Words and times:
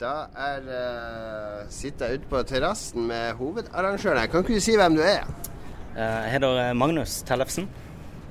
Da 0.00 0.12
er, 0.34 0.64
uh, 0.66 1.60
sitter 1.70 2.10
jeg 2.10 2.20
ute 2.22 2.30
på 2.32 2.40
terrassen 2.50 3.06
med 3.08 3.36
hovedarrangøren 3.38 4.18
her. 4.24 4.30
Kan 4.32 4.42
ikke 4.42 4.56
du 4.58 4.64
si 4.64 4.74
hvem 4.78 4.96
du 4.98 5.02
er? 5.06 5.22
Eh, 5.94 6.00
Jeg 6.02 6.32
heter 6.32 6.56
eh, 6.64 6.72
Magnus 6.74 7.20
Tellefsen. 7.28 7.68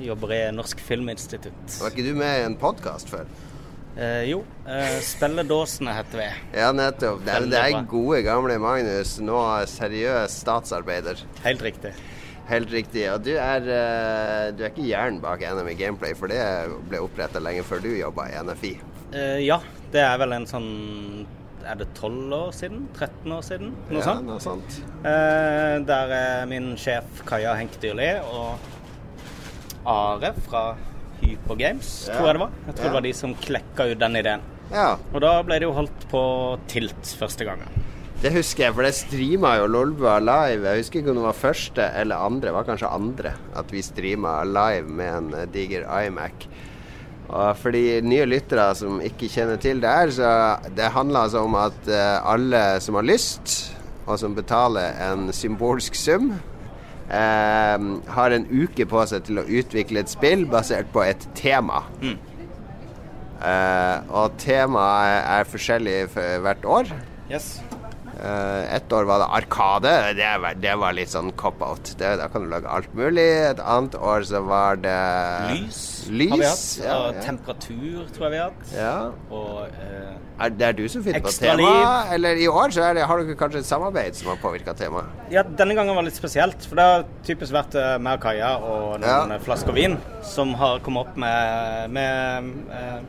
Jobber 0.04 0.34
i 0.36 0.39
Norsk 0.52 0.81
Filminstitutt. 0.84 1.78
Var 1.79 1.94
ikke 1.94 2.04
du 2.10 2.18
med 2.20 2.41
i 2.41 2.46
en 2.49 2.57
podkast 2.60 3.07
før? 3.13 3.29
Eh, 3.96 4.26
jo, 4.28 4.41
eh, 4.68 4.97
Spelledåsene 5.05 5.94
heter 5.96 6.20
vi. 6.20 6.26
Ja, 6.60 6.73
nettopp. 6.76 7.21
Det 7.23 7.32
er, 7.38 7.48
det 7.54 7.62
er 7.62 7.86
gode, 7.88 8.20
gamle 8.25 8.57
Magnus. 8.59 9.16
Nå 9.23 9.39
seriøs 9.71 10.36
statsarbeider. 10.43 11.21
Helt 11.45 11.64
riktig. 11.64 11.93
Helt 12.50 12.73
riktig. 12.75 13.05
Og 13.14 13.23
du 13.23 13.38
er, 13.39 13.64
du 14.52 14.66
er 14.66 14.73
ikke 14.73 14.84
hjernen 14.89 15.21
bak 15.23 15.45
NM 15.48 15.70
i 15.71 15.77
Gameplay, 15.80 16.11
for 16.20 16.27
det 16.27 16.41
ble 16.91 17.00
oppretta 17.05 17.39
lenge 17.39 17.64
før 17.64 17.80
du 17.86 17.93
jobba 17.95 18.27
i 18.34 18.36
NFI. 18.43 18.73
Eh, 19.16 19.39
ja, 19.45 19.61
det 19.93 20.04
er 20.04 20.20
vel 20.20 20.36
en 20.36 20.50
sånn 20.50 20.70
Er 21.66 21.75
det 21.80 21.88
12 21.96 22.33
år 22.36 22.51
siden? 22.51 22.88
13 22.97 23.32
år 23.32 23.42
siden? 23.47 23.69
Noe 23.89 24.00
ja, 24.00 24.06
sånt. 24.07 24.25
noe 24.28 24.39
sånt. 24.43 24.79
Eh, 25.06 25.79
der 25.88 26.11
er 26.18 26.46
min 26.50 26.74
sjef 26.78 27.24
Kaja 27.25 27.54
Henk 27.55 27.78
Dyrli 27.82 28.10
og 28.19 28.57
Are 29.86 30.33
fra 30.47 30.75
Hyper 31.21 31.55
Games, 31.60 32.08
Ja. 32.09 32.17
tror 32.17 32.28
jeg 32.28 32.33
det 32.36 32.39
var. 32.44 32.52
Jeg 32.67 32.75
tror 32.75 32.83
Ja. 32.83 32.89
det 32.89 32.94
var 32.94 33.02
de 33.02 33.14
som 33.14 33.36
klekka 33.36 33.91
ut 33.91 34.00
den 34.00 34.16
ideen. 34.16 34.41
Ja, 34.72 34.97
Og 35.14 35.22
da 35.22 35.41
ble 35.44 35.59
det 35.59 35.64
jo 35.67 35.73
holdt 35.73 36.09
på 36.09 36.59
Tilt 36.67 37.03
første 37.19 37.45
gangen. 37.45 37.67
det 38.22 38.31
husker 38.33 38.64
jeg, 38.66 38.73
for 38.73 38.83
det 38.83 38.94
streama 38.95 39.58
jo 39.59 39.67
Lolbua 39.67 40.19
live. 40.19 40.64
Jeg 40.64 40.77
husker 40.83 41.00
ikke 41.02 41.09
om 41.09 41.16
det 41.16 41.23
var 41.23 41.33
første 41.33 41.91
eller 41.95 42.16
andre, 42.16 42.41
det 42.47 42.53
var 42.53 42.64
kanskje 42.64 42.91
andre, 42.91 43.33
at 43.55 43.67
vi 43.72 43.81
streama 43.81 44.44
live 44.45 44.88
med 44.88 45.14
en 45.14 45.33
eh, 45.33 45.45
diger 45.45 45.83
iMac. 46.08 46.47
Og 47.30 47.58
for 47.58 47.73
de 47.73 48.02
nye 48.05 48.25
lyttere 48.27 48.66
som 48.77 49.00
ikke 49.03 49.30
kjenner 49.31 49.61
til 49.61 49.80
det 49.81 49.89
her, 49.89 50.11
så 50.13 50.31
det 50.75 50.91
handler 50.94 51.27
altså 51.27 51.45
om 51.47 51.55
at 51.58 51.88
eh, 51.88 52.17
alle 52.33 52.63
som 52.83 52.99
har 52.99 53.08
lyst, 53.08 53.73
og 54.05 54.19
som 54.19 54.35
betaler 54.35 54.97
en 55.05 55.31
symbolsk 55.33 55.95
sum, 55.95 56.33
eh, 57.07 57.88
har 58.17 58.35
en 58.35 58.47
uke 58.52 58.85
på 58.89 59.05
seg 59.09 59.25
til 59.30 59.39
å 59.39 59.47
utvikle 59.47 60.03
et 60.03 60.11
spill 60.11 60.45
basert 60.52 60.91
på 60.93 61.05
et 61.07 61.27
tema. 61.39 61.85
Eh, 63.43 63.97
og 64.11 64.37
temaet 64.39 65.23
er 65.23 65.49
forskjellig 65.49 65.97
for 66.13 66.43
hvert 66.45 66.69
år. 66.80 66.93
Yes. 67.31 67.55
Eh, 68.22 68.75
ett 68.75 68.92
år 68.94 69.08
var 69.09 69.19
det 69.23 69.28
Arkade. 69.39 69.94
Det 70.17 70.28
var, 70.42 70.53
det 70.61 70.75
var 70.80 70.94
litt 70.94 71.09
sånn 71.09 71.31
cop-out. 71.39 71.94
Da 71.97 72.28
kan 72.30 72.44
du 72.45 72.50
lage 72.52 72.70
alt 72.70 72.92
mulig. 72.94 73.25
Et 73.50 73.59
annet 73.59 73.95
år 73.97 74.25
så 74.30 74.42
var 74.45 74.78
det 74.83 74.97
Lys, 75.50 75.80
Lys, 76.14 76.30
har 76.31 76.38
vi 76.38 76.45
hatt. 76.45 76.67
ja, 76.86 76.97
og 77.00 77.16
ja. 77.17 77.23
temperatur 77.25 78.05
tror 78.14 78.28
jeg 78.28 78.33
vi 78.36 78.42
har 78.44 78.52
hatt. 78.52 78.75
Ja. 78.78 78.94
Og 79.33 79.64
eh, 79.81 80.14
Er 80.44 80.50
det 80.53 80.67
er 80.67 80.78
du 80.78 80.83
som 80.89 81.03
finner 81.05 81.23
på 81.25 81.33
temaet? 81.33 82.14
Eller 82.17 82.38
i 82.42 82.47
år 82.50 82.70
så 82.75 82.86
er 82.89 82.97
det, 83.00 83.08
har 83.09 83.22
dere 83.23 83.38
kanskje 83.39 83.61
et 83.64 83.70
samarbeid 83.70 84.16
som 84.17 84.30
har 84.33 84.39
påvirka 84.44 84.73
temaet? 84.77 85.09
ja, 85.33 85.42
denne 85.44 85.73
gangen 85.77 85.95
var 85.95 86.03
det 86.05 86.11
litt 86.11 86.20
spesielt. 86.22 86.66
For 86.70 86.77
det 86.77 86.86
har 86.89 87.05
typisk 87.25 87.53
vært 87.55 87.75
eh, 87.80 87.98
meg 87.98 88.20
og 88.20 88.25
Kaja 88.27 88.53
og 88.61 89.02
noen 89.02 89.09
Ja. 89.09 89.38
eh, 89.38 89.42
flasker 89.45 89.73
vin 89.73 89.98
som 90.22 90.53
har 90.61 90.80
kommet 90.86 91.08
opp 91.09 91.17
med, 91.17 91.89
med 91.98 92.53
eh, 92.70 93.00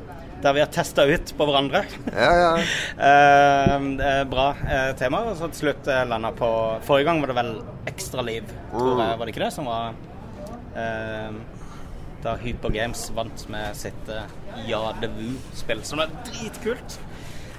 Der 0.45 0.53
vi 0.53 0.61
har 0.61 0.69
testa 0.69 1.07
ut 1.09 1.31
på 1.39 1.47
hverandre. 1.49 1.85
Ja, 2.13 2.33
ja. 2.37 2.51
Eh, 3.05 4.25
bra 4.29 4.51
eh, 4.69 4.91
tema. 4.99 5.23
Og 5.31 5.39
så 5.39 5.49
til 5.53 5.63
slutt 5.65 5.89
eh, 5.89 6.03
landa 6.09 6.31
på 6.37 6.49
Forrige 6.85 7.09
gang 7.09 7.23
var 7.23 7.33
det 7.33 7.37
vel 7.39 7.53
Ekstra 7.89 8.25
liv, 8.27 8.51
tror 8.71 9.01
jeg. 9.01 9.19
Var 9.19 9.25
det 9.25 9.33
ikke 9.35 9.43
det 9.45 9.53
som 9.55 9.69
var 9.71 9.95
eh, 10.77 11.39
Da 12.25 12.35
Hyper 12.43 12.75
Games 12.75 13.07
vant 13.17 13.47
med 13.53 13.77
sitt 13.79 14.13
eh, 14.13 14.29
Ja 14.69 14.83
de 15.01 15.09
Vu-spill, 15.17 15.81
som 15.89 16.03
er 16.05 16.13
dritkult. 16.29 16.99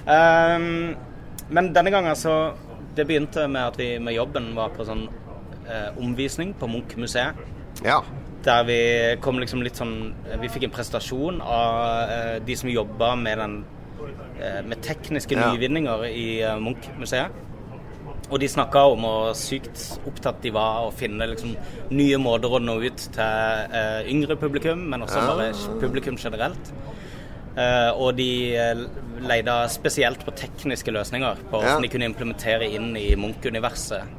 Eh, 0.06 0.70
men 1.50 1.72
denne 1.76 1.94
gangen 1.94 2.16
så 2.18 2.36
Det 2.96 3.08
begynte 3.10 3.48
med 3.52 3.66
at 3.74 3.80
vi 3.82 3.90
med 4.00 4.16
jobben 4.16 4.54
var 4.56 4.70
på 4.78 4.86
sånn 4.88 5.08
eh, 5.66 5.90
omvisning 5.98 6.54
på 6.62 6.70
Munch-museet. 6.70 7.42
ja. 7.84 8.04
Der 8.46 8.64
vi 8.68 8.80
kom 9.26 9.40
liksom 9.42 9.64
litt 9.66 9.80
sånn 9.80 10.14
Vi 10.42 10.50
fikk 10.54 10.68
en 10.68 10.74
presentasjon 10.76 11.42
av 11.42 12.12
eh, 12.12 12.36
de 12.46 12.58
som 12.60 12.70
jobba 12.70 13.16
med 13.18 13.42
den 13.42 13.56
eh, 14.40 14.62
Med 14.68 14.84
tekniske 14.86 15.34
Ja. 15.38 15.52
nyvinninger 15.54 16.06
i 16.12 16.28
eh, 16.44 16.60
Munch-museet. 16.62 17.42
Og 18.30 18.40
de 18.42 18.48
snakka 18.50 18.82
om 18.90 19.04
hvor 19.06 19.34
sykt 19.38 20.00
opptatt 20.10 20.40
de 20.42 20.50
var 20.54 20.88
å 20.88 20.94
finne 20.94 21.28
liksom 21.30 21.52
nye 21.94 22.18
måter 22.18 22.50
å 22.50 22.58
nå 22.58 22.80
ut 22.82 23.04
til 23.14 23.20
uh, 23.70 24.02
yngre 24.10 24.34
publikum, 24.42 24.82
men 24.90 25.06
også 25.06 25.22
bare 25.28 25.52
publikum 25.78 26.18
generelt. 26.18 26.72
Uh, 27.54 27.94
og 27.94 28.18
de 28.18 28.58
leide 29.30 29.60
spesielt 29.70 30.26
på 30.26 30.34
tekniske 30.42 30.90
løsninger 30.96 31.46
på 31.52 31.62
Ja. 31.62 31.78
de 31.80 31.92
kunne 31.94 32.10
implementere 32.10 32.66
inn 32.74 32.96
i 32.98 33.12
Munch-universet. 33.14 34.10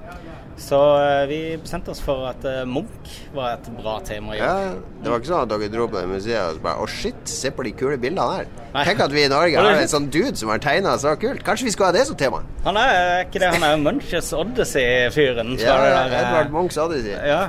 Så 0.57 0.79
eh, 0.97 1.27
vi 1.29 1.39
bestemte 1.61 1.93
oss 1.93 1.99
for 2.01 2.25
at 2.31 2.45
eh, 2.49 2.63
Munch 2.69 3.17
var 3.37 3.59
et 3.59 3.67
bra 3.77 3.99
tema. 4.05 4.33
å 4.33 4.37
gjøre. 4.39 4.47
ja. 4.49 5.03
Det 5.03 5.11
var 5.13 5.21
ikke 5.21 5.29
sånn 5.29 5.43
at 5.45 5.51
dere 5.53 5.69
dro 5.73 5.85
på 5.93 5.99
det 5.99 6.07
museet 6.09 6.57
og 6.57 6.63
bare 6.65 6.81
Å, 6.81 6.87
shit, 6.89 7.19
se 7.29 7.51
på 7.53 7.67
de 7.67 7.73
kule 7.77 7.99
bildene 8.01 8.25
her. 8.39 8.47
Nei. 8.73 8.85
Tenk 8.89 9.03
at 9.05 9.13
vi 9.13 9.27
i 9.27 9.29
Norge 9.31 9.61
har 9.61 9.83
en 9.83 9.91
sånn 9.93 10.09
dude 10.13 10.33
som 10.41 10.49
har 10.53 10.63
tegna 10.65 10.95
så 11.01 11.13
kult. 11.21 11.45
Kanskje 11.45 11.69
vi 11.69 11.75
skulle 11.75 11.91
ha 11.93 11.97
det 11.97 12.07
som 12.09 12.17
tema? 12.19 12.41
Han 12.65 12.81
er 12.81 13.27
ikke 13.27 13.43
det, 13.43 13.51
han 13.53 13.67
er 13.69 13.77
Munches 13.83 14.33
Odyssey-fyren. 14.37 15.53
Ja, 15.61 15.77
eh, 15.91 16.17
Edvard 16.23 16.55
Munchs 16.55 16.81
Odyssey. 16.81 17.13
Ja. 17.13 17.43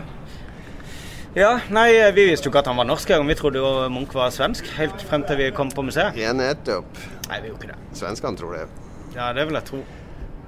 ja. 1.37 1.53
Nei, 1.71 1.87
vi 2.17 2.27
visste 2.33 2.49
jo 2.49 2.51
ikke 2.51 2.65
at 2.65 2.71
han 2.73 2.79
var 2.81 2.89
norsk 2.91 3.13
engang. 3.15 3.31
Vi 3.31 3.37
trodde 3.39 3.63
jo 3.63 3.71
Munch 3.93 4.17
var 4.19 4.35
svensk, 4.35 4.67
helt 4.81 5.07
frem 5.07 5.23
til 5.29 5.39
vi 5.45 5.53
kom 5.55 5.71
på 5.71 5.87
museet. 5.87 6.19
Ja, 6.19 6.35
nettopp. 6.35 6.99
Nei, 7.31 7.39
vi 7.39 7.53
gjorde 7.53 7.69
ikke 7.69 7.71
det. 7.71 7.79
Svenskene 8.03 8.43
tror 8.43 8.59
det. 8.59 8.67
Ja, 9.15 9.31
det 9.33 9.47
vil 9.47 9.57
jeg 9.57 9.69
tro. 9.71 9.81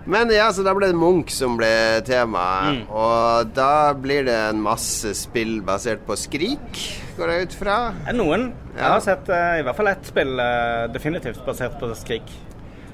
Men 0.05 0.31
ja, 0.33 0.47
så 0.55 0.63
da 0.65 0.73
ble 0.77 0.89
det 0.91 0.97
Munch 0.97 1.33
som 1.35 1.57
ble 1.59 1.71
tema. 2.07 2.43
Mm. 2.71 2.81
Og 2.87 3.51
da 3.55 3.93
blir 3.93 4.25
det 4.27 4.37
en 4.49 4.61
masse 4.63 5.11
spill 5.17 5.59
basert 5.65 6.05
på 6.07 6.17
Skrik, 6.17 6.83
går 7.17 7.33
jeg 7.33 7.49
ut 7.49 7.57
fra. 7.59 7.79
Noen. 8.15 8.51
Ja. 8.75 8.79
Jeg 8.79 8.91
har 8.95 9.03
sett 9.05 9.33
uh, 9.33 9.55
i 9.59 9.65
hvert 9.67 9.77
fall 9.77 9.91
ett 9.91 10.07
spill 10.07 10.37
uh, 10.39 10.87
definitivt 10.93 11.43
basert 11.45 11.75
på 11.81 11.91
Skrik. 11.99 12.31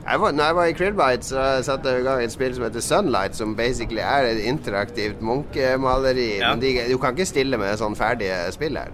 Jeg 0.06 0.22
var, 0.22 0.36
når 0.38 0.44
jeg 0.44 0.56
var 0.56 0.68
i 0.70 0.74
Krillbite, 0.78 1.26
så 1.26 1.44
satte 1.66 1.90
jeg 1.90 2.04
i 2.04 2.06
gang 2.06 2.20
et 2.22 2.34
spill 2.34 2.54
som 2.54 2.68
heter 2.68 2.84
Sunlight, 2.84 3.38
som 3.38 3.56
basically 3.58 4.04
er 4.06 4.28
et 4.30 4.44
interaktivt 4.46 5.22
Munch-maleri. 5.26 6.36
Ja. 6.38 6.52
Men 6.54 6.62
de, 6.62 6.76
du 6.92 7.00
kan 7.02 7.16
ikke 7.16 7.26
stille 7.26 7.58
med 7.58 7.74
sånn 7.82 7.98
ferdige 7.98 8.38
spill 8.54 8.78
her. 8.78 8.94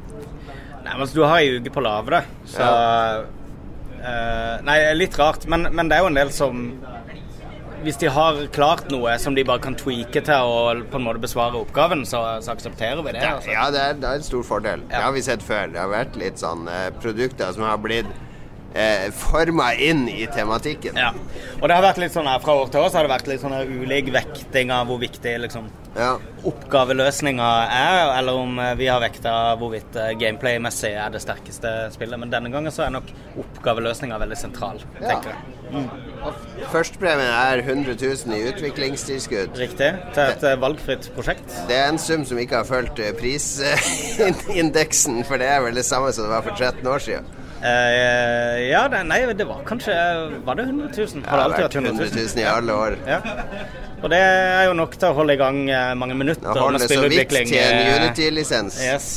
Nei, 0.82 0.94
men 0.94 1.04
altså, 1.04 1.18
du 1.20 1.26
har 1.26 1.42
ei 1.42 1.60
uke 1.60 1.74
på 1.74 1.84
lavere 1.84 2.24
så 2.50 2.68
eh, 4.02 4.56
Nei, 4.66 4.78
litt 4.98 5.18
rart, 5.20 5.46
men, 5.52 5.68
men 5.76 5.92
det 5.92 5.98
er 5.98 6.06
jo 6.06 6.10
en 6.10 6.18
del 6.18 6.32
som 6.34 6.64
Hvis 7.82 7.98
de 7.98 8.10
har 8.14 8.38
klart 8.54 8.92
noe 8.94 9.16
som 9.18 9.34
de 9.34 9.44
bare 9.48 9.62
kan 9.64 9.76
tweake 9.78 10.22
til 10.22 10.50
å 10.54 10.58
på 10.92 11.00
en 11.00 11.06
måte 11.08 11.22
besvare 11.24 11.58
oppgaven, 11.58 12.04
så, 12.06 12.20
så 12.46 12.54
aksepterer 12.54 13.02
vi 13.06 13.16
det. 13.16 13.24
Altså. 13.26 13.54
ja 13.56 13.70
det, 13.74 13.82
er, 13.82 13.96
det 14.02 14.10
er 14.10 14.20
en 14.22 14.28
stor 14.28 14.44
fordel. 14.46 14.84
Det 14.92 15.02
har 15.02 15.16
vi 15.16 15.24
sett 15.26 15.46
før. 15.46 15.72
Det 15.74 15.82
har 15.82 15.90
vært 15.90 16.20
litt 16.22 16.42
sånn 16.42 16.70
eh, 16.70 16.92
produkter 17.02 17.56
som 17.56 17.66
har 17.66 17.82
blitt 17.82 18.12
eh, 18.74 19.12
forma 19.12 19.74
inn 19.76 20.08
i 20.10 20.28
tematikken. 20.32 20.96
Ja. 20.98 21.12
Og 21.62 21.68
det 21.68 21.76
har 21.76 21.84
vært 21.84 21.98
litt 22.02 22.14
sånn 22.16 22.28
her 22.30 22.40
fra 22.44 22.54
år 22.62 22.68
til 22.72 22.80
år 22.82 22.90
så 22.90 22.96
har 23.02 23.08
det 23.08 23.12
vært 23.16 23.28
litt 23.32 23.42
sånn 23.44 23.84
ulik 23.84 24.08
vekting 24.16 24.68
av 24.72 24.88
hvor 24.90 25.00
viktig 25.02 25.38
liksom 25.48 25.66
Ja. 25.96 26.14
oppgaveløsninga 26.48 27.48
er, 27.68 28.14
eller 28.20 28.34
om 28.40 28.60
eh, 28.64 28.76
vi 28.80 28.86
har 28.88 29.02
vekta 29.04 29.34
hvorvidt 29.60 29.96
eh, 30.00 30.14
gameplay-messig 30.22 30.94
er 30.96 31.10
det 31.12 31.20
sterkeste 31.22 31.70
spillet. 31.92 32.20
Men 32.22 32.30
denne 32.32 32.50
gangen 32.54 32.72
så 32.72 32.84
er 32.86 32.90
nok 32.96 33.04
oppgaveløsninga 33.44 34.20
veldig 34.22 34.38
sentral, 34.40 34.80
Ja. 35.02 35.08
tenker 35.10 35.30
jeg. 35.36 35.42
Førstepremien 36.72 37.32
er 37.32 37.58
100 37.64 37.96
000 38.00 38.34
i 38.36 38.42
utviklingstilskudd. 38.52 39.50
Riktig. 39.58 39.92
Til 40.16 40.24
et 40.24 40.44
eh, 40.48 40.56
valgfritt 40.64 41.10
prosjekt. 41.16 41.50
Det 41.68 41.76
er 41.76 41.88
en 41.92 42.00
sum 42.00 42.24
som 42.28 42.38
ikke 42.40 42.56
har 42.62 42.66
fulgt 42.68 43.00
prisindeksen, 43.20 45.24
for 45.28 45.38
det 45.42 45.48
er 45.52 45.60
vel 45.66 45.76
det 45.80 45.86
samme 45.88 46.12
som 46.16 46.24
det 46.28 46.32
var 46.38 46.44
for 46.48 46.56
13 46.56 46.88
år 46.88 47.00
siden. 47.04 47.26
Eh, 47.62 48.60
ja, 48.72 48.88
det, 48.90 49.04
nei, 49.06 49.20
det 49.38 49.46
var 49.46 49.60
kanskje 49.68 49.94
Var 50.48 50.58
det 50.58 50.64
100 50.66 50.88
000? 50.98 51.26
Har 51.28 51.38
det 51.38 51.44
alltid 51.44 51.66
vært 51.68 51.76
100 51.76 51.92
000? 51.94 52.10
000 52.18 52.42
i 52.42 52.46
alle 52.50 52.74
år. 52.74 52.96
Ja. 53.06 53.20
Og 54.02 54.10
det 54.10 54.18
er 54.18 54.64
jo 54.66 54.74
nok 54.80 54.96
til 54.98 55.12
å 55.12 55.18
holde 55.20 55.36
i 55.38 55.40
gang 55.42 55.60
eh, 55.70 55.92
mange 56.02 56.18
minutter 56.18 56.48
Nå 56.48 56.56
holder 56.58 56.82
det 56.82 56.90
så 56.90 57.04
vidt 57.06 57.30
til 57.30 57.42
en 57.44 57.78
eh, 57.78 57.92
Unity-lisens. 58.02 58.80
Yes. 58.82 59.12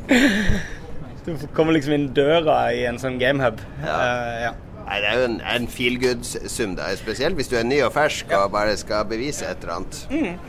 du 1.24 1.32
kommer 1.56 1.78
liksom 1.78 1.96
inn 1.96 2.10
døra 2.16 2.58
i 2.76 2.84
en 2.90 3.00
sånn 3.00 3.16
gamehub. 3.22 3.62
Eh, 3.80 4.36
ja. 4.44 4.52
Nei, 4.90 4.98
det 5.00 5.08
er 5.08 5.20
jo 5.20 5.26
en, 5.30 5.40
en 5.46 5.68
feel 5.70 5.96
good-sum, 6.02 6.76
da. 6.76 6.90
Spesielt 6.98 7.38
hvis 7.38 7.48
du 7.48 7.56
er 7.56 7.64
ny 7.64 7.78
og 7.86 7.92
fersk 7.94 8.32
og 8.36 8.50
bare 8.52 8.76
skal 8.76 9.06
bevise 9.08 9.46
et 9.46 9.62
eller 9.64 9.78
annet. 9.78 10.48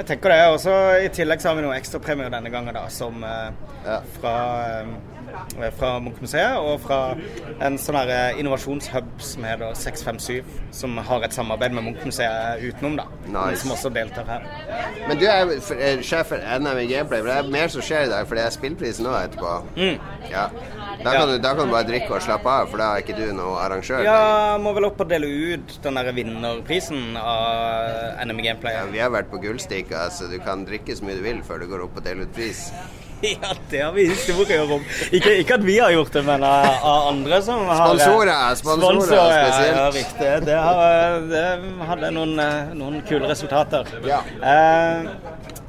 Jeg 0.00 0.08
tenker 0.08 0.32
det. 0.32 0.40
Og 0.50 0.58
så 0.62 0.74
I 1.04 1.10
tillegg 1.14 1.42
så 1.42 1.50
har 1.50 1.58
vi 1.58 1.64
noen 1.66 1.76
ekstrapremier 1.76 2.32
denne 2.32 2.50
gangen, 2.52 2.74
da, 2.76 2.86
som 2.92 3.22
uh, 3.24 3.50
Ja. 3.86 4.00
fra, 4.18 4.34
eh, 4.82 4.88
fra 5.78 5.92
Munch-museet 6.02 6.58
og 6.60 6.80
fra 6.84 7.00
en 7.60 7.78
sånn 7.80 7.98
her 7.98 8.12
eh, 8.14 8.40
innovasjonshub 8.40 9.10
som 9.24 9.46
heter 9.46 9.74
657, 9.78 10.56
som 10.74 10.96
har 11.10 11.26
et 11.26 11.36
samarbeid 11.36 11.74
med 11.76 11.88
Munch-museet 11.88 12.64
utenom, 12.64 12.98
da. 13.00 13.06
Nice. 13.30 13.62
Som 13.64 13.74
også 13.76 13.92
deltar 13.94 14.28
her. 14.30 14.46
Men 15.08 15.20
du 15.20 15.26
er 15.28 15.40
er 15.50 16.02
sjef 16.06 16.30
for 16.32 16.40
NM 16.40 16.82
i 16.82 16.86
Gameplay, 16.90 17.22
for 17.22 17.30
det 17.30 17.38
er 17.38 17.50
mer 17.52 17.72
som 17.72 17.84
skjer 17.84 18.06
i 18.06 18.12
dag, 18.12 18.26
for 18.28 18.38
det 18.38 18.46
er 18.46 18.54
spillpris 18.54 19.00
nå 19.04 19.14
etterpå. 19.18 19.56
Mm. 19.76 19.98
Ja. 20.30 20.46
Da 21.00 21.14
kan, 21.16 21.30
du, 21.30 21.38
da 21.40 21.54
kan 21.56 21.68
du 21.68 21.72
bare 21.72 21.88
drikke 21.88 22.12
og 22.12 22.24
slappe 22.24 22.52
av, 22.52 22.68
for 22.68 22.80
da 22.80 22.90
er 22.92 23.04
ikke 23.04 23.16
du 23.16 23.30
noe 23.36 23.56
arrangør. 23.62 24.04
Ja, 24.04 24.58
må 24.60 24.74
vel 24.76 24.90
opp 24.90 25.00
og 25.00 25.08
dele 25.08 25.30
ut 25.54 25.78
den 25.84 25.96
der 25.96 26.10
vinnerprisen 26.16 27.16
av 27.20 28.20
NM 28.26 28.42
Gameplay. 28.44 28.76
Ja, 28.76 28.88
vi 28.92 29.00
har 29.00 29.12
vært 29.14 29.30
på 29.32 29.40
gullstikka, 29.40 30.08
så 30.12 30.28
du 30.30 30.36
kan 30.44 30.66
drikke 30.68 30.96
så 30.96 31.06
mye 31.08 31.16
du 31.16 31.24
vil 31.24 31.40
før 31.46 31.64
du 31.64 31.70
går 31.70 31.86
opp 31.86 31.96
og 32.00 32.04
deler 32.04 32.28
ut 32.28 32.36
pris. 32.36 32.66
Ja, 33.42 33.50
det 33.70 33.80
har 33.84 33.92
vi 33.92 34.06
historier 34.08 34.62
om. 34.72 34.84
Ikke, 35.12 35.34
ikke 35.42 35.54
at 35.58 35.64
vi 35.66 35.74
har 35.78 35.92
gjort 35.92 36.12
det, 36.16 36.22
men 36.24 36.44
av, 36.46 36.66
av 36.88 37.08
andre 37.10 37.40
som 37.44 37.66
har 37.68 37.90
Sponsorer, 37.92 38.54
sponsorer 38.56 39.02
spesielt. 39.04 39.76
Ja, 39.76 39.86
riktig. 39.94 40.30
Det, 40.46 40.56
har, 40.56 41.20
det 41.28 41.44
hadde 41.90 42.10
noen, 42.16 42.32
eh, 42.40 42.72
noen 42.80 43.00
kule 43.08 43.28
resultater. 43.28 43.88
Ja. 44.08 44.22
Eh, 44.40 45.10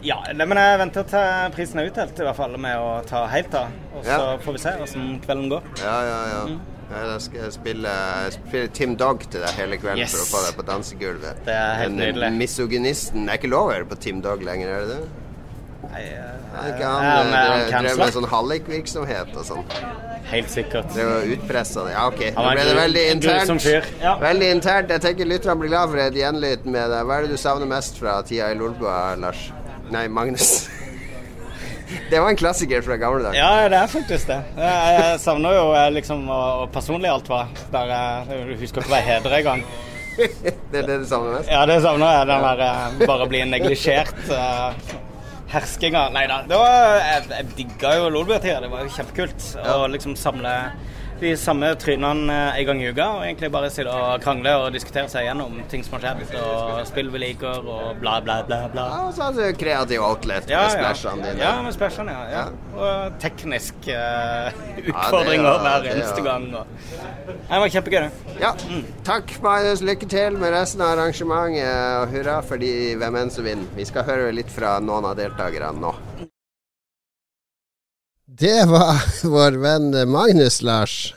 ja, 0.07 0.17
men 0.39 0.57
jeg 0.57 0.79
venter 0.81 1.07
til 1.11 1.55
prisen 1.57 1.81
er 1.83 1.91
utdelt, 1.91 2.19
i 2.23 2.25
hvert 2.29 2.39
fall, 2.39 2.55
med 2.57 2.79
å 2.79 2.93
ta 3.09 3.25
helt 3.29 3.53
av. 3.59 3.73
Og 3.95 4.05
så 4.05 4.11
Ja. 4.15 4.37
får 4.45 4.55
vi 4.57 4.61
se 4.63 4.75
hvordan 4.79 5.09
kvelden 5.25 5.49
går. 5.51 5.67
Ja, 5.83 5.97
ja, 6.07 6.21
ja. 6.35 6.43
Mm. 6.51 6.61
Da 6.91 7.17
skal 7.23 7.45
jeg 7.45 7.53
spille, 7.55 7.91
spille 8.35 8.67
Tim 8.75 8.95
Dog 8.99 9.21
til 9.31 9.39
deg 9.45 9.53
hele 9.55 9.77
kvelden 9.79 10.01
Yes. 10.03 10.11
for 10.11 10.23
å 10.25 10.29
få 10.31 10.41
deg 10.47 10.57
på 10.57 10.65
dansegulvet. 10.67 11.43
Det 11.45 11.53
er 11.55 11.75
helt 11.83 11.93
eh, 11.93 11.99
nydelig. 12.01 12.31
Misogynisten 12.39 13.29
er 13.29 13.39
ikke 13.39 13.51
lov 13.53 13.69
å 13.69 13.75
høre 13.75 13.87
på 13.91 13.99
Tim 14.07 14.19
Dog 14.23 14.43
lenger, 14.43 14.67
er 14.67 14.87
det 14.89 14.97
det? 14.97 15.09
Nei, 15.91 16.03
eh, 16.51 16.81
han 16.83 17.03
han, 17.05 17.33
eh, 17.33 17.71
han 17.73 17.85
drev- 17.85 17.97
med 17.97 18.13
sånn 18.13 18.27
hallikvirksomhet 18.31 19.35
og 19.37 19.45
sånn? 19.47 19.63
Helt 20.31 20.49
sikkert. 20.49 20.93
Det 20.95 21.03
var 21.05 21.25
utpressa. 21.33 21.85
Ja, 21.91 22.05
OK. 22.07 22.21
Nå 22.35 22.43
ble 22.53 22.63
det 22.63 22.75
veldig 22.77 23.05
internt. 23.11 23.65
Ja. 24.01 24.13
Veldig 24.21 24.51
internt. 24.55 24.89
Jeg 24.93 25.01
tenker 25.03 25.27
lytterne 25.27 25.57
blir 25.59 25.69
glad 25.73 25.89
for 25.91 25.99
et 25.99 26.15
gjenlyd 26.15 26.63
med 26.65 26.87
deg. 26.93 27.03
Hva 27.09 27.17
er 27.17 27.25
det 27.27 27.33
du 27.35 27.41
savner 27.41 27.67
mest 27.67 27.99
fra 27.99 28.21
tida 28.23 28.51
i 28.53 28.55
Lolbua, 28.55 29.15
Lars? 29.19 29.49
Nei, 29.91 30.05
Magnus. 30.07 30.53
Det 32.09 32.19
var 32.23 32.29
en 32.31 32.37
klassiker 32.39 32.79
fra 32.85 32.95
gamle 32.95 33.19
dager. 33.25 33.35
Ja, 33.35 33.67
det 33.67 33.75
er 33.75 33.87
faktisk 33.91 34.27
det. 34.29 34.37
Jeg 34.55 35.17
savner 35.19 35.57
jo 35.57 35.63
eh, 35.75 35.89
liksom 35.91 36.21
og 36.31 36.69
personlig 36.71 37.09
alt 37.11 37.27
var. 37.27 37.49
Der 37.73 37.91
jeg 37.91 38.37
jeg 38.47 38.59
husker 38.61 38.79
ikke 38.85 38.93
hva 38.93 38.99
jeg 39.01 39.09
heter 39.09 39.35
engang. 39.41 39.63
Det 40.71 40.79
er 40.79 40.87
det 40.87 40.97
du 41.01 41.05
savner 41.09 41.35
mest? 41.39 41.51
Ja, 41.51 41.65
det 41.67 41.81
savner 41.83 42.13
jeg. 42.15 42.27
Den 42.31 42.47
der 42.47 42.63
eh, 42.69 43.03
bare 43.07 43.27
bli 43.31 43.43
neglisjert 43.51 44.15
herskinga. 45.51 46.07
Nei 46.15 46.25
da. 46.31 46.41
Jeg, 46.47 47.27
jeg 47.31 47.49
digga 47.57 47.95
jo 47.99 48.09
Lolbua-tida. 48.13 48.61
Det 48.63 48.71
var 48.71 48.85
jo 48.85 48.93
kjempekult 48.95 49.47
å 49.61 49.77
liksom 49.91 50.17
samle 50.19 50.55
de 51.21 51.31
samme 51.37 51.67
trynene 51.79 52.33
eh, 52.33 52.59
en 52.61 52.65
gang 52.71 52.79
i 52.81 52.87
uka 52.89 53.05
og 53.17 53.23
egentlig 53.27 53.49
bare 53.53 53.69
sitte 53.73 53.91
og 53.93 54.23
krangle 54.23 54.53
og 54.63 54.71
diskutere 54.73 55.07
seg 55.11 55.27
gjennom 55.27 55.59
ting 55.71 55.83
som 55.85 55.97
har 55.99 56.03
skjedd, 56.07 56.33
og 56.41 56.81
spill 56.89 57.11
vi 57.13 57.21
liker, 57.21 57.61
og 57.61 57.99
bla, 58.01 58.15
bla, 58.25 58.39
bla. 58.47 58.63
bla. 58.73 58.85
Ja, 58.89 58.99
og 59.07 59.13
så 59.17 59.27
har 59.27 59.37
du 59.37 59.59
kreativ 59.61 60.01
outlet 60.05 60.49
Ja, 60.49 60.63
med 60.65 60.71
ja. 60.71 60.79
splashene 60.79 61.27
dine. 61.29 61.43
Ja, 61.45 61.53
med 61.65 61.75
splashene, 61.77 62.15
ja. 62.17 62.25
ja. 62.33 62.45
Og 62.81 63.17
tekniske 63.21 63.95
uh, 63.95 64.61
det 64.79 64.87
utfordringer 64.89 65.47
var- 65.49 65.65
hver 65.67 65.89
eneste 65.93 66.25
gang. 66.25 66.47
Og. 66.57 66.85
Det 67.27 67.61
var 67.65 67.73
kjempegøy, 67.77 67.99
det. 68.07 68.37
Ja. 68.41 68.53
Takk, 69.07 69.35
Magnus. 69.45 69.81
Lykke 69.85 70.09
til 70.09 70.37
med 70.41 70.55
resten 70.55 70.81
av 70.85 70.95
arrangementet, 70.97 71.67
og 72.01 72.15
hurra 72.15 72.39
for 72.45 72.61
de 72.61 72.73
hvem 73.01 73.21
enn 73.21 73.31
som 73.33 73.45
vinner. 73.45 73.69
Vi 73.77 73.85
skal 73.89 74.07
høre 74.09 74.31
litt 74.35 74.49
fra 74.51 74.79
noen 74.83 75.05
av 75.11 75.17
deltakerne 75.21 75.77
nå. 75.81 75.93
Det 78.39 78.65
var 78.69 79.01
vår 79.23 79.51
venn 79.51 79.91
Magnus, 80.11 80.61
Lars. 80.61 81.13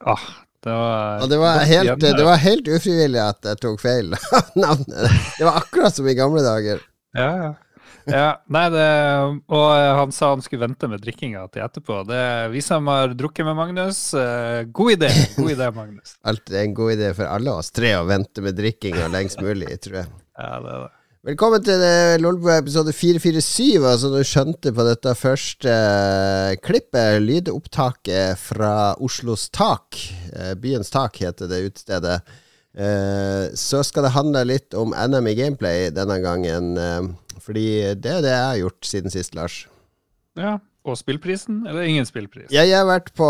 Ah, 0.00 0.18
det 0.64 0.70
var, 0.70 1.22
Og 1.22 1.30
det 1.30 1.38
var, 1.38 1.58
helt, 1.58 2.00
det 2.00 2.24
var 2.24 2.36
helt 2.42 2.68
ufrivillig 2.68 3.20
at 3.22 3.46
jeg 3.46 3.60
tok 3.62 3.80
feil 3.82 4.10
av 4.38 4.50
navnet. 4.58 5.14
Det 5.38 5.46
var 5.46 5.60
akkurat 5.62 5.94
som 5.94 6.08
i 6.10 6.16
gamle 6.18 6.42
dager. 6.42 6.82
Ja, 7.14 7.28
ja. 7.44 7.52
ja 8.10 8.26
nei, 8.50 8.64
det, 8.74 8.88
og 9.54 9.66
han 10.00 10.12
sa 10.14 10.32
han 10.34 10.42
skulle 10.42 10.66
vente 10.66 10.90
med 10.90 11.02
drikkinga 11.06 11.46
til 11.54 11.62
etterpå. 11.62 12.02
Det 12.10 12.22
vi 12.54 12.62
som 12.64 12.90
har 12.90 13.14
drukket 13.14 13.46
med 13.46 13.58
Magnus. 13.58 14.02
eh, 14.18 14.64
god 14.66 14.96
idé, 14.98 15.14
god 15.38 15.54
idé, 15.54 15.70
Magnus. 15.78 16.18
Alt 16.28 16.50
er 16.50 16.64
en 16.66 16.74
god 16.74 16.96
idé 16.98 17.14
for 17.14 17.30
alle 17.30 17.54
oss 17.62 17.70
tre 17.70 17.94
å 18.00 18.06
vente 18.10 18.42
med 18.42 18.58
drikkinga 18.58 19.10
lengst 19.14 19.42
mulig, 19.44 19.70
tror 19.86 20.02
jeg. 20.02 20.14
Ja, 20.38 20.56
det 20.58 20.74
er 20.74 20.86
det. 20.88 20.94
Velkommen 21.26 21.64
til 21.66 21.80
eh, 21.82 22.14
Lolbua 22.22 22.60
episode 22.60 22.92
447. 22.94 23.80
Altså, 23.82 24.06
du 24.12 24.20
skjønte 24.22 24.70
på 24.70 24.84
dette 24.86 25.10
første 25.18 25.72
eh, 25.72 26.52
klippet, 26.62 27.18
lydopptaket 27.24 28.38
fra 28.38 28.92
Oslos 29.02 29.48
Tak. 29.50 29.98
Eh, 30.30 30.52
byens 30.62 30.92
Tak 30.94 31.18
heter 31.18 31.50
det 31.50 31.58
utestedet. 31.66 32.20
Eh, 32.70 33.50
så 33.58 33.82
skal 33.82 34.06
det 34.06 34.14
handle 34.14 34.44
litt 34.46 34.78
om 34.78 34.94
NM 34.94 35.26
i 35.32 35.34
gameplay 35.40 35.90
denne 35.90 36.20
gangen. 36.22 36.78
Fordi 37.42 37.66
det 37.98 38.14
er 38.14 38.22
det 38.22 38.36
jeg 38.36 38.46
har 38.52 38.62
gjort 38.62 38.92
siden 38.92 39.16
sist, 39.16 39.34
Lars. 39.34 39.64
Ja, 40.38 40.60
Og 40.86 40.94
spillprisen, 40.96 41.64
eller 41.66 41.82
ingen 41.82 42.06
spillpris? 42.06 42.46
Jeg 42.54 42.70
har 42.70 42.86
vært 42.88 43.10
på 43.18 43.26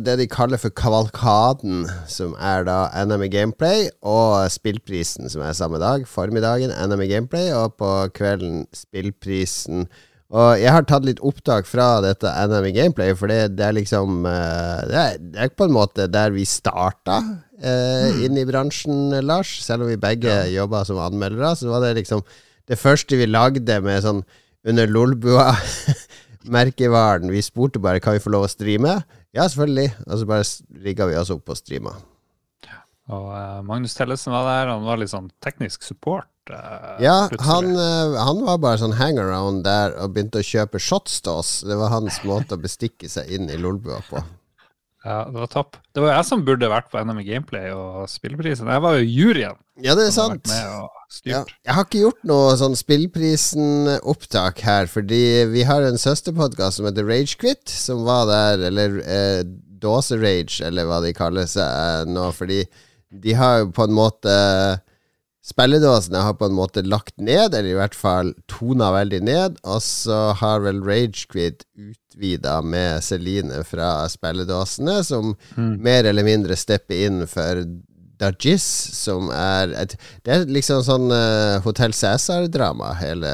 det 0.00 0.14
de 0.20 0.28
kaller 0.30 0.60
for 0.62 0.72
Kavalkaden, 0.72 1.84
som 2.08 2.36
er 2.38 2.64
da 2.68 2.86
NM 3.04 3.26
i 3.26 3.30
Gameplay, 3.32 3.88
og 4.00 4.46
spillprisen, 4.54 5.28
som 5.28 5.42
er 5.44 5.56
samme 5.58 5.80
dag. 5.82 6.06
Formiddagen 6.08 6.72
NM 6.72 7.02
i 7.04 7.10
Gameplay, 7.10 7.50
og 7.52 7.74
på 7.80 7.90
kvelden 8.14 8.64
spillprisen. 8.72 9.88
Og 10.34 10.54
jeg 10.62 10.72
har 10.72 10.86
tatt 10.88 11.04
litt 11.06 11.20
opptak 11.22 11.68
fra 11.68 11.98
dette 12.02 12.30
NM 12.30 12.70
i 12.70 12.72
Gameplay, 12.78 13.12
for 13.18 13.30
det, 13.30 13.52
det 13.58 13.66
er 13.66 13.76
liksom 13.76 14.24
eh, 14.30 14.80
det 14.88 15.02
er, 15.02 15.20
det 15.20 15.44
er 15.44 15.52
på 15.54 15.68
en 15.68 15.76
måte 15.76 16.08
der 16.10 16.32
vi 16.34 16.46
starta 16.48 17.20
uh, 17.20 18.24
inn 18.24 18.38
i 18.40 18.46
bransjen, 18.48 19.18
Lars. 19.26 19.52
Selv 19.66 19.84
om 19.84 19.92
vi 19.92 20.00
begge 20.00 20.30
ja. 20.30 20.48
jobba 20.62 20.86
som 20.88 21.02
anmeldere, 21.02 21.52
så 21.58 21.68
var 21.74 21.84
det 21.84 21.98
liksom 22.00 22.24
det 22.70 22.80
første 22.80 23.18
vi 23.20 23.28
lagde 23.28 23.78
med 23.84 24.02
sånn 24.06 24.24
under 24.64 24.88
Lolbua. 24.88 25.52
merkevaren. 26.50 27.30
Vi 27.32 27.42
spurte 27.44 27.82
bare 27.82 28.02
kan 28.02 28.16
vi 28.16 28.22
få 28.22 28.32
lov 28.34 28.46
å 28.46 28.50
streame. 28.50 28.98
Ja, 29.34 29.46
selvfølgelig. 29.46 29.90
Og 30.08 30.20
så 30.20 30.28
bare 30.28 30.50
rigga 30.84 31.08
vi 31.10 31.16
oss 31.20 31.32
opp 31.34 31.52
og 31.52 31.58
streama. 31.58 31.96
Og 33.12 33.26
uh, 33.28 33.60
Magnus 33.66 33.96
Tellesen 33.96 34.32
var 34.32 34.46
der. 34.48 34.72
Han 34.72 34.86
var 34.86 35.00
litt 35.00 35.12
sånn 35.12 35.28
teknisk 35.44 35.84
support. 35.84 36.30
Uh, 36.48 36.96
ja, 37.04 37.26
han, 37.44 37.70
uh, 37.76 38.16
han, 38.20 38.40
var 38.46 38.60
bare 38.62 38.80
sånn 38.80 38.96
hangaround 38.96 39.64
der 39.64 39.96
og 40.00 40.14
begynte 40.14 40.40
å 40.40 40.46
kjøpe 40.46 40.80
shots 40.80 41.20
til 41.24 41.40
oss. 41.42 41.52
Det 41.66 41.76
var 41.80 41.92
hans 41.92 42.22
måte 42.28 42.56
å 42.56 42.62
bestikke 42.62 43.10
seg 43.12 43.28
inn 43.32 43.50
i 43.52 43.60
Lolbua 43.60 44.00
på. 44.08 44.22
Ja, 45.04 45.18
det 45.28 45.36
var 45.36 45.50
topp. 45.52 45.76
Det 45.92 46.00
var 46.00 46.14
jeg 46.14 46.26
som 46.30 46.42
burde 46.46 46.70
vært 46.72 46.88
på 46.88 47.00
NM 47.04 47.18
i 47.20 47.26
Gameplay 47.26 47.68
og 47.76 48.06
spillprisen. 48.08 48.70
Jeg 48.72 48.84
var 48.84 48.96
jo 48.96 49.04
juryen. 49.04 49.58
Ja, 49.84 49.92
det 49.98 50.06
er 50.08 50.14
sant. 50.14 50.48
Ja, 51.28 51.42
jeg 51.44 51.74
har 51.76 51.84
ikke 51.84 52.04
gjort 52.06 52.22
noe 52.26 52.54
sånn 52.58 52.76
Spillprisen-opptak 52.78 54.62
her, 54.64 54.88
fordi 54.90 55.44
vi 55.50 55.66
har 55.66 55.84
en 55.84 56.00
søsterpodkast 56.00 56.80
som 56.80 56.88
heter 56.88 57.06
Ragequit, 57.06 57.68
som 57.68 58.04
var 58.06 58.30
der, 58.30 58.64
eller 58.70 58.96
eh, 59.02 59.42
Dåserage, 59.82 60.62
eller 60.64 60.88
hva 60.88 61.02
de 61.04 61.12
kaller 61.16 61.50
seg 61.50 61.66
eh, 61.66 62.08
nå, 62.08 62.30
fordi 62.34 62.62
de 63.14 63.36
har 63.36 63.60
jo 63.60 63.70
på 63.76 63.86
en 63.86 63.94
måte 63.98 64.34
Spilledåsene 65.44 66.22
har 66.24 66.34
på 66.40 66.46
en 66.48 66.54
måte 66.56 66.80
lagt 66.88 67.18
ned, 67.20 67.52
eller 67.52 67.68
i 67.68 67.76
hvert 67.76 67.96
fall 67.96 68.30
tona 68.48 68.88
veldig 68.94 69.18
ned, 69.28 69.58
og 69.68 69.82
så 69.84 70.30
har 70.40 70.62
vel 70.64 70.78
Ragequid 70.86 71.66
utvida 71.76 72.62
med 72.64 73.04
Celine 73.04 73.60
fra 73.68 74.06
spilledåsene, 74.08 75.02
som 75.04 75.34
mm. 75.58 75.74
mer 75.84 76.08
eller 76.08 76.24
mindre 76.24 76.56
stepper 76.56 77.02
inn 77.08 77.26
for 77.28 77.60
Dajis, 78.22 78.64
som 78.96 79.28
er 79.34 79.74
et, 79.76 79.96
Det 80.24 80.32
er 80.32 80.46
liksom 80.48 80.80
sånn 80.86 81.12
uh, 81.12 81.60
Hotell 81.66 81.92
Cæsar-drama, 81.92 82.94
hele, 83.02 83.32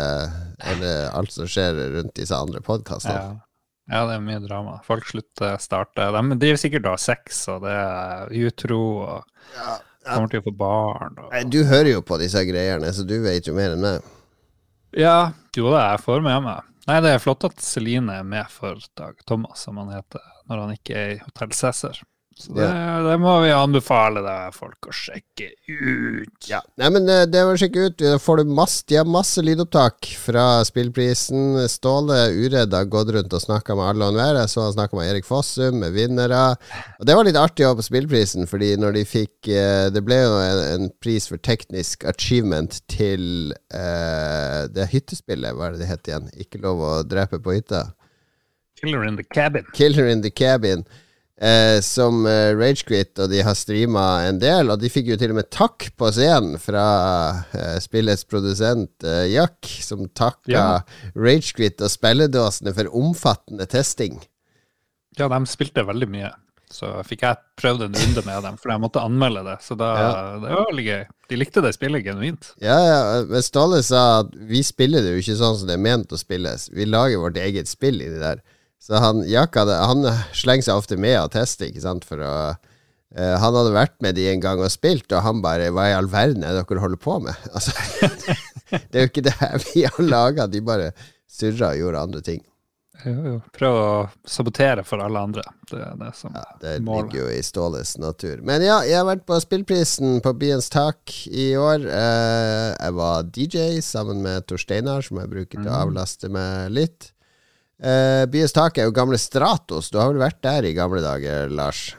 hele, 0.64 0.94
alt 1.14 1.30
som 1.36 1.46
skjer 1.46 1.78
rundt 1.94 2.16
disse 2.18 2.34
andre 2.34 2.58
podkastene. 2.64 3.20
Ja. 3.20 3.92
ja. 3.92 4.02
det 4.08 4.16
er 4.16 4.24
mye 4.24 4.40
drama. 4.48 4.80
Folk 4.88 5.06
slutter, 5.12 5.60
starter 5.62 6.16
De 6.16 6.40
driver 6.42 6.58
sikkert 6.64 6.88
da 6.88 6.96
sex, 6.98 7.44
og 7.52 7.62
det 7.68 7.76
er 7.76 8.34
utro, 8.48 8.82
og 9.04 9.54
ja. 9.54 9.76
Kommer 10.06 10.32
til 10.32 10.42
å 10.42 10.46
få 10.46 10.54
barn. 10.56 11.18
Og... 11.20 11.36
Du 11.52 11.60
hører 11.68 11.92
jo 11.94 12.02
på 12.06 12.18
disse 12.22 12.42
greiene, 12.48 12.92
så 12.94 13.04
du 13.06 13.18
vet 13.24 13.48
jo 13.48 13.56
mer 13.56 13.76
enn 13.76 13.84
meg. 13.84 14.10
Ja, 14.96 15.32
jo 15.56 15.70
det, 15.70 15.82
jeg 15.84 16.02
får 16.06 16.24
med 16.26 16.44
meg. 16.46 16.66
Nei, 16.88 16.96
det 17.04 17.12
er 17.14 17.22
flott 17.22 17.44
at 17.46 17.60
Celine 17.62 18.20
er 18.20 18.26
med 18.26 18.48
for 18.50 18.80
Dag 18.98 19.20
Thomas, 19.28 19.66
som 19.66 19.78
han 19.78 19.92
heter, 19.94 20.24
når 20.50 20.64
han 20.64 20.72
ikke 20.74 20.96
er 20.96 21.12
i 21.14 21.20
Hotell 21.22 21.52
Cæsar. 21.54 22.00
Så 22.40 22.54
det, 22.56 22.64
ja. 22.64 23.00
det, 23.04 23.16
må 23.20 23.34
vi 23.44 23.50
anbefale 23.52 24.22
deg 24.24 24.54
folk 24.56 24.88
å 24.88 24.94
sjekke 24.96 25.50
ut. 25.68 26.48
Ja, 26.48 26.62
Nei, 26.80 26.88
men 26.94 27.04
det, 27.06 27.42
må 27.44 27.52
du 27.52 27.60
sjekke 27.60 27.90
ut. 27.90 27.98
Da 28.00 28.16
Får 28.22 28.40
du 28.40 28.54
masse, 28.56 28.84
de 28.88 28.96
har 28.96 29.08
masse 29.08 29.44
lydopptak 29.44 30.08
fra 30.22 30.46
spillprisen. 30.64 31.58
Ståle 31.68 32.22
Uredd 32.32 32.72
har 32.76 32.88
gått 32.88 33.12
rundt 33.16 33.36
og 33.36 33.44
snakka 33.44 33.76
med 33.76 33.92
alle 33.92 34.08
og 34.08 34.14
enhver. 34.14 34.40
Jeg 34.40 34.52
så 34.54 34.64
han 34.64 34.74
snakka 34.78 34.96
med 34.96 35.10
Erik 35.10 35.28
Fossum, 35.28 35.82
med 35.82 35.92
vinnere. 35.96 36.42
Og 36.98 37.08
det 37.08 37.18
var 37.18 37.28
litt 37.28 37.40
artig 37.40 37.68
å 37.68 37.74
på 37.76 37.84
spillprisen, 37.84 38.48
fordi 38.50 38.72
når 38.80 38.98
de 38.98 39.04
fikk 39.08 39.48
Det 39.94 40.02
ble 40.04 40.18
jo 40.20 40.34
en, 40.40 40.60
en 40.74 40.90
pris 41.02 41.26
for 41.28 41.40
teknisk 41.44 42.04
achievement 42.08 42.80
til 42.90 43.54
uh, 43.74 44.66
det 44.72 44.88
hyttespillet, 44.92 45.54
hva 45.56 45.68
er 45.68 45.76
det 45.76 45.84
det 45.84 45.90
het 45.90 46.10
igjen? 46.10 46.28
Ikke 46.40 46.60
lov 46.64 46.82
å 46.84 46.92
drepe 47.06 47.40
på 47.42 47.56
hytta? 47.56 47.90
Killer 48.80 49.04
in 49.04 49.16
the 49.16 49.24
cabin. 49.24 49.64
Killer 49.74 50.06
in 50.08 50.22
the 50.22 50.30
cabin. 50.30 50.84
Eh, 51.40 51.78
som 51.80 52.26
eh, 52.28 52.50
Ragequit, 52.52 53.14
og 53.16 53.30
de 53.32 53.38
har 53.40 53.54
streama 53.56 54.26
en 54.28 54.36
del. 54.42 54.68
Og 54.68 54.80
de 54.82 54.90
fikk 54.92 55.06
jo 55.14 55.16
til 55.20 55.32
og 55.32 55.38
med 55.38 55.48
takk 55.48 55.86
på 55.96 56.10
scenen 56.12 56.58
fra 56.60 56.82
eh, 57.56 57.78
spillets 57.80 58.26
produsent 58.28 59.06
Jack, 59.32 59.64
som 59.80 60.04
takka 60.12 60.52
ja. 60.52 60.66
Ragequit 61.16 61.80
og 61.80 61.88
spilledåsene 61.92 62.74
for 62.76 62.92
omfattende 62.92 63.64
testing. 63.72 64.20
Ja, 65.16 65.30
de 65.32 65.40
spilte 65.48 65.86
veldig 65.88 66.10
mye. 66.12 66.30
Så 66.70 66.86
fikk 67.02 67.24
jeg 67.24 67.40
prøvd 67.58 67.88
en 67.88 67.96
runde 67.98 68.22
med 68.28 68.44
dem, 68.46 68.58
for 68.60 68.70
jeg 68.70 68.82
måtte 68.84 69.00
anmelde 69.02 69.40
det. 69.48 69.56
Så 69.64 69.74
da, 69.80 69.88
Ja. 69.98 70.10
det 70.44 70.52
var 70.54 70.68
veldig 70.68 70.84
gøy. 70.86 71.00
De 71.32 71.38
likte 71.40 71.62
det 71.64 71.72
spillet 71.74 72.04
genuint. 72.04 72.52
Ja, 72.62 72.76
ja, 72.84 73.00
men 73.26 73.42
Ståle 73.42 73.80
sa 73.82 74.20
at 74.20 74.36
vi 74.36 74.60
spiller 74.62 75.02
det 75.02 75.16
jo 75.16 75.24
ikke 75.24 75.40
sånn 75.40 75.56
som 75.58 75.66
det 75.66 75.74
er 75.80 75.82
ment 75.88 76.12
å 76.14 76.20
spilles. 76.20 76.68
Vi 76.70 76.86
lager 76.86 77.24
vårt 77.24 77.40
eget 77.42 77.66
spill 77.70 77.98
inni 78.04 78.20
der. 78.22 78.44
Så 78.80 78.96
han 79.00 79.22
Jaka 79.28 79.66
han 79.68 80.06
slenger 80.32 80.70
seg 80.70 80.80
ofte 80.80 80.96
med 81.00 81.18
og 81.20 81.32
tester, 81.36 81.68
ikke 81.70 81.84
sant, 81.84 82.08
for 82.08 82.24
å 82.24 82.34
Uh, 83.10 83.34
Han 83.42 83.56
hadde 83.56 83.72
vært 83.74 83.96
med 84.04 84.14
de 84.14 84.28
en 84.30 84.38
gang 84.38 84.60
og 84.62 84.70
spilt, 84.70 85.10
og 85.10 85.24
han 85.24 85.40
bare 85.42 85.72
Hva 85.74 85.88
i 85.90 85.94
all 85.96 86.06
verden 86.06 86.44
er 86.46 86.54
det 86.54 86.60
dere 86.68 86.78
holder 86.84 87.00
på 87.02 87.16
med? 87.24 87.34
Altså, 87.58 87.72
det 88.70 89.00
er 89.00 89.02
jo 89.02 89.10
ikke 89.10 89.24
det 89.26 89.32
her 89.40 89.56
vi 89.64 89.82
har 89.82 90.04
laga. 90.06 90.46
De 90.46 90.60
bare 90.62 90.92
surra 91.26 91.72
og 91.72 91.80
gjorde 91.80 92.04
andre 92.06 92.20
ting. 92.22 92.38
Jo, 93.02 93.14
jo. 93.26 93.34
Prøv 93.56 93.78
å 93.80 93.90
sabotere 94.28 94.84
for 94.86 95.02
alle 95.02 95.24
andre. 95.26 95.42
Det 95.66 95.80
er 95.82 95.98
det 95.98 96.12
som 96.20 96.38
Ja, 96.38 96.44
det 96.62 96.76
målet. 96.86 97.10
ligger 97.10 97.24
jo 97.24 97.34
i 97.34 97.42
Ståles 97.42 97.96
natur. 97.98 98.44
Men 98.46 98.62
ja, 98.62 98.78
jeg 98.86 99.00
har 99.00 99.08
vært 99.08 99.26
på 99.26 99.40
spillprisen 99.42 100.20
på 100.22 100.36
Byens 100.38 100.70
tak 100.70 101.10
i 101.26 101.50
år. 101.58 101.82
Eh, 101.90 102.66
jeg 102.76 102.98
var 103.02 103.26
DJ 103.26 103.80
sammen 103.90 104.22
med 104.22 104.46
Tor 104.46 104.62
Steinar, 104.62 105.02
som 105.02 105.18
jeg 105.18 105.32
bruker 105.34 105.58
til 105.58 105.66
å 105.66 105.80
avlaste 105.82 106.30
meg 106.30 106.70
litt. 106.78 107.10
Eh, 107.80 108.26
Bies 108.28 108.52
tak 108.52 108.76
er 108.78 108.88
jo 108.88 108.94
gamle 108.96 109.18
Stratos. 109.20 109.88
Du 109.92 109.98
har 110.00 110.10
vel 110.12 110.20
vært 110.20 110.40
der 110.44 110.68
i 110.68 110.74
gamle 110.76 111.00
dager, 111.04 111.48
Lars? 111.52 111.94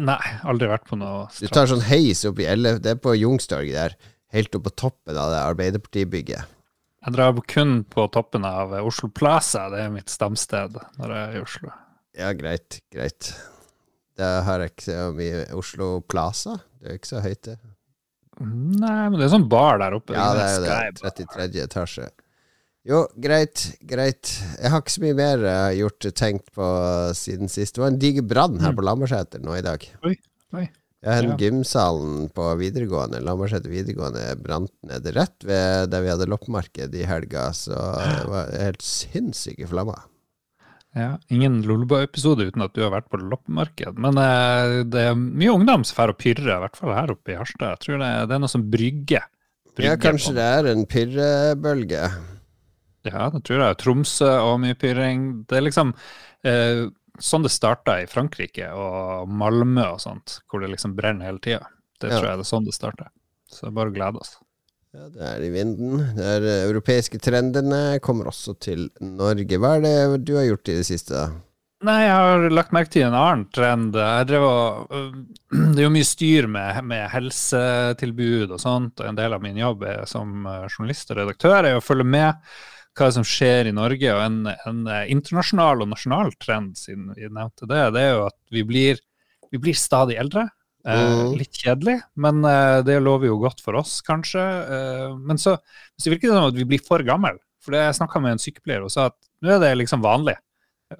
Nei, 0.00 0.20
aldri 0.48 0.70
vært 0.70 0.86
på 0.88 0.96
noe 0.96 1.26
Du 1.36 1.48
tar 1.52 1.68
sånn 1.68 1.84
heis 1.84 2.22
opp 2.28 2.40
i 2.40 2.48
elle... 2.48 2.78
Det 2.80 2.94
er 2.94 3.00
på 3.00 3.14
Youngstorget 3.16 3.76
der. 3.76 3.96
Helt 4.32 4.54
opp 4.56 4.64
på 4.68 4.72
toppen 4.86 5.18
av 5.20 5.32
det 5.32 5.40
Arbeiderpartibygget. 5.44 6.52
Jeg 7.02 7.16
drar 7.16 7.40
kun 7.50 7.80
på 7.90 8.06
toppen 8.14 8.44
av 8.46 8.72
Oslo 8.78 9.08
Plaza, 9.10 9.66
det 9.72 9.80
er 9.84 9.90
mitt 9.92 10.12
stamsted 10.12 10.76
når 11.00 11.14
jeg 11.16 11.22
er 11.24 11.34
i 11.34 11.42
Oslo. 11.42 11.72
Ja, 12.16 12.30
greit, 12.36 12.78
greit. 12.94 13.32
Det 14.16 14.28
har 14.46 14.62
jeg 14.62 14.72
ikke 14.72 14.86
så 14.86 15.08
mye 15.16 15.44
Oslo 15.58 15.88
Plaza. 16.06 16.58
Det 16.78 16.92
er 16.92 17.00
ikke 17.00 17.10
så 17.10 17.22
høyt, 17.24 17.42
det. 17.48 17.56
Nei, 18.42 19.08
men 19.10 19.18
det 19.18 19.26
er 19.26 19.32
sånn 19.34 19.48
bar 19.50 19.80
der 19.82 19.96
oppe. 19.98 20.14
Ja, 20.16 20.30
det 20.36 20.46
er 20.46 20.54
jo 20.54 20.64
det. 20.68 21.14
33. 21.26 21.64
etasje. 21.66 22.08
Jo, 22.88 23.04
greit, 23.22 23.60
greit. 23.86 24.26
Jeg 24.58 24.70
har 24.72 24.80
ikke 24.82 24.90
så 24.96 25.02
mye 25.04 25.14
mer 25.14 25.42
uh, 25.46 25.70
gjort 25.78 26.06
tenkt 26.18 26.48
på 26.56 26.66
siden 27.14 27.50
sist. 27.52 27.76
Det 27.76 27.82
var 27.84 27.92
en 27.92 27.98
diger 28.02 28.24
brann 28.26 28.58
her 28.62 28.74
på 28.74 28.82
Lammerseter 28.82 29.42
nå 29.44 29.54
i 29.54 29.62
dag. 29.62 29.84
Oi, 30.08 30.16
oi. 30.58 30.64
Ja, 31.02 31.16
Ja. 31.22 31.34
gymsalen 31.38 32.28
på 32.34 32.44
videregående, 32.60 33.18
Lammerseter 33.26 33.70
videregående, 33.70 34.22
brant 34.38 34.70
ned 34.86 35.06
rett 35.16 35.46
ved 35.46 35.90
der 35.90 36.02
vi 36.04 36.10
hadde 36.12 36.28
loppemarked 36.30 36.94
i 36.94 37.06
helga. 37.06 37.48
Så 37.54 37.74
det 37.74 38.26
var 38.30 38.50
helt 38.54 38.82
sinnssyke 38.86 39.66
flammer. 39.70 40.02
Ja, 40.94 41.14
ingen 41.32 41.62
Lolbua-episode 41.64 42.44
uten 42.50 42.62
at 42.66 42.74
du 42.76 42.82
har 42.84 42.90
vært 42.92 43.08
på 43.10 43.18
loppemarked. 43.22 43.94
Men 43.98 44.18
eh, 44.20 44.82
det 44.92 45.06
er 45.08 45.14
mye 45.18 45.54
ungdom 45.54 45.86
som 45.88 45.96
drar 46.02 46.12
og 46.14 46.18
pirrer, 46.20 46.50
i 46.58 46.62
hvert 46.66 46.76
fall 46.78 46.92
her 46.98 47.14
oppe 47.14 47.32
i 47.32 47.38
Harstad. 47.38 47.78
Jeg 47.78 47.82
tror 47.86 48.02
det, 48.02 48.10
det 48.28 48.36
er 48.36 48.42
noe 48.44 48.52
som 48.52 48.66
brygger. 48.74 49.24
Ja, 49.80 49.94
kanskje 49.96 50.34
på- 50.34 50.36
det 50.36 50.50
er 50.58 50.70
en 50.74 50.84
pyrrebølge. 50.86 52.02
Ja, 53.08 53.28
det 53.34 53.42
tror 53.48 53.64
jeg. 53.66 53.78
Tromsø 53.82 54.30
og 54.46 54.60
mye 54.62 54.76
pyrring. 54.78 55.44
Det 55.50 55.58
er 55.58 55.66
liksom 55.66 55.94
eh, 56.46 56.84
sånn 57.18 57.42
det 57.46 57.52
starta 57.54 57.98
i 58.02 58.06
Frankrike 58.10 58.70
og 58.74 59.28
Malmö 59.28 59.88
og 59.94 60.00
sånt, 60.02 60.40
hvor 60.50 60.62
det 60.62 60.70
liksom 60.74 60.94
brenner 60.98 61.26
hele 61.30 61.42
tida. 61.42 61.66
Det 62.00 62.10
Ja. 62.10 62.18
tror 62.18 62.28
jeg 62.30 62.38
det 62.40 62.46
er 62.46 62.52
sånn 62.54 62.64
det 62.66 62.74
starter. 62.74 63.10
Så 63.52 63.70
bare 63.74 63.92
glede 63.94 64.18
oss. 64.22 64.36
Ja, 64.92 65.06
det 65.08 65.22
er 65.24 65.42
i 65.46 65.50
vinden. 65.54 66.02
Det 66.16 66.24
er 66.36 66.42
eh, 66.44 66.66
europeiske 66.68 67.18
trendene 67.22 67.98
kommer 68.04 68.26
også 68.28 68.52
til 68.60 68.90
Norge. 69.00 69.56
Hva 69.58 69.76
er 69.78 69.80
det 69.86 70.24
du 70.26 70.34
har 70.36 70.44
gjort 70.50 70.68
i 70.68 70.78
det 70.80 70.84
siste? 70.88 71.14
da? 71.16 71.30
Nei, 71.82 72.04
jeg 72.04 72.12
har 72.14 72.44
lagt 72.54 72.70
merke 72.76 72.92
til 72.94 73.02
en 73.08 73.14
annen 73.18 73.46
trend. 73.50 73.96
Jeg 73.98 74.26
drev 74.28 74.44
og, 74.46 74.92
øh, 74.94 75.14
det 75.74 75.80
er 75.80 75.86
jo 75.88 75.94
mye 75.96 76.06
styr 76.06 76.46
med, 76.46 76.82
med 76.86 77.08
helsetilbud 77.10 78.52
og 78.54 78.60
sånt, 78.62 79.00
og 79.00 79.08
en 79.08 79.18
del 79.18 79.34
av 79.34 79.42
min 79.42 79.56
jobb 79.58 79.82
er, 79.88 80.04
som 80.10 80.46
øh, 80.46 80.66
journalist 80.70 81.10
og 81.10 81.18
redaktør 81.22 81.64
er 81.72 81.78
å 81.78 81.82
følge 81.84 82.06
med 82.06 82.54
hva 82.98 83.08
som 83.14 83.24
skjer 83.26 83.70
i 83.70 83.74
Norge. 83.76 84.10
Og 84.14 84.22
en, 84.24 84.40
en 84.52 84.82
eh, 84.90 85.06
internasjonal 85.14 85.84
og 85.84 85.92
nasjonal 85.92 86.32
trend, 86.42 86.74
siden 86.78 87.12
vi 87.16 87.28
nevnte 87.28 87.68
det, 87.70 87.84
det 87.96 88.02
er 88.02 88.12
jo 88.16 88.26
at 88.26 88.38
vi 88.52 88.64
blir, 88.68 89.00
vi 89.52 89.60
blir 89.62 89.78
stadig 89.78 90.18
eldre. 90.20 90.48
Eh, 90.82 90.98
Mhm. 90.98 91.36
litt 91.38 91.54
kjedelig, 91.54 92.00
men 92.18 92.44
eh, 92.44 92.80
det 92.82 92.96
lover 93.02 93.28
jo 93.28 93.36
godt 93.38 93.60
for 93.62 93.78
oss, 93.78 94.00
kanskje. 94.02 94.42
Eh, 94.42 95.12
men 95.14 95.38
så, 95.38 95.56
så 95.94 96.10
virker 96.10 96.26
det 96.32 96.34
som 96.34 96.48
at 96.50 96.58
vi 96.58 96.66
blir 96.66 96.82
for 96.82 97.04
gamle. 97.06 97.36
For 97.62 97.76
jeg 97.78 97.94
snakka 97.94 98.18
med 98.20 98.34
en 98.34 98.42
sykepleier 98.42 98.82
og 98.82 98.90
sa 98.90 99.04
at 99.12 99.18
nå 99.42 99.52
er 99.54 99.60
det 99.62 99.76
liksom 99.78 100.02
vanlig. 100.02 100.34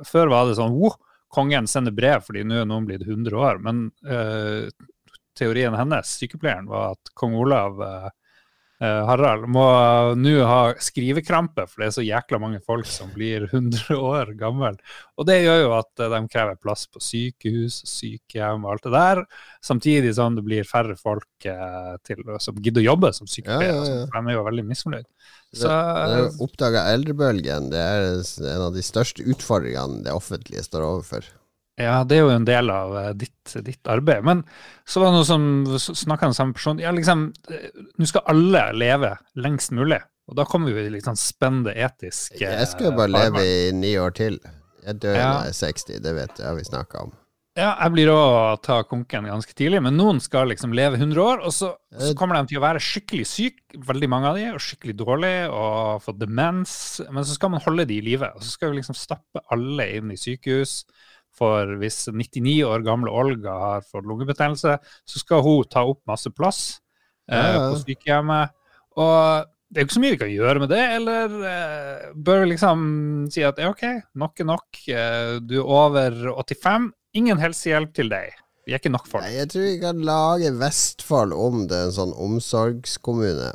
Før 0.06 0.30
var 0.30 0.46
det 0.46 0.54
sånn 0.60 0.76
oh, 0.78 0.94
kongen 1.34 1.66
sender 1.66 1.90
brev 1.96 2.22
fordi 2.22 2.44
nå 2.46 2.60
er 2.62 2.68
noen 2.70 2.86
blitt 2.86 3.02
100 3.02 3.34
år. 3.34 3.58
Men 3.64 3.88
eh, 4.06 4.70
teorien 5.34 5.74
hennes, 5.74 6.14
sykepleieren, 6.20 6.70
var 6.70 6.94
at 6.94 7.10
kong 7.18 7.34
Olav 7.42 7.82
eh, 7.82 8.08
Harald 8.82 9.46
må 9.52 9.64
nå 10.18 10.32
ha 10.48 10.72
skrivekrampe, 10.82 11.68
for 11.70 11.82
det 11.82 11.88
er 11.88 11.94
så 11.94 12.04
jækla 12.04 12.40
mange 12.42 12.58
folk 12.66 12.88
som 12.90 13.12
blir 13.14 13.44
100 13.46 13.94
år 13.94 14.32
gammel. 14.38 14.78
Og 15.20 15.28
det 15.28 15.38
gjør 15.44 15.60
jo 15.60 15.74
at 15.76 16.02
eh, 16.02 16.10
de 16.12 16.20
krever 16.32 16.58
plass 16.62 16.88
på 16.90 17.02
sykehus, 17.02 17.82
sykehjem 17.88 18.64
og 18.66 18.74
alt 18.74 18.88
det 18.88 18.94
der. 18.96 19.22
Samtidig 19.62 20.14
som 20.18 20.38
det 20.38 20.46
blir 20.46 20.66
færre 20.68 20.96
folk 20.98 21.46
eh, 21.46 21.92
til, 22.06 22.24
som 22.42 22.58
gidder 22.58 22.82
å 22.82 22.88
jobbe 22.92 23.12
som 23.16 23.30
sykepleiere. 23.30 23.76
Ja, 23.76 23.84
ja, 23.86 24.00
ja. 24.00 24.08
for 24.08 24.18
De 24.18 24.32
er 24.32 24.38
jo 24.38 24.48
veldig 24.48 24.66
misfornøyd. 24.72 25.08
Så 25.62 25.70
oppdaga 26.42 26.86
eldrebølgen. 26.94 27.68
Det 27.72 27.80
er 27.84 28.08
en 28.16 28.66
av 28.70 28.72
de 28.74 28.82
største 28.84 29.24
utfordringene 29.28 30.02
det 30.06 30.16
offentlige 30.16 30.64
står 30.64 30.88
overfor. 30.88 31.28
Ja, 31.80 32.02
det 32.04 32.18
er 32.18 32.26
jo 32.26 32.32
en 32.34 32.44
del 32.44 32.68
av 32.70 32.92
eh, 33.00 33.10
ditt, 33.16 33.54
ditt 33.64 33.88
arbeid. 33.88 34.24
Men 34.28 34.42
så 34.84 35.00
var 35.00 35.10
det 35.12 35.22
noe 35.22 35.28
som 35.28 35.94
snakka 35.96 36.28
med 36.28 36.36
samme 36.36 36.56
person. 36.58 36.82
Ja, 36.82 36.92
liksom, 36.92 37.30
eh, 37.48 37.70
nå 37.98 38.08
skal 38.10 38.26
alle 38.28 38.66
leve 38.76 39.14
lengst 39.40 39.72
mulig. 39.72 40.02
Og 40.30 40.36
da 40.38 40.44
kommer 40.46 40.70
vi 40.76 40.84
i 40.86 40.92
litt 40.92 41.08
sånn 41.08 41.18
spennende 41.18 41.72
etisk 41.74 42.36
eh, 42.38 42.44
Jeg 42.60 42.68
skal 42.70 42.90
jo 42.90 42.92
bare 43.00 43.10
leve 43.10 43.42
i 43.42 43.72
ni 43.74 43.94
år 43.98 44.12
til. 44.14 44.36
Jeg 44.84 45.00
dør 45.02 45.16
Ja. 45.16 45.32
når 45.32 45.48
jeg 45.48 45.56
er 45.56 45.58
60, 45.72 45.98
det 46.04 46.14
vet 46.20 46.38
jeg, 46.38 46.46
har 46.46 46.54
vi 46.60 46.68
snakka 46.68 47.02
om. 47.08 47.12
Ja, 47.56 47.74
jeg 47.82 47.92
blir 47.92 48.08
òg 48.08 48.62
ta 48.64 48.78
konken 48.88 49.26
ganske 49.28 49.52
tidlig, 49.52 49.82
men 49.84 49.96
noen 49.98 50.22
skal 50.24 50.48
liksom 50.48 50.72
leve 50.72 50.96
100 50.96 51.20
år, 51.20 51.42
og 51.44 51.52
så, 51.52 51.74
Eh. 51.92 51.98
så 52.08 52.14
kommer 52.16 52.38
de 52.40 52.46
til 52.48 52.56
å 52.60 52.64
være 52.64 52.80
skikkelig 52.80 53.26
syke, 53.28 53.76
veldig 53.76 54.08
mange 54.08 54.28
av 54.30 54.36
de, 54.36 54.46
og 54.54 54.62
skikkelig 54.64 54.94
dårlige, 54.96 55.50
og 55.52 56.00
få 56.00 56.14
demens. 56.16 57.00
Men 57.10 57.24
så 57.24 57.34
skal 57.36 57.50
man 57.52 57.60
holde 57.60 57.84
de 57.90 57.98
i 57.98 58.00
live, 58.00 58.24
og 58.34 58.40
så 58.40 58.50
skal 58.54 58.70
vi 58.72 58.78
liksom 58.80 58.96
stappe 58.96 59.42
alle 59.52 59.84
inn 59.98 60.10
i 60.12 60.16
sykehus. 60.16 60.84
For 61.38 61.76
hvis 61.80 62.04
99 62.12 62.58
år 62.68 62.84
gamle 62.84 63.12
Olga 63.12 63.54
har 63.56 63.86
fått 63.88 64.04
lungebetennelse, 64.08 64.76
så 64.78 65.22
skal 65.22 65.44
hun 65.46 65.64
ta 65.70 65.86
opp 65.88 66.02
masse 66.08 66.30
plass 66.34 66.60
eh, 67.30 67.56
på 67.56 67.80
sykehjemmet. 67.80 68.52
Og 69.00 69.48
det 69.72 69.80
er 69.80 69.86
jo 69.86 69.88
ikke 69.88 69.96
så 69.96 70.02
mye 70.04 70.12
vi 70.12 70.20
kan 70.20 70.32
gjøre 70.34 70.60
med 70.60 70.72
det, 70.74 70.82
eller 70.98 71.36
eh, 71.48 72.10
bør 72.12 72.42
vi 72.42 72.50
liksom 72.50 72.82
si 73.32 73.44
at 73.48 73.60
OK, 73.64 73.86
nok 74.20 74.44
er 74.44 74.48
nok, 74.50 74.82
eh, 74.92 75.38
du 75.40 75.56
er 75.62 75.72
over 75.78 76.18
85, 76.36 76.90
ingen 77.16 77.40
helsehjelp 77.40 77.94
til 77.96 78.12
deg. 78.12 78.36
Vi 78.66 78.76
er 78.76 78.82
ikke 78.82 78.92
nok 78.92 79.08
folk. 79.08 79.24
Nei, 79.24 79.38
jeg 79.40 79.48
tror 79.50 79.64
vi 79.64 79.78
kan 79.80 80.04
lage 80.06 80.52
Vestfold 80.60 81.32
om 81.34 81.64
det 81.70 81.78
er 81.78 81.88
en 81.88 81.96
sånn 81.96 82.12
omsorgskommune. 82.28 83.48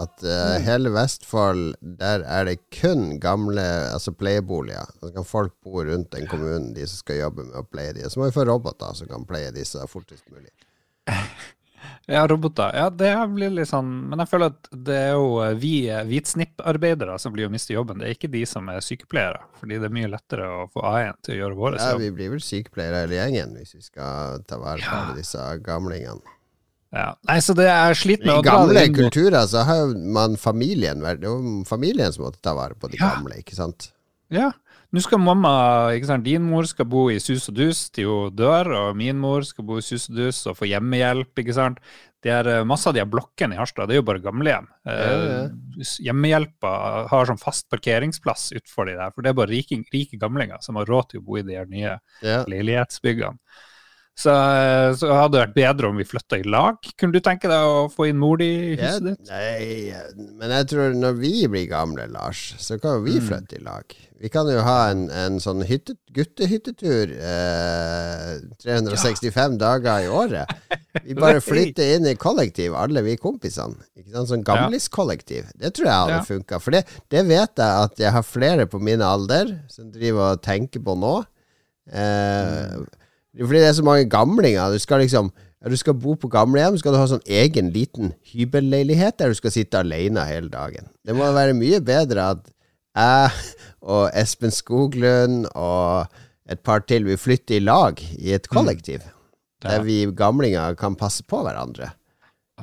At 0.00 0.22
uh, 0.24 0.56
Mm. 0.56 0.64
hele 0.66 0.90
Vestfold, 0.94 1.74
der 2.00 2.24
er 2.24 2.44
det 2.48 2.56
kun 2.72 3.18
gamle 3.20 3.64
altså 3.92 4.12
pleieboliger. 4.16 4.88
Så 5.00 5.12
kan 5.14 5.24
folk 5.28 5.54
bo 5.64 5.82
rundt 5.84 6.10
den 6.16 6.26
kommunen, 6.30 6.72
de 6.74 6.86
som 6.88 7.02
skal 7.02 7.20
jobbe 7.20 7.44
med 7.50 7.56
å 7.60 7.64
pleie 7.68 7.92
de. 7.96 8.08
Så 8.08 8.20
må 8.20 8.30
vi 8.30 8.34
få 8.38 8.46
roboter 8.48 8.94
som 8.96 9.08
kan 9.10 9.24
pleie 9.28 9.52
disse 9.52 9.84
fortest 9.92 10.24
mulig. 10.32 10.50
Ja, 12.10 12.26
roboter. 12.28 12.72
Ja, 12.74 12.88
det 12.90 13.08
blir 13.32 13.52
litt 13.54 13.68
sånn 13.70 13.86
Men 14.10 14.20
jeg 14.20 14.28
føler 14.28 14.50
at 14.50 14.66
det 14.88 14.96
er 14.98 15.12
jo 15.14 15.28
eh, 15.44 15.52
vi 15.56 15.70
eh, 15.88 16.02
hvitsnipparbeidere 16.08 17.14
som 17.22 17.32
blir 17.32 17.46
å 17.48 17.52
miste 17.52 17.72
jobben. 17.72 18.00
Det 18.02 18.08
er 18.08 18.16
ikke 18.16 18.30
de 18.32 18.42
som 18.48 18.66
er 18.72 18.82
sykepleiere, 18.84 19.40
fordi 19.60 19.78
det 19.80 19.88
er 19.88 19.94
mye 19.94 20.10
lettere 20.10 20.48
å 20.58 20.66
få 20.72 20.82
A1 20.90 21.20
til 21.24 21.36
å 21.36 21.38
gjøre 21.38 21.58
vår 21.60 21.78
Ja, 21.78 21.92
vi 22.00 22.10
blir 22.16 22.32
vel 22.34 22.42
sykepleiere 22.44 23.04
hele 23.04 23.20
gjengen 23.20 23.54
hvis 23.60 23.76
vi 23.78 23.82
skal 23.86 24.42
ta 24.48 24.58
vare 24.60 24.82
på 24.82 24.98
Ja. 25.06 25.14
disse 25.16 25.44
gamlingene. 25.64 26.20
Ja. 26.92 27.12
Nei, 27.28 27.36
så 27.38 27.54
det 27.54 27.68
er 27.70 27.94
slitt 27.94 28.24
med 28.26 28.32
I 28.34 28.38
å 28.40 28.42
dra 28.42 28.56
gamle 28.64 28.82
inn 28.88 28.94
kulturer 28.96 29.46
så 29.46 29.62
har 29.62 29.92
man 29.94 30.34
familien 30.40 30.98
Det 31.04 31.12
er 31.12 31.28
jo 31.28 31.60
familien 31.68 32.10
som 32.12 32.24
måtte 32.26 32.40
ta 32.42 32.54
vare 32.58 32.74
på 32.74 32.90
de 32.90 32.98
Ja. 32.98 33.12
gamle, 33.14 33.36
ikke 33.38 33.54
sant? 33.54 33.92
Ja. 34.30 34.50
Nå 34.92 34.98
skal 35.04 35.20
mamma, 35.22 35.92
ikke 35.94 36.06
sant, 36.08 36.24
din 36.26 36.42
mor 36.42 36.66
skal 36.66 36.84
bo 36.90 37.04
i 37.14 37.20
sus 37.22 37.44
og 37.48 37.54
dus 37.54 37.84
til 37.94 38.08
hun 38.10 38.34
dør, 38.34 38.66
og 38.74 38.96
min 38.98 39.16
mor 39.22 39.42
skal 39.46 39.62
bo 39.64 39.76
i 39.78 39.84
sus 39.86 40.08
og 40.10 40.16
dus 40.16 40.40
og 40.50 40.56
få 40.58 40.66
hjemmehjelp, 40.66 41.30
ikke 41.38 41.54
sant. 41.54 41.78
Det 42.20 42.32
er 42.34 42.48
eh, 42.58 42.64
masse 42.66 42.88
av 42.90 42.94
de 42.98 43.04
blokkene 43.06 43.54
i 43.54 43.56
Harstad, 43.56 43.86
det 43.86 43.94
er 43.94 44.00
jo 44.02 44.08
bare 44.10 44.18
gamlehjem. 44.20 44.66
Ja, 44.84 44.96
ja. 44.98 45.48
Hjemmehjelpa 46.02 46.72
har 47.10 47.26
sånn 47.30 47.38
fast 47.40 47.68
parkeringsplass 47.70 48.50
utfor 48.58 48.90
de 48.90 48.96
der, 48.98 49.14
for 49.14 49.22
det 49.22 49.30
er 49.30 49.38
bare 49.38 49.52
rike, 49.54 49.78
rike 49.94 50.18
gamlinger 50.20 50.58
som 50.64 50.76
har 50.80 50.90
råd 50.90 51.10
til 51.12 51.22
å 51.22 51.24
bo 51.24 51.38
i 51.38 51.42
de 51.46 51.62
nye 51.70 51.94
Ja. 52.26 52.42
leilighetsbyggene. 52.50 53.38
Så, 54.20 54.28
eh, 54.28 54.90
så 55.00 55.08
hadde 55.16 55.32
det 55.38 55.40
vært 55.46 55.54
bedre 55.56 55.88
om 55.88 55.96
vi 55.96 56.04
flytta 56.04 56.36
i 56.42 56.44
lag. 56.44 56.76
Kunne 57.00 57.14
du 57.16 57.20
tenke 57.24 57.48
deg 57.48 57.64
å 57.72 57.86
få 57.88 58.10
inn 58.10 58.18
mor 58.20 58.36
di 58.36 58.48
i 58.50 58.74
Ja, 58.76 58.90
huset 58.90 59.06
ditt? 59.06 59.30
nei, 59.30 59.94
men 60.36 60.50
jeg 60.52 60.66
tror 60.74 60.92
når 60.98 61.16
vi 61.22 61.30
blir 61.48 61.64
gamle, 61.70 62.04
Lars, 62.12 62.42
så 62.60 62.76
kan 62.82 62.98
jo 62.98 63.06
vi 63.06 63.16
Mm. 63.20 63.28
flytte 63.30 63.56
i 63.56 63.62
lag. 63.64 63.96
Vi 64.20 64.28
kan 64.28 64.44
jo 64.52 64.60
ha 64.60 64.90
en, 64.90 65.06
en 65.08 65.38
sånn 65.40 65.62
hytte, 65.64 65.94
guttehyttetur 66.12 67.14
eh, 67.16 68.42
365 68.60 69.56
dager 69.62 70.04
i 70.04 70.08
året. 70.12 70.52
Vi 71.06 71.14
bare 71.16 71.40
flytter 71.50 71.94
inn 71.96 72.06
i 72.10 72.14
kollektiv, 72.20 72.74
alle 72.76 73.00
vi 73.06 73.16
kompisene. 73.16 73.80
Ikke 73.96 74.12
sant? 74.12 74.28
Sånn 74.34 74.44
gamliskollektiv. 74.44 75.48
Det 75.56 75.72
tror 75.78 75.86
jeg 75.88 75.96
hadde 76.02 76.18
Ja. 76.18 76.26
funka. 76.28 76.60
For 76.60 76.76
det, 76.76 76.84
det 77.08 77.24
vet 77.30 77.56
jeg 77.56 77.84
at 77.88 77.96
jeg 78.04 78.12
har 78.12 78.22
flere 78.28 78.66
på 78.68 78.80
min 78.82 79.00
alder 79.00 79.56
som 79.72 79.88
driver 79.94 80.34
og 80.34 80.42
tenker 80.44 80.84
på 80.84 80.98
nå. 81.00 81.14
Eh, 81.90 82.76
Fordi 83.38 83.60
det 83.62 83.68
er 83.68 83.76
så 83.78 83.86
mange 83.86 84.08
gamlinger. 84.10 84.72
Du 84.72 84.78
skal 84.82 85.04
liksom 85.04 85.32
Du 85.60 85.76
skal 85.76 85.92
bo 85.92 86.14
på 86.16 86.28
gamlehjem, 86.32 86.78
skal 86.80 86.94
du 86.94 86.96
ha 86.96 87.04
sånn 87.04 87.26
egen 87.28 87.66
liten 87.74 88.14
hybelleilighet 88.32 89.18
der 89.20 89.28
du 89.28 89.36
skal 89.36 89.52
sitte 89.52 89.76
alene 89.76 90.22
hele 90.24 90.48
dagen. 90.48 90.86
Det 91.04 91.12
må 91.12 91.26
være 91.36 91.52
mye 91.52 91.82
bedre 91.84 92.30
at 92.32 92.46
jeg 92.96 93.34
og 93.84 94.08
Espen 94.16 94.54
Skoglund 94.56 95.50
og 95.52 96.08
et 96.48 96.64
par 96.64 96.80
til 96.88 97.04
vil 97.04 97.20
flytte 97.20 97.58
i 97.58 97.60
lag 97.60 98.00
i 98.16 98.32
et 98.32 98.48
kollektiv. 98.48 99.04
mm. 99.04 99.68
Der 99.68 99.84
vi 99.84 99.98
gamlinger 100.16 100.72
kan 100.80 100.96
passe 100.96 101.20
på 101.28 101.42
hverandre. 101.44 101.92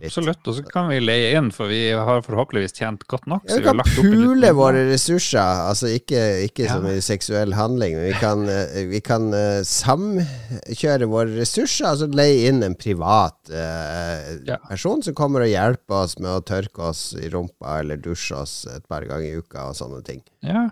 Absolutt. 0.01 0.48
Og 0.48 0.56
så 0.58 0.63
kan 0.70 0.88
vi 0.92 1.00
leie 1.01 1.32
inn, 1.38 1.50
for 1.56 1.68
vi 1.72 1.92
har 1.92 2.22
forhåpentligvis 2.25 2.75
tjent 2.77 3.06
godt 3.10 3.27
nok. 3.27 3.46
Ja, 3.48 3.56
så 3.56 3.62
vi 3.62 3.68
kan 3.68 3.82
pule 3.98 4.51
våre 4.58 4.84
ressurser, 4.92 5.42
altså 5.70 5.89
ikke, 5.94 6.22
ikke 6.48 6.66
Ja. 6.68 6.74
som 6.75 6.86
en 6.89 7.01
seksuell 7.01 7.54
handling, 7.58 7.96
men 7.98 8.08
vi 8.12 8.18
kan, 8.20 8.44
eh, 8.50 8.84
vi 8.92 9.01
kan 9.01 9.30
eh, 9.34 9.62
samkjøre 9.68 11.08
våre 11.10 11.38
ressurser, 11.39 11.88
altså 11.92 12.10
leie 12.13 12.50
inn 12.50 12.63
en 12.66 12.75
privat 12.75 13.38
eh, 13.50 14.38
Ja. 14.48 14.58
person 14.70 15.01
som 15.04 15.16
kommer 15.18 15.42
og 15.46 15.51
hjelper 15.51 16.04
oss 16.04 16.18
med 16.20 16.32
å 16.32 16.44
tørke 16.46 16.89
oss 16.92 17.13
i 17.18 17.30
rumpa 17.34 17.80
eller 17.82 17.98
dusje 17.98 18.36
oss 18.36 18.66
et 18.74 18.88
par 18.88 19.01
ganger 19.08 19.27
i 19.32 19.39
uka 19.42 19.70
og 19.70 19.75
sånne 19.80 20.04
ting. 20.06 20.22
Ja. 20.44 20.70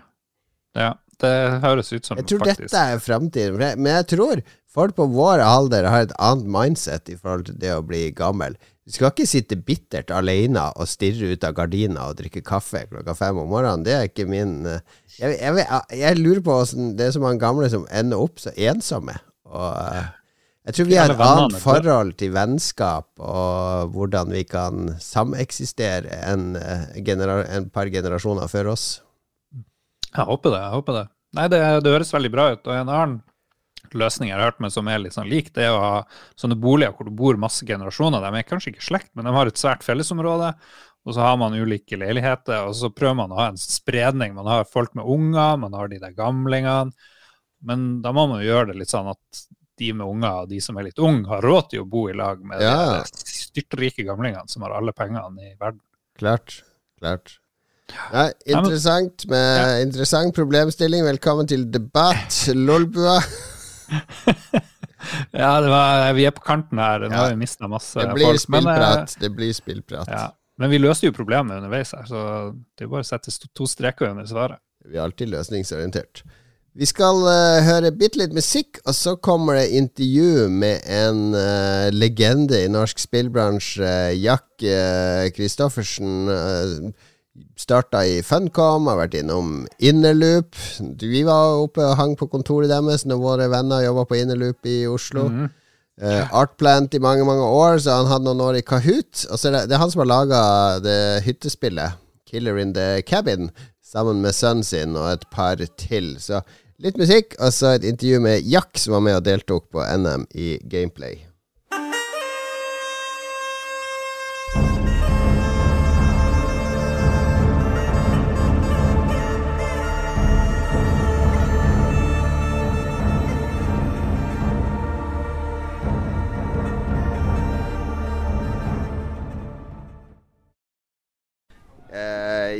ja. 0.76 0.94
Det 1.16 1.60
høres 1.62 1.88
ut 1.94 2.04
som 2.04 2.18
Jeg 2.20 2.26
tror 2.28 2.42
faktisk 2.44 2.66
dette 2.66 2.80
er 2.92 2.98
framtiden, 3.00 3.56
men 3.80 3.86
jeg 3.94 4.06
tror 4.18 4.42
folk 4.68 4.92
på 4.98 5.06
vår 5.08 5.40
alder 5.40 5.86
har 5.88 6.04
et 6.04 6.12
annet 6.20 6.44
mindset 6.52 7.08
i 7.08 7.16
forhold 7.16 7.46
til 7.48 7.56
det 7.62 7.70
å 7.72 7.80
bli 7.86 8.10
gammel. 8.12 8.58
Du 8.86 8.94
skal 8.94 9.10
ikke 9.10 9.26
sitte 9.26 9.56
bittert 9.58 10.12
alene 10.14 10.68
og 10.78 10.86
stirre 10.86 11.32
ut 11.34 11.44
av 11.46 11.56
gardina 11.56 12.04
og 12.06 12.20
drikke 12.20 12.44
kaffe 12.46 12.84
klokka 12.86 13.16
fem 13.18 13.40
om 13.42 13.48
morgenen. 13.50 13.82
Det 13.82 13.96
er 13.96 14.04
ikke 14.06 14.28
min 14.30 14.60
eh, 14.70 14.84
Jeg, 15.18 15.40
jeg, 15.42 15.80
jeg 15.98 16.20
lurer 16.20 16.42
på 16.46 16.54
åssen 16.60 16.92
det 16.94 17.08
er 17.08 17.16
så 17.16 17.22
mange 17.24 17.42
gamle 17.42 17.66
som 17.72 17.88
ender 17.90 18.22
opp 18.22 18.38
så 18.38 18.54
ensomme. 18.54 19.16
Og 19.50 19.72
eh, 19.74 20.06
jeg 20.66 20.78
tror 20.78 20.88
vi 20.90 20.98
har 20.98 21.12
et 21.16 21.24
annet 21.26 21.58
forhold 21.62 22.14
til 22.18 22.32
vennskap 22.34 23.10
og 23.22 23.90
hvordan 23.94 24.30
vi 24.34 24.44
kan 24.46 24.94
sameksistere 25.02 26.22
enn 26.30 26.54
eh, 26.58 26.86
en 27.58 27.68
par 27.74 27.90
generasjoner 27.90 28.50
før 28.50 28.72
oss. 28.76 28.86
Jeg 30.12 30.30
håper 30.30 30.54
det. 30.54 30.62
jeg 30.62 30.74
håper 30.78 31.00
det. 31.00 31.06
Nei, 31.36 31.48
det, 31.52 31.60
det 31.82 31.92
høres 31.92 32.14
veldig 32.14 32.32
bra 32.32 32.52
ut. 32.54 32.62
Og 32.62 32.74
en 32.74 32.90
annen 32.90 33.18
løsning 33.94 34.30
jeg 34.30 34.38
har 34.38 34.50
hørt 34.50 34.60
med 34.60 34.72
som 34.72 34.88
er 34.88 34.98
litt 34.98 35.14
sånn 35.14 35.28
lik, 35.30 35.52
det 35.54 35.64
er 35.68 35.74
å 35.76 35.80
ha 35.82 36.04
sånne 36.36 36.56
boliger 36.58 36.92
hvor 36.96 37.04
det 37.06 37.14
bor 37.16 37.36
masse 37.36 37.64
generasjoner. 37.66 38.20
De 38.24 38.38
er 38.40 38.42
kanskje 38.48 38.72
ikke 38.74 38.82
slekt, 38.88 39.10
men 39.14 39.24
de 39.24 39.32
har 39.36 39.46
et 39.46 39.56
svært 39.60 39.82
fellesområde. 39.86 40.54
Og 41.06 41.14
så 41.14 41.20
har 41.22 41.36
man 41.38 41.54
ulike 41.54 41.94
leiligheter, 41.96 42.64
og 42.66 42.74
så 42.74 42.90
prøver 42.90 43.14
man 43.14 43.30
å 43.30 43.38
ha 43.38 43.48
en 43.52 43.56
spredning. 43.60 44.34
Man 44.34 44.46
har 44.50 44.64
folk 44.66 44.94
med 44.98 45.06
unger, 45.06 45.56
man 45.62 45.72
har 45.78 45.86
de 45.92 46.00
der 46.02 46.10
gamlingene. 46.16 46.90
Men 47.62 48.02
da 48.02 48.10
må 48.12 48.26
man 48.28 48.42
jo 48.42 48.48
gjøre 48.50 48.72
det 48.72 48.80
litt 48.80 48.90
sånn 48.90 49.12
at 49.12 49.46
de 49.78 49.92
med 49.92 50.06
unger 50.08 50.42
og 50.42 50.48
de 50.50 50.58
som 50.64 50.76
er 50.80 50.88
litt 50.88 50.98
unge, 50.98 51.28
har 51.28 51.44
råd 51.44 51.70
til 51.70 51.84
å 51.84 51.88
bo 51.88 52.08
i 52.10 52.16
lag 52.16 52.42
med 52.42 52.60
Ja. 52.60 53.02
de 53.04 53.26
styrtrike 53.30 54.04
gamlingene 54.08 54.48
som 54.48 54.62
har 54.62 54.72
alle 54.72 54.92
pengene 54.92 55.52
i 55.52 55.54
verden. 55.60 55.80
Klart. 56.18 56.62
Klart. 56.98 57.38
Nei, 58.12 58.32
interessant 58.50 59.26
med 59.30 59.82
interessant 59.86 60.34
problemstilling. 60.34 61.04
Velkommen 61.06 61.46
til 61.46 61.70
debatt, 61.70 62.48
Lolbua. 62.50 63.20
Ja, 65.30 65.60
det 65.60 65.68
var, 65.70 66.12
vi 66.16 66.24
er 66.26 66.32
på 66.34 66.42
kanten 66.42 66.80
her. 66.80 67.04
Nå 67.06 67.14
har 67.14 67.30
vi 67.30 67.38
mista 67.38 67.68
masse 67.70 68.00
Det 68.00 68.14
blir 68.16 68.32
folk. 68.32 68.48
men, 68.56 68.68
eh. 68.72 69.04
Det 69.20 69.30
blir 69.30 69.52
spillprat. 69.54 70.08
Ja. 70.10 70.30
Men 70.58 70.72
vi 70.72 70.80
løste 70.80 71.10
jo 71.10 71.14
problemet 71.16 71.58
underveis 71.60 71.92
her, 71.92 72.06
så 72.08 72.20
det 72.78 72.86
er 72.86 72.90
bare 72.90 73.04
å 73.04 73.06
sette 73.06 73.32
to 73.52 73.68
streker 73.68 74.08
under 74.08 74.26
svaret. 74.28 74.62
Vi 74.86 74.96
er 74.96 75.04
alltid 75.04 75.28
løsningsorientert. 75.34 76.22
Vi 76.76 76.84
skal 76.88 77.22
uh, 77.24 77.64
høre 77.64 77.92
bitte 77.96 78.20
litt 78.20 78.34
musikk, 78.36 78.80
og 78.84 78.96
så 78.96 79.14
kommer 79.16 79.56
det 79.56 79.76
intervju 79.78 80.48
med 80.52 80.84
en 80.92 81.20
uh, 81.32 81.88
legende 81.92 82.62
i 82.64 82.72
norsk 82.72 83.00
spillbransje, 83.00 83.92
Jack 84.20 84.64
uh, 84.64 85.28
Kristoffersen. 85.36 86.28
Uh, 86.28 87.12
Starta 87.56 88.02
i 88.06 88.20
Funcom, 88.24 88.88
har 88.90 88.98
vært 89.00 89.16
innom 89.20 89.66
Innerloop. 89.82 90.56
Vi 91.00 91.22
var 91.26 91.62
oppe 91.62 91.84
og 91.84 91.96
hang 92.00 92.16
på 92.18 92.28
kontoret 92.32 92.70
deres 92.72 93.06
når 93.08 93.22
våre 93.22 93.46
venner 93.52 93.84
jobba 93.84 94.04
på 94.08 94.18
Innerloop 94.20 94.68
i 94.68 94.82
Oslo. 94.90 95.28
Mhm. 95.30 95.54
Uh, 95.96 96.28
Artplant 96.36 96.92
i 96.92 97.00
mange 97.00 97.24
mange 97.24 97.40
år, 97.40 97.78
så 97.80 97.94
han 98.02 98.10
hadde 98.10 98.26
noen 98.26 98.42
år 98.44 98.58
i 98.58 98.64
Kahoot. 98.66 99.22
Og 99.30 99.40
så 99.40 99.48
er 99.48 99.54
det, 99.54 99.62
det 99.70 99.76
er 99.76 99.80
han 99.80 99.92
som 99.92 100.02
har 100.02 100.10
laga 100.10 100.40
det 100.84 100.98
hyttespillet, 101.24 101.96
Killer 102.28 102.58
in 102.60 102.74
the 102.76 103.00
Cabin, 103.08 103.48
sammen 103.80 104.20
med 104.20 104.36
sønnen 104.36 104.66
sin 104.66 104.96
og 104.96 105.08
et 105.14 105.24
par 105.32 105.56
til. 105.80 106.16
Så 106.20 106.42
litt 106.84 107.00
musikk, 107.00 107.38
og 107.40 107.54
så 107.54 107.78
et 107.78 107.88
intervju 107.88 108.20
med 108.20 108.44
Jack, 108.44 108.76
som 108.76 108.98
var 108.98 109.06
med 109.08 109.16
og 109.22 109.24
deltok 109.24 109.70
på 109.72 109.86
NM 109.96 110.28
i 110.36 110.58
Gameplay. 110.68 111.25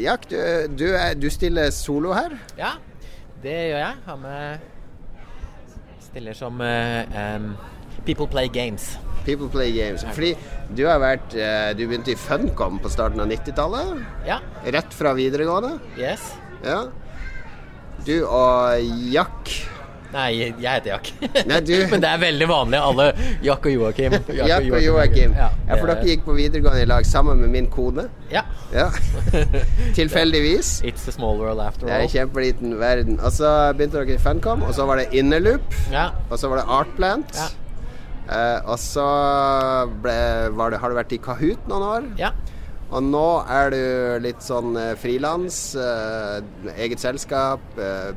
Eh, 0.06 0.12
Jack, 0.12 0.28
du, 0.30 0.36
du, 0.78 0.86
er, 0.94 1.14
du 1.18 1.26
stiller 1.30 1.70
solo 1.74 2.12
her. 2.14 2.36
Ja, 2.58 2.76
det 3.42 3.54
gjør 3.72 3.80
jeg. 3.80 3.94
Har 4.06 4.18
med 4.22 4.58
Stiller 6.06 6.36
som 6.38 6.60
eh, 6.62 7.16
em, 7.18 7.48
People 8.06 8.28
Play 8.30 8.46
Games. 8.48 8.92
People 9.24 9.48
Play 9.50 9.72
Games. 9.74 10.04
Fordi 10.14 10.30
du 10.78 10.84
har 10.86 11.00
vært 11.02 11.34
eh, 11.34 11.72
Du 11.74 11.82
begynte 11.88 12.14
i 12.14 12.18
Funcom 12.20 12.78
på 12.78 12.92
starten 12.92 13.20
av 13.24 13.26
90-tallet. 13.32 14.04
Ja. 14.28 14.38
Rett 14.76 14.94
fra 14.94 15.10
videregående. 15.18 15.74
Yes. 15.98 16.30
Ja. 16.62 16.84
Du 18.06 18.14
og 18.28 18.78
Jack 19.10 19.50
Nei, 20.16 20.30
jeg 20.40 20.54
heter 20.64 20.94
Jack. 20.94 21.10
Nei, 21.50 21.58
du- 21.60 21.86
Men 21.92 22.00
det 22.00 22.08
er 22.08 22.20
veldig 22.22 22.46
vanlig. 22.48 22.78
Alle 22.80 23.06
Jack 23.44 23.66
og 23.68 23.74
Joakim. 23.74 24.14
Jack 24.32 24.68
og 24.72 24.80
Joakim. 24.80 25.34
Ja, 25.36 25.50
Ja, 25.68 25.76
for 25.76 25.90
dere 25.92 26.06
gikk 26.08 26.22
på 26.24 26.36
videregående 26.38 26.86
i 26.86 26.88
lag 26.88 27.04
sammen 27.08 27.42
med 27.42 27.52
min 27.52 27.68
kone. 27.74 28.06
Ja. 28.32 28.46
Ja. 28.72 28.86
Tilfeldigvis. 29.98 30.80
It's 30.88 31.06
a 31.08 31.12
small 31.12 31.36
world 31.38 31.60
after 31.60 31.86
all. 31.86 31.92
Det 31.92 31.98
er 32.00 32.06
en 32.08 32.14
kjempeliten 32.14 32.74
verden. 32.80 33.20
Og 33.20 33.32
så 33.36 33.52
begynte 33.76 34.00
dere 34.00 34.16
i 34.16 34.22
Funcom, 34.22 34.64
og 34.66 34.72
så 34.76 34.86
var 34.88 35.02
det 35.02 35.08
Innerloop. 35.16 35.76
Ja. 35.92 36.08
Og 36.30 36.38
så 36.40 36.48
var 36.52 36.62
det 36.62 36.66
Artplant. 36.80 37.36
Ja. 37.36 37.52
Uh, 38.26 38.72
og 38.72 38.78
så 38.82 39.04
ble, 40.02 40.16
var 40.58 40.72
det, 40.74 40.80
har 40.82 40.90
du 40.90 40.96
vært 40.98 41.12
i 41.14 41.20
Kahoot 41.22 41.68
noen 41.70 41.84
år. 41.92 42.12
ja. 42.20 42.32
Og 42.86 43.02
nå 43.02 43.20
er 43.50 43.72
du 43.74 43.78
litt 44.22 44.44
sånn 44.46 44.76
eh, 44.78 44.92
frilans, 45.02 45.56
uh, 45.74 46.36
eget 46.78 47.00
selskap. 47.02 47.58
Eh, 47.82 48.12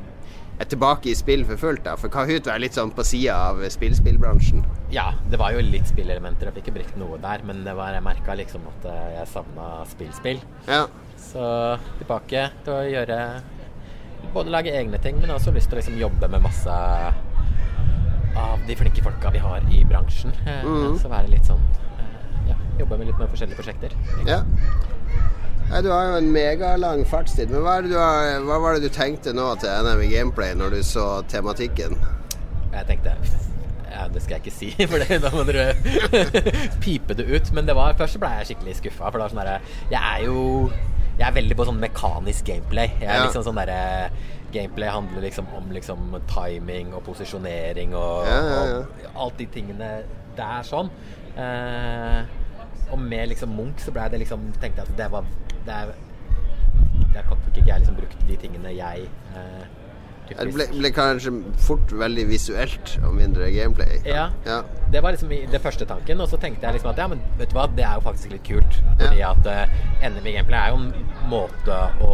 er 0.60 0.68
tilbake 0.68 1.08
i 1.10 1.14
spill 1.16 1.42
for 1.48 1.56
fullt, 1.56 1.82
da. 1.86 1.94
For 1.96 2.12
Kahoot 2.12 2.46
er 2.52 2.58
litt 2.60 2.74
sånn 2.76 2.90
på 2.92 3.04
sida 3.06 3.34
av 3.50 3.62
spillspillbransjen. 3.72 4.60
Ja, 4.92 5.14
det 5.30 5.38
var 5.40 5.54
jo 5.56 5.62
litt 5.64 5.86
spillelementer. 5.88 6.50
Jeg 6.50 6.54
fikk 6.58 6.66
ikke 6.68 6.74
brukt 6.80 6.96
noe 7.00 7.16
der, 7.22 7.42
men 7.48 7.62
det 7.64 7.72
var, 7.78 7.92
jeg 7.96 8.04
merka 8.04 8.34
liksom 8.36 8.66
at 8.68 8.84
eh, 8.90 9.06
jeg 9.18 9.30
savna 9.32 9.70
spillspill. 9.88 10.42
Ja. 10.68 10.82
Så 11.16 11.78
tilbake 11.98 12.50
til 12.64 12.72
å 12.74 12.84
gjøre 12.88 13.22
Både 14.34 14.50
lage 14.52 14.70
egne 14.76 14.98
ting, 15.00 15.16
men 15.18 15.30
også 15.32 15.50
lyst 15.50 15.70
til 15.72 15.78
å 15.78 15.80
liksom 15.80 15.96
jobbe 15.98 16.28
med 16.30 16.42
masse 16.44 16.70
av 18.36 18.60
de 18.68 18.74
flinke 18.78 19.02
folka 19.02 19.30
vi 19.34 19.40
har 19.42 19.64
i 19.72 19.80
bransjen. 19.88 20.30
Eh, 20.46 20.60
Mhm. 20.62 20.98
Så 21.00 21.08
være 21.08 21.30
litt 21.32 21.48
sånn 21.48 21.62
eh, 21.98 22.50
Ja, 22.50 22.54
jobbe 22.78 22.98
med 22.98 23.06
litt 23.08 23.18
med 23.18 23.30
forskjellige 23.32 23.56
prosjekter. 23.56 23.96
ja. 24.28 24.42
Nei, 25.70 25.82
du 25.86 25.90
har 25.92 26.08
jo 26.08 26.14
en 26.18 26.30
megalang 26.34 27.04
fartstid. 27.06 27.50
Men 27.52 27.62
hva, 27.62 27.76
det 27.84 27.92
du 27.92 27.98
har, 28.00 28.40
hva 28.46 28.56
var 28.62 28.74
det 28.76 28.88
du 28.88 28.94
tenkte 28.94 29.30
nå 29.36 29.44
til 29.62 29.70
NM 29.86 30.00
i 30.02 30.08
Gameplay 30.10 30.56
når 30.58 30.74
du 30.74 30.80
så 30.86 31.04
tematikken? 31.30 31.94
Jeg 32.72 32.86
tenkte 32.88 33.14
ja, 33.90 34.04
det 34.10 34.20
skal 34.22 34.38
jeg 34.38 34.44
ikke 34.46 34.54
si, 34.54 34.68
for 34.90 35.02
det, 35.02 35.18
da 35.22 35.30
må 35.34 35.42
dere 35.46 35.74
pipe 36.84 37.14
det 37.18 37.26
ut. 37.30 37.50
Men 37.54 37.68
det 37.68 37.74
var, 37.78 37.94
først 37.98 38.16
så 38.16 38.22
ble 38.22 38.30
jeg 38.40 38.50
skikkelig 38.52 38.76
skuffa, 38.80 39.10
for 39.10 39.18
det 39.18 39.24
var 39.26 39.32
sånn 39.34 39.42
derre 39.42 39.56
Jeg 39.92 40.00
er 40.00 40.24
jo 40.26 40.42
Jeg 41.20 41.26
er 41.28 41.34
veldig 41.36 41.56
på 41.58 41.66
sånn 41.68 41.80
mekanisk 41.82 42.46
gameplay. 42.48 42.94
Jeg 42.96 43.06
er 43.10 43.18
Ja. 43.20 43.24
liksom 43.28 43.44
sånn 43.50 43.58
derre 43.60 44.10
gameplay 44.50 44.90
handler 44.90 45.22
liksom 45.22 45.46
om 45.54 45.68
liksom 45.70 46.16
timing 46.32 46.88
og 46.96 47.04
posisjonering 47.06 47.92
og, 47.94 48.26
ja. 48.26 48.40
og 48.56 49.20
alt 49.26 49.36
de 49.38 49.46
tingene 49.54 49.90
der 50.38 50.64
sånn. 50.66 50.90
Eh, 51.38 52.24
og 52.90 52.98
med 52.98 53.30
liksom 53.30 53.52
Munch 53.54 53.84
så 53.84 53.94
ble 53.94 54.08
det 54.10 54.24
liksom 54.24 54.48
tenkte 54.58 54.82
jeg 54.82 54.88
at 54.90 54.96
det 54.98 55.06
var 55.12 55.28
det 55.66 55.74
er, 55.74 55.92
Jeg 57.14 57.26
kan 57.28 57.44
ikke 57.50 57.66
jeg 57.66 57.82
liksom 57.82 57.96
brukt 57.98 58.24
de 58.28 58.36
tingene 58.40 58.72
jeg 58.76 59.06
eh, 59.34 59.64
Det 60.30 60.46
ble, 60.54 60.66
ble 60.70 60.90
kanskje 60.94 61.32
fort 61.58 61.92
veldig 61.98 62.26
visuelt 62.30 62.92
og 63.02 63.16
mindre 63.16 63.48
gameplay. 63.50 63.98
Ja. 64.06 64.28
ja. 64.46 64.60
Det 64.92 65.02
var 65.02 65.16
liksom 65.16 65.32
det 65.50 65.60
første 65.60 65.88
tanken, 65.90 66.20
og 66.22 66.28
så 66.30 66.38
tenkte 66.38 66.68
jeg 66.68 66.76
liksom 66.76 66.92
at 66.92 67.00
ja, 67.02 67.08
men 67.10 67.22
vet 67.38 67.50
du 67.50 67.56
hva, 67.58 67.66
det 67.74 67.82
er 67.82 67.98
jo 67.98 68.04
faktisk 68.04 68.36
litt 68.36 68.44
kult. 68.46 68.78
Fordi 69.00 69.24
at 69.26 69.50
uh, 69.50 69.80
NM 70.06 70.28
i 70.30 70.36
gameplay 70.36 70.60
er 70.60 70.70
jo 70.70 70.84
en 70.84 70.92
måte 71.32 71.80
å 72.06 72.12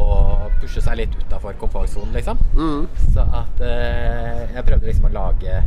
pushe 0.62 0.80
seg 0.80 1.02
litt 1.02 1.18
utafor 1.26 1.58
komfortsonen, 1.60 2.16
liksom. 2.16 2.40
Mm. 2.56 2.86
Så 3.12 3.26
at 3.42 3.60
eh, 3.68 4.46
jeg 4.54 4.64
prøvde 4.70 4.88
liksom 4.88 5.10
å 5.10 5.12
lage 5.12 5.60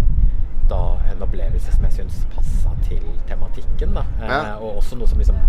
da 0.69 0.81
en 1.11 1.23
opplevelse 1.25 1.73
som 1.75 1.85
jeg 1.87 1.97
syns 1.99 2.21
passa 2.33 2.73
til 2.87 3.03
tematikken, 3.29 3.95
da. 3.97 4.05
Eh, 4.21 4.53
og 4.61 4.79
også 4.81 4.99
noe 4.99 5.09
som 5.09 5.21
liksom 5.21 5.39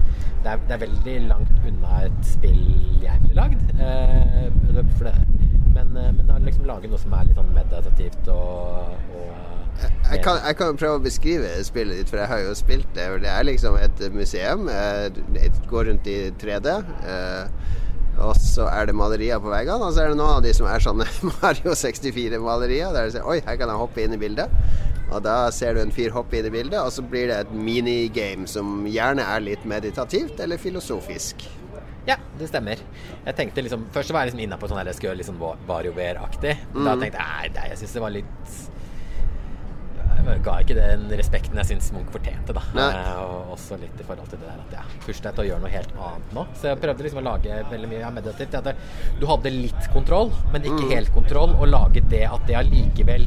det 0.40 0.54
er, 0.54 0.60
det 0.68 0.76
er 0.76 0.82
veldig 0.86 1.16
langt 1.28 1.66
unna 1.68 2.04
et 2.06 2.20
spill 2.24 2.62
jeg 3.02 3.22
ville 3.22 3.36
lagd. 3.36 3.60
Eh, 3.76 4.48
men, 5.74 5.96
eh, 5.96 6.12
men 6.16 6.30
liksom 6.46 6.64
lage 6.68 6.88
noe 6.90 7.00
som 7.00 7.14
er 7.16 7.28
litt 7.28 7.38
sånn 7.38 7.52
meditativt 7.54 8.30
og, 8.32 8.94
og 9.14 9.28
Jeg 10.10 10.22
kan, 10.24 10.40
jeg 10.44 10.56
kan 10.58 10.76
prøve 10.80 10.98
å 10.98 11.02
beskrive 11.04 11.50
spillet 11.64 12.00
ditt, 12.00 12.10
for 12.10 12.20
jeg 12.20 12.28
har 12.32 12.40
jo 12.42 12.56
spilt 12.58 12.88
det. 12.96 13.06
Det 13.22 13.30
er 13.30 13.44
liksom 13.46 13.76
et 13.80 14.02
museum. 14.12 14.66
Jeg 14.68 15.12
Det 15.36 15.52
går 15.70 15.86
rundt 15.88 16.08
i 16.10 16.18
3D. 16.42 16.74
Og 18.20 18.36
så 18.36 18.66
er 18.68 18.90
det 18.90 18.94
malerier 18.96 19.40
på 19.40 19.50
veggene, 19.52 19.86
og 19.86 19.94
så 19.96 20.04
er 20.04 20.12
det 20.12 20.18
noen 20.20 20.38
av 20.38 20.44
de 20.44 20.52
som 20.56 20.68
er 20.68 20.82
sånne 20.84 21.06
Mario 21.30 21.72
64-malerier. 21.78 22.92
Der 22.96 23.08
du 23.08 23.14
ser 23.16 23.28
Oi, 23.28 23.38
her 23.46 23.60
kan 23.60 23.72
jeg 23.72 23.80
hoppe 23.80 24.04
inn 24.04 24.16
i 24.16 24.20
bildet. 24.20 24.52
Og 25.10 25.22
da 25.24 25.36
ser 25.54 25.74
du 25.74 25.82
en 25.82 25.94
fyr 25.94 26.12
hoppe 26.14 26.38
inn 26.38 26.46
i 26.46 26.52
bildet, 26.54 26.78
og 26.78 26.92
så 26.94 27.02
blir 27.02 27.30
det 27.30 27.40
et 27.42 27.54
minigame 27.54 28.46
som 28.50 28.84
gjerne 28.86 29.24
er 29.26 29.42
litt 29.42 29.64
meditativt 29.68 30.38
eller 30.42 30.60
filosofisk. 30.60 31.48
Ja, 32.06 32.16
det 32.38 32.48
stemmer. 32.48 32.80
Jeg 33.26 33.36
tenkte 33.36 33.62
liksom 33.62 33.82
Først 33.92 34.08
så 34.08 34.14
var 34.16 34.24
jeg 34.24 34.30
liksom 34.30 34.44
inne 34.46 34.56
på 34.58 34.70
sånn 34.70 34.80
jeg 34.80 34.96
skulle 34.96 35.18
litt 35.18 35.28
sånn 35.28 35.40
WarioWare-aktig. 35.40 36.54
Da 36.72 36.94
tenkte 36.96 37.20
jeg 37.20 37.26
nei, 37.26 37.50
nei, 37.56 37.66
jeg 37.72 37.82
syns 37.82 37.96
det 37.96 38.04
var 38.04 38.14
litt 38.14 38.54
Jeg 40.16 40.42
ga 40.44 40.54
ikke 40.62 40.74
den 40.76 41.06
respekten 41.18 41.58
jeg 41.60 41.68
syns 41.70 41.88
Munch 41.94 42.10
fortjente, 42.14 42.54
da. 42.56 42.62
Eh, 42.76 43.20
og 43.24 43.54
også 43.56 43.78
litt 43.80 43.98
i 44.00 44.06
forhold 44.06 44.28
til 44.30 44.40
det 44.42 44.48
der 44.50 44.60
at 44.62 44.74
ja, 44.78 44.84
først 45.06 45.24
deg 45.26 45.36
til 45.36 45.44
å 45.44 45.48
gjøre 45.48 45.62
noe 45.64 45.72
helt 45.72 45.94
annet 45.96 46.34
nå. 46.36 46.44
Så 46.60 46.68
jeg 46.70 46.80
prøvde 46.82 47.06
liksom 47.06 47.22
å 47.22 47.24
lage 47.26 47.60
veldig 47.70 47.90
mye 47.90 48.10
meditativt. 48.18 48.58
At 48.60 49.18
du 49.20 49.24
hadde 49.30 49.52
litt 49.54 49.88
kontroll, 49.94 50.30
men 50.52 50.66
ikke 50.68 50.90
helt 50.94 51.12
kontroll. 51.14 51.54
Og 51.58 51.70
lage 51.72 52.04
det 52.12 52.24
at 52.28 52.44
det 52.50 52.58
allikevel 52.60 53.26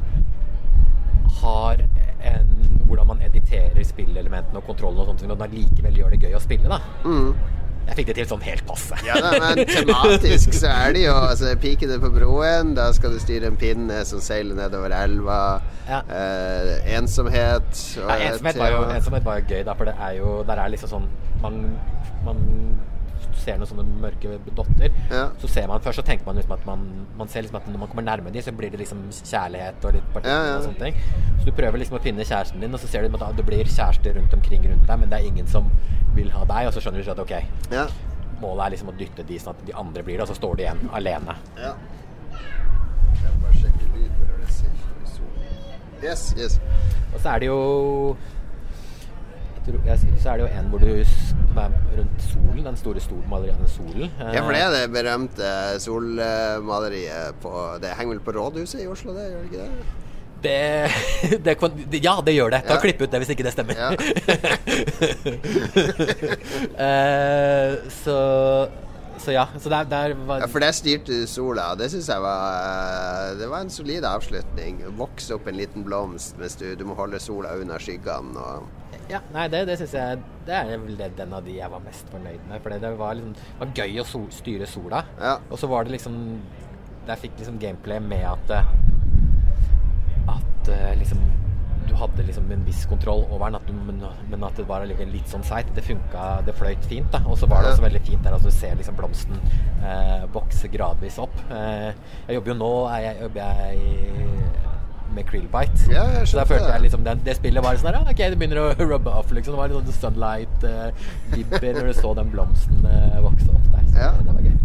har 1.41 1.84
en 2.24 2.52
Hvordan 2.84 3.08
man 3.10 3.22
editerer 3.26 3.84
spillelementene 3.88 4.60
og 4.60 4.67
kontrollen 4.67 5.00
og 5.02 5.08
sånt, 5.08 5.24
og 5.26 5.39
det 5.39 5.48
allikevel 5.48 5.96
gjør 5.98 6.12
det 6.13 6.19
gøy 6.28 6.36
å 6.38 6.41
spille, 6.43 6.69
da. 6.69 6.78
Jeg 7.88 7.98
fikk 7.98 8.10
det 8.10 8.15
til 8.22 8.28
sånn 8.30 8.43
helt 8.46 8.63
passe. 8.67 8.98
Ja, 9.06 9.17
da, 9.22 9.34
men 9.43 9.60
tematisk 9.67 10.56
så 10.56 10.72
er 10.72 10.93
det 10.96 11.04
jo 11.04 11.15
altså, 11.17 11.52
Pikene 11.60 11.98
på 12.02 12.12
broen, 12.15 12.72
da 12.78 12.88
skal 12.96 13.15
du 13.15 13.19
styre 13.22 13.52
en 13.52 13.60
pinne 13.60 14.00
som 14.08 14.24
seiler 14.24 14.56
nedover 14.58 14.96
elva. 14.96 15.39
Ja. 15.89 16.00
Eh, 16.08 16.96
ensomhet. 16.96 17.67
og 18.00 18.08
Ja, 18.08 18.32
ensomhet 18.32 18.62
var, 18.62 18.72
jo, 18.72 18.86
ensomhet 18.96 19.28
var 19.28 19.41
jo 19.41 19.50
gøy, 19.52 19.62
da, 19.67 19.76
for 19.76 19.91
det 19.91 19.98
er 20.00 20.15
jo 20.22 20.38
Der 20.48 20.62
er 20.63 20.72
liksom 20.72 20.93
sånn 20.93 21.08
Man, 21.43 21.58
man 22.24 22.39
ser 23.40 23.58
noen 23.58 23.70
sånne 23.70 23.84
mørke 24.04 24.38
dotter. 24.56 24.92
Ja. 25.12 25.30
Så 25.42 25.48
ser 25.52 25.68
man 25.68 25.82
først 25.84 26.00
så 26.02 26.06
tenker 26.08 26.26
man 26.26 26.36
liksom 26.40 26.54
at 26.56 26.66
man, 26.66 26.84
man 27.20 27.28
ser 27.32 27.42
liksom 27.46 27.58
at 27.62 27.68
når 27.68 27.80
man 27.84 27.90
kommer 27.92 28.06
nærme 28.08 28.32
dem, 28.34 28.42
så 28.46 28.52
blir 28.56 28.72
det 28.74 28.80
liksom 28.84 29.06
kjærlighet 29.12 29.86
og 29.86 29.94
litt 29.98 30.08
partikler 30.14 30.34
Ja, 30.34 30.46
ja. 30.52 30.58
og 30.58 30.64
sånne 30.68 30.80
ting. 30.80 30.96
Så 31.40 31.46
du 31.46 31.52
prøver 31.58 31.78
liksom 31.82 31.98
å 32.00 32.04
finne 32.04 32.26
kjæresten 32.28 32.60
din, 32.64 32.74
og 32.74 32.80
så 32.84 32.88
ser 32.92 33.08
du 33.08 33.18
at 33.20 33.38
det 33.38 33.46
blir 33.48 33.64
kjærester 33.66 34.14
rundt 34.20 34.34
omkring 34.34 34.66
rundt 34.70 34.88
deg, 34.88 35.00
men 35.00 35.10
det 35.10 35.20
er 35.22 35.28
ingen 35.32 35.48
som 35.48 35.70
vil 36.16 36.30
ha 36.36 36.44
deg, 36.46 36.68
og 36.68 36.74
så 36.76 36.82
skjønner 36.84 37.04
du 37.04 37.12
at 37.12 37.20
ok, 37.24 37.36
Ja. 37.72 37.88
målet 38.42 38.66
er 38.66 38.70
liksom 38.76 38.90
å 38.94 38.98
dytte 38.98 39.24
de 39.26 39.40
sånn 39.40 39.56
at 39.56 39.66
de 39.66 39.74
andre 39.74 40.04
blir 40.04 40.18
det, 40.18 40.22
og 40.28 40.32
så 40.34 40.36
står 40.40 40.56
de 40.58 40.64
igjen 40.68 40.90
alene. 40.94 41.36
ja. 41.58 41.74
Jeg 43.24 43.32
bare 43.42 43.54
sjekker 43.56 43.88
lyden 43.94 44.28
når 44.28 44.40
det 44.42 44.52
ser. 44.52 44.70
Yes, 46.04 46.24
yes. 46.38 46.60
Og 47.14 47.20
så 47.24 47.30
er 47.36 47.40
det 47.40 47.48
jo 47.48 48.18
Så 49.63 50.30
er 50.30 50.38
det 50.38 50.43
jo 50.43 50.49
en 50.60 50.69
hvor 50.71 50.80
du 50.84 50.89
er 50.91 51.71
rundt 51.97 52.23
solen, 52.28 52.63
den 52.65 52.76
store 52.80 52.99
solmaleriet 53.04 53.69
solen. 53.71 54.10
Ja, 54.19 54.41
for 54.43 54.52
det 54.52 54.62
er 54.62 54.71
det 54.76 54.82
berømte 54.91 55.52
solmaleriet 55.80 57.38
på 57.43 57.52
Det 57.82 57.93
henger 57.95 58.17
vel 58.17 58.23
på 58.26 58.36
rådhuset 58.36 58.84
i 58.84 58.88
Oslo, 58.91 59.13
det? 59.15 59.30
Gjør 59.32 59.39
det 59.39 59.52
ikke 59.52 59.63
det? 59.63 59.69
Det, 60.43 61.39
det, 61.45 61.54
kan- 61.62 61.78
ja, 62.04 62.17
det 62.26 62.34
gjør 62.36 62.49
det. 62.52 62.62
Ta 62.67 62.73
Ja. 62.76 62.80
Klipp 62.84 63.02
ut 63.06 63.12
det 63.13 63.19
hvis 63.23 63.30
ikke 63.32 63.45
det 63.47 63.54
stemmer. 63.56 63.73
Ja. 63.80 63.89
uh, 66.76 67.89
så, 68.04 68.17
så 69.23 69.32
ja. 69.32 69.45
Så 69.60 69.69
der, 69.71 69.84
der 69.88 70.13
var 70.28 70.43
Ja, 70.43 70.45
for 70.52 70.60
der 70.60 70.71
styrte 70.76 71.23
sola, 71.32 71.69
det 71.80 71.88
syns 71.93 72.10
jeg 72.12 72.19
var 72.21 72.60
eh, 73.32 73.38
Det 73.39 73.47
var 73.49 73.63
en 73.63 73.69
solid 73.71 74.04
avslutning. 74.04 74.84
Vokse 74.99 75.38
opp 75.38 75.47
en 75.47 75.56
liten 75.63 75.84
blomst 75.88 76.36
mens 76.41 76.56
du, 76.60 76.73
du 76.76 76.84
må 76.86 76.93
holde 76.99 77.19
sola 77.23 77.56
unna 77.62 77.80
skyggene 77.80 78.36
og 78.43 78.67
Ja, 79.12 79.20
nei, 79.34 79.48
det, 79.52 79.66
det 79.68 79.76
syns 79.82 79.94
jeg 79.98 80.20
Det 80.48 80.54
er 80.56 80.78
vel 80.80 80.96
den 81.18 81.34
av 81.36 81.44
de 81.46 81.58
jeg 81.58 81.70
var 81.72 81.82
mest 81.84 82.08
fornøyd 82.13 82.46
med. 82.50 82.62
For 82.63 82.70
det 82.72 82.92
var, 83.00 83.13
liksom, 83.20 83.36
var 83.60 83.74
gøy 83.76 84.00
å 84.00 84.06
sol, 84.08 84.28
styre 84.32 84.66
sola. 84.70 85.04
Ja. 85.20 85.38
Og 85.52 85.60
så 85.60 85.68
var 85.72 85.84
det 85.88 85.98
liksom 85.98 86.16
Der 87.08 87.20
fikk 87.20 87.36
liksom 87.42 87.60
gameplay 87.60 88.00
med 88.00 88.24
at 88.26 88.54
At 90.34 90.70
eh, 90.72 90.94
liksom 91.00 91.20
du 91.84 91.92
hadde 92.00 92.24
liksom 92.24 92.46
en 92.56 92.62
viss 92.63 92.86
kontroll 92.88 93.26
over 93.28 93.50
den, 93.52 93.58
at 93.60 93.66
du, 93.68 93.74
men, 93.76 93.98
men 94.32 94.44
at 94.48 94.56
det 94.56 94.63
var 94.70 94.86
litt 94.88 95.28
sånn 95.30 95.44
seigt. 95.46 95.74
Det 95.76 95.84
funka, 95.84 96.39
det 96.48 96.54
fløyt 96.56 96.86
fint. 96.88 97.10
da 97.12 97.20
Og 97.28 97.36
så 97.38 97.46
var 97.52 97.60
det 97.66 97.74
også 97.74 97.84
veldig 97.84 98.02
fint 98.08 98.24
der 98.24 98.38
at 98.38 98.46
du 98.48 98.50
ser 98.56 98.78
liksom 98.80 98.96
blomsten 98.96 99.36
eh, 99.84 100.24
vokse 100.34 100.72
gradvis 100.72 101.20
opp. 101.22 101.36
Eh, 101.52 101.89
jeg 102.30 102.38
jobber 102.39 102.54
jo 102.54 102.58
nå 102.62 102.72
jeg, 103.04 103.18
jobber 103.26 103.60
jeg 103.60 103.84
i- 103.84 104.72
med 105.13 105.26
Krillbite. 105.30 105.88
Ja, 105.92 106.04
jeg 106.20 106.28
så 106.32 106.39
da 106.39 106.46
følte 106.50 106.72
jeg 106.74 106.82
liksom 106.88 107.04
det, 107.06 107.18
det 107.26 107.36
spillet 107.38 107.63
var 107.63 107.76
sånn 107.78 107.92
her, 107.92 108.00
ah, 108.02 108.10
Ok, 108.13 108.18
det 108.34 108.38
begynner 108.39 108.62
å 108.63 108.68
rubbe 108.92 109.12
off, 109.13 109.32
liksom. 109.36 109.54
Det 109.54 109.60
var 109.62 109.70
litt 109.74 109.92
sånn 109.92 110.13
sunlight-vibber 110.13 111.74
når 111.78 111.89
du 111.92 111.94
så 112.00 112.13
den 112.18 112.32
blomsten 112.34 112.86
uh, 112.88 113.20
vokse 113.26 113.50
opp 113.54 113.68
der. 113.76 113.84
Så 113.92 113.98
Ja. 114.00 114.12
det 114.24 114.34
var 114.34 114.42
gøy. 114.42 114.56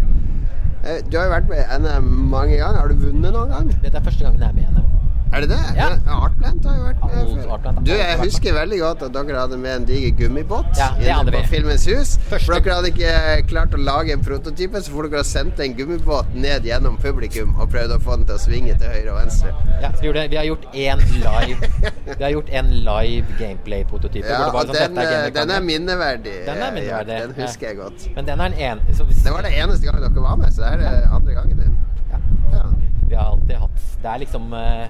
Eh, 0.88 1.00
Du 1.10 1.18
har 1.18 1.26
jo 1.26 1.32
vært 1.34 1.48
med 1.50 1.62
NM 1.82 2.08
mange 2.32 2.56
ganger. 2.56 2.78
Har 2.80 2.88
du 2.88 2.94
vunnet 3.02 3.32
noen 3.34 3.50
gang? 3.52 3.72
Dette 3.82 3.96
er 3.98 4.04
første 4.06 4.24
gangen 4.24 4.40
jeg 4.40 4.48
er 4.48 4.54
med 4.54 4.64
i 4.64 4.72
NM. 4.72 4.84
Er 5.28 5.44
det 5.44 5.48
det? 5.50 5.60
Ja. 5.76 5.88
Artland 6.08 6.64
har 6.64 6.76
jo 6.78 6.84
vært 6.86 7.02
med 7.04 7.32
før. 7.64 7.80
Du, 7.84 7.90
jeg 7.92 8.16
husker 8.22 8.54
veldig 8.56 8.78
godt 8.80 9.02
at 9.04 9.12
dere 9.12 9.36
hadde 9.42 9.58
med 9.60 9.74
en 9.74 9.84
diger 9.88 10.14
gummibåt 10.16 10.78
Ja, 10.80 10.88
inne 10.96 11.34
på. 11.34 11.42
Filmens 11.50 11.84
hus. 11.90 12.14
For 12.30 12.54
dere 12.54 12.78
hadde 12.78 12.92
ikke 12.94 13.12
klart 13.50 13.76
å 13.76 13.80
lage 13.82 14.14
en 14.16 14.24
prototype, 14.24 14.80
så 14.84 14.94
for 14.94 15.08
dere 15.08 15.24
sendt 15.28 15.60
en 15.60 15.76
gummibåt 15.76 16.32
ned 16.32 16.64
gjennom 16.68 16.96
publikum 17.02 17.52
og 17.58 17.68
prøvd 17.74 17.98
å 17.98 18.00
få 18.06 18.16
den 18.16 18.24
til 18.30 18.38
å 18.38 18.42
svinge 18.46 18.78
til 18.80 18.94
høyre 18.94 19.12
og 19.12 19.20
venstre. 19.20 19.52
Ja, 19.82 19.92
vi, 20.00 20.38
har 20.38 20.48
gjort 20.48 20.64
én 20.72 21.04
live 21.20 21.72
Vi 22.08 22.22
har 22.24 22.32
gjort 22.32 22.54
en 22.62 22.72
live 22.88 23.38
gameplay-prototype. 23.42 24.32
Ja, 24.32 24.48
og 24.48 24.72
sånn, 24.72 24.96
den, 24.96 25.02
er 25.04 25.12
eh, 25.12 25.26
vi 25.28 25.36
den 25.36 25.54
er 25.58 25.68
minneverdig. 25.68 26.36
Den 26.48 26.64
er 26.64 26.72
minneverdig, 26.72 27.20
ja, 27.20 27.28
Den 27.28 27.36
husker 27.42 27.70
jeg 27.72 27.80
godt. 27.82 28.08
Men 28.16 28.32
den 28.32 28.46
er 28.48 28.82
så 28.96 29.04
hvis, 29.04 29.22
Det 29.26 29.36
var 29.36 29.44
det 29.44 29.52
eneste 29.60 29.90
gangen 29.90 30.08
dere 30.08 30.24
var 30.24 30.40
med, 30.40 30.56
så 30.56 30.64
det 30.64 30.88
er 30.88 31.04
er 31.04 31.14
andre 31.20 31.36
gangen 31.36 31.64
din. 31.64 31.78
ja, 32.08 32.24
Ja. 32.56 32.64
Vi 33.08 33.14
har 33.16 33.30
alltid 33.32 33.56
hatt 33.56 33.87
Det 34.02 34.10
er 34.12 34.18
liksom 34.22 34.52
eh, 34.54 34.88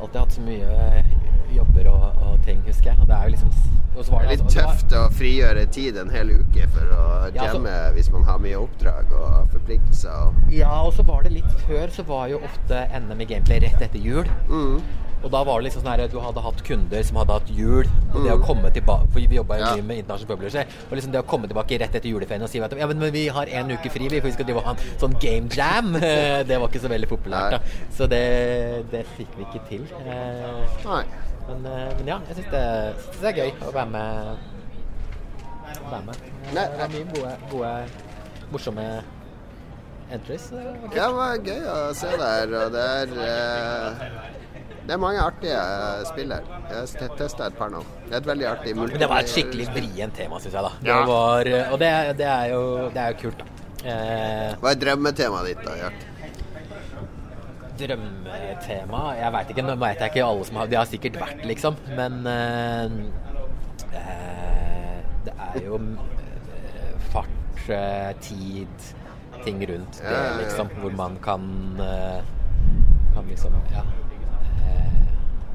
Alltid 0.00 0.18
hatt 0.20 0.32
så 0.34 0.42
mye 0.42 0.66
eh, 0.98 1.12
jobber 1.54 1.86
og, 1.92 2.06
og 2.26 2.40
ting, 2.44 2.60
husker 2.66 2.90
jeg. 2.90 3.00
Og 3.00 3.06
det 3.08 3.16
er 3.16 3.28
jo 3.28 3.34
liksom 3.36 3.52
var 3.94 4.24
Det 4.24 4.26
er 4.26 4.30
litt 4.30 4.40
altså- 4.42 4.54
det 4.58 4.64
tøft 4.66 4.94
å 4.98 5.02
frigjøre 5.14 5.64
tid 5.70 5.96
en 5.96 6.10
hel 6.10 6.30
uke 6.34 6.66
for 6.74 6.82
å 6.96 7.04
Ja, 7.34 7.44
altså- 7.46 7.92
hvis 7.94 8.10
man 8.10 8.24
har 8.24 8.38
mye 8.38 8.58
oppdrag 8.58 9.12
og 9.12 9.48
forpliktelser. 9.52 10.10
Og 10.26 10.52
Ja, 10.52 10.82
og 10.82 10.92
så 10.94 11.04
var 11.06 11.22
det 11.22 11.32
litt 11.32 11.52
før, 11.68 11.86
så 11.88 12.02
var 12.04 12.26
jo 12.28 12.40
ofte 12.40 12.88
NM 12.90 13.20
i 13.20 13.24
gameplay 13.24 13.60
rett 13.60 13.80
etter 13.80 13.98
jul. 13.98 14.24
Mm. 14.48 14.82
Og 15.24 15.30
da 15.32 15.40
var 15.48 15.58
det 15.62 15.66
liksom 15.70 15.80
sånn 15.82 15.94
her 15.94 16.08
Du 16.12 16.18
hadde 16.20 16.42
hatt 16.44 16.58
kunder 16.66 17.02
som 17.08 17.16
hadde 17.16 17.32
hatt 17.38 17.50
jul, 17.56 17.88
og 18.12 18.18
det 18.26 18.32
å 18.34 18.40
komme 18.44 18.68
tilbake 18.74 19.08
For 19.14 19.22
vi 19.24 19.38
jobba 19.38 19.56
jo 19.58 19.64
Mm. 19.64 19.78
Mye 19.80 19.86
med 19.88 20.00
internasjonale 20.02 20.36
publisher. 20.36 20.66
Og 20.90 20.92
liksom 20.98 21.12
det 21.14 21.20
å 21.22 21.26
komme 21.26 21.48
tilbake 21.48 21.78
rett 21.80 21.94
etter 21.96 22.08
juleferien 22.12 22.42
og 22.44 22.50
si 22.52 22.60
at 22.60 22.74
ja, 22.76 22.86
men 22.90 23.00
vi 23.14 23.22
har 23.32 23.48
en 23.48 23.70
uke 23.72 23.90
fri, 23.90 24.08
vi, 24.12 24.20
for 24.20 24.28
vi 24.28 24.34
skal 24.36 24.44
drive 24.50 24.60
og 24.60 24.66
ha 24.68 24.74
en 24.76 24.82
sånn 25.00 25.14
game 25.22 25.48
jam, 25.48 25.92
det 26.48 26.58
var 26.60 26.68
ikke 26.68 26.82
så 26.84 26.90
veldig 26.92 27.08
populært, 27.08 27.56
da. 27.56 27.60
Så 27.96 28.06
det, 28.12 28.20
det 28.92 29.04
fikk 29.16 29.32
vi 29.38 29.46
ikke 29.48 29.62
til. 29.70 29.86
Eh, 30.04 30.76
Nei. 30.84 31.00
Men, 31.48 31.64
eh, 31.72 31.88
men 31.98 32.12
ja, 32.12 32.18
jeg 32.28 32.38
syns 32.42 32.52
det, 32.52 32.62
det 33.22 33.30
er 33.32 33.40
gøy 33.40 33.50
å 33.64 33.72
være 33.72 33.90
med. 33.96 34.44
Være 35.88 36.02
med. 36.10 36.22
Det 36.52 36.68
var 36.78 36.94
mye 36.94 37.08
gode, 37.16 37.34
gode 37.50 37.72
morsomme 38.52 38.86
entries. 40.12 40.46
det 40.52 40.64
var. 40.64 40.94
Ja, 40.94 41.08
det 41.08 41.16
var 41.16 41.44
gøy 41.48 41.68
å 41.72 41.80
se 41.96 42.12
der, 42.20 42.56
og 42.60 42.72
det 42.76 42.86
er 43.00 43.08
eh, 43.24 44.08
Det 44.84 44.92
er 44.92 45.00
mange 45.00 45.20
artige 45.24 45.56
eh, 45.56 46.02
spill 46.10 46.32
her. 46.34 46.42
Jeg 46.68 46.76
har 46.76 47.14
testa 47.16 47.46
et 47.48 47.56
par 47.56 47.70
nå. 47.72 47.80
Det 48.04 48.12
er 48.12 48.18
et 48.20 48.26
veldig 48.28 48.46
artig 48.50 48.74
Men 48.76 48.90
det 49.00 49.08
var 49.08 49.22
et 49.24 49.30
skikkelig 49.32 49.68
vrient 49.72 50.14
tema, 50.18 50.40
syns 50.40 50.52
jeg. 50.54 50.62
da 50.62 50.72
det 50.80 50.88
Ja. 50.90 50.98
var, 51.08 51.50
Og 51.72 51.78
det, 51.80 51.92
det, 52.18 52.26
er 52.28 52.50
jo, 52.52 52.90
det 52.92 53.00
er 53.00 53.14
jo 53.14 53.20
kult, 53.22 53.38
da. 53.38 53.44
Eh, 53.84 54.50
Hva 54.60 54.70
er 54.74 54.80
drømmetemaet 54.82 55.46
ditt, 55.52 55.64
da, 55.64 55.76
Gjert? 55.76 56.10
drømmetema 57.78 59.00
Jeg 59.18 59.32
veit 59.34 59.48
ikke. 59.50 59.64
Nå 59.66 59.74
vet 59.80 59.98
jeg 60.04 60.12
ikke 60.12 60.26
alle 60.28 60.44
som 60.48 60.56
har 60.60 60.68
De 60.70 60.76
har 60.78 60.86
sikkert 60.90 61.16
vært, 61.20 61.40
liksom. 61.48 61.76
Men 61.98 62.20
eh, 62.30 62.84
eh, 63.98 65.00
det 65.26 65.34
er 65.48 65.58
jo 65.66 65.80
eh, 65.80 66.94
fart, 67.10 67.64
eh, 67.68 68.12
tid, 68.24 68.88
ting 69.44 69.64
rundt 69.68 70.00
det, 70.04 70.22
liksom. 70.44 70.70
Hvor 70.80 70.94
man 70.96 71.18
kan 71.24 71.48
eh, 71.80 72.20
Kan 73.16 73.28
liksom 73.32 73.56
Ja. 73.72 73.82
Eh, 74.64 75.06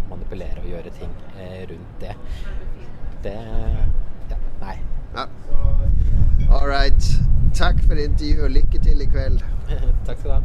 manipulere 0.10 0.64
og 0.64 0.70
gjøre 0.72 0.90
ting 1.00 1.12
eh, 1.38 1.62
rundt 1.72 2.02
det. 2.02 2.16
Det 3.24 3.36
Ja, 4.30 4.38
nei. 4.62 4.78
Ja. 5.16 5.26
All 6.52 6.68
right. 6.70 7.04
Takk 7.54 7.84
for 7.88 7.94
intervjuet, 7.94 8.44
og 8.44 8.50
lykke 8.50 8.80
til 8.80 9.02
i 9.02 9.06
kveld. 9.06 9.40
Takk 10.06 10.18
skal 10.18 10.30
du 10.30 10.34
ha. 10.34 10.42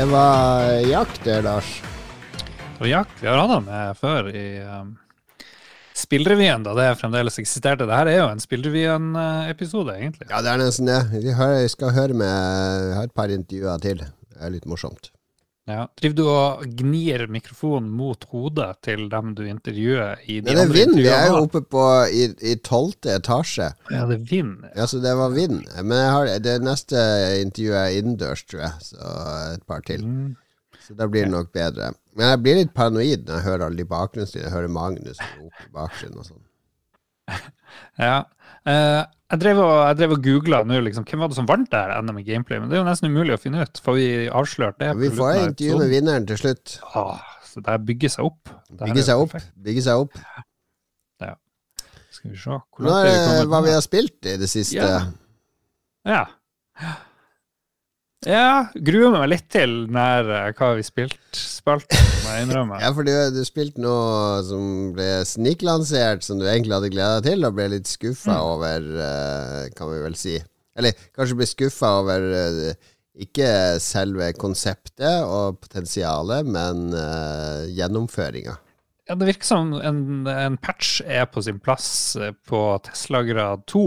Det 0.00 0.06
var 0.06 0.70
jakt 0.88 1.24
det, 1.24 1.42
Lars. 1.42 1.82
Det 2.72 2.80
var 2.80 2.86
jakt. 2.86 3.10
vi 3.20 3.26
har 3.26 3.36
hatt 3.36 3.50
ham 3.50 3.66
med 3.68 3.98
før 3.98 4.30
i 4.32 4.44
um, 4.64 4.94
Spillrevyen, 5.92 6.62
da 6.64 6.72
det 6.78 6.86
fremdeles 7.02 7.36
eksisterte. 7.42 7.84
Dette 7.84 8.14
er 8.14 8.22
jo 8.22 8.30
en 8.30 8.40
Spillrevyen-episode, 8.40 9.98
egentlig. 9.98 10.30
Ja, 10.30 10.40
det 10.40 10.54
er 10.54 10.62
nesten 10.62 10.88
det. 10.88 11.02
Vi 11.12 11.68
skal 11.68 11.92
høre 11.92 12.16
med 12.16 12.86
Vi 12.86 12.96
har 12.96 13.10
et 13.10 13.12
par 13.20 13.34
intervjuer 13.34 13.84
til. 13.84 14.00
Det 14.00 14.40
er 14.40 14.54
litt 14.56 14.64
morsomt. 14.64 15.12
Ja. 15.70 15.86
Driver 16.00 16.16
du 16.18 16.24
og 16.28 16.64
gnir 16.80 17.26
mikrofonen 17.30 17.88
mot 17.94 18.24
hodet 18.32 18.68
til 18.86 19.06
dem 19.12 19.32
du 19.38 19.44
intervjuer 19.46 20.20
i 20.26 20.40
de 20.40 20.48
Men 20.48 20.58
det 20.58 20.64
er 20.64 20.74
vind. 20.74 20.98
Vi 20.98 21.08
er 21.14 21.30
jo 21.30 21.40
oppe 21.44 21.62
på 21.62 21.86
i, 22.10 22.26
i 22.52 22.56
tolvte 22.66 23.14
etasje. 23.20 23.70
Ja, 23.92 24.04
det 24.10 24.18
er 24.18 24.26
vind. 24.32 24.68
Ja, 24.74 24.88
så 24.90 25.00
det 25.04 25.14
var 25.18 25.32
vind. 25.36 25.62
Men 25.82 25.96
har, 26.14 26.34
det 26.42 26.58
neste 26.66 27.00
intervjuet 27.40 27.80
er 27.80 27.98
innendørs, 28.00 28.44
tror 28.50 28.66
jeg. 28.66 28.92
Så 28.92 29.16
et 29.54 29.66
par 29.70 29.86
til. 29.86 30.06
Mm. 30.06 30.36
Så 30.80 30.96
da 30.98 31.06
blir 31.06 31.28
det 31.28 31.34
nok 31.36 31.52
bedre. 31.54 31.92
Men 32.18 32.32
jeg 32.32 32.42
blir 32.44 32.62
litt 32.62 32.72
paranoid 32.74 33.26
når 33.26 33.36
jeg 33.36 33.46
hører 33.46 33.66
alle 33.68 33.78
de 33.78 33.90
bakgrunnslydene. 33.90 34.48
Jeg 34.48 34.56
hører 34.56 34.72
Magnus 34.74 35.20
rope 35.38 35.66
i 35.66 35.74
bakgrunnen 35.76 36.22
og 36.22 36.26
sånn. 36.26 36.46
Ja. 38.00 38.22
Uh, 38.66 39.02
jeg 39.30 39.40
drev 39.40 39.58
og, 39.62 39.72
jeg 39.86 39.96
drev 39.98 40.12
og 40.16 40.22
googla 40.24 40.58
nå, 40.66 40.78
liksom, 40.84 41.04
hvem 41.08 41.22
var 41.22 41.30
det 41.30 41.36
som 41.38 41.46
vant 41.48 41.68
det 41.70 41.80
her 41.80 42.02
NM 42.02 42.18
i 42.20 42.24
gameplay, 42.26 42.58
men 42.60 42.70
det 42.70 42.76
er 42.76 42.82
jo 42.82 42.86
nesten 42.88 43.12
umulig 43.12 43.36
å 43.36 43.40
finne 43.40 43.64
ut. 43.64 43.80
Får 43.84 43.96
vi 43.96 44.06
avslørt 44.26 44.80
det? 44.82 44.90
Vi 44.98 45.10
får 45.14 45.42
intervju 45.44 45.78
med 45.80 45.92
vinneren 45.92 46.28
til 46.28 46.40
slutt. 46.40 46.78
Ah, 46.98 47.20
så 47.46 47.62
det 47.64 47.76
bygger 47.88 48.12
seg 48.16 48.30
opp. 48.30 48.54
Bygger 48.72 49.02
er 49.04 49.06
seg 49.06 49.22
opp. 49.22 49.34
perfekt. 49.36 49.52
Bygge 49.68 49.84
seg 49.86 50.04
opp. 50.06 50.16
Skal 52.20 52.32
vi 52.34 52.36
se. 52.36 52.50
Hvor 52.50 52.84
Nå 52.84 52.90
langt 52.90 53.06
det 53.08 53.46
hva 53.48 53.60
vi 53.64 53.72
har 53.72 53.84
spilt 53.84 54.26
i 54.28 54.34
det 54.40 54.48
siste. 54.50 54.82
Ja. 54.82 54.98
Ja. 56.04 56.24
Ja, 58.28 58.66
gruer 58.76 59.14
meg 59.14 59.30
litt 59.32 59.46
til 59.48 59.86
nær 59.88 60.26
eh, 60.28 60.50
hva 60.58 60.74
vi 60.76 60.82
spilte, 60.84 61.16
spilt, 61.32 61.94
må 62.24 62.34
jeg 62.34 62.44
innrømme. 62.44 62.76
Ja, 62.84 62.90
for 62.92 63.06
du, 63.08 63.12
du 63.32 63.40
spilte 63.48 63.80
noe 63.80 64.42
som 64.44 64.90
ble 64.96 65.22
sniklansert, 65.24 66.26
som 66.26 66.36
du 66.40 66.44
egentlig 66.44 66.76
hadde 66.76 66.90
gleda 66.92 67.20
deg 67.22 67.30
til, 67.32 67.46
og 67.48 67.56
ble 67.56 67.70
litt 67.78 67.88
skuffa 67.88 68.36
Mm. 68.36 68.46
over, 68.52 68.88
eh, 69.06 69.68
kan 69.76 69.88
vi 69.92 70.02
vel 70.04 70.18
si. 70.20 70.34
Eller 70.76 70.92
kanskje 71.16 71.38
ble 71.40 71.48
skuffa 71.48 71.94
over 72.02 72.26
eh, 72.36 72.90
ikke 73.24 73.48
selve 73.82 74.30
konseptet 74.38 75.24
og 75.26 75.58
potensialet, 75.64 76.46
men 76.46 76.92
uh, 76.94 77.64
gjennomføringa. 77.68 78.54
Ja, 79.10 79.16
det 79.18 79.26
virker 79.32 79.48
som 79.48 79.72
en, 79.74 79.98
en 80.30 80.56
patch 80.62 81.00
er 81.02 81.26
på 81.28 81.42
sin 81.44 81.58
plass 81.60 82.14
eh, 82.20 82.30
på 82.48 82.60
Tesla 82.86 83.24
grad 83.26 83.64
2. 83.68 83.82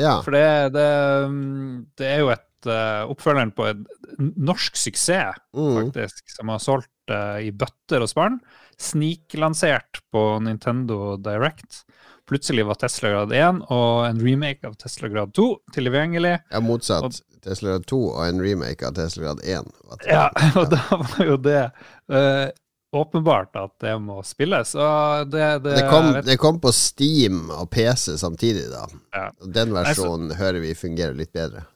Ja. 0.00 0.16
For 0.26 0.34
det, 0.34 0.74
det, 0.74 0.88
mm, 1.30 1.86
det 2.00 2.10
er 2.10 2.24
jo 2.24 2.32
et 2.34 2.44
eh, 2.70 3.02
oppfølgeren 3.10 3.52
på 3.56 3.66
en 3.70 3.86
norsk 4.18 4.76
suksess, 4.76 5.38
Mm. 5.54 5.76
faktisk, 5.92 6.24
som 6.36 6.48
har 6.48 6.58
solgt 6.62 6.90
uh, 7.10 7.38
i 7.42 7.50
bøtter 7.52 8.02
og 8.02 8.08
spann. 8.10 8.40
Sniklansert 8.80 10.00
på 10.12 10.22
Nintendo 10.42 11.16
Direct. 11.16 11.82
Plutselig 12.28 12.64
var 12.66 12.74
Tesla 12.80 13.10
grad 13.10 13.32
1 13.36 13.62
og 13.68 14.06
en 14.06 14.20
remake 14.24 14.64
av 14.64 14.74
Tesla 14.80 15.08
grad 15.12 15.34
2 15.36 15.48
tilgjengelig. 15.74 16.38
ja, 16.50 16.60
motsatt. 16.60 17.20
Tesla 17.44 17.74
Grad 17.74 17.84
2 17.90 17.98
og 18.08 18.22
en 18.24 18.40
remake 18.40 18.86
av 18.88 18.94
Tesla 18.96 19.22
Grad 19.26 19.42
1. 19.44 19.66
var. 19.84 19.98
Ja, 20.08 20.30
og 20.60 20.70
da 20.72 20.80
var 20.96 21.26
jo 21.26 21.36
det 21.36 21.64
uh, 22.08 22.48
åpenbart 22.96 23.52
at 23.60 23.74
det 23.84 23.92
må 24.00 24.22
spilles. 24.24 24.72
Og 24.74 25.28
det, 25.28 25.44
det, 25.66 25.74
Det 25.82 25.84
kom, 25.90 26.08
det 26.24 26.38
kom 26.40 26.60
på 26.62 26.72
Steam 26.72 27.50
og 27.52 27.68
PC 27.74 28.16
samtidig, 28.16 28.70
da. 28.72 28.86
Ja. 29.12 29.26
Og 29.42 29.52
Den 29.52 29.74
versjonen 29.76 30.32
hører 30.38 30.64
vi 30.64 30.72
fungerer 30.78 31.12
litt 31.18 31.34
bedre. 31.36 31.66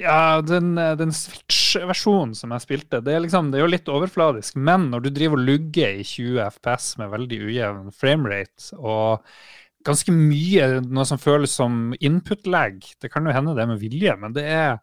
Ja, 0.00 0.40
den, 0.42 0.72
den 0.74 1.12
Switch-versjonen 1.14 2.32
som 2.34 2.50
jeg 2.50 2.64
spilte, 2.64 2.98
det 3.04 3.12
er, 3.14 3.20
liksom, 3.22 3.52
det 3.52 3.60
er 3.60 3.62
jo 3.62 3.70
litt 3.70 3.90
overfladisk, 3.92 4.56
men 4.58 4.88
når 4.90 5.04
du 5.04 5.10
driver 5.14 5.38
og 5.38 5.46
lugger 5.46 6.00
i 6.00 6.02
20 6.02 6.40
FPS 6.48 6.88
med 6.98 7.12
veldig 7.12 7.38
ujevn 7.46 7.92
framerate, 7.94 8.74
og 8.74 9.22
ganske 9.86 10.14
mye 10.16 10.80
noe 10.82 11.06
som 11.06 11.20
føles 11.22 11.54
som 11.54 11.94
input-lag, 12.02 12.80
det 13.04 13.12
kan 13.12 13.28
jo 13.28 13.34
hende 13.36 13.54
det 13.54 13.62
er 13.62 13.70
med 13.70 13.82
vilje, 13.84 14.16
men 14.18 14.34
det 14.34 14.46
er 14.50 14.78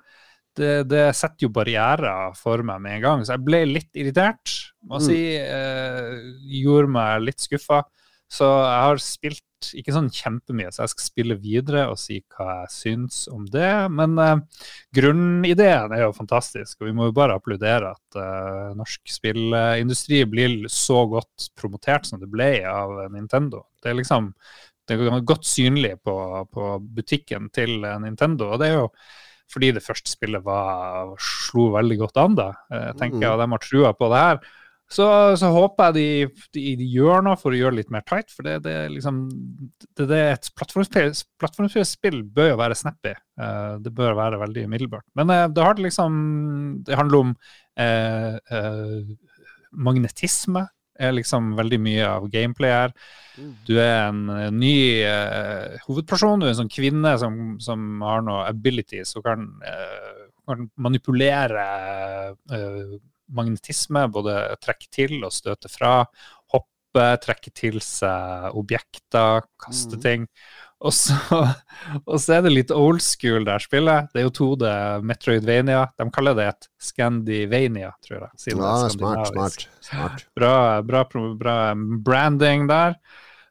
det, 0.59 0.71
det 0.91 1.03
setter 1.15 1.47
jo 1.47 1.51
barrierer 1.55 2.35
for 2.39 2.63
meg 2.67 2.81
med 2.83 2.97
en 2.97 3.03
gang, 3.05 3.25
så 3.25 3.35
jeg 3.35 3.45
ble 3.47 3.61
litt 3.67 3.99
irritert, 3.99 4.55
må 4.87 4.99
jeg 4.99 5.07
si. 5.07 5.19
Eh, 5.39 6.17
gjorde 6.61 6.91
meg 6.91 7.27
litt 7.27 7.43
skuffa. 7.43 7.83
Så 8.31 8.47
jeg 8.47 8.83
har 8.87 9.01
spilt 9.03 9.47
ikke 9.77 9.93
sånn 9.93 10.07
kjempemye, 10.13 10.71
så 10.73 10.85
jeg 10.85 10.93
skal 10.93 11.05
spille 11.05 11.35
videre 11.37 11.83
og 11.91 11.99
si 11.99 12.21
hva 12.33 12.61
jeg 12.63 12.73
syns 12.73 13.17
om 13.31 13.43
det. 13.51 13.69
Men 13.93 14.15
eh, 14.23 14.63
grunnideen 14.95 15.93
er 15.93 16.05
jo 16.05 16.15
fantastisk, 16.15 16.79
og 16.79 16.89
vi 16.89 16.95
må 16.97 17.09
jo 17.09 17.15
bare 17.17 17.35
applaudere 17.37 17.91
at 17.91 18.19
eh, 18.21 18.71
norsk 18.79 19.11
spillindustri 19.11 20.23
blir 20.31 20.55
så 20.71 21.03
godt 21.11 21.51
promotert 21.59 22.07
som 22.07 22.21
det 22.21 22.31
ble 22.31 22.53
av 22.67 22.95
Nintendo. 23.13 23.65
Det 23.83 23.91
er 23.91 23.99
liksom 23.99 24.31
det 24.89 24.97
er 24.97 25.21
godt 25.27 25.45
synlig 25.47 25.93
på, 26.03 26.15
på 26.51 26.71
butikken 26.95 27.51
til 27.53 27.83
eh, 27.83 27.99
Nintendo, 28.03 28.53
og 28.53 28.63
det 28.63 28.71
er 28.71 28.79
jo 28.81 28.87
fordi 29.51 29.73
det 29.75 29.83
første 29.83 30.07
spillet 30.07 30.43
var, 30.45 31.11
slo 31.19 31.73
veldig 31.73 31.97
godt 31.99 32.19
an, 32.21 32.35
da, 32.39 32.49
Jeg 32.71 32.95
tenker 33.01 33.25
jeg, 33.25 33.31
og 33.33 33.41
de 33.41 33.47
har 33.51 33.63
trua 33.65 33.89
på 33.99 34.07
det 34.13 34.21
her. 34.23 34.37
Så, 34.91 35.05
så 35.39 35.49
håper 35.55 35.91
jeg 35.91 35.95
de, 35.95 36.41
de, 36.57 36.63
de 36.81 36.87
gjør 36.91 37.23
noe 37.23 37.39
for 37.39 37.53
å 37.53 37.59
gjøre 37.59 37.75
det 37.75 37.81
litt 37.83 37.93
mer 37.95 38.03
tight, 38.07 38.31
for 38.33 38.47
det, 38.47 38.57
det 38.65 38.75
liksom 38.91 39.21
det, 39.95 40.07
det 40.09 40.19
Et 40.33 40.49
plattformspill 40.59 42.19
bør 42.35 42.51
jo 42.51 42.59
være 42.59 42.77
snappy. 42.77 43.15
Uh, 43.39 43.79
det 43.83 43.93
bør 43.95 44.17
være 44.19 44.41
veldig 44.41 44.67
middelbart. 44.71 45.07
Men 45.15 45.31
uh, 45.31 45.47
det 45.47 45.63
har 45.63 45.77
det 45.77 45.87
liksom 45.87 46.19
Det 46.87 46.99
handler 46.99 47.23
om 47.23 47.33
uh, 47.79 49.15
magnetisme. 49.71 50.67
er 51.01 51.15
liksom 51.15 51.55
veldig 51.57 51.79
mye 51.81 52.05
av 52.05 52.27
gameplay 52.29 52.71
her. 52.75 52.91
Du 53.65 53.77
er 53.79 54.11
en 54.11 54.27
ny 54.53 55.01
hovedperson, 55.87 56.43
du 56.43 56.45
er 56.45 56.51
en 56.51 56.59
sånn 56.59 56.69
kvinne 56.69 57.15
som, 57.17 57.55
som 57.63 58.03
har 58.05 58.21
noe 58.27 58.43
abilities 58.45 59.15
og 59.17 59.23
kan, 59.25 59.47
kan 60.51 60.67
manipulere 60.77 61.65
eh, 62.51 62.99
magnetisme, 63.35 64.07
både 64.13 64.37
trekke 64.63 64.89
til 64.93 65.19
og 65.25 65.33
støte 65.35 65.71
fra, 65.71 66.01
hoppe, 66.53 67.07
trekke 67.23 67.53
til 67.55 67.79
seg 67.83 68.57
objekter, 68.57 69.47
kaste 69.61 69.99
mm. 69.99 70.03
ting. 70.03 70.27
Og 70.81 70.93
så, 70.97 71.15
og 72.09 72.17
så 72.21 72.37
er 72.37 72.45
det 72.45 72.53
litt 72.55 72.73
old 72.73 73.01
school 73.05 73.45
der 73.47 73.61
spillet. 73.63 74.09
Det 74.11 74.23
er 74.23 74.27
jo 74.27 74.35
2D 74.39 74.71
Metroidvania. 75.05 75.85
De 75.97 76.07
kaller 76.13 76.37
det 76.37 76.47
et 76.51 76.69
Scandivania, 76.81 77.93
tror 78.05 78.17
jeg. 78.25 78.31
siden 78.45 78.63
Ja, 78.65 78.77
smart, 78.95 79.27
smart. 79.33 79.67
smart. 79.85 80.25
Bra, 80.37 80.55
bra, 80.85 81.05
bra 81.37 81.57
branding 82.05 82.67
der. 82.71 82.97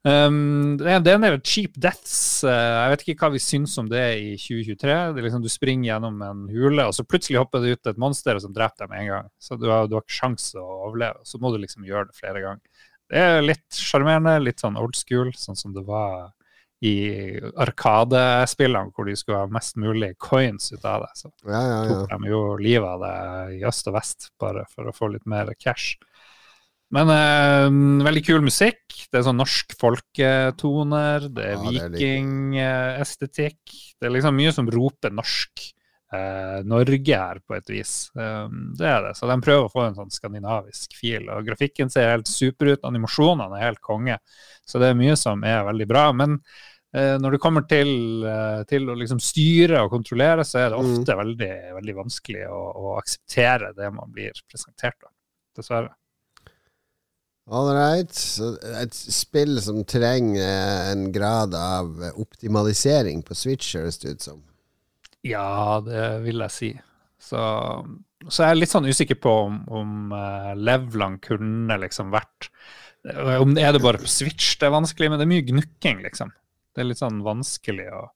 Um, 0.00 0.78
det, 0.80 0.86
er, 0.88 1.02
en 1.12 1.24
del 1.26 1.34
cheap 1.44 1.74
deaths. 1.76 2.40
eh, 2.48 2.50
jeg 2.50 2.92
vet 2.94 3.02
ikke 3.04 3.26
hva 3.26 3.34
vi 3.34 3.42
syns 3.44 3.76
om 3.82 3.90
det 3.90 4.04
i 4.16 4.30
2023. 4.40 4.94
Det 5.12 5.20
er 5.20 5.26
liksom, 5.26 5.44
du 5.44 5.52
springer 5.52 5.90
gjennom 5.90 6.22
en 6.24 6.46
hule, 6.48 6.86
og 6.88 6.96
så 6.96 7.04
plutselig 7.04 7.40
hopper 7.42 7.64
det 7.64 7.74
ut 7.76 7.92
et 7.92 8.00
monster 8.00 8.40
som 8.40 8.54
dreper 8.56 8.86
deg 8.86 8.92
med 8.92 9.04
en 9.04 9.10
gang. 9.14 9.30
Så 9.42 9.60
du 9.60 9.68
har, 9.68 9.90
du 9.90 9.98
har 9.98 10.06
ikke 10.06 10.20
sjanse 10.22 10.60
å 10.60 10.80
overleve. 10.88 11.20
Så 11.28 11.40
må 11.42 11.52
du 11.52 11.60
liksom 11.60 11.84
gjøre 11.88 12.08
det 12.08 12.16
flere 12.16 12.44
ganger. 12.46 12.84
Det 13.10 13.24
er 13.26 13.44
litt 13.44 13.66
sjarmerende, 13.74 14.38
litt 14.40 14.62
sånn 14.62 14.78
old 14.80 14.96
school, 14.96 15.34
sånn 15.36 15.58
som 15.58 15.74
det 15.74 15.82
var 15.84 16.30
i 16.80 16.94
Arkadespillene, 17.60 18.94
hvor 18.96 19.04
de 19.04 19.16
skulle 19.18 19.42
ha 19.42 19.48
mest 19.52 19.76
mulig 19.76 20.14
coins 20.22 20.70
ut 20.72 20.84
av 20.88 21.04
det. 21.04 21.10
Så 21.18 21.28
Ja, 21.44 21.60
ja, 21.60 21.80
ja. 21.84 21.88
tok 21.90 22.14
de 22.14 22.30
jo 22.30 22.40
livet 22.56 22.88
av 22.88 23.02
det 23.04 23.58
i 23.58 23.64
øst 23.68 23.90
og 23.90 23.98
vest, 23.98 24.30
bare 24.40 24.64
for 24.72 24.88
å 24.88 24.94
få 24.96 25.10
litt 25.12 25.26
mer 25.28 25.52
cash. 25.60 25.98
Men 26.90 27.11
uh, 27.12 27.68
veldig 28.07 28.22
kul 28.26 28.42
musikk. 28.42 28.83
Det 29.11 29.20
er 29.20 29.26
sånn 29.26 29.38
norsk 29.38 29.76
folketoner, 29.79 31.29
det 31.35 31.44
er 31.53 31.53
Ja, 31.55 31.61
vikingestetikk. 31.94 33.61
Det 34.00 34.09
er 34.09 34.14
liksom 34.14 34.37
mye 34.38 34.53
som 34.55 34.68
roper 34.70 35.12
norsk 35.14 35.62
eh, 36.14 36.61
Norge 36.66 37.16
her, 37.20 37.40
på 37.46 37.55
et 37.57 37.70
vis. 37.70 37.92
Um, 38.14 38.72
det 38.79 38.87
er 38.90 39.05
det. 39.07 39.12
Så 39.18 39.29
de 39.31 39.37
prøver 39.44 39.66
å 39.68 39.72
få 39.72 39.85
en 39.87 39.98
sånn 39.98 40.11
skandinavisk 40.14 40.96
fil. 40.98 41.29
Og 41.31 41.46
grafikken 41.46 41.90
ser 41.92 42.11
helt 42.14 42.31
super 42.31 42.72
ut, 42.72 42.87
animasjonene 42.87 43.59
er 43.59 43.68
helt 43.68 43.83
konge. 43.85 44.18
Så 44.66 44.83
det 44.83 44.90
er 44.90 44.98
mye 44.98 45.16
som 45.18 45.42
er 45.46 45.62
veldig 45.68 45.88
bra. 45.90 46.09
Men 46.16 46.38
eh, 46.94 47.16
når 47.22 47.37
det 47.37 47.42
kommer 47.42 47.66
til, 47.70 47.92
eh, 48.26 48.62
til 48.70 48.90
å 48.90 48.98
liksom 48.98 49.22
styre 49.22 49.85
og 49.85 49.94
kontrollere, 49.94 50.46
så 50.46 50.64
er 50.64 50.68
det 50.70 50.79
Mm. 50.81 50.90
ofte 50.90 51.18
veldig, 51.22 51.55
veldig 51.79 51.96
vanskelig 52.03 52.44
å, 52.50 52.61
å 52.74 52.98
akseptere 52.98 53.74
det 53.79 53.90
man 53.94 54.11
blir 54.14 54.35
presentert 54.50 54.98
av. 55.07 55.12
Dessverre. 55.57 55.94
All 57.50 57.72
right. 57.74 58.14
Et 58.78 58.94
spill 58.94 59.58
som 59.62 59.82
trenger 59.88 60.92
en 60.92 61.08
grad 61.12 61.56
av 61.58 61.96
optimalisering 62.14 63.24
på 63.26 63.34
Switch, 63.34 63.74
høres 63.74 63.98
det 63.98 64.14
ut 64.14 64.26
som. 64.28 64.44
Ja, 65.26 65.80
det 65.84 66.04
vil 66.24 66.40
jeg 66.46 66.54
si. 66.54 66.70
Så, 67.20 67.40
så 68.28 68.44
jeg 68.44 68.54
er 68.54 68.60
litt 68.60 68.72
sånn 68.72 68.86
usikker 68.86 69.18
på 69.20 69.32
om, 69.48 69.58
om 69.66 70.14
uh, 70.14 70.54
levelene 70.56 71.20
kunne 71.20 71.76
liksom 71.82 72.14
vært 72.14 72.48
eh, 73.04 73.34
Om 73.36 73.52
det 73.58 73.66
er 73.66 73.74
det 73.76 73.82
bare 73.84 74.00
på 74.00 74.08
Switch 74.08 74.54
det 74.56 74.70
er 74.70 74.72
vanskelig, 74.72 75.10
men 75.10 75.20
det 75.20 75.26
er 75.26 75.32
mye 75.34 75.48
gnukking, 75.50 76.00
liksom. 76.06 76.32
Det 76.72 76.80
er 76.80 76.88
litt 76.88 77.02
sånn 77.02 77.20
vanskelig 77.26 77.90
å 77.92 78.06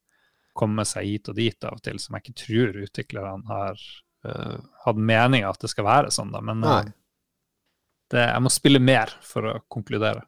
komme 0.56 0.86
seg 0.88 1.10
hit 1.10 1.28
og 1.28 1.36
dit 1.36 1.66
av 1.66 1.76
og 1.76 1.84
til, 1.84 1.98
som 2.00 2.16
jeg 2.16 2.24
ikke 2.24 2.40
tror 2.46 2.82
utviklerne 2.86 3.50
har 3.50 3.86
uh, 4.30 4.58
hatt 4.86 5.06
mening 5.10 5.44
av 5.44 5.58
at 5.58 5.66
det 5.66 5.74
skal 5.74 5.90
være 5.90 6.14
sånn, 6.14 6.32
da. 6.32 6.40
Men 6.40 6.62
Nei. 6.62 6.84
Det, 8.12 8.24
jeg 8.28 8.42
må 8.44 8.52
spille 8.52 8.80
mer 8.82 9.12
for 9.24 9.48
å 9.48 9.58
konkludere. 9.72 10.26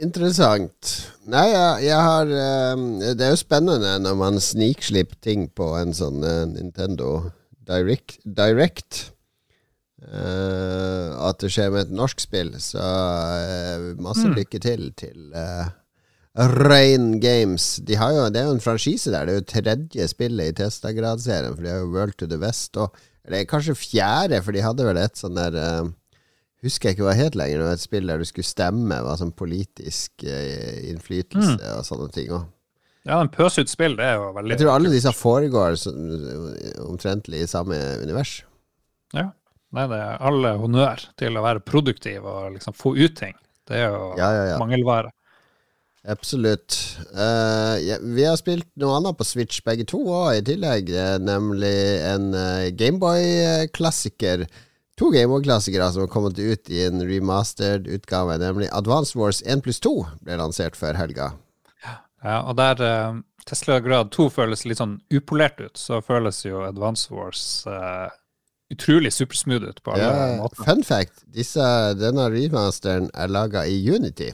Interessant. 0.00 0.94
Nei, 1.28 1.46
jeg, 1.52 1.90
jeg 1.90 2.00
har 2.00 2.30
um, 2.72 2.84
Det 3.02 3.26
er 3.26 3.34
jo 3.34 3.40
spennende 3.40 3.98
når 4.00 4.14
man 4.16 4.40
snikslipper 4.40 5.18
ting 5.20 5.48
på 5.52 5.74
en 5.76 5.92
sånn 5.96 6.24
uh, 6.24 6.46
Nintendo 6.48 7.30
Direct. 7.68 8.16
Direct. 8.24 9.02
Uh, 10.00 11.12
at 11.28 11.42
det 11.44 11.52
skjer 11.52 11.68
med 11.74 11.84
et 11.84 11.92
norsk 11.92 12.24
spill. 12.24 12.54
Så 12.62 12.80
uh, 12.80 13.90
masse 14.00 14.24
Mm. 14.24 14.38
lykke 14.40 14.62
til 14.64 14.88
til 14.96 15.36
Rain 16.40 17.20
Games. 17.20 17.76
De 17.84 17.96
har 18.00 18.14
jo, 18.14 18.26
det 18.32 18.40
er 18.40 18.48
jo 18.48 18.56
en 18.56 18.64
franchise 18.64 19.10
der. 19.12 19.26
Det 19.26 19.32
er 19.34 19.40
jo 19.40 19.48
tredje 19.52 20.08
spillet 20.08 20.48
i 20.52 20.58
Testagrad-serien, 20.62 21.56
for 21.56 21.66
de 21.66 21.72
har 21.72 21.80
jo 21.82 21.92
World 21.92 22.16
to 22.16 22.28
the 22.30 22.38
West. 22.40 22.76
Og 22.80 22.94
det 23.28 23.42
er 23.42 23.48
kanskje 23.50 23.76
fjerde, 23.76 24.40
for 24.42 24.56
de 24.56 24.62
hadde 24.64 24.86
vel 24.86 25.00
et 25.02 25.18
sånn 25.18 25.36
der 25.36 25.58
Husker 26.62 26.90
jeg 26.90 26.96
ikke 26.98 27.06
hva 27.08 27.14
het 27.16 27.34
lenger. 27.38 27.58
Det 27.62 27.66
var 27.70 27.76
et 27.78 27.80
spill 27.86 28.06
der 28.10 28.18
du 28.20 28.24
skulle 28.28 28.44
stemme. 28.44 28.98
Var 29.06 29.16
sånn 29.16 29.32
politisk 29.32 30.24
eh, 30.28 30.90
innflytelse 30.90 31.56
Mm. 31.56 31.78
og 31.78 31.84
sånne 31.88 32.08
ting. 32.12 32.28
også. 32.36 32.46
Ja, 33.08 33.20
en 33.22 33.30
pursuit-spill, 33.32 33.94
det 33.96 34.04
er 34.04 34.18
jo 34.20 34.26
veldig 34.36 34.50
jeg 34.52 34.60
tror 34.60 34.74
alle 34.74 34.90
disse 34.92 35.12
foregår 35.16 35.78
sånn, 35.80 36.02
omtrentlig 36.84 37.40
i 37.42 37.48
samme 37.48 37.78
univers. 38.02 38.42
Ja. 39.16 39.30
Nei, 39.72 39.86
det 39.88 39.96
er 40.02 40.18
alle 40.20 40.50
honnør 40.60 41.06
til 41.16 41.38
å 41.38 41.42
være 41.46 41.60
produktiv 41.64 42.24
og 42.26 42.52
liksom 42.58 42.74
få 42.76 42.92
ut 42.98 43.14
ting. 43.16 43.32
Det 43.70 43.76
er 43.78 43.88
jo 43.94 44.14
Ja, 44.18 44.28
ja, 44.34 44.44
ja. 44.50 44.58
mangelvare. 44.58 45.12
Absolutt. 46.08 46.76
Uh, 47.14 47.76
ja, 47.84 47.96
vi 48.00 48.24
har 48.24 48.36
spilt 48.40 48.66
noe 48.80 48.96
annet 48.98 49.16
på 49.18 49.24
Switch 49.28 49.60
begge 49.64 49.84
to 49.86 49.98
òg, 50.08 50.38
i 50.38 50.42
tillegg. 50.42 50.90
eh, 50.90 51.18
nemlig 51.20 51.74
en 52.04 52.34
uh, 52.34 52.68
Gameboy-klassiker. 52.72 54.46
To 55.00 55.08
Gameboy-klassikere 55.14 55.86
som 55.94 56.02
har 56.04 56.10
kommet 56.12 56.38
ut 56.38 56.70
i 56.70 56.82
en 56.84 57.00
remastered 57.08 57.86
utgave. 57.88 58.36
Nemlig 58.38 58.68
Advance 58.72 59.16
Wars 59.18 59.42
1 59.46 59.62
pluss 59.64 59.80
2 59.80 59.94
ble 60.26 60.36
lansert 60.36 60.76
før 60.76 60.98
helga. 61.00 61.30
Ja, 62.20 62.42
og 62.44 62.58
der 62.58 62.82
uh, 62.84 63.14
Tesla 63.48 63.78
Grad 63.80 64.10
2 64.12 64.26
føles 64.34 64.66
litt 64.68 64.76
sånn 64.82 64.98
upolert 65.08 65.62
ut, 65.64 65.80
så 65.80 66.02
føles 66.04 66.42
jo 66.44 66.60
Advance 66.66 67.08
Wars 67.16 67.44
uh, 67.64 68.12
utrolig 68.70 69.14
supersmooth 69.16 69.70
ut 69.70 69.80
på 69.82 69.94
alle 69.96 70.04
Ja, 70.10 70.26
måter. 70.42 70.60
fun 70.68 70.84
fact, 70.84 71.24
disse, 71.32 71.64
denne 71.96 72.28
remasteren 72.34 73.08
er 73.16 73.32
laga 73.32 73.64
i 73.64 73.80
Unity, 73.88 74.28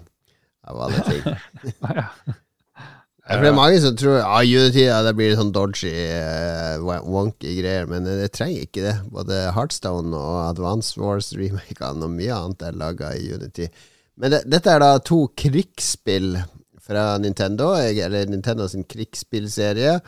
av 0.66 0.82
alle 0.88 1.06
ting. 1.06 1.22
Ja. 1.86 2.08
Ja, 2.26 2.34
det 3.26 3.48
er 3.48 3.56
mange 3.56 3.78
som 3.82 3.96
tror 3.98 4.20
ja, 4.20 4.42
Unity 4.46 4.84
det 4.86 5.12
blir 5.18 5.32
sånn 5.34 5.50
dodgy, 5.54 5.90
eh, 5.90 6.76
wonky 7.02 7.56
greier, 7.58 7.88
men 7.90 8.06
det 8.06 8.30
trenger 8.36 8.66
ikke 8.68 8.84
det. 8.84 8.94
Både 9.10 9.40
Heartstone 9.56 10.14
og 10.14 10.36
Advance 10.44 10.94
Wars-remakene 11.00 12.06
og 12.06 12.14
mye 12.14 12.36
annet 12.36 12.62
er 12.68 12.78
laga 12.78 13.10
i 13.18 13.32
Unity. 13.34 13.66
Men 14.16 14.32
det, 14.32 14.44
dette 14.46 14.70
er 14.70 14.84
da 14.84 14.92
to 15.02 15.24
krigsspill 15.34 16.36
fra 16.86 17.16
Nintendo, 17.18 17.72
eller 17.74 18.30
Nintendo 18.30 18.68
sin 18.70 18.86
krigsspillserie. 18.86 19.98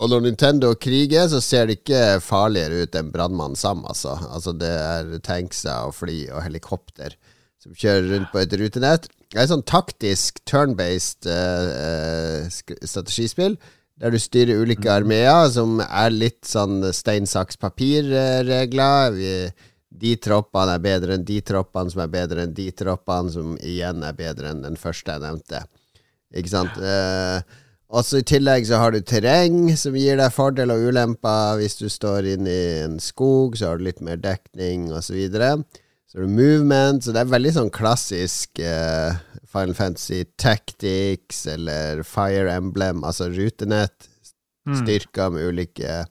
Og 0.00 0.08
når 0.08 0.22
Nintendo 0.24 0.70
kriger, 0.80 1.26
så 1.28 1.42
ser 1.44 1.66
det 1.66 1.80
ikke 1.80 2.20
farligere 2.24 2.86
ut 2.86 2.94
enn 2.96 3.10
Brannmann 3.12 3.58
Sam, 3.58 3.82
altså. 3.84 4.14
altså. 4.30 4.54
Det 4.56 4.70
er 4.70 5.16
tankser 5.26 5.90
og 5.90 5.98
fly 5.98 6.22
og 6.30 6.44
helikopter 6.46 7.18
som 7.60 7.74
kjører 7.76 8.14
rundt 8.14 8.30
på 8.32 8.40
et 8.40 8.54
rutenett. 8.62 9.10
Det 9.30 9.38
er 9.38 9.44
et 9.44 9.52
sånn 9.52 9.66
taktisk 9.68 10.40
turn-based 10.50 11.28
uh, 11.30 11.68
eh, 11.70 12.48
strategispill, 12.50 13.54
der 14.02 14.10
du 14.10 14.18
styrer 14.18 14.58
ulike 14.64 14.90
armeer, 14.90 15.46
som 15.54 15.78
er 15.84 16.10
litt 16.10 16.42
sånn 16.48 16.82
stein, 16.96 17.28
saks, 17.30 17.60
papir-regler. 17.60 19.18
De 20.00 20.14
troppene 20.22 20.74
er 20.74 20.82
bedre 20.82 21.14
enn 21.14 21.26
de 21.28 21.38
troppene, 21.46 21.92
som 21.92 22.02
er 22.02 22.10
bedre 22.10 22.46
enn 22.46 22.56
de 22.56 22.70
troppene, 22.74 23.30
som 23.30 23.54
igjen 23.60 24.02
er 24.06 24.16
bedre 24.18 24.50
enn 24.50 24.64
den 24.64 24.78
første 24.80 25.14
jeg 25.14 25.22
nevnte. 25.22 25.62
Ikke 26.34 26.50
sant? 26.50 26.78
Eh, 26.82 27.42
også 27.90 28.20
I 28.20 28.26
tillegg 28.26 28.66
så 28.68 28.78
har 28.78 28.94
du 28.94 29.00
terreng 29.02 29.72
som 29.78 29.96
gir 29.98 30.18
deg 30.20 30.34
fordel 30.34 30.70
og 30.74 30.88
ulemper. 30.90 31.58
Hvis 31.58 31.78
du 31.80 31.88
står 31.90 32.28
inne 32.36 32.50
i 32.50 32.66
en 32.84 32.98
skog, 33.02 33.58
så 33.58 33.72
har 33.72 33.80
du 33.80 33.86
litt 33.88 34.02
mer 34.02 34.20
dekning 34.22 34.88
osv. 34.90 35.10
Så, 35.10 35.16
videre. 35.18 35.54
Så 36.10 36.18
har 36.18 36.24
du 36.26 36.32
movement, 36.34 37.04
så 37.04 37.12
det 37.14 37.20
er 37.22 37.28
veldig 37.30 37.52
sånn 37.54 37.70
klassisk 37.70 38.58
uh, 38.58 39.14
Final 39.46 39.74
Fantasy 39.78 40.24
Tactics 40.38 41.44
eller 41.50 42.02
Fire 42.06 42.50
Emblem, 42.58 43.04
altså 43.06 43.28
rutenett, 43.30 44.06
Mm. 44.68 44.76
styrker 44.76 45.30
med 45.32 45.40
ulike 45.48 46.04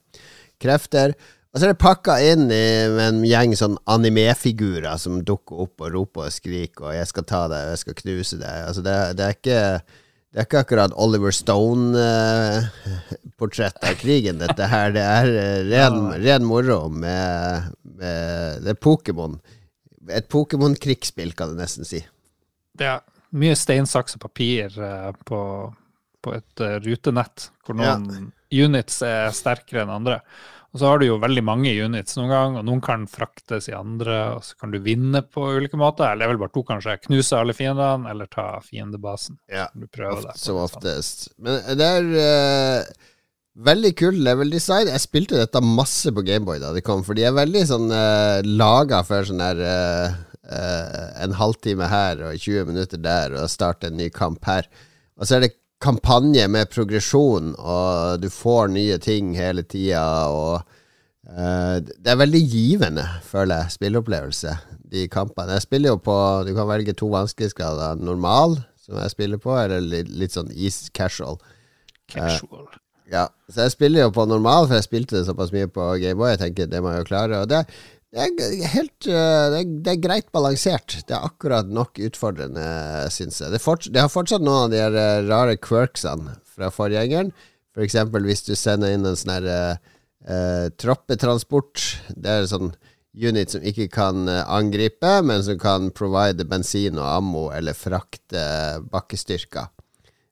krefter. 0.60 1.14
Og 1.54 1.60
så 1.60 1.64
er 1.68 1.72
det 1.74 1.84
pakka 1.84 2.16
inn 2.32 2.46
i, 2.50 2.88
med 2.90 3.06
en 3.06 3.22
gjeng 3.24 3.54
sånn 3.56 3.78
animefigurer 3.86 4.98
som 4.98 5.22
dukker 5.24 5.56
opp 5.68 5.82
og 5.86 5.94
roper 5.94 6.22
og 6.26 6.32
skriker 6.34 6.84
og 6.90 6.94
'jeg 6.98 7.08
skal 7.12 7.24
ta 7.30 7.42
deg, 7.48 7.62
og 7.62 7.70
jeg 7.76 7.82
skal 7.84 7.94
knuse 8.02 8.36
deg'. 8.42 8.66
Altså 8.68 8.82
det, 8.82 8.96
det 9.18 9.24
er 9.26 9.34
ikke 9.38 9.62
det 10.34 10.38
er 10.38 10.46
ikke 10.46 10.64
akkurat 10.66 10.94
Oliver 10.98 11.32
Stone-portrett 11.32 13.78
av 13.88 13.94
krigen, 14.02 14.38
dette 14.42 14.64
her. 14.70 14.92
Det 14.94 15.02
er 15.02 15.26
uh, 15.26 15.60
ren, 15.70 16.14
ren 16.26 16.44
moro 16.46 16.90
med, 16.90 17.64
med 17.84 18.62
Det 18.66 18.70
er 18.76 18.80
Pokémon. 18.82 19.40
Et 20.10 20.30
Pokémon-krigsspill, 20.30 21.34
kan 21.38 21.54
du 21.54 21.60
nesten 21.60 21.88
si. 21.88 22.02
Det 22.80 22.88
er 22.88 23.04
mye 23.40 23.58
stein, 23.58 23.88
saks 23.90 24.18
og 24.18 24.24
papir 24.26 24.74
eh, 24.74 25.10
på, 25.26 25.42
på 26.24 26.38
et 26.38 26.64
eh, 26.66 26.80
rutenett, 26.86 27.50
hvor 27.66 27.78
noen 27.78 28.32
units 28.50 29.04
er 29.06 29.30
sterkere 29.36 29.84
enn 29.86 29.94
andre. 30.00 30.22
Og 30.70 30.82
så 30.82 30.86
har 30.86 31.00
du 31.02 31.08
jo 31.08 31.18
veldig 31.18 31.42
mange 31.42 31.72
units 31.74 32.18
noen 32.20 32.30
gang, 32.30 32.58
og 32.60 32.66
noen 32.68 32.82
kan 32.86 33.08
fraktes 33.10 33.72
i 33.72 33.74
andre, 33.74 34.18
og 34.36 34.44
så 34.46 34.58
kan 34.62 34.74
du 34.74 34.78
vinne 34.86 35.24
på 35.26 35.48
ulike 35.58 35.80
måter. 35.82 36.06
Eller 36.06 36.22
det 36.22 36.28
er 36.28 36.34
vel 36.36 36.42
bare 36.44 36.54
to, 36.54 36.64
kanskje. 36.68 36.98
Knuse 37.08 37.40
alle 37.40 37.56
fiendene, 37.58 38.10
eller 38.12 38.30
ta 38.30 38.52
fiendebasen. 38.62 39.40
Ja, 39.50 39.66
som 40.38 40.62
oftest. 40.62 41.32
Men 41.42 41.64
det 41.80 41.88
er 41.98 42.12
eh, 42.22 43.10
veldig 43.66 43.92
kul 44.00 44.20
level 44.24 44.52
design. 44.54 44.90
Jeg 44.92 45.04
spilte 45.04 45.40
dette 45.40 45.62
masse 45.64 46.12
på 46.16 46.24
Gameboy 46.26 46.62
da 46.62 46.72
det 46.76 46.86
kom, 46.88 47.04
for 47.06 47.18
de 47.18 47.26
er 47.28 47.36
veldig 47.38 47.64
sånn 47.70 47.92
uh, 47.92 48.40
laga 48.46 49.02
for 49.08 49.28
sånn 49.28 49.44
der 49.44 49.64
uh, 49.64 50.18
uh, 50.48 51.24
En 51.26 51.36
halvtime 51.40 51.90
her 51.92 52.24
og 52.30 52.38
20 52.40 52.70
minutter 52.72 53.02
der, 53.04 53.36
og 53.40 53.52
starte 53.52 53.90
en 53.90 54.00
ny 54.00 54.10
kamp 54.14 54.46
her. 54.48 54.70
Og 55.20 55.28
så 55.28 55.38
er 55.38 55.48
det 55.48 55.56
kampanje 55.84 56.48
med 56.52 56.72
progresjon, 56.74 57.54
og 57.60 58.20
du 58.24 58.28
får 58.32 58.72
nye 58.74 58.98
ting 59.04 59.32
hele 59.40 59.64
tida, 59.64 60.28
og 60.28 60.58
eh, 61.24 61.78
det 61.80 62.12
er 62.12 62.20
veldig 62.20 62.42
givende, 62.52 63.06
føler 63.24 63.64
jeg, 63.64 63.76
spilleopplevelse, 63.78 64.58
de 64.92 65.06
kampene. 65.12 65.56
Jeg 65.56 65.68
spiller 65.68 65.94
jo 65.94 66.02
på 66.04 66.18
Du 66.48 66.52
kan 66.58 66.68
velge 66.68 66.96
to 67.00 67.08
vanskelighetsgrader. 67.14 68.04
Normal, 68.04 68.58
som 68.84 69.00
jeg 69.00 69.16
spiller 69.16 69.40
på, 69.40 69.56
eller 69.56 69.80
litt, 69.80 70.12
litt 70.12 70.36
sånn 70.36 70.52
east 70.52 70.92
casual. 70.98 71.40
Casual. 72.12 72.68
Ja, 73.10 73.28
så 73.50 73.66
jeg 73.66 73.74
spiller 73.74 74.06
jo 74.06 74.14
på 74.14 74.26
normal, 74.30 74.68
for 74.68 74.78
jeg 74.78 74.86
spilte 74.86 75.18
det 75.18 75.28
såpass 75.28 75.54
mye 75.56 75.70
på 75.72 75.86
Gameboy. 76.02 76.34
Jeg 76.36 76.42
tenker 76.44 76.70
det 76.70 76.82
må 76.86 76.94
jeg 76.94 77.04
jo 77.04 77.10
klare. 77.10 77.40
Og 77.42 77.50
det, 77.50 77.64
det 78.14 78.26
er 78.26 78.74
helt 78.76 79.10
øh, 79.10 79.46
det 79.54 79.62
er, 79.62 79.72
det 79.86 79.94
er 79.94 80.04
greit 80.04 80.28
balansert. 80.36 81.00
Det 81.08 81.16
er 81.18 81.26
akkurat 81.26 81.72
nok 81.74 81.98
utfordrende, 82.10 82.66
syns 83.14 83.42
jeg. 83.42 83.54
Det, 83.56 83.62
forts 83.64 83.90
det 83.94 84.04
har 84.04 84.14
fortsatt 84.14 84.46
noen 84.46 84.68
av 84.68 84.76
de 84.76 84.84
øh, 84.90 85.30
rare 85.30 85.58
quirksene 85.58 86.38
fra 86.54 86.70
forgjengeren. 86.74 87.34
For 87.74 87.86
eksempel 87.86 88.26
hvis 88.30 88.46
du 88.46 88.54
sender 88.58 88.94
inn 88.94 89.08
en 89.08 89.18
sånn 89.18 89.36
her 89.40 89.50
øh, 89.56 89.98
øh, 90.28 90.70
troppetransport. 90.78 91.86
Det 92.16 92.30
er 92.30 92.50
sånn 92.50 92.72
unit 93.14 93.54
som 93.54 93.66
ikke 93.66 93.90
kan 93.94 94.28
eh, 94.30 94.44
angripe, 94.46 95.20
men 95.26 95.44
som 95.46 95.60
kan 95.62 95.90
provide 95.96 96.48
bensin 96.50 97.00
og 97.00 97.08
ammo 97.10 97.50
eller 97.56 97.78
frakte 97.78 98.44
bakkestyrker. 98.92 99.72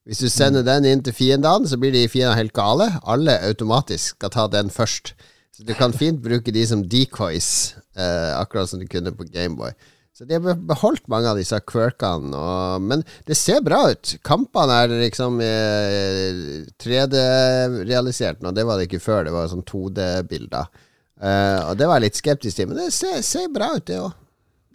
Hvis 0.08 0.22
du 0.24 0.30
sender 0.32 0.64
den 0.64 0.86
inn 0.88 1.02
til 1.04 1.12
fiendene, 1.12 1.68
så 1.68 1.76
blir 1.80 1.92
de 1.92 2.06
fiendene 2.08 2.40
helt 2.40 2.56
gale. 2.56 2.88
Alle 3.04 3.34
automatisk 3.50 4.16
skal 4.16 4.32
ta 4.32 4.46
den 4.48 4.72
først. 4.72 5.12
Så 5.52 5.66
du 5.68 5.74
kan 5.76 5.92
fint 5.92 6.22
bruke 6.24 6.54
de 6.56 6.64
som 6.70 6.86
decoys, 6.88 7.76
eh, 7.98 8.32
akkurat 8.38 8.70
som 8.70 8.80
du 8.80 8.88
kunne 8.88 9.12
på 9.12 9.28
Gameboy. 9.34 9.74
Så 10.16 10.26
de 10.26 10.38
har 10.38 10.56
beholdt 10.70 11.10
mange 11.12 11.28
av 11.30 11.38
disse 11.38 11.60
quirkene, 11.70 12.32
og, 12.34 12.86
men 12.88 13.04
det 13.28 13.36
ser 13.38 13.60
bra 13.66 13.84
ut. 13.92 14.16
Kampene 14.26 14.78
er 14.86 14.94
liksom 15.04 15.42
eh, 15.44 16.40
3D-realisert 16.82 18.42
nå, 18.42 18.54
det 18.56 18.66
var 18.66 18.80
det 18.80 18.88
ikke 18.88 19.04
før. 19.04 19.28
Det 19.28 19.36
var 19.36 19.52
sånn 19.52 19.68
2D-bilder. 19.68 20.72
Eh, 21.20 21.60
og 21.68 21.76
det 21.78 21.90
var 21.90 22.00
jeg 22.00 22.08
litt 22.08 22.22
skeptisk 22.22 22.58
til, 22.62 22.72
men 22.72 22.80
det 22.80 22.94
ser, 22.96 23.20
ser 23.28 23.52
bra 23.54 23.74
ut, 23.76 23.86
det 23.92 24.00
òg. 24.06 24.16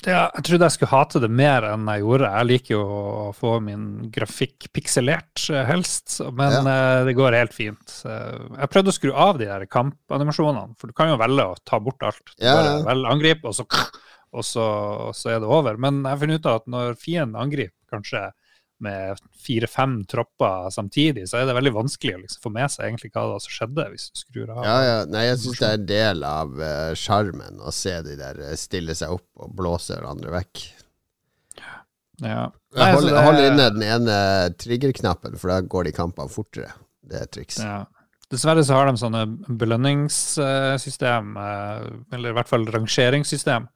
Ja, 0.03 0.25
jeg 0.35 0.45
trodde 0.49 0.67
jeg 0.67 0.75
skulle 0.75 0.91
hate 0.91 1.21
det 1.23 1.29
mer 1.31 1.63
enn 1.69 1.87
jeg 1.87 2.03
gjorde. 2.03 2.31
Jeg 2.35 2.49
liker 2.49 2.75
jo 2.75 2.83
å 2.83 3.27
få 3.39 3.53
min 3.63 3.85
grafikk 4.15 4.67
pikselert, 4.75 5.45
eh, 5.55 5.63
helst, 5.69 6.17
men 6.35 6.67
eh, 6.67 7.03
det 7.07 7.15
går 7.19 7.37
helt 7.39 7.55
fint. 7.55 7.95
Jeg 8.07 8.71
prøvde 8.73 8.91
å 8.91 8.97
skru 8.97 9.13
av 9.15 9.39
de 9.39 9.47
der 9.47 9.67
kampanimasjonene, 9.71 10.75
for 10.81 10.91
du 10.91 10.97
kan 10.99 11.13
jo 11.13 11.21
velge 11.23 11.47
å 11.53 11.59
ta 11.69 11.79
bort 11.83 12.03
alt. 12.09 12.23
Du 12.35 12.43
Ja, 12.47 12.57
bare 12.59 12.73
ja. 12.73 12.81
velger 12.91 13.15
angrip, 13.15 13.47
og 13.47 13.55
så, 13.55 13.67
og, 14.33 14.45
så, 14.49 14.67
og 15.11 15.15
så 15.19 15.37
er 15.37 15.43
det 15.45 15.51
over. 15.55 15.79
Men 15.79 16.03
jeg 16.03 16.11
har 16.11 16.23
funnet 16.25 16.43
ut 16.43 16.51
at 16.57 16.67
når 16.75 16.99
fienden 16.99 17.39
angriper, 17.39 17.79
kanskje 17.93 18.27
med 18.85 19.23
fire-fem 19.43 19.97
tropper 20.11 20.69
samtidig, 20.75 21.29
så 21.31 21.41
er 21.41 21.49
det 21.49 21.57
veldig 21.57 21.75
vanskelig 21.77 22.17
å 22.17 22.21
liksom 22.25 22.45
få 22.45 22.53
med 22.55 22.73
seg 22.75 22.89
egentlig 22.89 23.13
hva 23.13 23.25
det 23.27 23.35
var 23.37 23.45
som 23.47 23.57
skjedde, 23.57 23.89
hvis 23.95 24.07
du 24.11 24.23
skrur 24.23 24.53
av. 24.53 24.63
Ja, 24.67 24.77
ja. 24.89 24.99
Nei, 25.11 25.25
jeg 25.29 25.41
syns 25.43 25.63
det 25.63 25.71
er 25.71 25.81
en 25.81 25.89
del 25.93 26.27
av 26.29 26.63
sjarmen 26.99 27.63
uh, 27.63 27.69
å 27.71 27.75
se 27.75 27.97
de 28.07 28.19
der 28.21 28.43
eh, 28.49 28.55
stille 28.61 28.97
seg 28.99 29.15
opp 29.17 29.29
og 29.43 29.55
blåse 29.59 29.97
hverandre 29.97 30.35
vekk. 30.35 30.65
Ja. 32.23 32.51
Nei, 32.77 32.87
Jeg 32.87 32.95
holder, 32.95 33.15
det- 33.15 33.25
holder 33.27 33.49
inne 33.51 33.71
den 33.75 33.83
ene 33.83 34.19
triggerknappen, 34.59 35.39
for 35.39 35.51
da 35.53 35.61
går 35.61 35.89
de 35.89 35.93
kampene 35.97 36.31
fortere. 36.31 36.71
Det 37.03 37.21
er 37.21 37.27
triks. 37.27 37.59
Ja. 37.59 37.85
Dessverre 38.33 38.65
så 38.65 38.79
har 38.79 38.87
de 38.89 38.97
sånne 38.97 39.27
belønningssystem, 39.61 41.35
eh, 41.37 41.89
eller 42.17 42.31
i 42.31 42.37
hvert 42.39 42.49
fall 42.49 42.65
rangeringssystem, 42.65 43.67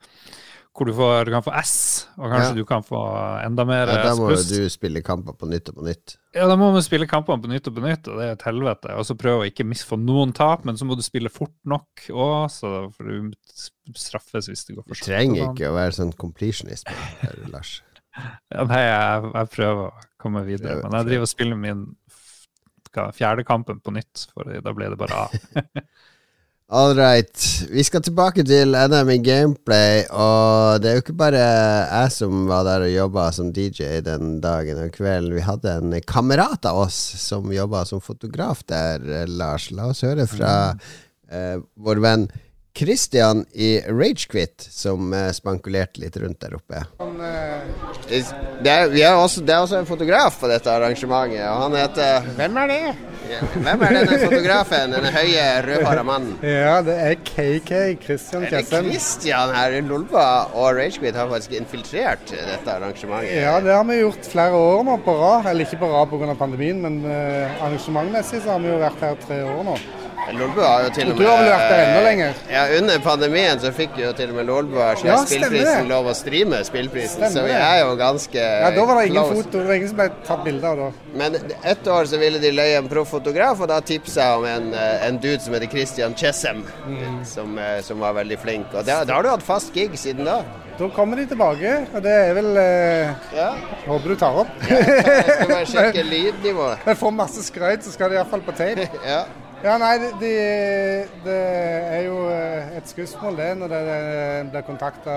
hvor 0.77 0.89
du, 0.89 0.93
får, 0.93 1.25
du 1.25 1.31
kan 1.33 1.43
få 1.47 1.53
S, 1.63 1.73
og 2.19 2.27
kanskje 2.29 2.51
Ja. 2.51 2.57
du 2.59 2.65
kan 2.69 2.83
få 2.85 2.99
enda 3.41 3.65
mer 3.65 3.89
Ja, 3.89 4.03
da 4.05 4.15
må 4.19 4.27
pluss. 4.29 4.47
du 4.51 4.69
spille 4.69 5.01
kamper 5.05 5.33
på 5.41 5.49
nytt 5.49 5.71
og 5.73 5.79
på 5.79 5.87
nytt. 5.87 6.17
Ja, 6.37 6.45
da 6.51 6.57
må 6.61 6.69
vi 6.75 6.83
spille 6.85 7.09
kampene 7.09 7.41
på 7.41 7.49
nytt 7.49 7.71
og 7.71 7.75
på 7.79 7.85
nytt, 7.85 8.11
og 8.13 8.19
det 8.21 8.27
er 8.27 8.33
et 8.37 8.45
helvete. 8.45 8.93
Og 8.93 9.07
så 9.09 9.17
prøve 9.17 9.45
å 9.45 9.49
ikke 9.49 9.65
få 9.89 9.97
noen 9.97 10.35
tap, 10.37 10.67
men 10.69 10.77
så 10.77 10.85
må 10.85 10.97
du 10.99 11.03
spille 11.07 11.33
fort 11.33 11.55
nok 11.65 12.05
òg, 12.13 12.51
så 12.53 12.93
for 12.93 13.05
du 13.09 13.33
straffes 13.97 14.49
hvis 14.53 14.67
det 14.69 14.77
går 14.77 14.85
Du 14.93 14.95
trenger 15.01 15.49
ikke 15.51 15.71
å 15.71 15.77
være 15.79 15.97
sånn 15.97 16.13
completionist, 16.13 16.89
her, 17.23 17.37
Lars. 17.49 17.79
Ja, 18.53 18.63
nei, 18.65 18.79
jeg, 18.81 19.33
jeg 19.35 19.49
prøver 19.53 19.81
å 19.91 20.05
komme 20.23 20.41
videre, 20.47 20.79
men 20.83 20.95
jeg 20.97 21.05
driver 21.11 21.27
og 21.27 21.29
spiller 21.29 21.59
min 21.61 21.83
fjerde 23.13 23.45
kampen 23.45 23.81
på 23.85 23.93
nytt, 23.93 24.23
for 24.33 24.49
da 24.49 24.73
ble 24.73 24.89
det 24.89 24.97
bare 24.97 25.25
A. 25.27 25.27
All 26.69 26.97
right. 26.99 27.43
Vi 27.71 27.83
skal 27.87 28.03
tilbake 28.03 28.43
til 28.43 28.75
NM 28.75 29.11
i 29.15 29.21
gameplay, 29.23 30.01
og 30.11 30.81
det 30.83 30.89
er 30.91 30.97
jo 30.97 31.03
ikke 31.05 31.15
bare 31.21 31.39
jeg 31.39 32.09
som 32.11 32.49
var 32.51 32.65
der 32.67 32.89
og 32.89 32.91
jobba 32.91 33.27
som 33.37 33.53
DJ 33.55 34.01
den 34.03 34.41
dagen 34.43 34.81
og 34.83 34.91
kvelden. 34.97 35.37
Vi 35.37 35.45
hadde 35.47 35.77
en 35.79 35.95
kamerat 36.03 36.67
av 36.67 36.81
oss 36.89 36.97
som 37.23 37.53
jobba 37.55 37.85
som 37.87 38.03
fotograf 38.03 38.65
der, 38.67 38.99
eh, 38.99 39.29
Lars. 39.31 39.69
La 39.71 39.93
oss 39.93 40.03
høre 40.03 40.27
fra 40.27 40.75
eh, 41.31 41.63
vår 41.79 42.03
venn 42.03 42.27
Christian 42.77 43.45
i 43.55 43.77
Ragequit, 43.87 44.59
som 44.59 45.15
eh, 45.15 45.31
spankulerte 45.39 46.03
litt 46.03 46.19
rundt 46.19 46.43
der 46.43 46.59
oppe. 46.59 46.83
Det 48.11 48.75
er, 48.75 48.91
vi 48.91 49.07
er 49.07 49.15
også, 49.15 49.47
det 49.47 49.55
er 49.55 49.63
også 49.63 49.79
en 49.85 49.87
fotograf 49.87 50.43
på 50.43 50.51
dette 50.51 50.75
arrangementet, 50.75 51.47
og 51.47 51.63
han 51.69 51.79
heter 51.79 52.27
Hvem 52.35 52.61
er 52.65 52.75
det? 52.75 53.16
Hvem 53.27 53.83
er 53.83 53.95
denne 53.97 54.19
fotografen, 54.23 54.95
denne 54.95 55.11
høye, 55.15 55.45
rødhåra 55.67 56.05
mannen? 56.07 56.37
Ja, 56.47 56.79
det 56.85 56.97
er 57.03 57.17
KK, 57.27 57.73
Christian 58.05 58.47
Kjessem. 58.51 58.89
Christian 58.91 59.55
her 59.57 59.77
i 59.77 59.83
Lolba 59.85 60.27
og 60.55 60.79
Ragequit 60.79 61.19
har 61.19 61.31
faktisk 61.33 61.57
infiltrert 61.59 62.25
dette 62.31 62.77
arrangementet? 62.77 63.35
Ja, 63.35 63.59
det 63.65 63.75
har 63.75 63.85
vi 63.89 64.01
gjort 64.01 64.31
flere 64.31 64.59
år 64.59 64.87
nå 64.87 64.99
på 65.05 65.17
rad. 65.21 65.51
Eller 65.51 65.67
ikke 65.67 65.83
på 65.83 65.93
rad 65.93 66.11
pga. 66.13 66.35
pandemien, 66.39 66.81
men 66.83 67.03
uh, 67.05 67.63
arrangementmessig 67.67 68.43
så 68.45 68.55
har 68.55 68.65
vi 68.65 68.73
jo 68.73 68.83
vært 68.83 69.03
her 69.05 69.23
tre 69.27 69.43
år 69.47 69.65
nå. 69.67 69.79
Lolbua 70.37 70.67
har 70.67 70.83
jo 70.87 70.91
til 70.97 71.11
og 71.11 71.17
med 71.17 71.23
du 71.23 71.29
har 71.31 71.39
vel 71.39 71.51
vært 71.53 71.71
der 71.71 71.81
enda 71.85 72.01
lenger? 72.07 72.39
Ja, 72.51 72.63
under 72.79 72.99
pandemien 73.05 73.61
så 73.63 73.71
fikk 73.77 73.99
jo 74.01 74.11
til 74.19 74.33
og 74.33 74.39
med 74.41 74.49
Lolbua 74.49 74.81
Ja, 74.81 74.89
ja, 74.89 74.97
stemmer 74.97 75.27
spillprisen 75.31 75.89
lov 75.91 76.09
å 76.11 76.15
streame 76.19 76.61
spillprisen, 76.67 77.27
så 77.35 77.45
vi 77.47 77.55
er 77.55 77.79
jo 77.85 77.93
ganske 78.01 78.41
Ja, 78.43 78.71
Da 78.75 78.85
var 78.89 79.01
det 79.01 79.07
ingen 79.11 79.23
close. 79.23 79.45
foto, 79.45 79.61
det 79.63 79.67
var 79.71 79.79
ingen 79.79 79.89
som 79.93 80.01
ble 80.01 80.09
tatt 80.27 80.45
bilde 80.45 80.67
av 80.73 80.77
da. 80.83 80.89
Men 81.23 81.39
ett 81.63 81.87
år 81.87 82.11
så 82.11 82.19
ville 82.21 82.41
de 82.43 82.51
leie 82.57 82.77
en 82.81 82.89
proffotograf, 82.91 83.61
og 83.61 83.69
da 83.71 83.79
tipsa 83.81 84.27
jeg 84.27 84.39
om 84.43 84.45
en, 84.51 84.69
eh, 84.75 85.07
en 85.07 85.19
dude 85.23 85.41
som 85.41 85.55
heter 85.55 85.71
Christian 85.71 86.15
Chessem, 86.15 86.65
Mm. 86.87 87.25
som, 87.25 87.59
eh, 87.59 87.81
som 87.83 87.99
var 88.01 88.13
veldig 88.15 88.39
flink. 88.39 88.75
Og 88.75 88.85
da, 88.85 89.05
da 89.05 89.15
har 89.15 89.23
du 89.23 89.29
hatt 89.29 89.43
fast 89.43 89.73
gig 89.75 89.91
siden 89.99 90.25
da? 90.25 90.43
Da 90.79 90.89
kommer 90.93 91.17
de 91.17 91.25
tilbake, 91.27 91.87
og 91.95 92.03
det 92.03 92.13
er 92.13 92.35
vel 92.35 92.57
eh, 92.57 93.15
Ja. 93.35 93.55
Håper 93.87 94.09
du 94.09 94.17
tar 94.17 94.35
opp. 94.43 94.49
Jeg 94.69 94.85
skal 95.37 95.49
bare 95.49 95.67
sjekke 95.67 96.03
lydnivået. 96.05 96.79
Jeg 96.87 96.97
får 96.99 97.13
masse 97.17 97.43
skrøyt, 97.47 97.83
så 97.85 97.93
skal 97.93 98.11
det 98.11 98.19
iallfall 98.19 98.41
på 98.43 98.53
tape. 98.57 98.89
Ja. 99.07 99.25
Ja, 99.67 99.75
nei, 99.83 99.97
det, 99.99 100.13
de, 100.21 100.29
det 101.25 101.37
er 101.91 102.05
jo 102.07 102.21
eh, 102.31 102.77
et 102.79 102.87
skussmål 102.87 103.35
det 103.41 103.49
når 103.59 103.73
det 103.73 103.81
blir 104.53 104.63
kontakta 104.69 105.17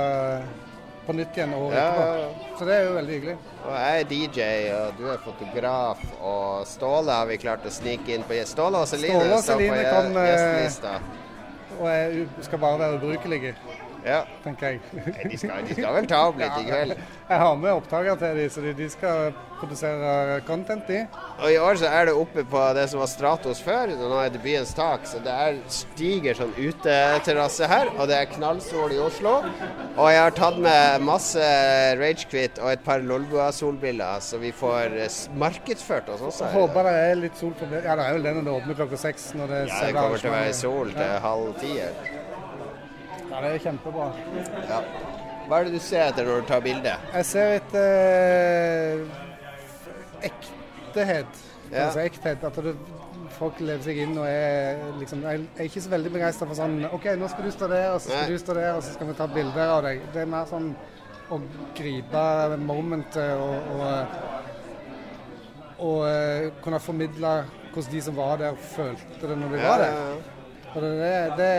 på 1.05 1.13
nytt 1.13 1.37
igjen 1.37 1.53
året 1.53 1.77
Ja, 1.77 1.83
etterpå. 1.91 2.55
Så 2.57 2.65
det 2.65 2.73
er 2.79 2.87
jo 2.87 2.95
veldig 2.95 3.13
hyggelig. 3.17 3.35
Og 3.59 3.75
jeg 3.75 3.99
er 3.99 4.07
DJ, 4.09 4.47
og 4.73 4.97
du 4.97 5.03
er 5.13 5.21
fotograf, 5.21 6.01
og 6.17 6.65
Ståle 6.69 7.19
har 7.19 7.29
vi 7.29 7.37
klart 7.43 7.69
å 7.69 7.73
snike 7.73 8.15
inn 8.15 8.25
på 8.25 8.39
Ståle 8.49 8.81
og 8.81 8.89
Celine 8.89 9.19
Ståle 9.19 9.37
og 9.37 9.45
Celine 9.45 9.83
kom, 9.85 10.17
eh, 10.17 10.31
gjestelista. 10.31 10.95
Og 11.77 11.85
jeg 11.93 12.25
skal 12.49 12.63
bare 12.65 12.81
være 12.81 12.97
ubrukelige, 12.97 13.53
Ja. 14.05 14.23
tenker 14.43 14.75
jeg. 14.75 14.79
De 15.31 15.37
skal, 15.37 15.63
de 15.67 15.75
skal 15.75 15.93
vel 15.99 16.07
ta 16.09 16.21
opp 16.29 16.39
litt 16.39 16.57
i 16.61 16.65
kveld. 16.69 16.95
Jeg 17.29 17.39
har 17.43 17.55
med 17.61 17.71
opptaker 17.75 18.15
til 18.21 18.37
de, 18.39 18.45
så 18.49 18.61
de, 18.63 18.73
de 18.77 18.87
skal 18.89 19.33
produsere 19.59 20.39
content, 20.47 20.87
de. 20.87 21.01
Og 21.43 21.51
i 21.51 21.57
år 21.59 21.75
så 21.81 21.89
er 21.91 22.07
det 22.07 22.13
oppe 22.15 22.45
på 22.47 22.61
det 22.77 22.85
som 22.89 23.01
var 23.03 23.09
Stratos 23.11 23.59
før, 23.61 23.91
og 23.97 24.05
nå 24.13 24.21
er 24.23 24.31
det 24.33 24.41
byens 24.43 24.71
tak. 24.77 25.03
Så 25.09 25.19
det 25.25 25.33
er 25.33 25.59
stiger 25.73 26.37
sånn 26.39 26.53
uteterrasse 26.57 27.67
her, 27.69 27.91
og 27.97 28.07
det 28.09 28.17
er 28.21 28.31
knallsol 28.31 28.95
i 28.95 29.01
Oslo. 29.03 29.35
Og 29.99 30.07
jeg 30.13 30.21
har 30.23 30.35
tatt 30.37 30.57
med 30.63 31.03
masse 31.05 31.49
Ragequit 31.99 32.61
og 32.63 32.71
et 32.71 32.85
par 32.85 33.03
Lolbua-solbriller, 33.05 34.23
så 34.23 34.39
vi 34.41 34.53
får 34.55 34.95
markedsført 35.39 36.09
oss 36.15 36.23
også. 36.31 36.47
Jeg 36.47 36.55
håper 36.61 36.87
det 36.89 36.95
er 37.03 37.21
litt 37.25 37.37
sol 37.39 37.53
på. 37.59 37.67
Ja, 37.75 37.97
det 37.99 38.07
er 38.07 38.17
vel 38.17 38.25
det 38.29 38.35
når 38.39 38.47
det 38.47 38.55
åpner 38.61 38.79
klokka 38.79 39.03
seks. 39.03 39.31
Når 39.35 39.53
det, 39.53 39.61
Ja, 39.69 39.83
det 39.85 39.93
kommer 39.99 40.17
til 40.23 40.31
å 40.31 40.37
være 40.39 40.57
sol 40.57 40.95
til 40.95 41.15
halv 41.27 41.53
ti. 41.59 41.75
Ja, 43.39 43.47
det 43.47 43.55
er 43.55 43.63
kjempebra. 43.63 44.07
Ja. 44.67 44.79
Hva 45.49 45.59
er 45.59 45.63
det 45.69 45.73
du 45.73 45.79
ser 45.81 46.09
etter 46.11 46.27
når 46.27 46.41
du 46.43 46.47
tar 46.49 46.59
bilde? 46.61 46.91
Jeg 47.13 47.25
ser 47.25 47.53
etter 47.55 47.85
eh, 48.99 50.29
ektehet. 50.29 51.39
Ja. 51.71 51.85
Altså 51.87 51.99
ekthet. 52.03 52.43
At 52.43 52.59
det, 52.65 52.75
folk 53.39 53.59
lever 53.63 53.83
seg 53.85 53.97
inn 54.03 54.17
og 54.19 54.25
er 54.27 54.79
liksom 54.99 55.21
Jeg 55.23 55.43
er 55.55 55.67
ikke 55.69 55.81
så 55.85 55.91
veldig 55.93 56.11
begeistra 56.11 56.47
for 56.49 56.57
sånn 56.57 56.79
OK, 56.89 57.05
nå 57.21 57.27
skal 57.31 57.45
du 57.47 57.51
stå 57.55 57.69
der, 57.71 57.87
og 57.93 58.01
så 58.01 58.09
skal 58.11 58.25
Nei. 58.25 58.31
du 58.35 58.41
stå 58.41 58.55
der, 58.57 58.71
og 58.75 58.83
så 58.83 58.95
skal 58.97 59.07
vi 59.11 59.15
ta 59.19 59.27
bilder 59.31 59.71
av 59.77 59.83
deg. 59.85 60.01
Det 60.13 60.23
er 60.25 60.31
mer 60.33 60.49
sånn 60.49 60.71
å 61.29 61.37
gripe 61.77 62.23
momentet 62.65 63.31
og, 63.37 63.55
og, 63.77 63.85
og 65.85 65.99
eh, 66.09 66.49
kunne 66.65 66.79
formidle 66.81 67.33
hvordan 67.69 67.91
de 67.93 68.01
som 68.01 68.17
var 68.17 68.39
der, 68.41 68.57
følte 68.73 69.29
det 69.29 69.37
når 69.37 69.53
de 69.55 69.59
Ja, 69.61 69.69
var 69.69 69.83
der. 69.85 69.93
ja. 69.93 70.03
Og 70.69 70.81
det, 70.83 70.91
det, 70.99 71.13
det 71.39 71.49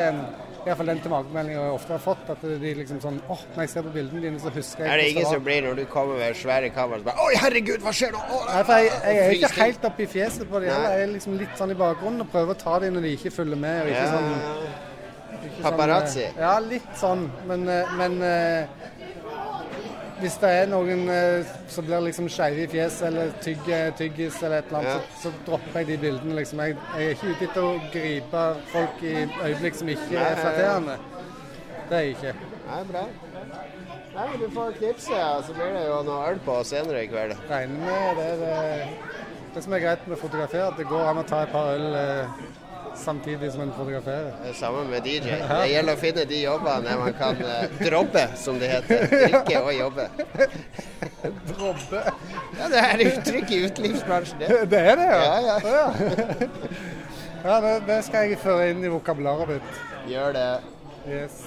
er 0.60 0.66
i 0.66 0.70
hvert 0.70 0.80
fall 0.80 0.90
den 0.92 1.00
tilbakemeldinga 1.04 1.60
jeg 1.64 1.74
ofte 1.76 1.92
har 1.94 2.02
fått. 2.04 2.30
At 2.34 2.42
de 2.62 2.72
liksom 2.80 3.00
sånn 3.02 3.20
åh, 3.32 3.44
når 3.54 3.64
jeg 3.64 3.72
ser 3.74 3.86
på 3.86 3.92
bildene 3.94 4.22
dine, 4.26 4.40
så 4.42 4.52
husker 4.54 4.84
jeg 4.84 4.92
Er 4.92 5.00
det 5.02 5.06
ingen 5.14 5.28
som 5.30 5.44
blir 5.46 5.62
når 5.66 5.80
du 5.80 5.84
kommer 5.92 6.20
med 6.20 6.36
svære 6.40 6.70
kamera 6.76 7.00
og 7.00 7.08
bare 7.08 7.26
Oi, 7.26 7.32
herregud, 7.40 7.80
hva 7.86 7.94
skjer 7.96 8.12
nå? 8.16 8.20
Oh, 8.28 8.44
Nei, 8.50 8.60
for 8.68 8.84
jeg, 8.84 8.92
jeg 9.04 9.24
er 9.24 9.34
ikke 9.38 9.52
helt 9.62 9.88
oppe 9.90 10.04
i 10.04 10.10
fjeset 10.14 10.46
på 10.50 10.60
det 10.62 10.70
heller. 10.72 10.94
Jeg 10.96 11.08
er 11.08 11.12
liksom 11.16 11.38
litt 11.40 11.56
sånn 11.58 11.74
i 11.74 11.78
bakgrunnen 11.80 12.26
og 12.26 12.30
prøver 12.34 12.56
å 12.56 12.60
ta 12.60 12.78
dem 12.84 12.96
når 12.98 13.08
de 13.08 13.16
ikke 13.18 13.34
følger 13.34 13.60
med. 13.66 13.82
Og 13.82 13.92
ikke 13.92 14.04
Ja, 14.04 14.12
sånn, 14.14 14.80
ikke 15.40 15.62
Paparazzi. 15.64 16.24
Sånn, 16.28 16.40
ja, 16.44 16.54
litt 16.64 16.90
sånn. 17.00 17.26
Men, 17.48 17.68
eh, 17.68 17.94
men 18.00 18.18
eh, 18.26 18.88
hvis 20.20 20.36
det 20.42 20.50
er 20.62 20.68
noen 20.70 21.06
eh, 21.12 21.48
som 21.72 21.86
blir 21.86 22.02
liksom 22.06 22.28
skeive 22.32 22.64
i 22.64 22.68
fjeset 22.70 23.06
eller 23.08 23.32
tygger 23.44 23.94
tyggis 23.98 24.38
eller 24.42 24.60
et 24.62 24.70
eller 24.70 24.78
annet, 24.80 25.08
så, 25.16 25.22
så 25.30 25.32
dropper 25.46 25.80
jeg 25.80 25.88
de 25.90 25.98
bildene. 26.04 26.36
liksom. 26.38 26.62
Jeg, 26.64 26.76
jeg 26.96 27.06
er 27.06 27.16
ikke 27.16 27.32
ute 27.34 27.48
etter 27.48 27.66
å 27.66 27.72
gripe 27.94 28.44
folk 28.72 29.02
i 29.06 29.14
øyeblikk 29.48 29.80
som 29.80 29.92
ikke 29.94 30.12
Nei, 30.14 30.26
er 30.28 30.40
flatterende. 30.44 30.96
Det 31.90 31.98
er 31.98 32.06
jeg 32.06 32.16
ikke. 32.18 32.34
Nei, 32.70 32.80
bra. 32.92 33.04
Nei, 34.14 34.24
men 34.30 34.38
Du 34.42 34.46
får 34.54 34.72
knipse, 34.78 35.18
og 35.24 35.44
så 35.46 35.54
blir 35.56 35.74
det 35.74 35.84
jo 35.86 36.00
noe 36.06 36.30
øl 36.30 36.40
på 36.46 36.56
senere 36.66 37.04
i 37.04 37.10
kveld. 37.10 37.36
regner 37.50 37.84
med 37.86 38.20
det, 38.20 38.26
er 38.30 38.40
det, 38.44 39.20
det 39.54 39.64
som 39.64 39.74
er 39.74 39.84
greit 39.86 40.06
med 40.06 40.18
å 40.18 40.20
fotografere, 40.20 40.68
at 40.70 40.78
det 40.78 40.88
går 40.90 41.10
an 41.12 41.22
å 41.22 41.26
ta 41.30 41.44
et 41.46 41.54
par 41.54 41.72
øl 41.76 41.86
eh, 41.98 42.42
samtidig 42.96 43.52
som 43.52 43.62
en 43.64 43.72
fotograferer. 43.76 44.32
Det 44.42 44.50
er 44.52 44.56
Samme 44.58 44.84
med 44.90 45.06
DJ. 45.06 45.36
Det 45.40 45.68
gjelder 45.72 45.96
å 45.96 46.00
finne 46.00 46.24
de 46.30 46.40
jobbene 46.42 46.96
man 47.00 47.16
kan 47.18 47.42
uh, 47.44 47.78
droppe, 47.80 48.24
som 48.40 48.58
det 48.60 48.70
heter. 48.72 49.06
Drikke 49.12 49.60
og 49.60 49.72
jobbe. 49.76 50.08
Drobbe. 51.52 52.02
Ja, 52.58 52.70
det 52.72 52.82
er 52.86 53.04
uttrykk 53.10 53.54
i 53.56 53.62
utelivsbransjen, 53.68 54.42
det. 54.42 54.60
Det 54.74 54.82
er 54.92 55.00
det, 55.00 55.08
ja? 55.10 55.22
Ja, 55.22 55.38
ja. 55.46 55.56
Ja. 55.70 55.86
ja 57.44 57.60
det, 57.66 57.74
det 57.88 58.02
skal 58.06 58.28
jeg 58.30 58.42
føre 58.42 58.70
inn 58.72 58.84
i 58.84 58.92
vokabularet 58.92 59.56
mitt. 59.56 59.80
Gjør 60.10 60.36
det. 60.36 60.50
Yes. 61.08 61.42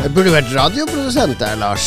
Jeg 0.00 0.12
burde 0.16 0.32
vært 0.32 0.50
radioprodusent 0.56 1.36
der, 1.40 1.56
Lars. 1.60 1.86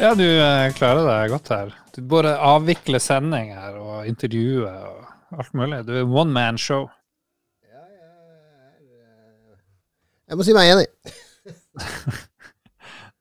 Ja, 0.00 0.12
du 0.16 0.24
eh, 0.24 0.68
klarer 0.76 1.04
deg 1.06 1.32
godt 1.34 1.50
her. 1.52 1.72
Du 1.94 2.00
både 2.08 2.32
avvikler 2.38 3.02
sendinger 3.02 3.76
og 3.80 4.06
intervjuer 4.08 4.78
og 4.88 5.40
alt 5.42 5.52
mulig. 5.58 5.82
Du 5.88 5.92
er 5.98 6.06
one 6.08 6.32
man 6.34 6.58
show. 6.60 6.86
Jeg 10.28 10.36
må 10.36 10.44
si 10.44 10.54
meg 10.56 10.72
enig. 10.74 10.88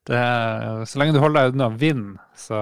Det 0.07 0.19
så 0.87 0.99
lenge 1.01 1.15
du 1.17 1.19
holder 1.19 1.49
deg 1.49 1.55
unna 1.57 1.67
vind, 1.75 2.03
så, 2.39 2.59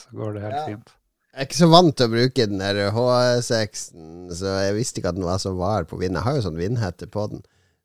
så 0.00 0.16
går 0.16 0.36
det 0.38 0.44
helt 0.46 0.56
Ja. 0.56 0.64
fint. 0.70 0.94
Jeg 1.36 1.42
er 1.42 1.48
ikke 1.50 1.58
så 1.58 1.66
vant 1.68 1.92
til 1.98 2.06
å 2.08 2.12
bruke 2.14 2.44
den 2.48 2.62
der 2.62 2.78
H6-en, 2.96 4.30
så 4.32 4.54
jeg 4.64 4.76
visste 4.78 5.02
ikke 5.02 5.10
at 5.12 5.18
den 5.18 5.26
var 5.28 5.36
så 5.42 5.52
var 5.58 5.84
på 5.84 5.98
vind. 6.00 6.16
Jeg 6.16 6.24
har 6.24 6.38
jo 6.38 6.44
sånn 6.46 6.56
vindhette 6.56 7.08
på 7.12 7.26
den, 7.28 7.42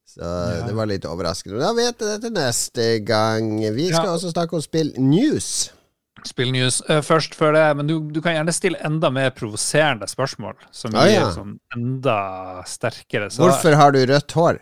så 0.07 0.31
det 0.67 0.73
var 0.75 0.89
litt 0.89 1.05
overraskende. 1.07 1.55
Men 1.57 1.63
da 1.67 1.73
vet 1.77 1.99
du 1.99 2.05
det 2.07 2.17
til 2.25 2.33
neste 2.35 2.87
gang. 3.07 3.53
Vi 3.75 3.87
skal 3.93 4.09
Ja. 4.09 4.15
også 4.17 4.31
snakke 4.33 4.53
om 4.57 4.61
spill 4.65 4.91
news. 4.99 5.69
Spillnews 6.27 6.81
uh, 6.89 6.99
først 7.01 7.33
før 7.33 7.55
det, 7.55 7.63
men 7.79 7.87
du, 7.87 7.95
du 8.13 8.19
kan 8.21 8.35
gjerne 8.35 8.53
stille 8.53 8.77
enda 8.85 9.09
mer 9.09 9.31
provoserende 9.33 10.05
spørsmål, 10.11 10.53
som 10.71 10.93
Ah, 10.93 11.07
gir 11.09 11.15
ja. 11.21 11.29
sånn 11.33 11.55
enda 11.73 12.17
sterkere 12.69 13.31
svar. 13.31 13.47
Hvorfor 13.55 13.77
har 13.79 13.95
du 13.95 14.03
rødt 14.05 14.35
hår? 14.37 14.59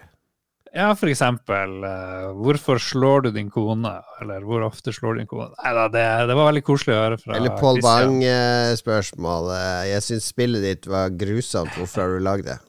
Ja, 0.69 0.91
for 0.93 1.09
eksempel, 1.09 1.79
Uh, 1.83 2.29
hvorfor 2.45 2.77
slår 2.79 3.23
du 3.25 3.31
din 3.33 3.49
kone? 3.49 3.95
Eller 4.21 4.45
hvor 4.45 4.61
ofte 4.67 4.93
slår 4.93 5.17
du 5.17 5.23
din 5.23 5.27
kone? 5.27 5.49
Nei 5.65 5.73
da, 5.73 5.87
det, 5.89 6.05
det 6.29 6.35
var 6.37 6.51
veldig 6.51 6.63
koselig 6.63 6.93
å 6.93 6.99
høre 7.01 7.17
fra 7.17 7.35
Eller 7.35 7.57
Paul 7.57 7.79
Christian. 7.81 8.19
Bang-spørsmål. 8.21 9.49
Jeg 9.89 10.03
syns 10.05 10.27
spillet 10.29 10.61
ditt 10.63 10.87
var 10.87 11.09
grusomt. 11.09 11.73
Hvorfor 11.75 12.05
har 12.05 12.13
du 12.13 12.19
lagd 12.23 12.45
det? 12.51 12.59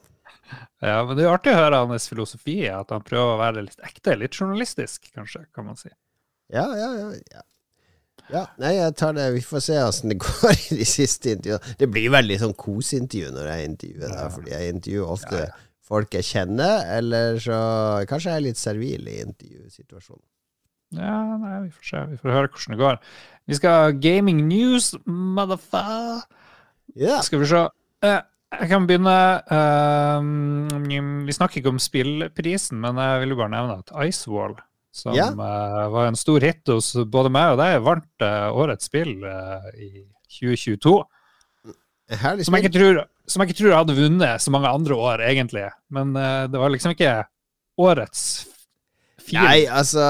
Ja, 0.81 1.03
men 1.05 1.17
det 1.19 1.27
er 1.27 1.35
artig 1.35 1.53
å 1.53 1.61
høre 1.61 1.83
hans 1.85 2.09
filosofi, 2.09 2.63
at 2.73 2.93
han 2.95 3.05
prøver 3.05 3.35
å 3.35 3.41
være 3.41 3.67
litt 3.67 3.83
ekte, 3.85 4.17
litt 4.17 4.37
journalistisk, 4.37 5.11
kanskje, 5.13 5.45
kan 5.55 5.69
man 5.69 5.77
si. 5.81 5.91
Ja, 6.53 6.67
ja, 6.77 6.91
ja. 6.97 7.11
ja. 7.35 7.47
Ja, 8.31 8.45
nei, 8.63 8.77
jeg 8.77 8.95
tar 9.01 9.15
det. 9.17 9.25
Vi 9.35 9.41
får 9.43 9.63
se 9.65 9.77
åssen 9.83 10.13
det 10.13 10.21
går 10.23 10.53
i 10.55 10.79
de 10.81 10.87
siste 10.87 11.35
intervjuene. 11.35 11.75
Det 11.81 11.89
blir 11.91 12.13
veldig 12.15 12.39
sånn 12.45 12.57
kosintervju 12.59 13.33
når 13.35 13.51
jeg 13.51 13.69
intervjuer, 13.73 14.15
da, 14.15 14.27
fordi 14.35 14.55
jeg 14.55 14.75
intervjuer 14.77 15.15
ofte 15.17 15.45
folk 15.91 16.15
jeg 16.15 16.29
kjenner, 16.29 16.85
eller 16.99 17.41
så 17.43 17.61
Kanskje 18.07 18.31
jeg 18.31 18.39
er 18.39 18.45
litt 18.45 18.61
servil 18.61 19.09
i 19.11 19.17
intervjusituasjonen. 19.25 20.27
Ja, 20.99 21.17
nei, 21.39 21.57
vi 21.67 21.73
får 21.75 21.87
se. 21.87 22.05
Vi 22.11 22.19
får 22.19 22.35
høre 22.35 22.51
hvordan 22.51 22.75
det 22.75 22.81
går. 22.81 22.97
Vi 23.51 23.59
skal 23.59 23.77
ha 23.77 23.91
gaming 23.95 24.45
news, 24.49 24.93
motherfucker. 25.07 26.25
Ja. 26.99 27.21
Skal 27.23 27.43
vi 27.43 27.51
se. 27.51 27.67
Jeg 28.51 28.67
kan 28.73 28.87
begynne 28.89 29.17
Uh, 29.47 31.21
Vi 31.27 31.35
snakker 31.37 31.61
ikke 31.61 31.71
om 31.73 31.79
spillprisen, 31.83 32.81
men 32.83 32.99
jeg 32.99 33.23
vil 33.23 33.35
jo 33.35 33.39
bare 33.39 33.53
nevne 33.55 33.77
at 33.79 33.93
Icewall, 34.09 34.57
som 34.93 35.15
Ja. 35.15 35.29
uh, 35.31 35.87
var 35.93 36.09
en 36.09 36.19
stor 36.19 36.41
hit 36.43 36.67
hos 36.67 36.93
både 37.07 37.31
meg 37.31 37.53
og 37.55 37.61
deg, 37.63 37.79
vant 37.87 38.25
uh, 38.27 38.51
årets 38.51 38.91
spill 38.91 39.15
i 39.79 39.91
2022. 40.41 40.97
Herlig 42.11 42.45
Som 42.45 42.57
jeg, 42.59 42.65
ikke 42.67 42.75
tror, 42.75 43.05
som 43.31 43.43
jeg 43.45 43.51
ikke 43.53 43.59
tror 43.63 43.77
hadde 43.79 43.95
vunnet 43.95 44.43
så 44.43 44.51
mange 44.51 44.67
andre 44.75 44.95
år, 44.99 45.23
egentlig. 45.23 45.69
Men 45.95 46.11
det 46.15 46.59
var 46.59 46.73
liksom 46.75 46.91
ikke 46.97 47.13
årets 47.79 48.25
film. 49.31 49.47
Nei, 49.47 49.65
altså 49.71 50.05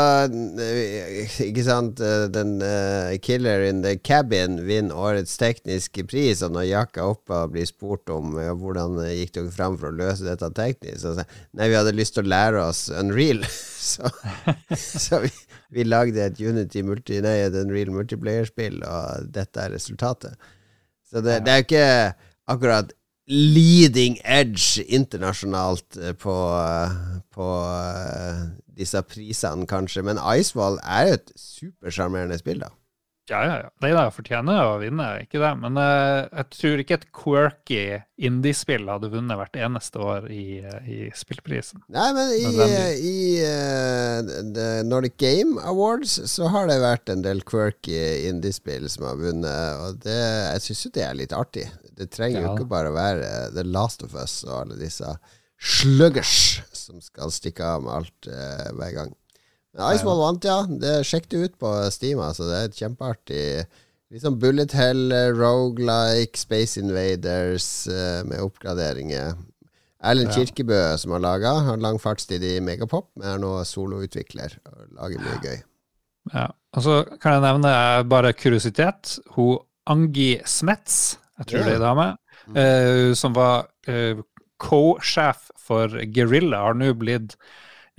Ikke 1.44 1.64
sant. 1.66 2.00
eh, 2.04 2.26
Den 2.32 2.56
uh, 2.62 3.12
Killer 3.22 3.64
in 3.68 3.82
the 3.84 3.96
Cabin 3.98 4.58
vinner 4.66 4.96
årets 4.96 5.36
tekniske 5.40 6.04
pris, 6.10 6.42
og 6.46 6.54
når 6.56 6.68
Jakka 6.68 7.06
Oppa 7.12 7.42
blir 7.52 7.68
spurt 7.68 8.10
om 8.12 8.36
ja, 8.40 8.54
hvordan 8.56 8.98
gikk 9.14 9.34
dere 9.36 9.54
fram 9.54 9.78
for 9.80 9.90
å 9.90 9.98
løse 10.00 10.26
dette 10.26 10.50
teknisk, 10.56 11.02
så 11.04 11.14
sier 11.18 11.40
Nei, 11.56 11.68
vi 11.72 11.78
hadde 11.78 11.96
lyst 11.96 12.16
til 12.16 12.26
å 12.26 12.32
lære 12.32 12.62
oss 12.64 12.86
Unreal, 12.94 13.44
så, 13.92 14.10
så 15.06 15.22
vi, 15.24 15.32
vi 15.74 15.86
lagde 15.88 16.24
et 16.26 16.40
Unity 16.40 16.84
multi, 16.86 17.20
nei, 17.24 17.38
et 17.46 17.58
Unreal 17.60 17.92
multiplayer-spill, 17.94 18.80
og 18.86 19.28
dette 19.34 19.66
er 19.66 19.76
resultatet. 19.76 20.36
Så 21.10 21.22
det, 21.26 21.40
det 21.46 21.52
er 21.52 21.62
jo 21.62 21.66
ikke 21.68 21.86
akkurat 22.50 22.92
leading 23.30 24.18
edge 24.24 24.82
internasjonalt 24.88 25.96
eh, 25.96 26.14
på, 26.18 26.34
eh, 26.58 26.96
på 27.30 27.48
eh, 27.62 28.42
disse 28.78 29.02
prisene, 29.06 29.66
kanskje. 29.70 30.02
Men 30.02 30.18
Icewall 30.18 30.80
er 30.82 31.06
jo 31.06 31.18
et 31.20 31.32
supersjarmerende 31.38 32.38
spill, 32.40 32.64
da. 32.64 32.72
Ja, 33.30 33.40
ja, 33.46 33.56
ja. 33.62 33.68
Nei 33.84 33.90
da, 33.94 34.08
fortjener 34.10 34.64
å 34.66 34.78
vinne, 34.80 35.06
ikke 35.22 35.38
det. 35.38 35.50
Men 35.62 35.78
uh, 35.78 36.26
jeg 36.26 36.46
tror 36.56 36.82
ikke 36.82 36.96
et 36.98 37.06
quirky 37.14 37.82
indiespill 38.20 38.90
hadde 38.90 39.10
vunnet 39.12 39.38
hvert 39.38 39.58
eneste 39.60 40.02
år 40.02 40.26
i, 40.34 40.58
eh, 40.58 40.88
i 40.90 40.98
spillprisen. 41.16 41.84
Nei, 41.94 42.08
men 42.16 42.32
i, 42.34 42.42
Nødvendig. 42.48 42.98
i 43.06 43.20
uh, 43.46 44.50
The 44.56 44.68
Nordic 44.88 45.16
Game 45.22 45.62
Awards 45.62 46.18
så 46.32 46.50
har 46.52 46.66
det 46.68 46.80
vært 46.82 47.12
en 47.14 47.22
del 47.24 47.44
quirky 47.46 48.00
indiespill 48.28 48.88
som 48.90 49.06
har 49.08 49.22
vunnet, 49.22 49.84
og 49.84 50.02
det, 50.04 50.18
jeg 50.18 50.66
syns 50.66 50.84
jo 50.88 50.94
det 50.98 51.06
er 51.06 51.20
litt 51.22 51.36
artig. 51.36 51.68
Det 51.96 52.10
trenger 52.12 52.42
jo 52.42 52.56
ikke 52.56 52.72
bare 52.74 52.90
å 52.90 52.98
være 52.98 53.30
The 53.54 53.64
Last 53.68 54.02
of 54.06 54.18
Us 54.18 54.40
og 54.48 54.56
alle 54.64 54.80
disse 54.80 55.14
sluggers 55.60 56.60
som 56.72 57.00
skal 57.04 57.30
stikke 57.32 57.64
av 57.76 57.86
med 57.86 57.96
alt 58.00 58.30
uh, 58.32 58.68
hver 58.74 58.94
gang. 58.96 59.16
Men 59.76 59.94
ja. 59.94 60.16
vant, 60.18 60.44
ja. 60.44 60.58
Det 60.66 60.96
Sjekk 61.06 61.28
det 61.30 61.44
ut 61.44 61.60
på 61.60 61.70
Steam. 61.94 62.20
Altså. 62.24 62.48
Det 62.48 62.58
er 62.58 62.70
et 62.70 62.80
kjempeartig 62.80 63.44
sånn 64.18 64.40
Bullet 64.42 64.72
Hell, 64.74 65.04
Rogelike, 65.12 65.38
Roguelike, 65.38 66.40
Space 66.40 66.80
Invaders 66.80 67.86
eh, 67.86 68.24
med 68.26 68.42
oppgraderinger. 68.42 69.36
Erlend 70.00 70.32
Ja. 70.32 70.40
Kirkebø, 70.40 70.80
som 70.98 71.12
har 71.14 71.22
laga, 71.22 71.52
har 71.68 71.76
lang 71.76 72.00
fartstid 72.00 72.42
i 72.42 72.54
Megapop, 72.64 73.10
men 73.20 73.28
er 73.28 73.38
nå 73.42 73.52
soloutvikler 73.68 74.56
og 74.66 74.96
lager 74.96 75.22
mye 75.22 75.38
gøy. 75.44 75.58
Ja. 76.32 76.48
Og 76.76 76.84
så 76.86 76.96
kan 77.20 77.36
jeg 77.36 77.44
nevne 77.44 77.70
eh, 77.70 78.02
bare 78.08 78.34
kuriositet. 78.34 79.18
Hun 79.36 79.60
Angi 79.90 80.40
Smets, 80.46 81.18
jeg 81.40 81.50
tror 81.50 81.60
yeah. 81.60 81.68
det 81.68 81.76
er 81.76 81.84
dame, 81.84 82.08
eh, 82.54 83.14
som 83.18 83.34
var 83.36 83.70
eh, 83.90 84.18
co-sjef 84.60 85.48
for 85.58 85.94
Guerrilla, 86.14 86.64
har 86.66 86.76
nå 86.78 86.92
blitt 86.98 87.36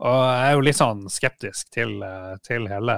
Og 0.00 0.20
jeg 0.24 0.44
er 0.48 0.54
jo 0.54 0.62
litt 0.64 0.78
sånn 0.78 1.00
skeptisk 1.12 1.74
til, 1.74 1.90
eh, 2.06 2.36
til 2.46 2.64
hele 2.70 2.94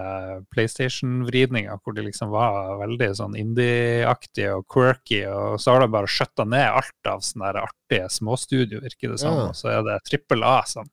PlayStation-vridninga, 0.55 1.74
hvor 1.82 1.96
de 1.96 2.05
liksom 2.07 2.30
var 2.30 2.76
veldig 2.78 3.09
sånn 3.18 3.34
indie-aktige 3.40 4.53
og 4.61 4.68
quirky, 4.70 5.24
og 5.26 5.59
så 5.59 5.74
har 5.74 5.82
de 5.82 5.88
bare 5.96 6.11
skjøtta 6.11 6.46
ned 6.46 6.68
alt 6.68 7.11
av 7.11 7.24
sånne 7.26 7.50
artige 7.64 8.07
småstudio, 8.07 8.84
virker 8.84 9.16
det 9.16 9.18
som. 9.24 9.34
Ja. 9.34 9.48
Og 9.50 9.59
så 9.59 9.72
er 9.74 9.82
det 9.88 9.98
trippel 10.07 10.46
A 10.46 10.61
som, 10.70 10.86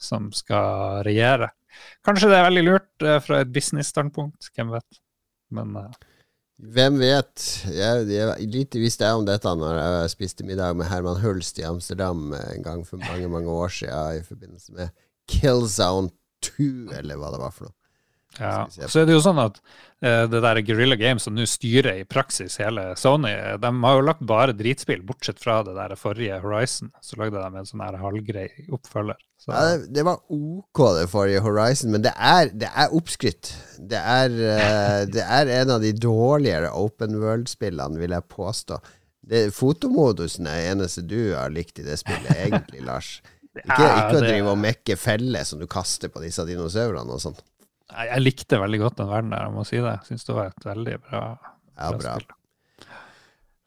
som 0.00 0.32
skal 0.32 1.04
regjere. 1.04 1.52
Kanskje 2.08 2.32
det 2.32 2.40
er 2.40 2.48
veldig 2.48 2.66
lurt 2.70 3.04
eh, 3.04 3.20
fra 3.20 3.44
et 3.44 3.52
business-standpunkt, 3.52 4.48
hvem 4.56 4.72
vet. 4.78 5.00
Men 5.52 5.76
uh... 5.76 6.02
Hvem 6.74 7.00
vet? 7.02 7.48
Jeg, 7.68 8.04
jeg, 8.14 8.48
lite 8.48 8.80
visste 8.80 9.04
jeg 9.04 9.18
om 9.18 9.26
dette 9.26 9.50
når 9.58 9.76
jeg 9.76 10.12
spiste 10.14 10.46
middag 10.46 10.78
med 10.78 10.88
Herman 10.88 11.18
Hulst 11.20 11.58
i 11.60 11.66
Amsterdam 11.68 12.30
en 12.32 12.64
gang 12.64 12.84
for 12.86 13.02
mange 13.02 13.26
mange 13.28 13.50
år 13.50 13.74
siden 13.74 14.20
i 14.20 14.22
forbindelse 14.24 14.72
med 14.72 14.92
Killzone 15.30 16.12
2, 16.44 16.92
eller 17.00 17.18
hva 17.18 17.32
det 17.34 17.40
var 17.40 17.54
for 17.54 17.68
noe. 17.68 17.78
Ja. 18.38 18.66
Så 18.88 19.02
er 19.02 19.06
det 19.06 19.14
jo 19.14 19.22
sånn 19.22 19.38
at 19.38 19.60
uh, 20.02 20.24
det 20.30 20.40
der 20.42 20.60
Guerrilla 20.66 20.96
Games 20.98 21.26
som 21.26 21.36
nå 21.36 21.46
styrer 21.48 22.00
i 22.00 22.06
praksis 22.08 22.56
hele 22.58 22.88
Sony, 22.98 23.30
eh, 23.30 23.54
de 23.62 23.70
har 23.84 23.98
jo 23.98 24.06
lagt 24.08 24.24
bare 24.26 24.56
dritspill, 24.56 25.04
bortsett 25.06 25.38
fra 25.42 25.60
det 25.66 25.76
der 25.76 25.94
forrige 25.98 26.40
Horizon. 26.42 26.90
Så 27.04 27.18
lagde 27.20 27.38
de 27.38 27.60
en 27.60 27.68
sånn 27.68 27.84
her 27.84 27.98
halvgrei 28.00 28.48
oppfølger. 28.74 29.20
Så, 29.38 29.52
Ja, 29.52 29.62
det, 29.70 29.92
det 29.94 30.06
var 30.08 30.22
OK 30.34 30.82
det 30.98 31.06
forrige 31.12 31.44
Horizon, 31.44 31.94
men 31.94 32.04
det 32.06 32.14
er, 32.16 32.50
det 32.50 32.72
er 32.74 32.96
oppskrytt. 32.96 33.54
Det 33.78 34.02
er, 34.02 34.34
uh, 34.34 35.00
det 35.10 35.24
er 35.24 35.54
en 35.60 35.76
av 35.76 35.84
de 35.84 35.94
dårligere 35.94 36.74
open 36.74 37.20
world-spillene, 37.22 38.02
vil 38.02 38.16
jeg 38.16 38.30
påstå. 38.34 38.82
Det, 39.24 39.46
fotomodusen 39.56 40.50
er 40.50 40.58
det 40.58 40.72
eneste 40.74 41.06
du 41.08 41.32
har 41.32 41.54
likt 41.54 41.78
i 41.80 41.86
det 41.86 42.00
spillet, 42.02 42.34
egentlig, 42.48 42.82
Lars. 42.84 43.16
Ikke, 43.54 43.86
ikke 43.86 44.18
å 44.18 44.22
drive 44.24 44.52
og 44.52 44.58
mekke 44.58 44.96
feller 44.98 45.46
som 45.46 45.60
du 45.62 45.68
kaster 45.70 46.10
på 46.10 46.22
disse 46.24 46.42
dinosaurene 46.48 47.14
og 47.14 47.22
sånn. 47.22 47.36
Jeg 47.94 48.22
likte 48.24 48.58
veldig 48.58 48.80
godt 48.82 49.02
den 49.02 49.10
verden 49.10 49.34
der, 49.34 49.44
jeg 49.46 49.54
må 49.54 49.66
si 49.68 49.82
det. 49.84 49.98
Syns 50.08 50.26
det 50.26 50.34
var 50.34 50.48
et 50.50 50.66
veldig 50.66 50.96
bra, 51.04 51.26
Ja, 51.76 51.92
bra. 51.94 52.16
spill. 52.16 52.32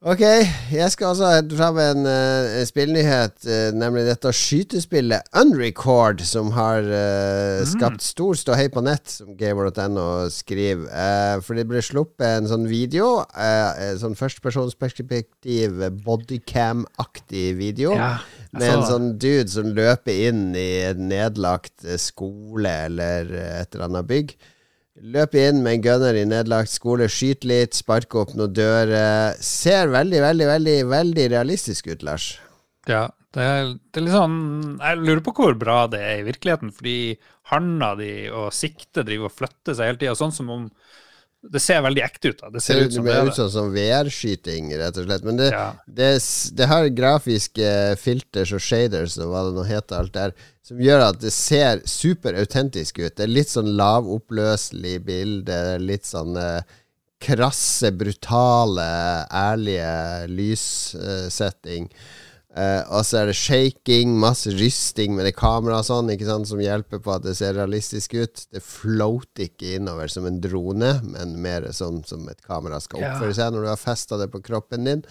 Ok, 0.06 0.20
jeg 0.22 0.92
skal 0.94 1.08
også 1.10 1.30
hente 1.34 1.58
fram 1.58 1.80
en, 1.82 2.04
uh, 2.06 2.60
spillnyhet, 2.70 3.40
uh, 3.50 3.72
nemlig 3.74 4.04
dette 4.06 4.30
skytespillet 4.30 5.26
Unrecord, 5.42 6.22
som 6.22 6.52
har 6.54 6.86
eh, 6.86 7.64
skapt 7.66 8.06
stor 8.06 8.38
ståhei 8.38 8.68
på 8.70 8.84
nett, 8.86 9.10
som 9.10 9.34
gamer.no 9.40 10.30
skriver. 10.30 11.42
For 11.42 11.58
det 11.58 11.66
ble 11.66 11.82
sluppet 11.82 12.28
en 12.28 12.52
sånn 12.52 12.70
video, 12.70 13.24
uh, 13.34 13.72
en 13.88 13.98
sånn 14.04 14.14
førstepersonsperspektiv, 14.20 15.82
bodycam-aktig 16.06 17.48
video. 17.58 17.98
Ja, 17.98 18.20
Med 18.56 18.68
en 18.70 18.86
sånn 18.88 19.10
dude 19.20 19.50
som 19.52 19.74
løper 19.76 20.22
inn 20.30 20.52
i 20.58 20.68
en 20.88 21.08
nedlagt 21.10 21.86
eh, 21.86 22.00
skole 22.02 22.72
eller 22.88 23.32
eh, 23.34 23.58
et 23.62 23.76
eller 23.76 23.90
annet 23.90 24.10
bygg. 24.10 24.34
Løper 25.14 25.50
inn 25.52 25.62
med 25.66 25.78
en 25.78 25.84
gunner 25.86 26.18
i 26.18 26.26
nedlagt 26.26 26.72
skole, 26.74 27.06
skyter 27.12 27.52
litt, 27.52 27.78
sparker 27.78 28.24
opp 28.24 28.34
noen 28.38 28.56
dører. 28.58 29.38
Ser 29.44 29.92
veldig, 29.94 30.24
veldig, 30.24 30.48
veldig 30.50 30.78
veldig 30.90 31.28
realistisk 31.36 31.92
ut, 31.92 32.06
Lars. 32.08 32.32
Ja, 32.90 33.06
det 33.36 33.44
er, 33.44 33.74
det 33.92 34.00
er 34.00 34.06
litt 34.06 34.16
sånn 34.16 34.38
Jeg 34.80 35.02
lurer 35.04 35.22
på 35.26 35.34
hvor 35.36 35.58
bra 35.60 35.82
det 35.92 36.00
er 36.02 36.22
i 36.22 36.28
virkeligheten, 36.30 36.72
fordi 36.74 36.98
handa 37.52 37.94
di 38.00 38.12
og 38.32 38.50
siktet 38.56 39.06
driver 39.06 39.30
og 39.30 39.36
flytter 39.36 39.78
seg 39.78 39.92
hele 39.92 40.02
tida, 40.02 40.16
sånn 40.18 40.34
som 40.36 40.50
om 40.54 40.66
Det 41.52 41.62
ser 41.64 41.82
veldig 41.86 42.02
ekte 42.04 42.32
ut. 42.34 42.40
da. 42.42 42.50
Det 42.54 42.62
ser 42.64 42.74
Ser 42.80 42.86
ut 42.90 42.94
som 42.98 43.06
det 43.08 43.14
er 43.16 43.28
ut 43.30 43.36
som, 43.38 43.50
som 43.54 43.70
VR-skyting, 43.74 44.72
rett 44.80 44.98
og 45.00 45.06
slett. 45.08 45.24
Men 45.24 45.38
det, 45.40 45.50
Ja. 45.54 45.66
det, 45.88 46.10
det 46.60 46.68
har 46.68 46.88
grafiske 46.90 47.70
filters 48.02 48.52
og 48.54 48.62
shaders 48.64 49.18
og 49.18 49.32
hva 49.32 49.46
det 49.48 49.56
nå 49.56 49.64
heter, 49.70 49.96
alt 50.02 50.14
der, 50.18 50.34
som 50.68 50.82
gjør 50.84 51.06
at 51.10 51.22
det 51.22 51.32
ser 51.32 51.80
superautentisk 51.88 53.00
ut. 53.00 53.16
Det 53.16 53.24
er 53.24 53.32
litt 53.32 53.50
sånn 53.54 53.72
lavoppløselig 53.80 54.98
bilde, 55.08 55.62
litt 55.80 56.04
sånn 56.10 56.36
eh, 56.42 56.62
krasse, 57.24 57.90
brutale, 57.98 58.90
ærlige 59.32 60.28
lyssetting. 60.30 61.88
Eh, 61.92 62.27
og 62.56 63.04
så 63.06 63.20
er 63.20 63.30
det 63.30 63.36
shaking, 63.38 64.16
masse 64.18 64.50
rysting 64.56 65.14
med 65.14 65.28
det 65.28 65.36
kameraet 65.38 65.86
sånn, 65.86 66.46
som 66.48 66.62
hjelper 66.64 67.02
på 67.04 67.14
at 67.14 67.26
det 67.28 67.36
ser 67.38 67.54
realistisk 67.54 68.16
ut. 68.18 68.46
Det 68.50 68.64
floater 68.64 69.50
ikke 69.50 69.76
innover 69.78 70.08
som 70.10 70.26
en 70.26 70.40
drone, 70.42 70.96
men 71.04 71.36
mer 71.44 71.68
sånn 71.76 72.04
som 72.08 72.28
et 72.32 72.42
kamera 72.42 72.80
skal 72.82 73.04
oppføre 73.04 73.36
seg 73.38 73.54
når 73.54 73.68
du 73.68 73.72
har 73.74 73.82
festa 73.82 74.18
det 74.18 74.32
på 74.34 74.42
kroppen 74.42 74.88
din. 74.88 75.04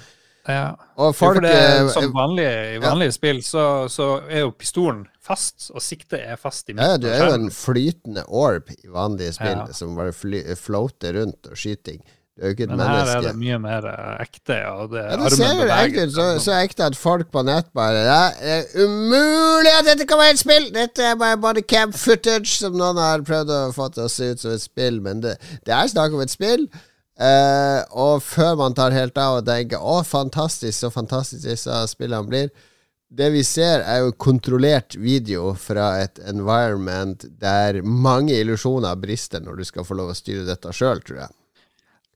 Ja. 0.47 0.77
Og 1.03 1.11
folk 1.19 1.41
for 1.41 1.43
det, 1.43 1.51
er 1.51 1.81
eh, 1.81 1.89
som 1.91 2.13
vanlig, 2.15 2.47
I 2.77 2.83
vanlige 2.83 3.15
spill 3.17 3.41
så, 3.43 3.63
så 3.91 4.21
er 4.31 4.45
jo 4.45 4.53
pistolen 4.55 5.05
fast, 5.27 5.73
og 5.75 5.83
siktet 5.83 6.21
er 6.23 6.39
fast 6.39 6.71
i 6.71 6.77
midten. 6.77 6.93
ja, 6.93 7.01
Du 7.03 7.09
er 7.11 7.25
jo 7.25 7.35
en 7.35 7.49
flytende 7.51 8.23
orb 8.31 8.71
i 8.71 8.87
vanlige 8.87 9.35
spill 9.35 9.59
Ja. 9.59 9.67
som 9.75 9.97
bare 9.99 10.15
fly, 10.15 10.45
floater 10.55 11.19
rundt 11.19 11.51
og 11.51 11.59
skyting. 11.59 11.99
Du 12.37 12.43
er 12.45 12.51
jo 12.51 12.53
ikke 12.53 12.67
et 12.67 12.73
Men 12.75 12.83
her 12.85 13.11
er 13.15 13.23
det 13.25 13.31
mye 13.41 13.59
mer 13.65 13.87
eh, 13.89 14.09
ekte. 14.27 14.57
Ja, 14.61 14.73
det, 14.93 15.05
Ja, 15.09 15.15
det 15.23 15.31
ser 15.33 15.55
jo 15.57 15.69
egentlig 15.73 16.03
ut. 16.11 16.11
Så, 16.13 16.27
så 16.45 16.57
ekte 16.59 16.89
at 16.91 16.99
folk 17.01 17.31
på 17.33 17.41
nett 17.49 17.71
bare 17.77 18.03
Det 18.05 18.57
er 18.57 18.67
umulig 18.85 19.73
at 19.73 19.89
dette 19.89 20.05
kan 20.09 20.21
være 20.21 20.35
et 20.35 20.43
spill! 20.43 20.67
Dette 20.75 21.07
er 21.13 21.17
bare 21.17 21.39
bodycam 21.41 21.95
footage 21.97 22.59
som 22.59 22.77
noen 22.77 23.01
har 23.01 23.25
prøvd 23.25 23.55
å 23.55 23.63
få 23.73 23.89
til 23.95 24.05
å 24.05 24.13
se 24.13 24.29
ut 24.35 24.45
som 24.45 24.53
et 24.53 24.65
spill, 24.67 25.01
men 25.01 25.25
det, 25.25 25.39
det 25.65 25.73
er 25.73 25.89
snakk 25.89 26.13
om 26.13 26.21
et 26.27 26.35
spill. 26.35 26.67
Eh, 27.17 27.81
og 27.97 28.21
før 28.21 28.61
man 28.61 28.77
tar 28.77 28.93
helt 28.93 29.17
av 29.17 29.39
og 29.39 29.49
tenker 29.49 29.81
'Å, 29.81 30.03
fantastisk, 30.05 30.77
så 30.77 30.93
fantastisk 30.93 31.49
disse 31.49 31.81
spillene 31.89 32.29
blir', 32.29 32.53
det 33.09 33.31
vi 33.33 33.47
ser, 33.47 33.81
er 33.81 34.05
jo 34.05 34.13
kontrollert 34.13 34.99
video 35.01 35.55
fra 35.55 36.03
et 36.03 36.21
environment 36.29 37.25
der 37.41 37.81
mange 37.81 38.37
illusjoner 38.37 39.01
brister 39.01 39.41
når 39.41 39.63
du 39.63 39.65
skal 39.65 39.89
få 39.89 39.97
lov 39.97 40.13
å 40.13 40.19
styre 40.19 40.45
dette 40.45 40.73
sjøl, 40.75 41.01
tror 41.01 41.25
jeg. 41.25 41.33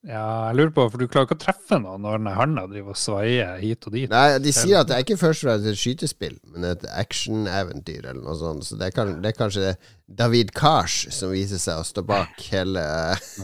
Ja, 0.09 0.49
jeg 0.49 0.57
lurer 0.57 0.71
på, 0.73 0.85
for 0.89 0.97
du 1.03 1.05
klarer 1.13 1.27
ikke 1.29 1.37
å 1.37 1.41
treffe 1.43 1.77
noen 1.77 2.01
når 2.07 2.23
den 2.23 2.29
handa 2.33 2.63
driver 2.71 2.95
og 2.95 2.97
svaier 2.97 3.59
hit 3.61 3.85
og 3.85 3.93
dit. 3.93 4.09
Nei, 4.09 4.39
de 4.41 4.53
sier 4.57 4.79
at 4.81 4.89
det 4.89 4.97
er 4.97 5.05
ikke 5.05 5.19
først 5.21 5.45
og 5.45 5.51
fremst 5.51 5.69
et 5.69 5.77
skytespill, 5.81 6.39
men 6.55 6.65
et 6.71 6.87
actioneventyr 6.89 8.07
eller 8.07 8.23
noe 8.25 8.37
sånt. 8.41 8.65
Så 8.65 8.79
det 8.81 8.89
er, 8.89 8.95
kanskje, 8.97 9.19
det 9.21 9.29
er 9.29 9.37
kanskje 9.37 9.75
David 10.23 10.55
Kars 10.57 11.03
som 11.13 11.35
viser 11.35 11.61
seg 11.61 11.83
å 11.83 11.85
stå 11.85 12.07
bak 12.09 12.41
hele 12.49 12.87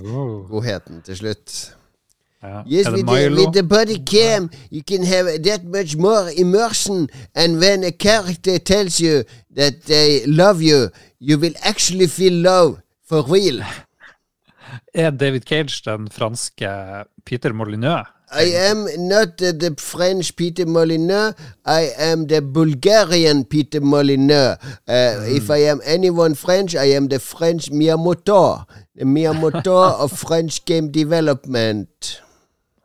Oh, 0.00 0.46
godheten 0.48 1.04
til 1.04 1.20
slutt. 1.20 1.56
ja. 2.40 2.62
Yes, 2.64 2.88
with 2.88 3.04
the, 3.04 3.28
with 3.36 3.52
the 3.52 3.62
body 3.62 3.98
cam, 3.98 4.48
you 4.70 4.82
can 4.82 5.04
have 5.04 5.26
that 5.44 5.64
much 5.64 5.94
more 5.96 6.30
immersion. 6.36 7.08
And 7.34 7.60
when 7.60 7.84
a 7.84 7.92
character 7.92 8.58
tells 8.58 8.98
you 8.98 9.24
that 9.54 9.82
they 9.84 10.24
love 10.24 10.62
you, 10.62 10.88
you 11.18 11.36
will 11.38 11.54
actually 11.62 12.06
feel 12.06 12.32
love 12.32 12.80
for 13.04 13.22
real. 13.28 13.60
Er 14.94 15.10
David 15.10 15.40
Cage 15.46 15.82
den 15.84 16.08
franske 16.10 16.68
Peter 17.24 17.52
Molyneux? 17.52 18.06
I 18.32 18.50
am 18.70 18.88
not 18.98 19.38
the 19.38 19.74
French 19.78 20.34
Peter 20.36 20.66
Molyneux. 20.66 21.32
I 21.64 21.90
am 21.96 22.26
the 22.26 22.40
Bulgarian 22.42 23.44
Peter 23.44 23.80
Molyneux. 23.80 24.56
Uh, 24.88 25.36
If 25.36 25.48
I 25.48 25.68
am 25.70 25.80
anyone 25.84 26.34
French, 26.34 26.74
I 26.74 26.96
am 26.96 27.08
the 27.08 27.20
French 27.20 27.70
Miyamoto. 27.70 28.64
The 28.96 29.04
Miyamoto 29.04 30.00
of 30.02 30.12
French 30.12 30.64
game 30.64 30.90
development. 30.90 32.20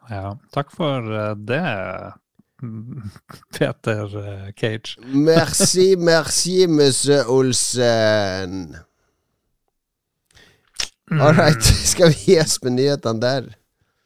Ja, 0.09 0.35
takk 0.51 0.71
for 0.75 1.07
eh, 1.07 1.35
det, 1.47 2.13
Peter 3.57 4.17
eh, 4.17 4.51
Cage. 4.53 4.97
Merci, 5.13 5.95
merci, 6.11 6.67
monsieur 6.67 7.25
Olsen. 7.29 8.75
All 11.12 11.34
right, 11.36 11.62
skal 11.93 12.14
vi 12.14 12.34
gi 12.34 12.39
oss 12.41 12.57
med 12.64 12.78
nyhetene 12.80 13.20
der? 13.24 13.49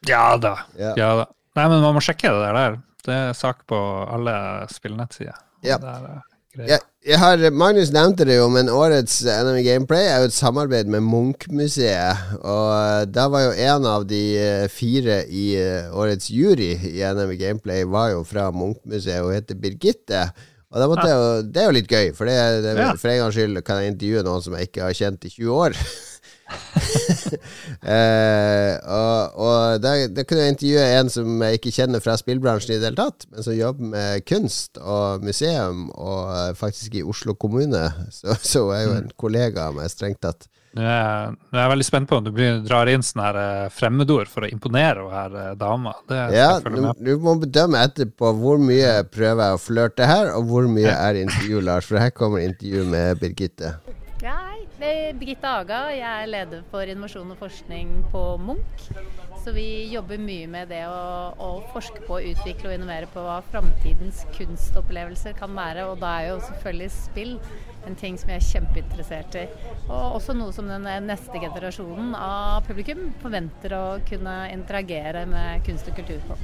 Ja 0.09 0.35
da. 0.41 0.55
Ja. 0.77 0.93
Ja 0.97 1.09
da. 1.21 1.25
Nei, 1.55 1.67
men 1.71 1.83
man 1.85 1.95
må 1.95 2.01
sjekke 2.03 2.31
det 2.33 2.53
der. 2.57 2.79
Det 3.05 3.13
er 3.15 3.35
sak 3.37 3.61
på 3.69 3.77
alle 4.11 4.33
spillnettsider. 4.73 5.37
Ja. 5.65 5.77
Eh. 5.79 6.23
Jeg, 6.55 6.79
jeg 7.03 7.19
har, 7.19 7.41
Magnus 7.51 7.89
nevnte 7.91 8.23
det 8.27 8.37
jo, 8.37 8.45
men 8.49 8.69
årets 8.71 9.17
NM 9.27 9.57
Gameplay 9.65 10.05
er 10.07 10.23
jo 10.23 10.29
et 10.29 10.35
samarbeid 10.35 10.87
med 10.91 11.03
Munch-museet. 11.03 12.21
Og 12.39 12.69
eh, 12.73 13.03
da 13.11 13.27
var 13.31 13.45
jo 13.49 13.53
en 13.67 13.87
av 13.91 14.05
de 14.09 14.21
eh, 14.39 14.65
fire 14.71 15.21
i 15.27 15.45
årets 15.91 16.31
jury 16.31 16.71
i 16.95 17.03
NM 17.05 17.35
Gameplay 17.39 17.83
var 17.87 18.13
jo 18.15 18.23
fra 18.27 18.47
Munch-museet 18.55 19.21
og 19.25 19.33
heter 19.35 19.59
Birgitte. 19.59 20.25
Og 20.75 20.81
da 20.81 20.87
måtte 20.91 21.05
jeg 21.07 21.15
jo, 21.19 21.27
Det 21.53 21.61
er 21.61 21.69
jo 21.69 21.75
litt 21.77 21.91
gøy, 21.91 22.09
for, 22.17 22.27
det, 22.27 22.39
det, 22.65 22.73
Ja. 22.79 22.89
for 22.99 23.11
en 23.11 23.21
gangs 23.21 23.37
skyld 23.37 23.61
kan 23.67 23.83
jeg 23.83 23.93
intervjue 23.93 24.25
noen 24.27 24.43
som 24.43 24.55
jeg 24.57 24.71
ikke 24.71 24.87
har 24.87 24.97
kjent 24.97 25.27
i 25.27 25.31
20 25.37 25.55
år. 25.55 25.77
eh, 27.95 28.75
og 28.85 29.39
og 29.45 29.79
da, 29.83 29.93
der, 30.11 30.25
kunne 30.27 30.45
jeg 30.45 30.55
intervjue 30.55 30.85
en 30.99 31.09
som 31.13 31.43
jeg 31.45 31.59
ikke 31.59 31.73
kjenner 31.75 32.03
fra 32.03 32.15
spillbransjen 32.19 32.75
i 32.75 32.79
det 32.81 32.89
hele 32.91 32.99
tatt, 32.99 33.27
men 33.31 33.45
som 33.45 33.55
jobber 33.57 33.91
med 33.95 34.25
kunst 34.29 34.79
og 34.81 35.23
museum, 35.25 35.87
og 35.93 36.29
eh, 36.35 36.51
faktisk 36.57 36.99
i 36.99 37.05
Oslo 37.05 37.35
kommune. 37.35 37.85
Så, 38.15 38.35
så 38.45 38.61
er 38.75 38.83
jo 38.85 38.93
en 38.99 39.09
kollega 39.19 39.69
av 39.69 39.75
meg, 39.79 39.89
strengt 39.91 40.21
tatt. 40.23 40.47
Nå 40.75 40.83
er, 40.83 41.31
jeg- 41.55 41.61
er 41.63 41.69
veldig 41.71 41.85
spent 41.87 42.09
på 42.09 42.17
om 42.19 42.25
du 42.27 42.31
drar 42.67 42.89
inn 42.91 43.03
sånne 43.05 43.25
her 43.29 43.37
eh, 43.41 43.67
fremmedord 43.71 44.27
for 44.31 44.43
å 44.45 44.49
imponere 44.51 45.03
hun 45.05 45.13
her 45.15 45.35
eh, 45.41 45.51
dama. 45.59 45.93
Det 46.09 46.19
Ja, 46.35 46.49
du, 46.63 46.81
du 46.99 47.13
må 47.23 47.35
bedømme 47.41 47.79
etterpå 47.87 48.31
hvor 48.41 48.59
mye 48.61 48.97
prøver 49.11 49.49
jeg 49.51 49.57
å 49.59 49.61
flørte 49.65 50.09
her, 50.09 50.33
og 50.35 50.49
hvor 50.51 50.67
mye 50.71 50.91
er 50.95 51.21
intervju, 51.25 51.61
Lars. 51.63 51.87
For 51.89 51.99
her 52.01 52.11
kommer 52.15 52.43
intervju 52.43 52.83
med 52.91 53.21
Birgitte. 53.23 53.75
Ja, 54.23 54.35
Birgitte 55.19 55.47
Aga. 55.47 55.79
Jeg 55.95 56.21
er 56.21 56.29
leder 56.29 56.63
for 56.71 56.81
innovasjon 56.85 57.31
og 57.33 57.39
forskning 57.39 57.93
på 58.11 58.23
Munch. 58.37 58.89
Så 59.45 59.51
vi 59.53 59.93
jobber 59.93 60.17
mye 60.17 60.47
med 60.49 60.71
det 60.73 60.79
å, 60.89 61.01
å 61.37 61.49
forske 61.69 62.01
på, 62.07 62.17
utvikle 62.31 62.71
og 62.71 62.79
innovere 62.79 63.05
på 63.13 63.21
hva 63.21 63.35
framtidens 63.51 64.23
kunstopplevelser 64.33 65.35
kan 65.37 65.53
være. 65.53 65.83
Og 65.85 65.99
da 66.01 66.15
er 66.17 66.31
jo 66.31 66.39
selvfølgelig 66.47 66.87
spill 66.95 67.35
en 67.85 67.93
ting 67.99 68.17
som 68.17 68.31
jeg 68.33 68.41
er 68.41 68.47
kjempeinteressert 68.47 69.37
i. 69.37 69.43
Og 69.85 70.15
også 70.17 70.33
noe 70.33 70.49
som 70.55 70.65
den 70.65 70.87
neste 71.05 71.37
generasjonen 71.43 72.15
av 72.17 72.65
publikum 72.65 73.11
forventer 73.21 73.75
å 73.77 73.83
kunne 74.09 74.33
interagere 74.49 75.27
med 75.29 75.61
kunst 75.67 75.91
og 75.93 75.99
kultur 75.99 76.25
på. 76.25 76.39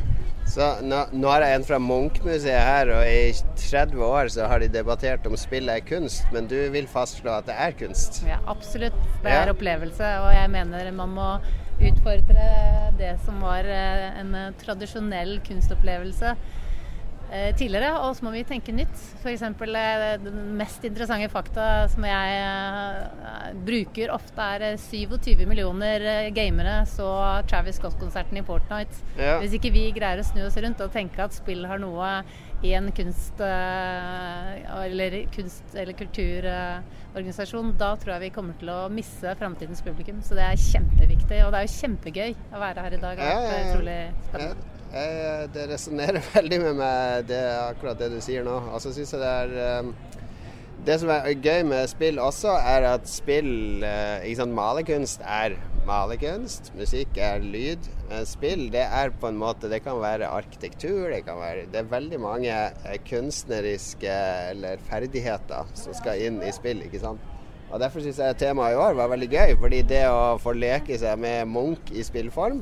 Så 0.51 0.67
nå, 0.85 0.99
nå 1.15 1.33
er 1.33 1.47
jeg 1.47 1.57
en 1.57 1.65
fra 1.65 1.79
Munch-museet 1.81 2.65
her, 2.67 2.93
og 2.99 3.07
i 3.09 3.33
30 3.63 4.05
år 4.05 4.29
så 4.33 4.45
har 4.51 4.61
de 4.61 4.69
debattert 4.73 5.25
om 5.29 5.37
spillet 5.39 5.81
er 5.81 5.85
kunst, 5.89 6.21
men 6.35 6.45
du 6.51 6.57
vil 6.73 6.89
fastslå 6.91 7.33
at 7.39 7.49
det 7.49 7.57
er 7.65 7.73
kunst? 7.81 8.21
Ja, 8.29 8.37
absolutt. 8.51 8.97
Det 9.23 9.33
er 9.33 9.47
Ja. 9.47 9.53
opplevelse, 9.53 10.13
og 10.21 10.33
jeg 10.37 10.53
mener 10.53 10.91
man 10.97 11.17
må 11.17 11.29
utfordre 11.89 12.47
det 12.99 13.15
som 13.25 13.39
var 13.43 13.67
eh, 13.67 14.09
en 14.21 14.35
eh, 14.37 14.51
tradisjonell 14.61 15.39
kunstopplevelse 15.45 16.33
eh, 17.31 17.49
tidligere, 17.57 17.93
og 18.03 18.15
så 18.15 18.25
må 18.25 18.33
vi 18.35 18.43
tenke 18.47 18.75
nytt. 18.75 18.93
F.eks. 19.21 19.45
den 20.23 20.39
mest 20.59 20.85
interessante 20.87 21.29
fakta 21.33 21.87
som 21.91 22.05
jeg 22.05 23.61
bruker 23.67 24.13
ofte, 24.13 24.47
er 24.57 24.67
eh, 24.71 24.77
27 24.79 25.45
millioner 25.49 26.29
gamere 26.35 26.81
så 26.89 27.09
Travis 27.49 27.81
Scott-konserten 27.81 28.39
i 28.39 28.45
Fortnite. 28.45 29.03
Ja. 29.17 29.39
Hvis 29.41 29.57
ikke 29.57 29.73
vi 29.73 29.89
greier 29.95 30.21
å 30.21 30.27
snu 30.27 30.45
oss 30.45 30.59
rundt 30.61 30.83
og 30.83 30.93
tenke 30.93 31.25
at 31.25 31.35
spill 31.37 31.65
har 31.69 31.81
noe 31.81 32.21
i 32.63 32.73
en 32.77 32.91
kunst- 32.93 33.41
eh, 33.41 34.83
eller, 34.83 35.15
kunst- 35.33 35.73
eller 35.75 35.93
kulturorganisasjon, 35.97 37.71
da 37.79 37.95
tror 37.97 38.13
jeg 38.15 38.21
vi 38.27 38.29
kommer 38.35 38.53
til 38.59 38.69
å 38.69 38.89
misse 38.93 39.33
framtidens 39.39 39.81
publikum. 39.85 40.19
Så 40.21 40.37
det 40.37 40.45
er 40.45 40.61
kjempeviktig. 40.61 41.39
Og 41.45 41.51
det 41.55 41.61
er 41.63 41.65
jo 41.65 41.79
kjempegøy 41.79 42.35
å 42.53 42.61
være 42.61 42.85
her 42.85 42.93
i 42.93 43.01
dag. 43.01 43.17
Det 43.17 43.25
er 43.25 43.31
Ja, 43.31 43.41
ja, 43.41 43.49
ja. 43.49 43.73
utrolig 43.73 43.99
spennende. 44.29 44.55
det 45.53 45.67
resonnerer 45.71 46.21
veldig 46.35 46.61
med 46.61 46.75
meg, 46.75 47.27
det, 47.27 47.41
akkurat 47.71 47.97
det 47.99 48.11
du 48.11 48.19
sier 48.21 48.43
nå. 48.45 48.57
Altså 48.73 48.93
synes 48.93 49.13
jeg 49.13 49.21
det 49.21 49.33
er 49.41 49.79
um, 49.79 49.93
Det 50.85 50.99
som 50.99 51.09
er 51.13 51.27
gøy 51.37 51.63
med 51.69 51.87
spill 51.91 52.17
også, 52.19 52.55
er 52.57 52.87
at 52.95 53.05
spill 53.09 53.83
eh, 53.85 54.23
ikke 54.25 54.39
sant, 54.41 54.53
Malerkunst 54.57 55.21
er 55.21 55.53
malerkunst, 55.87 56.71
musikk 56.77 57.17
er 57.21 57.43
lyd. 57.43 57.89
Spill 58.27 58.67
det 58.73 58.83
er 58.83 59.13
på 59.21 59.29
en 59.29 59.37
måte 59.39 59.69
Det 59.71 59.79
kan 59.85 59.95
være 60.01 60.27
arkitektur, 60.27 61.07
det 61.13 61.21
kan 61.23 61.37
være 61.39 61.69
Det 61.71 61.79
er 61.79 61.91
veldig 61.93 62.19
mange 62.19 62.51
eh, 62.51 62.97
kunstneriske 63.07 64.15
eller 64.51 64.81
ferdigheter 64.89 65.69
som 65.79 65.95
skal 65.95 66.19
inn 66.27 66.41
i 66.43 66.51
spill, 66.55 66.83
ikke 66.85 67.01
sant. 67.03 67.29
Og 67.71 67.79
Derfor 67.79 68.03
syns 68.03 68.19
jeg 68.19 68.39
temaet 68.41 68.75
i 68.75 68.81
år 68.83 68.97
var 68.99 69.11
veldig 69.13 69.29
gøy, 69.31 69.53
fordi 69.61 69.83
det 69.87 70.03
å 70.11 70.35
få 70.43 70.53
leke 70.57 70.97
seg 70.99 71.21
med 71.23 71.47
Munch 71.47 71.93
i 71.95 72.03
spillform, 72.03 72.59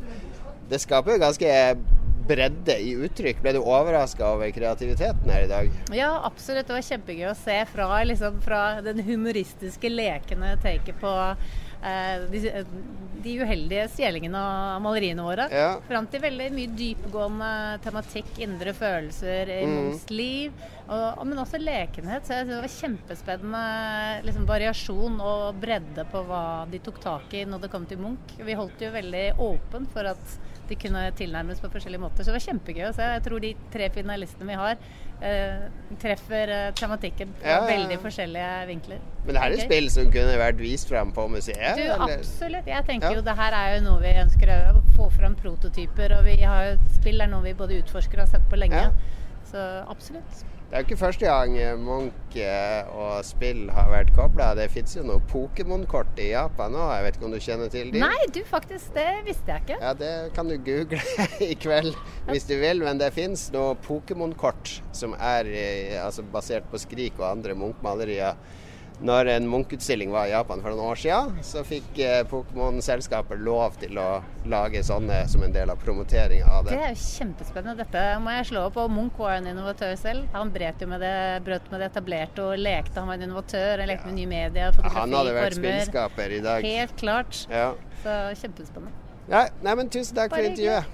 det 0.70 0.78
skaper 0.84 1.15
jo 1.15 1.24
ganske 1.24 1.53
bredde 2.30 2.76
i 2.78 2.91
uttrykk. 2.93 3.39
Ble 3.41 3.55
du 3.55 3.63
overraska 3.63 4.28
over 4.36 4.51
kreativiteten 4.53 5.32
her 5.34 5.47
i 5.47 5.49
dag? 5.49 5.72
Ja, 5.95 6.11
absolutt. 6.28 6.67
Det 6.67 6.76
var 6.76 6.86
kjempegøy 6.86 7.32
å 7.32 7.38
se 7.38 7.57
fra, 7.72 7.88
liksom, 8.05 8.38
fra 8.45 8.61
den 8.86 9.01
humoristiske, 9.07 9.89
lekende 9.89 10.53
taket 10.61 10.99
på 11.01 11.09
eh, 11.24 11.49
de, 11.82 12.65
de 13.23 13.34
uheldige 13.43 13.86
stjelingene 13.93 14.39
av 14.39 14.82
maleriene 14.84 15.23
våre. 15.23 15.45
Ja. 15.51 15.69
Fram 15.88 16.07
til 16.11 16.21
veldig 16.23 16.49
mye 16.55 16.73
dypgående 16.75 17.51
tematikk, 17.86 18.34
indre 18.43 18.73
følelser 18.75 19.51
i 19.55 19.61
Mm. 19.69 19.93
Liv. 20.09 20.51
Og, 20.89 21.23
men 21.27 21.38
også 21.38 21.59
lekenhet. 21.61 22.25
Så 22.25 22.34
jeg 22.34 22.45
synes 22.47 22.55
det 22.55 22.61
var 22.63 22.75
kjempespennende 22.82 23.63
liksom, 24.25 24.45
variasjon 24.49 25.19
og 25.21 25.59
bredde 25.61 26.05
på 26.11 26.23
hva 26.27 26.43
de 26.71 26.80
tok 26.84 26.99
tak 27.03 27.34
i 27.38 27.43
når 27.45 27.61
det 27.65 27.71
kom 27.73 27.86
til 27.86 28.01
Munch. 28.01 28.36
Vi 28.41 28.57
holdt 28.57 28.82
jo 28.82 28.91
veldig 28.95 29.25
åpen 29.38 29.86
for 29.93 30.09
at 30.09 30.39
de 30.69 30.77
kunne 30.77 31.07
tilnærmes 31.17 31.61
på 31.61 31.69
forskjellige 31.73 32.01
måter. 32.01 32.21
Så 32.23 32.30
det 32.30 32.38
var 32.39 32.47
kjempegøy 32.47 32.88
å 32.89 32.93
se. 32.93 33.05
Jeg 33.15 33.23
tror 33.25 33.41
de 33.41 33.55
tre 33.73 33.88
finalistene 33.93 34.49
vi 34.51 34.57
har, 34.59 34.77
eh, 34.77 35.09
treffer 35.99 36.51
eh, 36.53 36.67
tematikken 36.80 37.34
på 37.39 37.43
Ja, 37.45 37.57
ja, 37.59 37.65
veldig 37.67 37.97
forskjellige 38.03 38.51
vinkler. 38.70 38.99
Men 39.26 39.36
det 39.36 39.41
her 39.43 39.55
er 39.57 39.63
spill 39.65 39.89
som 39.91 40.11
kunne 40.13 40.38
vært 40.39 40.61
vist 40.63 40.89
fram 40.91 41.11
på 41.15 41.26
museet? 41.32 41.76
Du, 41.78 41.84
eller? 41.84 42.15
absolutt. 42.20 42.67
Jeg 42.72 42.86
tenker 42.88 43.09
Ja. 43.11 43.15
jo 43.20 43.22
det 43.28 43.36
her 43.39 43.57
er 43.59 43.76
jo 43.76 43.82
noe 43.89 43.99
vi 44.03 44.13
ønsker 44.24 44.53
å 44.55 44.82
få 44.95 45.09
fram 45.11 45.36
prototyper. 45.36 46.17
Og 46.20 46.26
vi 46.26 46.38
har 46.43 46.70
jo 46.72 46.78
spill 46.95 47.22
er 47.22 47.28
noe 47.28 47.43
vi 47.43 47.53
både 47.53 47.82
utforsker 47.84 48.20
og 48.22 48.28
har 48.28 48.32
sett 48.39 48.49
på 48.49 48.55
lenge. 48.59 48.86
Så 49.51 49.65
absolutt. 49.89 50.45
Det 50.70 50.78
er 50.78 50.84
jo 50.84 50.86
ikke 50.86 50.99
første 51.01 51.26
gang 51.26 51.55
eh, 51.57 51.72
Munch 51.82 52.36
eh, 52.38 52.89
og 52.93 53.24
spill 53.26 53.63
har 53.74 53.88
vært 53.89 54.11
kobla. 54.13 54.51
Det 54.53 54.67
fins 54.70 54.91
jo 54.93 55.01
noe 55.01 55.17
Pokémon-kort 55.32 56.20
i 56.22 56.28
Japan 56.30 56.78
òg. 56.78 56.91
Jeg 56.93 57.05
vet 57.07 57.17
ikke 57.17 57.26
om 57.26 57.34
du 57.34 57.39
kjenner 57.41 57.72
til 57.74 57.89
dem? 57.89 58.03
Nei, 58.05 58.28
du 58.36 58.38
faktisk, 58.45 58.91
det 58.93 59.07
visste 59.26 59.49
jeg 59.49 59.65
ikke. 59.65 59.80
Ja, 59.82 59.95
det 59.97 60.11
kan 60.36 60.45
du 60.45 60.59
google 60.61 61.01
i 61.49 61.57
kveld 61.57 61.97
hvis 62.30 62.45
du 62.45 62.53
vil. 62.61 62.84
Men 62.86 63.01
det 63.01 63.09
fins 63.17 63.47
noe 63.55 63.80
Pokémon-kort 63.82 64.76
som 64.93 65.17
er 65.17 65.49
eh, 65.49 65.97
altså 66.03 66.22
basert 66.38 66.70
på 66.70 66.78
Skrik 66.86 67.17
og 67.17 67.32
andre 67.32 67.57
Munch-malerier. 67.57 68.38
Når 69.00 69.30
en 69.32 69.45
Munch-utstilling 69.47 70.10
var 70.12 70.26
i 70.28 70.34
Japan 70.34 70.60
for 70.60 70.74
noen 70.76 70.89
år 70.91 70.97
siden, 71.00 71.38
så 71.45 71.62
fikk 71.64 72.00
eh, 72.04 72.18
Pokémon-selskapet 72.28 73.39
lov 73.39 73.78
til 73.80 73.95
å 74.02 74.08
lage 74.52 74.82
sånne 74.84 75.22
som 75.32 75.43
en 75.45 75.54
del 75.56 75.72
av 75.72 75.80
promoteringa 75.80 76.43
av 76.58 76.66
Det 76.68 76.74
det. 76.76 76.80
er 76.84 76.91
jo 76.97 77.00
kjempespennende. 77.06 77.78
Dette 77.80 78.02
må 78.20 78.34
jeg 78.36 78.50
slå 78.52 78.66
opp. 78.68 78.76
Og 78.84 78.91
Munch 78.91 79.16
var 79.22 79.38
en 79.38 79.47
innovatør 79.54 79.95
selv. 80.02 80.28
Han 80.36 80.52
brøt 80.52 80.84
jo 80.84 80.88
med 80.91 81.00
det, 81.06 81.14
brøt 81.47 81.72
med 81.72 81.80
det 81.80 81.88
etablerte 81.93 82.43
og 82.43 82.60
lekte. 82.60 83.00
Han 83.00 83.08
var 83.08 83.16
en 83.22 83.28
innovatør. 83.30 83.80
Han 83.86 83.88
lekte 83.93 84.06
med 84.12 84.20
nye 84.20 84.32
medier, 84.36 84.76
fotografi, 84.76 85.00
Han 85.00 85.16
hadde 85.16 85.34
vært 85.39 85.54
former. 85.56 85.72
spillskaper 85.80 86.28
i 86.36 86.41
dag. 86.50 86.60
Helt 86.68 86.95
klart. 87.00 87.45
Ja. 87.50 87.70
Så 88.04 88.18
kjempespennende. 88.43 88.91
Nei, 89.32 89.45
nei, 89.64 89.76
men 89.80 89.88
tusen 89.95 90.16
takk 90.20 90.30
for 90.34 90.41
Bare 90.41 90.50
hyggelig. 90.52 90.84
intervjuet. 90.84 90.86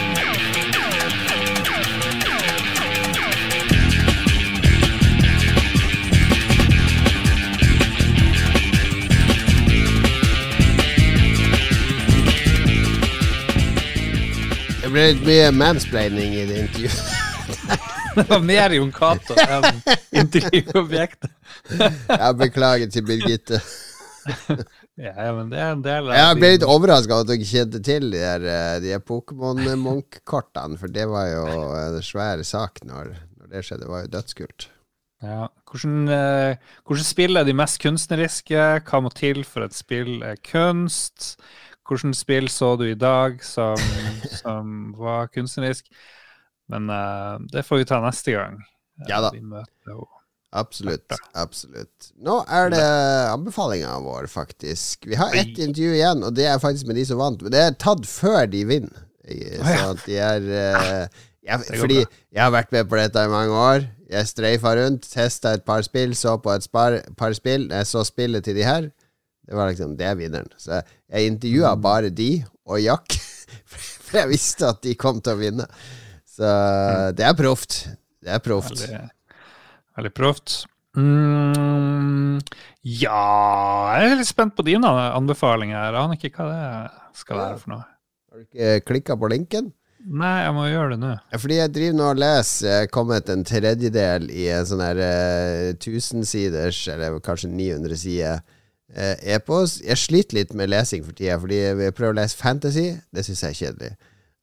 ble 14.94 15.08
litt 15.10 15.24
mye 15.26 15.50
mansplaining 15.54 16.36
i 16.38 16.46
det 16.50 16.60
intervjuet. 16.66 17.00
Det 18.14 18.28
var 18.28 18.44
mer 18.46 18.70
Jon 18.70 18.92
Cato 18.94 19.34
enn 19.42 19.80
intervjuobjektet. 20.20 21.32
Jeg 22.22 22.36
beklager 22.38 22.92
til 22.94 23.06
Birgitte. 23.08 23.60
Ja, 24.94 25.10
ja, 25.10 25.30
men 25.34 25.48
det 25.50 25.58
er 25.58 25.72
en 25.74 25.80
del 25.82 26.06
av 26.06 26.14
Jeg 26.14 26.36
ble 26.38 26.48
litt 26.52 26.64
overraska 26.70 27.16
over 27.16 27.24
at 27.26 27.30
dere 27.32 27.46
kjente 27.48 27.80
til 27.82 28.04
de 28.12 28.20
der, 28.22 28.44
eh, 28.46 28.76
de 28.78 28.92
der 28.92 29.00
Pokémon-Munch-kortene, 29.02 30.78
for 30.78 30.92
det 30.94 31.08
var 31.10 31.26
jo 31.32 31.42
en 31.80 31.98
svær 32.06 32.44
sak 32.46 32.78
når, 32.86 33.10
når 33.40 33.50
det 33.50 33.64
skjedde. 33.66 33.82
Det 33.82 33.90
var 33.90 34.04
jo 34.04 34.12
dødskult. 34.12 34.68
Ja. 35.26 35.48
Hvordan, 35.66 35.98
eh, 36.14 36.78
hvordan 36.86 37.08
spill 37.10 37.42
er 37.42 37.48
de 37.48 37.56
mest 37.58 37.82
kunstneriske? 37.82 38.68
Hva 38.86 39.02
må 39.02 39.10
til 39.18 39.42
for 39.42 39.66
et 39.66 39.74
spill 39.74 40.22
er 40.22 40.38
kunst? 40.46 41.34
Hvordan 41.84 42.14
spill 42.16 42.48
så 42.48 42.74
du 42.80 42.86
i 42.88 42.98
dag 42.98 43.42
som, 43.44 43.76
som 44.42 44.92
var 44.98 45.30
kunstnerisk? 45.32 45.88
Men 46.72 46.88
uh, 46.88 47.36
det 47.52 47.64
får 47.66 47.82
vi 47.82 47.88
ta 47.88 48.00
neste 48.04 48.36
gang. 48.36 48.60
Uh, 49.02 49.08
Ja 49.10 49.22
da. 49.26 49.32
Absolutt. 50.54 51.10
Absolutt. 51.34 52.12
Nå 52.22 52.38
er 52.46 52.70
det 52.70 52.84
anbefalinga 53.32 53.96
vår, 54.04 54.28
faktisk. 54.30 55.08
Vi 55.10 55.18
har 55.18 55.34
ett 55.34 55.58
intervju 55.58 55.96
igjen, 55.96 56.22
og 56.22 56.36
det 56.36 56.46
er 56.46 56.62
faktisk 56.62 56.86
med 56.86 56.96
de 57.00 57.06
som 57.08 57.18
vant. 57.18 57.42
Men 57.42 57.52
det 57.52 57.62
er 57.64 57.74
tatt 57.74 58.06
før 58.06 58.46
de 58.46 58.62
vinner. 58.68 59.00
Så 59.24 59.88
at 59.90 60.04
de 60.06 60.18
er 60.20 60.46
uh, 60.46 61.22
jeg, 61.44 61.80
Fordi 61.80 61.98
jeg 61.98 62.40
har 62.40 62.52
vært 62.54 62.72
med 62.72 62.88
på 62.88 62.96
dette 63.00 63.24
i 63.24 63.32
mange 63.32 63.56
år. 63.58 63.86
Jeg 64.14 64.30
streifa 64.30 64.74
rundt, 64.78 65.08
testa 65.10 65.56
et 65.56 65.64
par 65.66 65.82
spill, 65.82 66.14
så 66.16 66.36
på 66.38 66.52
et 66.54 66.68
par 66.70 67.36
spill. 67.36 67.66
Jeg 67.72 67.88
så 67.90 68.04
spillet 68.06 68.44
til 68.46 68.56
de 68.56 68.64
her, 68.64 68.88
det 69.46 69.54
var 69.58 69.68
liksom 69.70 69.96
Det 69.98 70.06
er 70.08 70.16
vinneren. 70.18 70.48
Så 70.58 70.80
jeg 70.80 71.30
intervjua 71.32 71.74
Mm. 71.76 71.82
bare 71.84 72.10
de 72.10 72.30
og 72.66 72.80
Jack, 72.80 73.16
for 74.06 74.18
jeg 74.22 74.28
visste 74.30 74.68
at 74.70 74.80
de 74.82 74.94
kom 74.96 75.20
til 75.20 75.34
å 75.34 75.40
vinne. 75.40 75.66
Så 76.34 76.48
det 77.14 77.24
er 77.28 77.34
proft. 77.38 77.84
Det 78.24 78.32
er 78.32 78.40
proft. 78.42 78.80
Mm. 78.88 79.10
Veldig, 79.96 80.14
proft. 80.16 80.54
Mm, 80.96 82.38
ja 82.82 83.98
Jeg 83.98 84.10
er 84.12 84.18
litt 84.18 84.28
spent 84.30 84.54
på 84.56 84.64
dine 84.66 84.88
anbefalinger. 85.14 85.76
Jeg 85.90 86.00
aner 86.00 86.18
ikke 86.18 86.32
hva 86.34 86.50
det 86.50 87.20
skal 87.20 87.40
være 87.40 87.58
for 87.60 87.74
noe. 87.74 87.84
Har 88.30 88.40
du 88.40 88.44
ikke 88.46 88.84
klikka 88.90 89.16
på 89.20 89.30
linken? 89.30 89.72
Nei, 90.04 90.32
jeg 90.44 90.52
må 90.56 90.66
gjøre 90.68 90.90
det 90.94 90.98
nå. 91.00 91.12
Fordi 91.40 91.56
jeg 91.60 91.72
driver 91.72 91.94
nå 91.96 92.08
og 92.12 92.18
leser 92.20 92.66
Jeg 92.68 92.86
er 92.86 92.90
kommet 92.92 93.30
en 93.32 93.44
tredjedel 93.48 94.26
i 94.36 94.48
en 94.52 94.66
sånn 94.68 94.82
her 94.84 94.98
eh, 95.00 95.70
1000-siders, 95.78 96.82
eller 96.92 97.16
kanskje 97.24 97.48
900 97.54 97.96
sider 98.02 98.42
eh, 98.94 99.16
epos. 99.36 99.78
Jeg 99.84 100.00
sliter 100.00 100.38
litt 100.40 100.54
med 100.56 100.70
lesing 100.72 101.04
for 101.04 101.16
tida, 101.16 101.38
fordi 101.42 101.60
jeg 101.60 101.94
prøver 101.96 102.14
å 102.14 102.20
lese 102.20 102.38
fantasy. 102.38 102.88
Det 103.14 103.26
syns 103.26 103.44
jeg 103.44 103.54
er 103.54 103.60
kjedelig. 103.60 103.92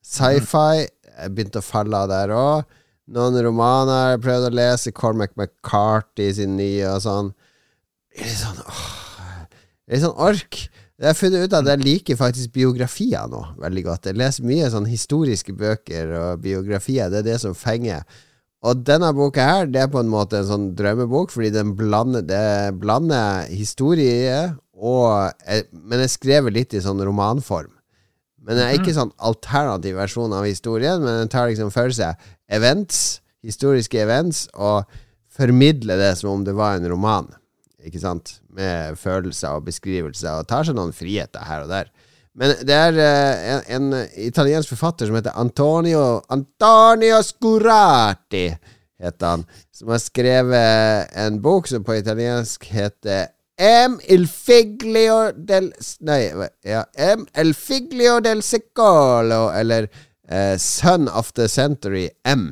Sci-fi 0.06 0.86
jeg 1.22 1.34
begynte 1.36 1.62
å 1.62 1.66
falle 1.66 2.04
av 2.04 2.12
der 2.12 2.34
òg. 2.36 2.78
Noen 3.12 3.40
romaner 3.44 4.14
jeg 4.14 4.24
prøvde 4.24 4.52
å 4.52 4.56
lese. 4.56 4.94
Cormac 4.96 5.34
McCarthy 5.36 6.30
sin 6.38 6.56
nye 6.60 6.88
og 6.90 7.02
sånn. 7.04 7.34
Litt 8.20 8.40
sånn 8.40 8.62
åh, 8.68 8.86
Litt 9.92 10.04
sånn 10.06 10.20
ork. 10.20 10.60
Jeg 11.02 11.10
har 11.10 11.18
funnet 11.18 11.48
ut 11.48 11.56
at 11.58 11.68
jeg 11.68 11.82
liker 11.82 12.18
faktisk 12.20 12.54
biografier 12.54 13.26
nå 13.32 13.42
veldig 13.60 13.84
godt. 13.88 14.12
Jeg 14.12 14.20
leser 14.22 14.46
mye 14.46 14.70
sånn 14.70 14.86
historiske 14.88 15.56
bøker 15.58 16.14
og 16.20 16.44
biografier. 16.44 17.10
Det 17.10 17.24
er 17.24 17.28
det 17.32 17.40
som 17.42 17.58
fenger. 17.58 18.06
Og 18.62 18.82
denne 18.86 19.10
boka 19.18 19.46
her, 19.46 19.70
det 19.70 19.82
er 19.82 19.90
på 19.90 20.02
en 20.04 20.12
måte 20.12 20.38
en 20.38 20.50
sånn 20.50 20.68
drømmebok, 20.78 21.32
fordi 21.34 21.50
den 21.56 21.74
blander, 21.78 22.26
det 22.26 22.78
blander 22.82 23.48
historie 23.50 24.52
og 24.82 25.34
eh, 25.46 25.68
Men 25.72 26.02
jeg 26.02 26.16
skrevet 26.16 26.56
litt 26.56 26.74
i 26.74 26.82
sånn 26.82 27.02
romanform. 27.06 27.70
Men 28.42 28.58
det 28.58 28.64
er 28.66 28.80
ikke 28.80 28.96
sånn 28.96 29.14
alternativ 29.22 30.00
versjon 30.00 30.34
av 30.34 30.48
historien, 30.48 31.04
men 31.04 31.20
den 31.20 31.30
tar 31.30 31.52
liksom 31.52 31.70
for 31.74 31.94
seg 31.94 32.18
events, 32.50 33.22
historiske 33.46 34.02
events, 34.02 34.48
og 34.58 34.90
formidler 35.32 36.02
det 36.02 36.16
som 36.18 36.32
om 36.34 36.46
det 36.48 36.56
var 36.58 36.80
en 36.80 36.90
roman. 36.90 37.30
Ikke 37.86 38.02
sant? 38.02 38.40
Med 38.50 38.98
følelser 38.98 39.60
og 39.60 39.68
beskrivelser, 39.70 40.42
og 40.42 40.50
tar 40.50 40.66
seg 40.66 40.78
noen 40.78 40.94
friheter 40.96 41.46
her 41.46 41.68
og 41.68 41.70
der. 41.70 41.94
Men 42.38 42.54
det 42.64 42.76
er 42.76 43.00
eh, 43.04 43.66
en, 43.76 43.92
en 43.92 44.08
italiensk 44.24 44.72
forfatter 44.72 45.10
som 45.10 45.18
heter 45.18 45.36
Antonio 45.36 46.22
Antonio 46.32 47.20
Scurati, 47.28 48.46
heter 49.02 49.34
han, 49.34 49.44
som 49.76 49.92
har 49.92 50.00
skrevet 50.00 51.12
en 51.20 51.42
bok 51.44 51.68
som 51.68 51.84
på 51.84 52.00
italiensk 52.00 52.70
heter 52.72 53.28
M. 53.62 54.00
Il 54.08 54.28
figlio 54.28 55.32
del 55.36 55.70
Nei, 56.08 56.22
ja, 56.66 56.86
M. 56.98 57.28
El 57.34 57.54
figlio 57.54 58.20
del 58.24 58.42
secolo, 58.44 59.52
eller 59.54 59.90
eh, 60.28 60.58
Son 60.58 61.08
of 61.08 61.34
the 61.34 61.48
Century 61.50 62.08
M. 62.26 62.50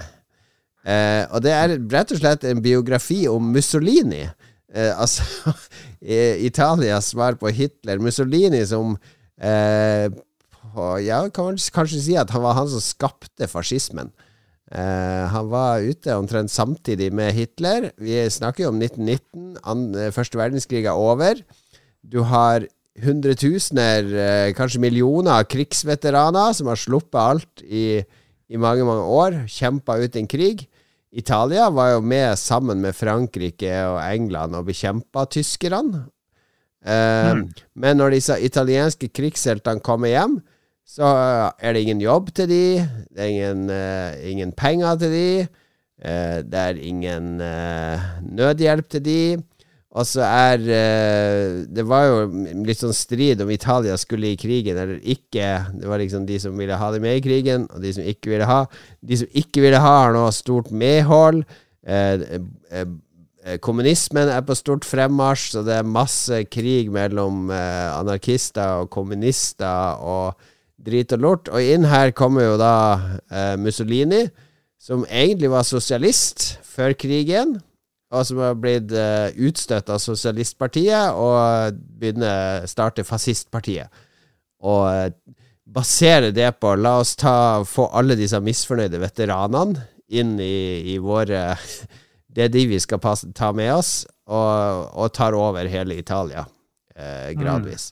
Eh, 0.86 1.24
og 1.32 1.42
det 1.46 1.56
er 1.56 1.78
rett 1.92 2.14
og 2.14 2.22
slett 2.22 2.46
en 2.46 2.62
biografi 2.62 3.24
om 3.32 3.50
Mussolini. 3.56 4.28
Eh, 4.74 4.92
altså 4.94 5.24
Italias 6.50 7.14
svar 7.16 7.40
på 7.42 7.50
Hitler. 7.50 7.98
Mussolini 8.04 8.62
som 8.68 8.98
eh, 9.40 10.10
Ja, 11.04 11.24
kan 11.34 11.58
kanskje 11.58 12.02
si 12.04 12.16
at 12.20 12.30
han 12.30 12.44
var 12.44 12.54
han 12.54 12.70
som 12.70 12.84
skapte 12.84 13.48
fascismen. 13.50 14.12
Eh, 14.70 15.26
han 15.34 15.48
var 15.50 15.82
ute 15.82 16.14
omtrent 16.14 16.52
samtidig 16.54 17.10
med 17.16 17.34
Hitler. 17.34 17.90
Vi 17.98 18.22
snakker 18.30 18.68
jo 18.68 18.74
om 18.74 18.78
1919. 18.78 19.58
An, 19.64 19.96
eh, 19.96 20.12
første 20.14 20.38
verdenskrig 20.38 20.86
er 20.86 20.94
over. 20.94 21.42
Du 22.06 22.22
har 22.24 22.68
hundretusener, 23.02 24.04
eh, 24.14 24.54
kanskje 24.54 24.80
millioner 24.80 25.40
av 25.40 25.48
krigsveteraner 25.50 26.54
som 26.54 26.68
har 26.68 26.76
sluppet 26.76 27.20
alt 27.20 27.64
i, 27.64 28.04
i 28.50 28.58
mange, 28.58 28.86
mange 28.86 29.04
år. 29.04 29.48
Kjempa 29.48 29.98
ut 29.98 30.16
en 30.16 30.28
krig. 30.28 30.68
Italia 31.12 31.70
var 31.72 31.96
jo 31.96 32.02
med 32.02 32.38
sammen 32.38 32.82
med 32.82 32.94
Frankrike 32.94 33.74
og 33.90 33.98
England 34.04 34.54
og 34.56 34.68
bekjempa 34.68 35.26
tyskerne. 35.26 36.06
Eh, 36.86 37.34
Mm. 37.36 37.50
Men 37.76 37.98
når 37.98 38.16
disse 38.16 38.38
italienske 38.42 39.10
krigsheltene 39.12 39.84
kommer 39.84 40.08
hjem, 40.08 40.40
så 40.88 41.06
er 41.60 41.74
det 41.74 41.84
ingen 41.84 42.02
jobb 42.02 42.32
til 42.34 42.48
de, 42.50 42.64
det 43.14 43.20
er 43.22 43.30
ingen, 43.30 43.70
eh, 43.70 44.32
ingen 44.32 44.52
penger 44.52 44.96
til 44.98 45.12
de, 45.12 45.48
eh, 46.02 46.42
det 46.42 46.60
er 46.60 46.80
ingen 46.82 47.40
eh, 47.42 48.00
nødhjelp 48.26 48.90
til 48.90 49.04
de. 49.06 49.22
Og 49.92 50.06
så 50.06 50.22
er 50.22 50.60
eh, 50.70 51.66
Det 51.66 51.82
var 51.90 52.04
jo 52.06 52.18
litt 52.64 52.78
sånn 52.78 52.94
strid 52.94 53.42
om 53.42 53.50
Italia 53.50 53.96
skulle 53.98 54.30
i 54.30 54.38
krigen 54.38 54.78
eller 54.78 55.00
ikke. 55.02 55.48
Det 55.82 55.88
var 55.90 55.98
liksom 55.98 56.28
de 56.28 56.38
som 56.40 56.58
ville 56.58 56.78
ha 56.78 56.92
det 56.94 57.02
med 57.02 57.18
i 57.18 57.24
krigen, 57.26 57.66
og 57.74 57.82
de 57.82 57.94
som 57.94 58.04
ikke 58.06 58.30
ville 58.30 58.46
ha. 58.46 58.66
De 59.02 59.18
som 59.18 59.28
ikke 59.34 59.62
ville 59.66 59.82
ha, 59.82 59.96
har 60.06 60.14
nå 60.14 60.28
stort 60.32 60.70
medhold. 60.72 61.42
Eh, 61.86 62.22
eh, 62.22 62.46
eh, 62.72 62.86
kommunismen 63.58 64.30
er 64.30 64.44
på 64.46 64.56
stort 64.58 64.86
fremmarsj, 64.88 65.48
så 65.54 65.64
det 65.66 65.80
er 65.80 65.88
masse 65.88 66.44
krig 66.52 66.92
mellom 66.94 67.50
eh, 67.54 67.88
anarkister 67.96 68.84
og 68.84 68.92
kommunister 68.94 70.00
og 70.04 70.38
drit 70.80 71.12
og 71.16 71.24
lort. 71.26 71.50
Og 71.50 71.64
inn 71.64 71.88
her 71.90 72.14
kommer 72.18 72.46
jo 72.46 72.60
da 72.62 72.76
eh, 73.32 73.56
Mussolini, 73.60 74.28
som 74.80 75.08
egentlig 75.10 75.50
var 75.52 75.66
sosialist 75.68 76.60
før 76.64 76.94
krigen, 76.96 77.58
og 78.10 78.26
som 78.26 78.40
har 78.42 78.56
blitt 78.58 78.90
utstøtt 79.38 79.92
av 79.94 80.00
sosialistpartiet 80.02 81.14
og 81.14 81.76
begynner 82.00 82.64
starte 82.66 83.06
fascistpartiet. 83.06 83.92
Og 84.66 84.86
eh, 84.90 85.12
basere 85.70 86.32
det 86.36 86.52
på 86.60 86.74
La 86.80 86.98
oss 87.00 87.16
ta, 87.20 87.64
få 87.66 87.90
alle 87.96 88.18
disse 88.20 88.40
misfornøyde 88.44 89.02
veteranene 89.02 89.86
inn 90.10 90.38
i, 90.42 90.96
i 90.96 90.98
våre 91.02 91.54
Det 92.40 92.46
er 92.48 92.54
de 92.54 92.62
vi 92.72 92.80
skal 92.80 93.02
passe, 93.04 93.28
ta 93.36 93.52
med 93.52 93.74
oss, 93.74 94.06
og, 94.32 94.94
og 94.96 95.12
tar 95.12 95.36
over 95.36 95.68
hele 95.68 95.98
Italia 96.00 96.46
eh, 96.96 97.34
gradvis. 97.36 97.90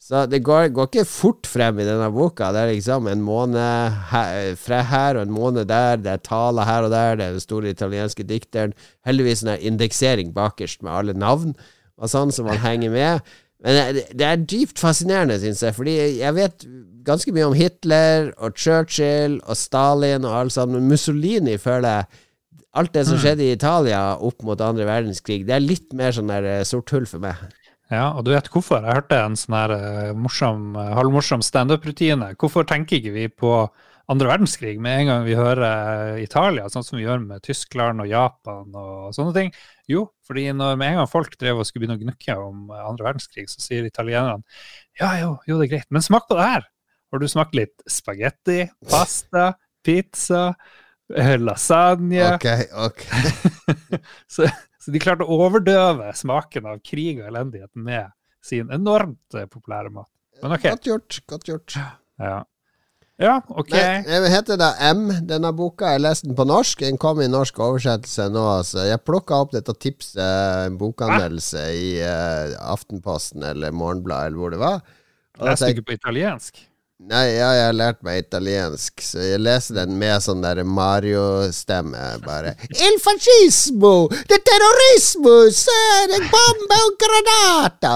Så 0.00 0.22
det 0.26 0.40
går, 0.40 0.70
går 0.72 0.88
ikke 0.88 1.04
fort 1.04 1.46
frem 1.46 1.82
i 1.82 1.84
denne 1.84 2.06
boka. 2.14 2.48
Det 2.56 2.62
er 2.62 2.70
liksom 2.72 3.10
en 3.10 3.20
måned 3.20 3.98
her, 4.08 4.54
fra 4.56 4.80
her 4.88 5.18
og 5.20 5.26
en 5.28 5.34
måned 5.36 5.68
der. 5.68 6.00
Det 6.00 6.14
er 6.14 6.22
taler 6.24 6.64
her 6.64 6.88
og 6.88 6.94
der. 6.94 7.18
Det 7.20 7.26
er 7.26 7.36
den 7.36 7.44
store 7.44 7.74
italienske 7.74 8.24
dikteren. 8.24 8.72
Heldigvis 9.06 9.44
en 9.44 9.52
indeksering 9.60 10.32
bakerst 10.34 10.80
med 10.82 10.94
alle 10.96 11.14
navn 11.14 11.52
og 12.00 12.08
sånn, 12.08 12.32
så 12.32 12.46
man 12.46 12.58
henger 12.64 12.94
med. 12.96 13.30
Men 13.60 13.76
det, 13.98 14.06
det 14.16 14.24
er 14.24 14.40
dypt 14.40 14.80
fascinerende, 14.80 15.36
syns 15.42 15.60
jeg, 15.66 15.76
fordi 15.76 15.98
jeg 16.22 16.32
vet 16.38 16.64
ganske 17.04 17.36
mye 17.36 17.50
om 17.50 17.56
Hitler 17.58 18.32
og 18.40 18.56
Churchill 18.56 19.36
og 19.44 19.58
Stalin 19.60 20.24
og 20.24 20.38
alt 20.38 20.56
sånt, 20.56 20.72
men 20.72 20.88
Mussolini 20.88 21.58
føler 21.60 22.00
jeg 22.00 22.24
Alt 22.78 22.92
det 22.94 23.02
som 23.08 23.18
skjedde 23.18 23.42
i 23.42 23.54
Italia 23.56 24.00
opp 24.22 24.44
mot 24.46 24.60
andre 24.62 24.84
verdenskrig, 24.86 25.42
det 25.48 25.56
er 25.56 25.64
litt 25.64 25.90
mer 25.96 26.14
sånn 26.14 26.30
der 26.30 26.46
eh, 26.46 26.66
sort 26.68 26.92
hull 26.94 27.06
for 27.10 27.22
meg. 27.22 27.38
Ja, 27.90 28.12
og 28.14 28.22
du 28.22 28.30
vet 28.30 28.46
hvorfor? 28.52 28.84
Jeg 28.86 29.00
hørte 29.00 29.18
en 29.18 29.38
sånn 29.38 29.56
her 29.58 29.72
eh, 29.74 30.10
morsom, 30.14 30.76
eh, 30.78 30.92
halvmorsom 30.94 31.42
standup-rutine. 31.42 32.30
Hvorfor 32.38 32.68
tenker 32.70 33.00
ikke 33.00 33.14
vi 33.16 33.24
på 33.26 33.54
andre 34.10 34.30
verdenskrig 34.30 34.76
med 34.82 35.02
en 35.02 35.10
gang 35.10 35.26
vi 35.26 35.34
hører 35.38 36.20
Italia, 36.22 36.68
sånn 36.70 36.86
som 36.86 36.98
vi 36.98 37.04
gjør 37.04 37.24
med 37.24 37.42
Tyskland 37.46 38.02
og 38.02 38.10
Japan 38.10 38.78
og 38.78 39.10
sånne 39.18 39.34
ting? 39.34 39.50
Jo, 39.90 40.04
fordi 40.26 40.46
når 40.54 40.78
med 40.78 40.92
en 40.92 41.00
gang 41.00 41.10
folk 41.10 41.34
drev 41.42 41.62
og 41.62 41.66
skulle 41.66 41.88
begynne 41.88 41.98
å 41.98 42.04
gnukke 42.04 42.36
om 42.38 42.70
andre 42.74 43.08
verdenskrig, 43.08 43.48
så 43.50 43.62
sier 43.62 43.86
italienerne 43.86 44.46
ja, 44.98 45.10
jo, 45.22 45.34
jo, 45.46 45.58
det 45.58 45.66
er 45.66 45.74
greit, 45.74 45.90
men 45.90 46.06
smak 46.06 46.30
på 46.30 46.38
det 46.38 46.46
her! 46.46 46.70
Har 47.10 47.18
du 47.18 47.26
smakt 47.26 47.56
litt 47.58 47.82
spagetti, 47.90 48.60
pasta, 48.86 49.48
pizza, 49.82 50.52
lasagne? 51.48 52.34
Ok, 52.34 52.46
ok. 52.86 53.06
Så, 54.34 54.46
så 54.80 54.92
de 54.94 55.00
klarte 55.02 55.26
å 55.26 55.40
overdøve 55.44 56.12
smaken 56.16 56.68
av 56.70 56.78
krig 56.86 57.18
og 57.20 57.26
elendighet 57.28 57.70
med 57.76 58.12
sin 58.44 58.70
enormt 58.72 59.36
eh, 59.36 59.48
populære 59.50 59.90
mat. 59.92 60.08
Men 60.40 60.54
ok. 60.56 60.70
Godt 60.70 60.88
gjort. 60.88 61.18
Godt 61.28 61.50
gjort. 61.50 61.74
Ja, 62.20 62.38
ja 63.20 63.34
ok. 63.44 63.74
Nei, 63.74 64.20
det 64.24 64.30
heter 64.32 64.60
da 64.60 64.70
M, 64.88 65.10
denne 65.28 65.50
boka. 65.56 65.90
Jeg 65.92 66.04
leste 66.06 66.30
den 66.30 66.38
på 66.38 66.46
norsk. 66.48 66.86
Den 66.86 67.00
kom 67.00 67.20
i 67.20 67.28
norsk 67.28 67.60
oversettelse 67.60 68.30
nå. 68.32 68.46
Altså. 68.62 68.86
jeg 68.88 69.04
plukka 69.04 69.42
opp 69.44 69.52
dette 69.56 69.74
tipset, 69.76 70.22
en 70.70 70.80
bokanmeldelse, 70.80 71.66
i 71.76 71.92
uh, 72.00 72.56
Aftenposten 72.72 73.44
eller 73.50 73.76
Morgenbladet 73.76 74.30
eller 74.30 74.40
hvor 74.40 74.56
det 74.56 74.62
var. 74.64 74.80
Leste 75.44 75.68
du 75.68 75.76
ikke 75.76 75.90
på 75.92 75.98
italiensk? 76.00 76.64
Nei, 77.00 77.30
ja, 77.32 77.46
jeg 77.56 77.64
har 77.64 77.76
lært 77.78 78.02
meg 78.04 78.18
italiensk, 78.26 79.00
så 79.00 79.22
jeg 79.24 79.40
leser 79.40 79.78
den 79.78 79.94
med 79.96 80.20
sånn 80.20 80.42
der 80.44 80.58
Mario-stemme, 80.68 82.02
bare 82.26 82.52
Il 82.74 82.98
fascismo! 83.00 84.10
Det 84.28 84.36
terrorismo! 84.44 85.32
Se, 85.48 85.78
det 86.12 86.18
bombe 86.28 86.80
og 86.84 86.98
granata! 87.00 87.94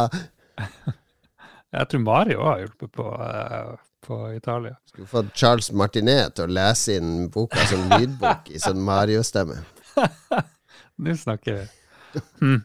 Jeg 1.75 1.91
tror 1.91 2.05
Mario 2.07 2.49
har 2.49 2.63
hjulpet 2.63 2.93
på, 2.97 3.11
eh, 3.29 3.71
på 4.09 4.21
Italia. 4.33 4.79
Skulle 4.89 5.13
fått 5.13 5.37
Charles 5.37 5.69
Martinet 5.77 6.39
til 6.39 6.49
å 6.49 6.55
lese 6.63 6.97
inn 6.97 7.29
boka 7.35 7.61
som 7.69 7.85
lydbok 7.93 8.49
i 8.57 8.63
sånn 8.63 8.81
Mario-stemme. 8.89 9.61
Nå 11.05 11.19
snakker 11.21 11.61
vi. 11.61 12.23
Hm. 12.41 12.63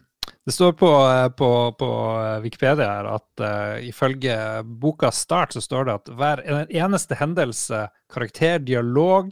Det 0.50 0.54
står 0.56 0.72
på, 0.74 0.88
på, 1.38 1.48
på 1.78 1.88
Wikipedia 2.42 2.88
her 2.90 3.06
at 3.06 3.42
uh, 3.44 3.76
ifølge 3.86 4.34
boka 4.82 5.12
start 5.14 5.54
så 5.54 5.62
står 5.62 5.86
det 5.86 5.94
at 5.94 6.10
hver 6.18 6.42
eneste 6.66 7.14
hendelse, 7.20 7.84
karakter, 8.10 8.58
dialog 8.58 9.30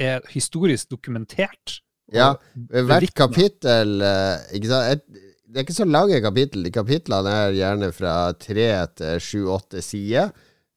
er 0.00 0.24
historisk 0.32 0.94
dokumentert. 0.94 1.82
Ja, 2.08 2.30
hvert 2.72 3.12
kapittel 3.18 4.00
eh, 4.00 4.48
ikke 4.56 4.70
sant? 4.70 4.96
Et, 4.96 5.22
Det 5.46 5.60
er 5.60 5.66
ikke 5.66 5.76
så 5.76 5.86
lange 5.88 6.22
kapittel. 6.24 6.64
De 6.64 6.72
kapitlene 6.72 7.36
er 7.44 7.56
gjerne 7.56 7.92
fra 7.94 8.16
tre 8.40 8.68
til 8.96 9.20
sju-åtte 9.22 9.84
sider. 9.84 10.32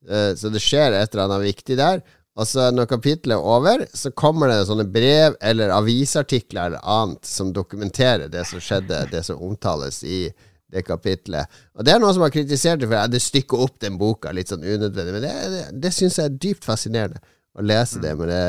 Eh, 0.08 0.34
Så 0.36 0.52
det 0.52 0.60
skjer 0.64 0.92
et 0.92 1.14
eller 1.14 1.30
annet 1.30 1.48
viktig 1.54 1.80
der. 1.80 2.04
Og 2.38 2.48
så 2.48 2.70
når 2.72 2.88
kapitlet 2.92 3.36
er 3.36 3.48
over, 3.56 3.84
så 3.94 4.12
kommer 4.16 4.52
det 4.52 4.68
sånne 4.70 4.86
brev 4.92 5.36
eller 5.42 5.74
avisartikler 5.76 6.70
eller 6.70 6.86
annet 6.86 7.28
som 7.28 7.50
dokumenterer 7.56 8.30
det 8.32 8.46
som 8.48 8.62
skjedde, 8.64 9.08
det 9.12 9.26
som 9.28 9.42
omtales 9.44 10.04
i 10.04 10.28
det 10.70 10.86
kapitlet. 10.88 11.50
Og 11.76 11.84
det 11.84 11.96
er 11.96 12.00
noen 12.04 12.16
som 12.16 12.24
har 12.24 12.34
kritisert 12.34 12.80
det 12.80 12.88
for 12.88 13.02
at 13.02 13.12
det 13.12 13.24
stykker 13.26 13.66
opp 13.66 13.80
den 13.82 13.98
boka 14.00 14.32
litt 14.36 14.54
sånn 14.54 14.64
unødvendig, 14.64 15.16
men 15.16 15.26
det, 15.26 15.34
det, 15.56 15.66
det 15.84 15.94
syns 15.96 16.20
jeg 16.22 16.30
er 16.30 16.40
dypt 16.46 16.68
fascinerende 16.68 17.22
å 17.58 17.66
lese 17.66 18.00
det 18.04 18.14
med 18.16 18.30
det 18.32 18.44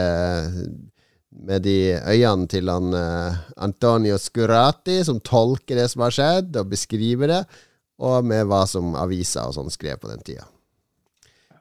med 1.31 1.63
de 1.63 1.95
øynene 1.95 2.49
til 2.51 2.69
han 2.69 2.95
uh, 2.95 3.37
Antonio 3.63 4.19
Scurati, 4.19 4.99
som 5.07 5.21
tolker 5.23 5.79
det 5.79 5.87
som 5.93 6.03
har 6.05 6.15
skjedd, 6.15 6.57
og 6.59 6.73
beskriver 6.73 7.31
det, 7.31 7.43
og 8.03 8.27
med 8.27 8.49
hva 8.51 8.65
som 8.69 8.97
aviser 8.99 9.47
og 9.47 9.55
sånn 9.57 9.71
skrev 9.73 10.01
på 10.03 10.11
den 10.11 10.25
tida. 10.27 10.49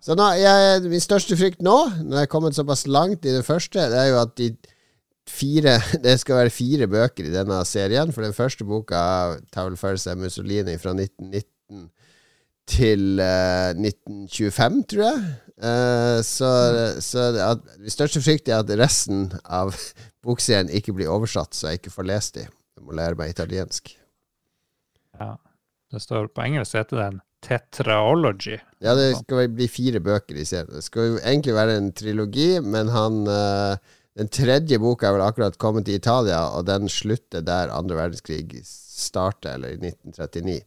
Så 0.04 0.16
nå, 0.16 0.26
jeg, 0.40 0.84
min 0.88 1.04
største 1.04 1.36
frykt 1.40 1.64
nå, 1.66 1.76
når 2.06 2.22
jeg 2.22 2.28
er 2.28 2.32
kommet 2.32 2.56
såpass 2.56 2.86
langt 2.88 3.26
i 3.28 3.34
det 3.36 3.44
første, 3.48 3.84
det 3.92 3.98
er 4.00 4.12
jo 4.14 4.22
at 4.22 4.36
de 4.40 4.54
fire 5.30 5.76
Det 6.06 6.16
skal 6.20 6.40
være 6.40 6.54
fire 6.54 6.88
bøker 6.90 7.28
i 7.28 7.34
denne 7.34 7.60
serien. 7.68 8.14
For 8.16 8.26
den 8.26 8.34
første 8.34 8.66
boka 8.66 9.02
tar 9.54 9.70
vel 9.70 9.78
for 9.78 10.00
seg 10.00 10.18
Mussolini 10.18 10.78
fra 10.82 10.96
1919 10.96 11.90
til 12.70 13.22
uh, 13.22 13.74
1925, 13.74 14.82
tror 14.92 15.06
jeg. 15.06 15.22
Uh, 15.60 16.20
så 16.24 16.50
så 17.02 17.30
at, 17.44 17.64
min 17.82 17.94
største 17.94 18.22
frykt 18.24 18.50
er 18.50 18.62
at 18.62 18.74
resten 18.80 19.28
av 19.44 19.74
bokserien 20.26 20.70
ikke 20.70 20.94
blir 20.96 21.12
oversatt, 21.12 21.58
så 21.58 21.72
jeg 21.74 21.82
ikke 21.82 21.96
får 21.98 22.10
lest 22.10 22.38
de. 22.38 22.46
Jeg 22.46 22.86
må 22.86 22.96
lære 22.96 23.18
meg 23.20 23.34
italiensk. 23.34 23.92
Ja. 25.20 25.36
Det 25.90 26.04
står 26.04 26.28
på 26.30 26.46
engelsk 26.46 26.78
heter 26.78 27.00
den 27.02 27.18
Tetraology. 27.46 28.58
Ja, 28.84 28.96
det 28.98 29.14
skal 29.22 29.50
bli 29.56 29.68
fire 29.72 30.02
bøker 30.04 30.40
i 30.40 30.46
serien. 30.48 30.72
Det 30.74 30.84
skal 30.86 31.14
jo 31.14 31.22
egentlig 31.22 31.56
være 31.56 31.78
en 31.80 31.94
trilogi, 31.96 32.52
men 32.64 32.92
han 32.96 33.24
eh, 33.28 33.96
Den 34.20 34.28
tredje 34.28 34.76
boka 34.82 35.08
er 35.08 35.14
vel 35.16 35.22
akkurat 35.24 35.56
kommet 35.62 35.86
til 35.88 35.96
Italia, 35.96 36.42
og 36.52 36.66
den 36.68 36.90
slutter 36.92 37.40
der 37.46 37.72
andre 37.72 37.96
verdenskrig 37.96 38.66
starter, 38.68 39.54
eller 39.54 39.70
i 39.70 39.78
1939. 39.80 40.66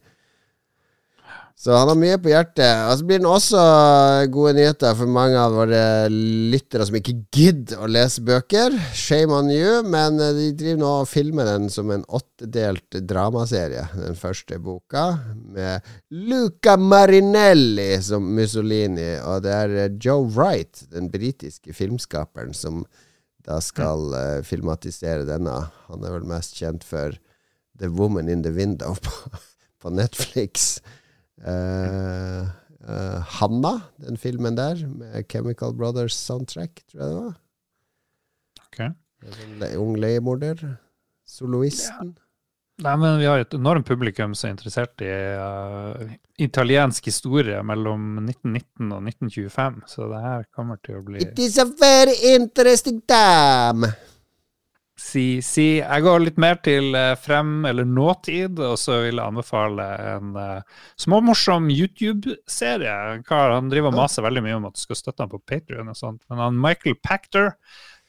Så 1.63 1.71
han 1.71 1.87
har 1.87 1.95
mye 1.95 2.17
på 2.19 2.27
hjertet. 2.27 2.81
Og 2.89 2.97
så 2.99 3.05
blir 3.07 3.21
den 3.21 3.29
også 3.29 3.61
gode 4.35 4.51
nyheter 4.57 4.97
for 4.99 5.07
mange 5.07 5.39
av 5.39 5.53
våre 5.55 5.83
lyttere 6.11 6.83
som 6.89 6.97
ikke 6.99 7.13
gidder 7.31 7.79
å 7.79 7.87
lese 7.87 8.19
bøker. 8.27 8.73
Shame 8.91 9.31
on 9.37 9.47
you, 9.47 9.77
men 9.87 10.19
eh, 10.19 10.33
de 10.35 10.49
driver 10.59 10.81
nå 10.81 10.89
og 11.05 11.07
filmer 11.07 11.47
den 11.47 11.69
som 11.71 11.93
en 11.95 12.03
åttedelt 12.11 12.97
dramaserie, 13.07 13.85
den 13.95 14.19
første 14.19 14.57
boka, 14.59 15.05
med 15.55 15.87
Luca 16.11 16.73
Marinelli 16.75 17.93
som 18.03 18.27
Mussolini, 18.35 19.13
og 19.23 19.45
det 19.45 19.53
er 19.55 19.75
eh, 19.85 19.95
Joe 20.03 20.25
Wright, 20.35 20.81
den 20.91 21.07
britiske 21.13 21.71
filmskaperen, 21.77 22.51
som 22.51 22.81
da 23.47 23.61
skal 23.63 24.11
uh, 24.11 24.41
filmatisere 24.43 25.23
denne. 25.27 25.55
Han 25.87 26.03
er 26.03 26.17
vel 26.17 26.27
mest 26.27 26.59
kjent 26.59 26.83
for 26.87 27.15
The 27.79 27.87
Woman 27.91 28.27
in 28.31 28.43
the 28.43 28.51
Window 28.51 28.99
på, 29.07 29.39
på 29.79 29.95
Netflix. 29.95 30.75
Uh, 31.43 32.47
uh, 32.87 33.19
Hanna, 33.39 33.73
den 33.99 34.17
filmen 34.17 34.55
der, 34.57 34.85
med 34.87 35.27
Chemical 35.31 35.75
Brothers 35.75 36.15
soundtrack, 36.15 36.83
tror 36.91 37.01
jeg 37.01 37.09
det 37.09 37.21
var. 37.21 37.39
Ok. 38.67 38.81
En 39.23 39.37
sånn 39.37 39.65
ung 39.83 39.95
leiemorder. 39.99 40.63
Soloisten. 41.27 42.15
Nei, 42.83 42.93
men 42.97 43.19
vi 43.19 43.27
har 43.29 43.43
et 43.43 43.53
enormt 43.53 43.85
publikum 43.85 44.33
som 44.33 44.49
er 44.49 44.55
interessert 44.55 45.03
i 45.05 45.11
uh, 45.37 46.15
italiensk 46.41 47.05
historie 47.05 47.59
mellom 47.65 48.23
1919 48.23 48.95
og 48.95 49.11
1925, 49.11 49.77
så 49.91 50.07
det 50.09 50.21
her 50.23 50.47
kommer 50.49 50.81
til 50.81 50.97
å 50.97 51.03
bli 51.05 51.21
It 51.21 51.37
is 51.43 51.59
a 51.61 51.67
very 51.69 52.15
interesting 52.33 53.03
time. 53.05 53.91
Si, 55.03 55.41
si. 55.43 55.65
Jeg 55.81 56.03
går 56.05 56.21
litt 56.23 56.37
mer 56.39 56.59
til 56.63 56.93
eh, 56.95 57.13
frem- 57.19 57.65
eller 57.67 57.85
nåtid, 57.85 58.59
og 58.63 58.77
så 58.79 59.01
vil 59.03 59.19
jeg 59.19 59.25
anbefale 59.25 59.87
en 60.13 60.29
uh, 60.37 60.83
småmorsom 61.03 61.67
YouTube-serie. 61.73 62.93
Han 63.29 63.71
driver 63.73 63.91
og 63.91 63.97
maser 63.99 64.23
veldig 64.25 64.45
mye 64.45 64.59
om 64.61 64.69
at 64.69 64.77
du 64.77 64.83
skal 64.85 64.99
støtte 65.01 65.25
ham 65.25 65.33
på 65.33 65.41
Patrion 65.43 65.91
og 65.91 65.99
sånt, 65.99 66.21
men 66.31 66.39
han 66.39 66.61
Michael 66.61 66.95
Pactor 67.03 67.51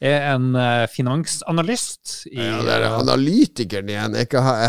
er 0.05 0.25
en 0.35 0.55
eh, 0.59 0.85
finansanalyst 0.91 2.27
i 2.31 2.39
Ja, 2.43 2.63
det 2.67 2.73
er 2.77 2.87
analytikeren 2.99 3.91
igjen. 3.91 4.17
Jeg, 4.19 4.29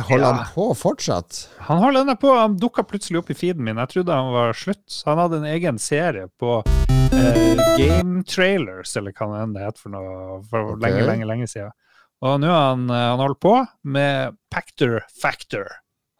holder 0.10 0.26
Ja. 0.26 0.34
han 0.34 0.52
på 0.54 0.68
fortsatt? 0.78 1.48
Han 1.70 1.82
holder 1.82 2.06
den 2.06 2.20
på, 2.22 2.34
han 2.38 2.58
dukka 2.62 2.86
plutselig 2.88 3.20
opp 3.22 3.32
i 3.34 3.38
feeden 3.38 3.66
min. 3.66 3.82
Jeg 3.82 3.94
trodde 3.96 4.18
han 4.18 4.34
var 4.34 4.54
slutt. 4.54 5.02
Han 5.06 5.22
hadde 5.24 5.42
en 5.42 5.50
egen 5.50 5.80
serie 5.82 6.30
på 6.40 6.62
eh, 6.66 7.64
Game 7.78 8.24
Trailers, 8.24 8.96
eller 8.98 9.14
hva 9.18 9.46
det 9.46 9.66
heter 9.66 9.82
for 9.88 9.96
noe, 9.98 10.44
for 10.50 10.76
okay. 10.76 10.86
lenge, 10.86 11.10
lenge, 11.10 11.34
lenge 11.34 11.50
siden. 11.52 11.74
Og 12.26 12.40
nå 12.42 12.50
har 12.50 12.72
han, 12.72 12.88
eh, 12.90 13.08
han 13.14 13.22
holdt 13.22 13.42
på 13.44 13.58
med 13.96 14.38
Pactor 14.54 15.04
Factor. 15.22 15.68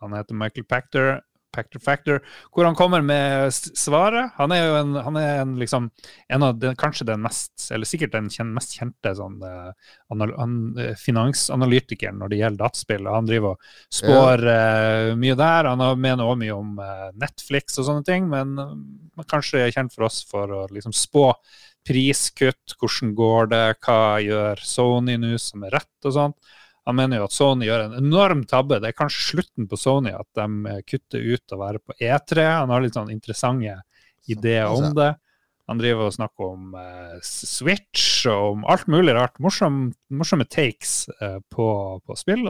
Han 0.04 0.14
heter 0.14 0.38
Michael 0.38 0.68
Pactor, 0.70 1.16
Pactor 1.56 1.80
Factor, 1.80 2.20
hvor 2.54 2.68
han 2.68 2.76
kommer 2.76 3.02
med 3.02 3.54
svaret. 3.54 4.34
Han 4.36 4.52
er 4.52 4.66
jo 4.66 4.76
en, 4.82 4.96
han 5.06 5.18
er 5.20 5.42
en 5.42 5.56
liksom 5.60 5.88
en 6.28 6.46
av 6.46 6.60
den, 6.60 6.76
kanskje 6.78 7.08
den 7.08 7.24
mest, 7.24 7.54
eller 7.72 7.88
sikkert 7.90 8.14
den 8.14 8.28
kjen, 8.30 8.52
mest 8.54 8.76
kjente 8.78 9.16
sånn, 9.18 9.40
eh, 9.48 9.94
anal, 10.14 10.36
an, 10.42 10.58
eh, 10.82 10.94
finansanalytikeren 11.00 12.20
når 12.22 12.34
det 12.34 12.42
gjelder 12.42 12.64
dataspill. 12.66 13.10
Han 13.10 13.30
driver 13.30 13.56
og 13.56 13.70
spår 14.02 14.48
eh, 14.52 15.12
mye 15.22 15.38
der. 15.40 15.72
Han 15.72 15.86
mener 16.02 16.26
også 16.26 16.42
mye 16.44 16.56
om 16.60 16.76
uh, 16.82 17.08
Netflix 17.22 17.80
og 17.80 17.88
sånne 17.88 18.06
ting, 18.08 18.28
men 18.32 18.58
uh, 18.60 19.24
kanskje 19.32 19.64
er 19.64 19.74
kjent 19.74 19.96
for 19.96 20.10
oss 20.10 20.22
for 20.28 20.52
å 20.52 20.66
liksom 20.74 20.94
spå 20.96 21.30
priskutt, 21.86 22.76
hvordan 22.80 23.16
går 23.18 23.50
det, 23.54 23.66
hva 23.86 24.00
gjør 24.24 24.62
Sony 24.66 25.18
nå 25.22 25.36
som 25.42 25.66
er 25.68 25.78
rett 25.78 26.08
og 26.10 26.16
sånt. 26.16 26.56
Han 26.86 27.00
mener 27.00 27.18
jo 27.22 27.26
at 27.26 27.34
Sony 27.34 27.66
gjør 27.66 27.88
en 27.88 27.98
enorm 27.98 28.44
tabbe. 28.50 28.78
Det 28.82 28.92
er 28.92 28.98
kanskje 28.98 29.32
slutten 29.32 29.70
på 29.70 29.78
Sony 29.80 30.14
at 30.14 30.28
de 30.38 30.48
eh, 30.70 30.82
kutter 30.86 31.24
ut 31.34 31.56
å 31.56 31.62
være 31.62 31.82
på 31.82 31.98
E3. 31.98 32.46
Han 32.62 32.74
har 32.74 32.84
litt 32.84 32.98
sånn 32.98 33.14
interessante 33.14 33.80
ideer 34.30 34.70
om 34.70 34.92
det. 34.98 35.16
Han 35.66 35.82
driver 35.82 36.10
og 36.10 36.14
snakker 36.14 36.52
om 36.52 36.76
eh, 36.78 37.18
Switch 37.26 38.26
og 38.30 38.54
om 38.54 38.66
alt 38.70 38.86
mulig 38.92 39.16
rart. 39.18 39.40
Morsom, 39.42 39.88
morsomme 40.14 40.46
takes 40.46 41.08
eh, 41.18 41.40
på, 41.50 41.68
på 42.06 42.18
spill. 42.20 42.46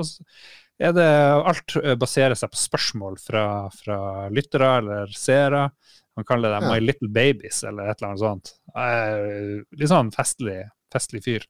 Det 0.76 1.06
alt 1.08 1.78
eh, 1.80 1.96
baserer 2.00 2.36
seg 2.36 2.52
på 2.52 2.60
spørsmål 2.60 3.20
fra, 3.24 3.46
fra 3.72 4.00
lyttere 4.36 4.72
eller 4.82 5.16
seere. 5.16 5.70
Han 6.16 6.28
kaller 6.28 6.54
det 6.54 6.62
Ja. 6.64 6.72
My 6.72 6.80
Little 6.80 7.10
Babies 7.10 7.64
eller 7.64 7.92
et 7.92 8.02
eller 8.02 8.14
annet 8.14 8.24
sånt. 8.24 8.54
Eh, 8.76 9.64
litt 9.76 9.92
sånn 9.92 10.12
festlig, 10.16 10.64
festlig 10.94 11.24
fyr. 11.26 11.48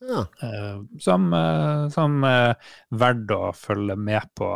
Ja. 0.00 0.26
Eh, 0.42 0.80
som, 1.00 1.32
eh, 1.32 1.88
som 1.88 2.24
eh, 2.24 2.54
verdt 3.00 3.30
å 3.32 3.52
følge 3.56 3.96
med 3.96 4.28
på. 4.36 4.48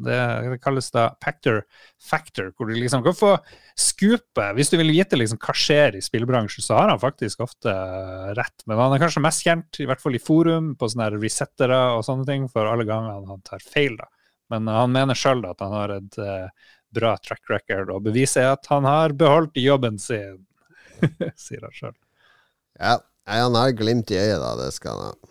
Det, 0.00 0.16
det 0.50 0.58
kalles 0.64 0.88
da 0.94 1.10
Pactor 1.20 1.62
Factor, 2.00 2.48
hvor 2.56 2.70
du 2.70 2.74
liksom 2.78 3.04
kan 3.04 3.16
få 3.16 3.34
skupet. 3.76 4.54
Hvis 4.56 4.72
du 4.72 4.78
vil 4.80 4.94
vite 4.94 5.18
liksom 5.20 5.40
hva 5.42 5.56
skjer 5.56 5.98
i 5.98 6.04
spillbransjen, 6.04 6.64
så 6.64 6.78
har 6.80 6.94
han 6.94 7.02
faktisk 7.02 7.44
ofte 7.44 7.74
rett. 8.38 8.64
Men 8.64 8.80
han 8.80 8.96
er 8.96 9.04
kanskje 9.04 9.24
mest 9.24 9.44
kjent, 9.44 9.82
i 9.84 9.88
hvert 9.88 10.00
fall 10.00 10.16
i 10.16 10.22
forum, 10.22 10.72
på 10.80 10.88
sånne 10.92 11.10
resettere 11.18 11.80
og 11.98 12.04
sånne 12.06 12.28
ting, 12.28 12.48
for 12.52 12.68
alle 12.70 12.88
gangene 12.88 13.20
han 13.28 13.44
tar 13.44 13.60
feil. 13.64 13.98
da. 14.00 14.08
Men 14.54 14.70
han 14.70 14.92
mener 14.94 15.18
sjøl 15.18 15.44
at 15.48 15.60
han 15.60 15.74
har 15.74 15.96
et 15.98 16.18
bra 16.94 17.16
track 17.18 17.42
record, 17.50 17.90
og 17.90 18.04
beviset 18.06 18.42
er 18.44 18.52
at 18.54 18.66
han 18.70 18.84
har 18.88 19.12
beholdt 19.18 19.56
jobben 19.60 19.98
sin, 19.98 20.44
sier 21.46 21.66
han 21.66 21.74
sjøl. 21.74 21.96
ja. 22.80 22.98
Han 23.26 23.56
har 23.58 23.72
glimt 23.74 24.06
i 24.14 24.20
øyet, 24.20 24.38
da. 24.38 24.52
Det 24.54 24.68
skal 24.70 25.00
han 25.00 25.08
ha. 25.08 25.30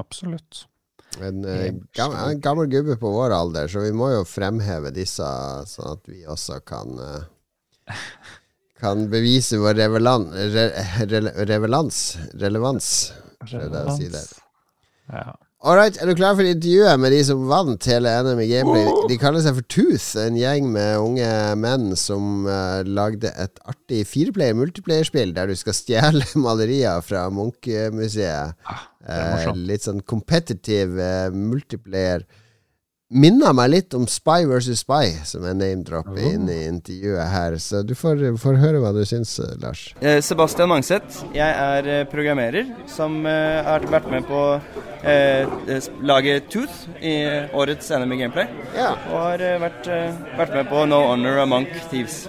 Absolutt. 0.00 0.62
En, 1.20 1.42
eh, 1.44 1.66
gam, 1.92 2.14
en 2.16 2.40
gammel 2.40 2.66
gubbe 2.72 2.96
på 2.96 3.10
vår 3.12 3.34
alder, 3.36 3.68
så 3.68 3.82
vi 3.84 3.90
må 3.92 4.08
jo 4.14 4.22
fremheve 4.24 4.88
disse, 4.96 5.26
sånn 5.68 5.90
at 5.98 6.08
vi 6.08 6.22
også 6.24 6.62
kan 6.64 6.96
eh, 7.04 7.98
Kan 8.80 9.06
bevise 9.12 9.60
vår 9.60 9.76
revelan, 9.78 10.26
re, 10.32 10.64
re, 11.08 11.20
revelans 11.48 12.00
Relevans. 12.40 12.88
er 13.44 13.68
jeg 13.68 13.84
å 13.84 13.94
si 13.96 14.08
der. 14.12 14.32
Ja. 15.12 15.36
Alright, 15.64 15.96
er 15.96 16.04
du 16.04 16.12
klar 16.12 16.34
for 16.36 16.44
intervjuet 16.44 17.00
med 17.00 17.14
de 17.14 17.22
som 17.24 17.46
vant 17.48 17.86
hele 17.88 18.10
NM 18.26 18.42
i 18.44 18.48
gameplay? 18.50 18.90
De 19.08 19.16
kaller 19.16 19.40
seg 19.40 19.56
for 19.56 19.64
Tooth, 19.72 20.10
en 20.20 20.36
gjeng 20.36 20.68
med 20.74 20.98
unge 21.00 21.30
menn 21.56 21.94
som 21.96 22.44
uh, 22.44 22.84
lagde 22.84 23.32
et 23.32 23.62
artig 23.64 24.02
fireplayer 24.04 24.54
multiplayerspill 24.58 25.32
der 25.34 25.48
du 25.48 25.56
skal 25.56 25.78
stjele 25.78 26.28
malerier 26.44 27.00
fra 27.06 27.24
Munch-museet. 27.32 28.52
er 28.52 28.84
Eh, 29.06 29.48
litt 29.54 29.86
sånn 29.86 30.02
competitive 30.02 30.98
uh, 30.98 31.32
multiplayer. 31.32 32.26
Minner 33.06 33.52
meg 33.54 33.68
litt 33.70 33.94
om 33.94 34.02
Spy 34.10 34.48
versus 34.50 34.80
Spy, 34.82 35.12
som 35.30 35.44
er 35.46 35.54
name-drop 35.54 36.08
inn 36.18 36.48
i 36.50 36.64
intervjuet 36.66 37.28
her. 37.30 37.54
Så 37.62 37.84
du 37.86 37.92
får, 37.94 38.24
får 38.42 38.58
høre 38.58 38.80
hva 38.82 38.90
du 38.96 39.04
syns, 39.06 39.36
Lars. 39.62 39.92
Eh, 40.02 40.18
Sebastian 40.26 40.72
Mangseth. 40.72 41.20
Jeg 41.36 41.46
er 41.46 41.86
eh, 41.86 42.02
programmerer 42.10 42.72
som 42.90 43.20
eh, 43.30 43.62
har 43.62 43.86
vært 43.92 44.10
med 44.10 44.26
på 44.26 44.40
eh, 45.06 45.86
laget 46.02 46.50
Tooth 46.50 46.88
i 46.98 47.14
årets 47.54 47.94
NM 47.94 48.16
i 48.16 48.20
Gameplay. 48.24 48.50
Ja. 48.74 48.96
Og 49.12 49.20
har 49.22 49.46
eh, 49.52 49.60
vært, 49.62 49.86
eh, 49.86 50.22
vært 50.42 50.58
med 50.58 50.72
på 50.74 50.82
No 50.90 51.04
Honor 51.12 51.44
Among 51.46 51.70
Thieves. 51.92 52.24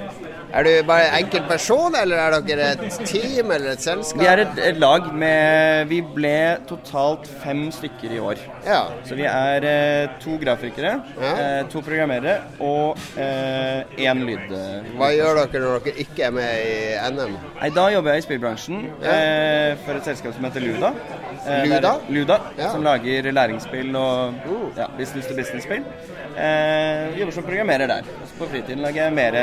Er 0.53 0.63
du 0.63 0.69
bare 0.87 1.09
enkel 1.19 1.41
person, 1.49 1.93
eller 1.99 2.17
er 2.23 2.35
dere 2.47 2.67
et 2.77 2.99
team 3.09 3.51
eller 3.51 3.73
et 3.73 3.81
selskap? 3.83 4.21
Vi 4.21 4.27
er 4.31 4.39
et, 4.45 4.59
et 4.69 4.77
lag 4.79 5.09
med 5.13 5.89
Vi 5.89 5.99
ble 6.15 6.31
totalt 6.69 7.27
fem 7.43 7.65
stykker 7.75 8.13
i 8.15 8.19
år. 8.23 8.39
Ja. 8.65 8.79
Så 9.03 9.17
vi 9.19 9.25
er 9.27 9.67
eh, 9.67 10.13
to 10.23 10.37
grafikere, 10.39 10.93
Ja. 11.19 11.33
eh, 11.33 11.63
to 11.71 11.81
programmerere 11.83 12.37
og 12.63 12.95
én 13.17 14.23
lyd... 14.23 14.47
eh, 14.55 14.87
Hva 14.97 15.11
gjør 15.17 15.41
dere 15.51 15.63
når 15.65 15.83
dere 15.89 16.05
ikke 16.05 16.23
er 16.29 16.31
med 16.31 16.63
i 16.63 17.11
NM? 17.11 17.35
Nei, 17.59 17.69
Da 17.75 17.87
jobber 17.93 18.15
jeg 18.15 18.23
i 18.23 18.27
spillbransjen 18.29 18.85
eh, 19.03 19.75
for 19.83 19.99
et 19.99 20.07
selskap 20.07 20.33
som 20.37 20.47
heter 20.47 20.63
Luda. 20.63 20.93
Eh, 21.43 21.63
Luda? 21.67 21.81
der- 21.89 22.07
Luda, 22.15 22.39
Ja. 22.57 22.71
Som 22.71 22.83
lager 22.87 23.31
læringsspill 23.31 23.95
og 23.95 24.33
Uh. 24.47 24.71
ja, 24.77 24.87
business 24.97 25.27
to 25.27 25.35
business-spill. 25.35 25.83
Eh, 26.37 27.19
jobber 27.19 27.33
som 27.33 27.43
programmerer 27.43 27.87
der. 27.87 28.01
Også 28.23 28.35
på 28.39 28.45
fritiden 28.51 28.79
lager 28.85 29.03
jeg 29.03 29.13
mer 29.13 29.37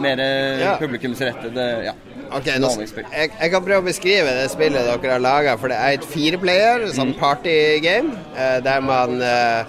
mer 0.00 0.16
Ja. 0.60 0.76
publikumsrettede 0.80 1.84
ja. 1.84 1.92
Ok, 2.32 2.46
nå, 2.62 2.68
jeg, 2.80 2.88
jeg 3.12 3.50
kan 3.52 3.60
prøve 3.64 3.82
å 3.82 3.84
beskrive 3.84 4.30
det 4.38 4.46
spillet 4.52 4.86
dere 4.88 5.10
har 5.12 5.20
laga, 5.20 5.56
for 5.60 5.68
det 5.68 5.76
er 5.76 5.92
et 5.98 6.04
fireplayer, 6.08 6.86
sånn 6.96 7.12
partygame, 7.20 8.10
eh, 8.36 8.58
der 8.64 8.80
man 8.80 9.20
eh, 9.20 9.64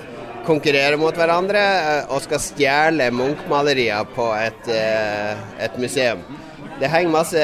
konkurrerer 0.48 0.98
mot 1.00 1.16
hverandre 1.16 1.60
eh, 1.60 2.06
og 2.08 2.22
skal 2.24 2.40
stjele 2.40 3.10
Munch-malerier 3.16 4.06
på 4.16 4.30
et, 4.40 4.68
eh, 4.72 5.36
et 5.68 5.78
museum. 5.82 6.20
Det 6.80 6.90
henger 6.90 7.12
masse 7.14 7.38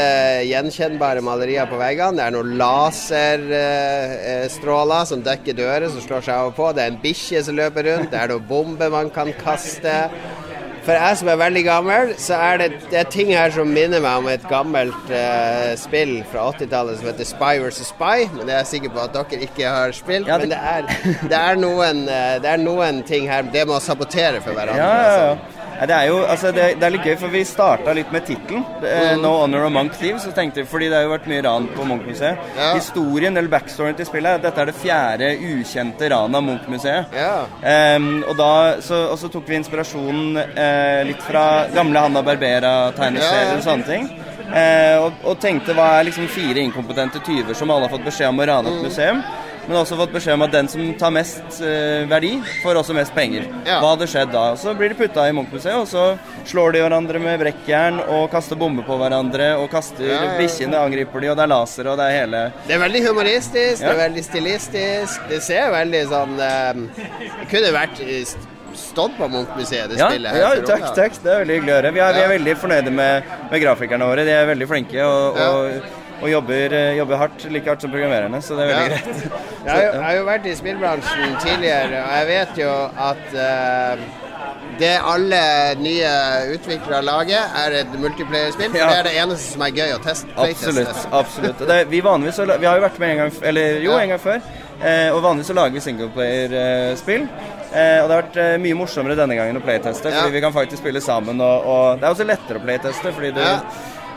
gjenkjennbare 0.49 1.21
malerier 1.23 1.67
på 1.69 1.77
veggene. 1.79 2.17
Det 2.17 2.23
er 2.25 2.31
noen 2.33 2.55
laserstråler 2.59 5.03
som 5.07 5.21
dekker 5.23 5.53
dører 5.59 5.89
som 5.93 6.01
slår 6.03 6.21
seg 6.25 6.35
over 6.41 6.53
på. 6.57 6.65
Det 6.75 6.81
er 6.83 6.89
en 6.93 7.01
bikkje 7.03 7.39
som 7.45 7.53
løper 7.59 7.83
rundt. 7.91 8.11
Det 8.11 8.19
er 8.19 8.27
noen 8.33 8.47
bomber 8.49 8.89
man 8.93 9.09
kan 9.13 9.29
kaste. 9.39 9.95
For 10.89 10.97
jeg 10.97 11.17
som 11.19 11.27
er 11.29 11.35
veldig 11.37 11.61
gammel, 11.67 12.11
så 12.17 12.33
er 12.41 12.55
det, 12.57 12.67
det 12.89 12.97
er 12.97 13.09
ting 13.13 13.27
her 13.29 13.51
som 13.53 13.69
minner 13.69 14.01
meg 14.01 14.23
om 14.23 14.29
et 14.31 14.45
gammelt 14.49 15.11
uh, 15.13 15.75
spill 15.77 16.15
fra 16.31 16.47
80-tallet 16.49 16.97
som 16.97 17.09
heter 17.11 17.27
Spy 17.29 17.51
vs. 17.61 17.77
Spy. 17.91 18.23
Men 18.33 18.47
det 18.49 18.55
er 18.55 18.63
jeg 18.63 18.69
sikker 18.71 18.95
på 18.95 19.03
at 19.03 19.13
dere 19.13 19.43
ikke 19.45 19.69
har 19.69 19.93
spilt. 19.93 20.25
Ja, 20.25 20.39
det- 20.41 20.47
Men 20.47 20.55
det 20.55 20.57
er, 20.57 20.81
det, 21.29 21.37
er 21.43 21.61
noen, 21.61 22.01
eh, 22.09 22.39
det 22.41 22.49
er 22.55 22.57
noen 22.63 23.03
ting 23.05 23.29
her 23.29 23.45
Det 23.53 23.67
med 23.69 23.75
å 23.77 23.79
sabotere 23.85 24.41
for 24.41 24.57
hverandre. 24.57 24.81
Ja, 24.81 24.97
ja, 24.97 25.29
ja. 25.29 25.58
Det 25.79 25.95
er 25.95 26.07
jo 26.09 26.17
altså 26.25 26.51
det, 26.51 26.65
det 26.79 26.83
er 26.83 26.91
litt 26.91 27.05
gøy, 27.07 27.15
for 27.17 27.27
vi 27.31 27.43
starta 27.47 27.93
litt 27.95 28.11
med 28.11 28.25
tittelen. 28.27 28.65
eh, 28.83 29.15
Mm. 29.15 29.21
'No 29.21 29.29
Honor 29.41 29.65
of 29.65 29.71
Monk 29.71 29.93
Thieves'. 29.93 30.25
Så 30.25 30.31
tenkte 30.35 30.61
vi, 30.61 30.65
fordi 30.67 30.89
det 30.89 30.95
har 30.95 31.03
jo 31.03 31.13
vært 31.17 31.27
mye 31.27 31.41
ran 31.43 31.67
på 31.75 31.85
Munch-museet. 31.87 32.37
Ja. 32.57 32.73
Historien, 32.73 33.37
eller 33.37 33.49
backstoryen 33.49 33.95
til 33.95 34.05
spillet, 34.05 34.25
er 34.31 34.35
at 34.35 34.41
dette 34.41 34.61
er 34.61 34.65
det 34.65 34.75
fjerde 34.75 35.29
ukjente 35.39 36.09
ranet 36.11 36.35
av 36.35 36.43
Munch-museet. 36.43 37.05
Ja. 37.15 37.95
Um, 37.95 38.23
og, 38.27 38.35
da, 38.37 38.81
så, 38.81 39.09
og 39.11 39.17
så 39.17 39.29
tok 39.31 39.47
vi 39.47 39.55
inspirasjonen 39.55 40.37
uh, 40.37 41.03
litt 41.07 41.21
fra 41.23 41.65
gamle 41.73 41.99
Hanna 41.99 42.21
Barbera-tegneserier 42.21 43.51
Ja, 43.51 43.57
og 43.57 43.63
sånne 43.63 43.85
ting. 43.85 44.09
Uh, 44.49 45.05
og, 45.05 45.13
og 45.23 45.39
tenkte 45.39 45.73
hva 45.77 45.99
er 45.99 46.07
liksom 46.09 46.27
fire 46.27 46.59
inkompetente 46.63 47.19
tyver 47.25 47.53
som 47.55 47.69
alle 47.71 47.87
har 47.87 47.93
fått 47.97 48.05
beskjed 48.05 48.29
om 48.29 48.39
å 48.39 48.47
rane 48.49 48.69
Mm. 48.69 48.77
et 48.77 48.83
museum. 48.83 49.23
Men 49.69 49.77
også 49.83 49.97
fått 49.99 50.13
beskjed 50.15 50.33
om 50.33 50.41
at 50.47 50.53
den 50.55 50.67
som 50.71 50.81
tar 50.97 51.11
mest 51.13 51.59
eh, 51.61 52.01
verdi, 52.09 52.31
får 52.63 52.79
også 52.81 52.95
mest 52.97 53.13
penger. 53.13 53.43
Ja. 53.67 53.75
Hva 53.83 53.91
hadde 53.93 54.07
skjedd 54.09 54.31
da? 54.33 54.47
Så 54.57 54.73
blir 54.79 54.89
de 54.89 54.97
putta 54.97 55.27
i 55.29 55.35
Munch-museet, 55.37 55.77
og 55.77 55.85
så 55.91 56.07
slår 56.49 56.73
de 56.73 56.81
hverandre 56.81 57.21
med 57.21 57.37
brekkjern 57.43 57.99
og 58.07 58.31
kaster 58.33 58.57
bomber 58.57 58.87
på 58.87 58.97
hverandre 58.97 59.51
og 59.61 59.69
kaster 59.69 60.07
Ja, 60.09 60.23
ja. 60.25 60.35
bikkjene, 60.41 60.79
angriper 60.81 61.21
de, 61.21 61.29
og 61.29 61.37
det 61.37 61.45
er 61.45 61.51
laser, 61.53 61.91
og 61.93 61.99
det 62.01 62.07
er 62.09 62.17
hele 62.23 62.43
Det 62.65 62.73
er 62.79 62.81
veldig 62.87 63.03
humoristisk, 63.11 63.83
det 63.85 63.91
er 63.93 63.99
veldig 64.07 64.23
stilistisk. 64.25 65.27
Det 65.29 65.41
ser 65.45 65.69
veldig 65.77 66.01
sånn 66.15 66.33
eh, 66.49 66.81
Det 67.43 67.49
kunne 67.53 67.71
vært 67.77 68.01
eh, 68.07 68.33
stått 68.79 69.15
på 69.21 69.27
Munch-museet, 69.29 69.93
det 69.93 70.01
Ja, 70.01 70.09
spillet 70.09 70.33
her. 70.33 70.41
ja 70.47 70.65
takk, 70.65 70.89
takk. 70.97 71.21
Det 71.21 71.29
er 71.35 71.41
veldig 71.45 71.55
hyggelig 71.59 71.73
å 71.73 71.79
høre. 71.79 71.93
Vi 71.93 72.01
er, 72.07 72.17
vi 72.17 72.25
er 72.25 72.33
veldig 72.33 72.57
fornøyde 72.65 72.91
med, 72.93 73.31
med 73.53 73.63
grafikerne 73.63 74.09
våre. 74.09 74.25
De 74.25 74.33
er 74.33 74.49
veldig 74.49 74.67
flinke 74.73 75.05
og, 75.05 75.37
Ja. 75.37 75.49
og, 75.53 75.97
og 76.21 76.29
jobber, 76.31 76.73
eh, 76.73 76.97
jobber 76.97 77.17
hardt, 77.17 77.45
like 77.51 77.67
hardt 77.69 77.81
som 77.81 77.91
programmererne, 77.91 78.41
så 78.41 78.55
det 78.57 78.65
er 78.65 78.73
veldig 78.73 78.89
Ja. 78.89 79.03
greit. 79.03 79.31
Jeg 79.65 79.73
har, 79.75 79.81
jo, 79.83 79.91
jeg 79.91 80.03
har 80.03 80.13
jo 80.15 80.23
vært 80.25 80.45
i 80.47 80.55
spillbransjen 80.55 81.33
tidligere, 81.43 81.99
og 82.05 82.13
jeg 82.15 82.27
vet 82.29 82.57
jo 82.57 82.69
at 83.09 83.25
uh, 83.35 84.03
det 84.79 84.93
alle 85.03 85.41
nye 85.83 86.11
utviklere 86.55 87.01
lager, 87.03 87.43
er 87.65 87.75
et 87.81 87.91
multiplayer-spill. 87.99 88.71
For 88.71 88.77
Ja. 88.79 88.87
det 88.89 88.97
er 89.01 89.03
det 89.09 89.15
eneste 89.19 89.51
som 89.51 89.61
er 89.67 89.73
gøy 89.75 89.91
å 89.97 89.99
teste. 90.03 90.31
Absolutt. 90.37 91.03
absolutt. 91.11 91.59
Det, 91.67 91.77
vi, 91.91 91.99
vanligvis, 92.01 92.39
vi 92.59 92.65
har 92.65 92.79
jo 92.79 92.85
vært 92.87 92.99
med 93.03 93.09
en 93.11 93.17
gang, 93.25 93.31
eller 93.51 93.79
jo, 93.83 93.91
Ja. 93.91 93.99
en 93.99 94.09
gang 94.15 94.19
før. 94.23 94.39
Eh, 94.81 95.09
og 95.13 95.21
vanligvis 95.21 95.47
så 95.51 95.53
lager 95.59 95.75
vi 95.75 95.79
singleplayer-spill. 95.83 97.27
Eh, 97.73 97.99
og 98.01 98.07
det 98.09 98.15
har 98.15 98.21
vært 98.23 98.37
eh, 98.41 98.57
mye 98.63 98.77
morsommere 98.79 99.15
denne 99.19 99.35
gangen 99.37 99.59
å 99.59 99.61
playteste, 99.61 100.09
Ja. 100.09 100.21
fordi 100.23 100.31
vi 100.39 100.41
kan 100.41 100.53
faktisk 100.55 100.81
spille 100.81 101.01
sammen. 101.03 101.41
Og, 101.41 101.65
og 101.67 101.99
det 101.99 102.07
er 102.07 102.15
også 102.15 102.25
lettere 102.25 102.57
å 102.57 102.63
playteste, 102.65 103.11
fordi 103.13 103.33
du, 103.35 103.41
Ja. 103.41 103.59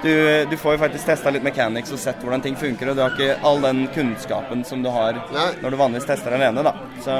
Du, 0.02 0.12
du 0.50 0.56
får 0.60 0.76
jo 0.76 0.82
faktisk 0.82 1.06
testa 1.08 1.30
litt 1.34 1.44
mechanics 1.46 1.92
og 1.94 2.00
sett 2.02 2.22
hvordan 2.22 2.42
ting 2.44 2.56
funker, 2.58 2.90
og 2.92 2.98
du 2.98 3.02
har 3.04 3.14
ikke 3.14 3.38
all 3.46 3.62
den 3.64 3.84
kunnskapen 3.94 4.64
som 4.68 4.82
du 4.84 4.90
har 4.92 5.18
Nei. 5.32 5.48
når 5.62 5.74
du 5.74 5.80
vanligvis 5.80 6.08
tester 6.10 6.34
alene. 6.36 6.64
da. 6.66 6.74
Så, 7.04 7.16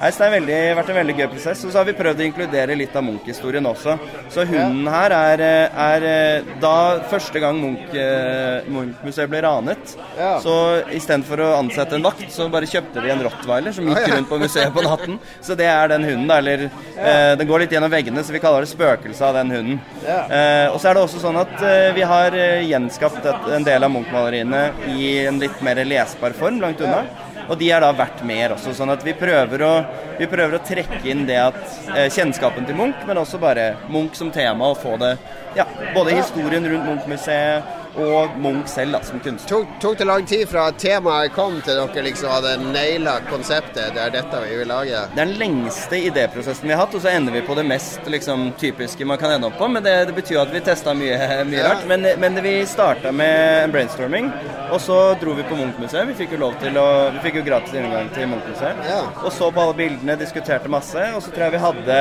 nei, 0.00 0.10
så 0.10 0.22
det 0.22 0.26
har 0.26 0.34
veldig, 0.38 0.58
vært 0.80 0.92
en 0.92 1.00
veldig 1.00 1.16
gøy 1.18 1.28
prosess. 1.34 1.64
Og 1.66 1.72
så 1.72 1.80
har 1.80 1.88
vi 1.88 1.96
prøvd 1.98 2.22
å 2.22 2.26
inkludere 2.26 2.78
litt 2.78 2.96
av 2.96 3.04
Munch-historien 3.06 3.66
også. 3.70 3.96
Så 4.32 4.46
hunden 4.48 4.88
her 4.90 5.14
er, 5.16 5.44
er 5.70 6.08
eh, 6.10 6.50
da 6.62 6.74
første 7.10 7.42
gang 7.42 7.60
Munch-museet 7.60 8.68
Munch-museet 8.70 9.30
ble 9.30 9.42
ranet. 9.44 9.94
Ja. 10.18 10.32
Så 10.42 10.54
istedenfor 10.96 11.42
å 11.44 11.50
ansette 11.58 11.96
en 11.98 12.04
vakt, 12.04 12.26
så 12.32 12.48
bare 12.52 12.68
kjøpte 12.70 13.02
de 13.04 13.12
en 13.12 13.24
rottweiler 13.26 13.74
som 13.76 13.88
gikk 13.88 14.08
rundt 14.12 14.30
på 14.30 14.40
museet 14.40 14.74
på 14.74 14.84
natten. 14.84 15.18
Så 15.44 15.56
det 15.58 15.68
er 15.70 15.90
den 15.92 16.06
hunden, 16.08 16.28
da. 16.30 16.40
Eller 16.40 16.66
eh, 16.68 17.32
den 17.40 17.48
går 17.50 17.64
litt 17.64 17.74
gjennom 17.74 17.92
veggene, 17.92 18.24
så 18.24 18.34
vi 18.34 18.42
kaller 18.42 18.66
det 18.66 18.72
spøkelset 18.72 19.26
av 19.30 19.40
den 19.40 19.54
hunden. 19.54 19.80
Ja. 20.06 20.20
Eh, 20.26 20.66
og 20.72 20.80
så 20.80 20.90
er 20.90 20.98
det 20.98 21.04
også 21.06 21.22
sånn 21.22 21.40
at 21.40 21.56
eh, 21.66 21.90
vi 21.96 22.06
har 22.06 22.36
eh, 22.36 22.66
gjenskapt 22.70 23.24
et, 23.24 23.50
en 23.56 23.66
del 23.66 23.86
av 23.86 23.92
Munch-maleriene 23.94 24.64
i 24.96 25.10
en 25.26 25.40
litt 25.42 25.60
mer 25.64 25.82
lesbar 25.86 26.36
form 26.36 26.60
langt 26.62 26.80
unna. 26.84 27.04
Og 27.48 27.58
de 27.58 27.70
er 27.72 27.82
da 27.82 27.90
verdt 27.96 28.22
mer 28.26 28.54
også, 28.54 28.74
sånn 28.76 28.92
at 28.92 29.02
vi 29.06 29.14
prøver 29.18 29.64
å, 29.66 29.72
vi 30.18 30.28
prøver 30.30 30.58
å 30.58 30.62
trekke 30.66 31.02
inn 31.10 31.24
det 31.28 31.38
at 31.40 31.60
eh, 31.94 32.08
kjennskapen 32.12 32.68
til 32.68 32.78
Munch, 32.78 33.02
men 33.08 33.20
også 33.22 33.40
bare 33.42 33.72
Munch 33.90 34.18
som 34.18 34.30
tema, 34.34 34.70
og 34.70 34.80
få 34.82 34.96
det 35.00 35.16
Ja, 35.56 35.64
både 35.96 36.14
historien 36.14 36.66
rundt 36.70 36.86
Munch-museet 36.86 37.79
og 37.98 38.36
Munch 38.38 38.68
selv 38.70 38.92
da, 38.96 39.00
som 39.04 39.20
kunstner. 39.20 39.48
Tok, 39.50 39.72
tok 39.82 39.98
det 39.98 40.06
lang 40.06 40.26
tid 40.26 40.46
fra 40.48 40.68
temaet 40.72 41.32
kom 41.34 41.58
til 41.64 41.80
dere 41.80 42.04
liksom 42.06 42.30
hadde 42.30 42.52
naila 42.70 43.16
konseptet? 43.30 43.90
Det 43.96 44.02
er 44.04 44.14
dette 44.14 44.42
vi 44.44 44.56
vil 44.60 44.68
lage? 44.70 45.02
Det 45.14 45.20
er 45.22 45.30
den 45.30 45.34
lengste 45.40 45.98
idéprosessen 46.10 46.68
vi 46.68 46.74
har 46.74 46.84
hatt, 46.84 46.94
og 46.94 47.02
så 47.04 47.10
ender 47.12 47.34
vi 47.34 47.42
på 47.46 47.56
det 47.58 47.66
mest 47.68 48.06
liksom, 48.10 48.50
typiske 48.60 49.04
man 49.08 49.18
kan 49.20 49.34
ende 49.36 49.50
opp 49.50 49.58
på. 49.58 49.68
Men 49.68 49.82
det, 49.86 49.96
det 50.10 50.16
betyr 50.16 50.42
at 50.44 50.52
vi 50.54 50.62
testa 50.66 50.94
mye, 50.94 51.18
mye 51.50 51.60
Ja. 51.60 51.72
rart. 51.74 51.86
Men, 51.90 52.06
men 52.20 52.40
vi 52.44 52.54
starta 52.66 53.12
med 53.12 53.70
brainstorming, 53.74 54.30
og 54.70 54.80
så 54.80 55.00
dro 55.20 55.34
vi 55.38 55.42
på 55.50 55.58
Munch-museet. 55.58 56.06
Vi 56.08 56.14
fikk 56.22 56.36
jo 56.36 56.44
lov 56.46 56.58
til 56.62 56.76
å 56.80 56.88
Vi 57.10 57.24
fikk 57.26 57.40
jo 57.40 57.46
gratis 57.46 57.74
inngang 57.74 58.08
til 58.14 58.28
Munch-museet. 58.30 58.84
Ja. 58.88 59.02
Og 59.24 59.32
så 59.34 59.50
på 59.52 59.60
alle 59.64 59.74
bildene, 59.78 60.16
diskuterte 60.20 60.70
masse, 60.70 61.10
og 61.16 61.22
så 61.24 61.32
tror 61.34 61.48
jeg 61.48 61.56
vi 61.58 61.64
hadde 61.66 61.98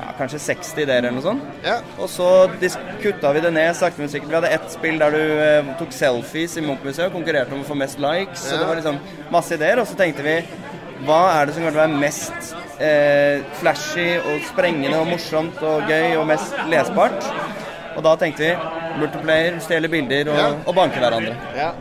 ja, 0.00 0.10
kanskje 0.18 0.38
60 0.42 0.82
ideer 0.84 0.98
eller 1.04 1.14
noe 1.16 1.24
sånt. 1.24 1.44
Ja. 1.64 1.76
Og 1.98 2.08
så 2.10 2.28
kutta 3.02 3.32
vi 3.36 3.40
det 3.44 3.52
ned 3.54 3.76
sakte, 3.78 4.02
men 4.02 4.10
sikkert. 4.12 4.30
Vi 4.32 4.38
hadde 4.40 4.52
ett 4.56 4.68
spill 4.72 4.98
der 5.00 5.14
du 5.14 5.22
eh, 5.22 5.72
tok 5.80 5.92
selfies 5.94 6.56
i 6.58 6.64
Munch-museet 6.66 7.08
og 7.08 7.16
konkurrerte 7.18 7.54
om 7.56 7.62
å 7.64 7.68
få 7.68 7.76
mest 7.78 7.98
likes. 8.02 8.44
Så 8.48 8.58
det 8.60 8.66
var 8.68 8.80
liksom 8.80 8.98
masse 9.34 9.54
ideer. 9.58 9.80
Og 9.82 9.86
så 9.90 9.96
tenkte 9.98 10.26
vi 10.26 10.36
hva 11.04 11.20
er 11.38 11.46
det 11.50 11.54
som 11.56 11.64
kommer 11.64 11.74
til 11.74 11.80
å 11.80 11.84
være 11.86 12.00
mest 12.00 12.54
eh, 12.80 13.42
flashy 13.60 14.08
og 14.22 14.44
sprengende 14.50 14.98
og 15.02 15.10
morsomt 15.10 15.58
og 15.62 15.90
gøy 15.90 16.16
og 16.20 16.26
mest 16.30 16.54
lesbart? 16.72 17.26
Og 17.94 18.02
da 18.02 18.14
tenkte 18.18 18.42
vi 18.42 18.54
multiplayer, 18.98 19.58
stjele 19.62 19.88
bilder 19.90 20.30
og, 20.32 20.38
Ja. 20.38 20.46
og 20.66 20.74
banke 20.74 20.98
hverandre. 21.02 21.34
Ja. 21.54 21.72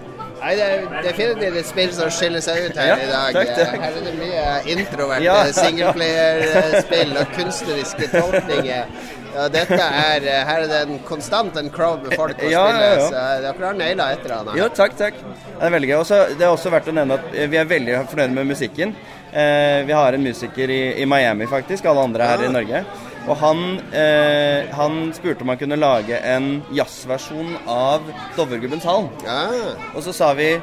Nei, 0.44 0.54
det 0.60 0.64
er 0.68 1.04
definitivt 1.06 1.68
spill 1.70 1.92
som 1.96 2.10
skiller 2.12 2.42
seg 2.44 2.66
ut 2.68 2.76
her 2.80 2.90
Ja, 2.90 2.96
i 3.00 3.06
dag. 3.08 3.36
takk, 3.38 3.52
takk. 3.56 3.78
Her 3.80 3.98
er 4.00 4.08
det 4.10 4.14
mye 4.20 4.48
introverte 4.74 5.24
Ja. 5.24 5.36
singleplayer-spill 5.56 7.14
og 7.22 7.32
kunstneriske 7.38 8.10
tolkninger. 8.12 8.90
Ja, 9.34 9.48
dette 9.50 9.80
er, 9.82 10.26
her 10.46 10.60
er 10.62 10.68
det 10.70 10.82
en 10.88 11.00
konstant 11.08 11.56
en 11.58 11.70
crowd 11.74 12.04
med 12.06 12.14
folk 12.20 12.38
å 12.44 12.50
Ja, 12.52 12.66
spille, 12.68 12.90
ja, 12.92 13.08
så 13.08 13.24
dere 13.42 13.66
har 13.66 13.74
naila 13.80 14.12
et 14.14 14.26
eller 14.28 14.36
annet. 14.42 14.60
Jo, 14.60 14.68
takk, 14.70 14.98
takk. 15.00 15.16
Det 15.24 15.64
er 15.70 15.74
veldig 15.74 15.90
gøy. 15.90 15.98
Også, 16.04 16.20
det 16.38 16.46
er 16.46 16.52
også 16.54 16.70
verdt 16.76 16.92
å 16.92 16.94
nevne 17.00 17.18
at 17.18 17.34
eh, 17.34 17.48
vi 17.50 17.58
er 17.58 17.66
veldig 17.72 17.98
fornøyde 18.12 18.36
med 18.36 18.52
musikken. 18.52 18.94
Eh, 19.34 19.80
vi 19.88 19.96
har 19.96 20.14
en 20.14 20.22
musiker 20.28 20.70
i, 20.70 20.82
i 21.02 21.06
Miami, 21.10 21.48
faktisk. 21.50 21.86
Alle 21.90 22.04
andre 22.06 22.28
her 22.30 22.44
i 22.46 22.52
Norge. 22.54 22.84
Og 23.24 23.38
han, 23.40 23.80
eh, 23.96 24.70
han 24.76 25.14
spurte 25.16 25.46
om 25.46 25.54
han 25.54 25.60
kunne 25.62 25.80
lage 25.80 26.18
en 26.28 26.62
jazzversjon 26.76 27.56
av 27.72 28.04
Dovregubbens 28.36 28.84
hall. 28.88 29.08
Ja. 29.24 29.46
Og 29.94 30.04
så 30.04 30.14
sa 30.16 30.34
vi 30.36 30.58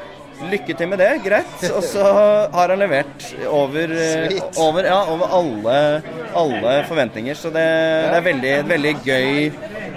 lykke 0.51 0.77
til 0.77 0.89
med 0.89 1.01
det, 1.01 1.11
greit. 1.25 1.65
Og 1.73 1.83
så 1.85 2.05
har 2.53 2.73
han 2.73 2.81
levert 2.81 3.27
over, 3.49 3.93
eh, 3.93 4.37
over, 4.61 4.89
ja, 4.89 5.01
over 5.13 5.35
alle, 5.41 5.79
alle 6.37 6.77
forventninger. 6.89 7.35
Så 7.37 7.53
det, 7.55 7.65
det 7.65 8.21
er 8.21 8.29
veldig, 8.29 8.55
veldig 8.69 8.95
gøy 9.05 9.51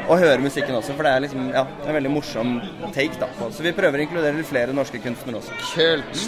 å 0.04 0.18
høre 0.20 0.40
musikken 0.44 0.76
også, 0.76 0.96
for 0.98 1.08
det 1.08 1.14
er 1.14 1.24
liksom, 1.24 1.46
ja, 1.56 1.64
en 1.88 1.96
veldig 1.96 2.12
morsom 2.12 2.58
take. 2.96 3.20
da. 3.20 3.30
Så 3.52 3.64
vi 3.64 3.76
prøver 3.76 4.02
å 4.02 4.08
inkludere 4.08 4.48
flere 4.48 4.76
norske 4.76 5.00
kunstnere 5.04 5.40
også. 5.40 5.60
Kult. 5.76 6.26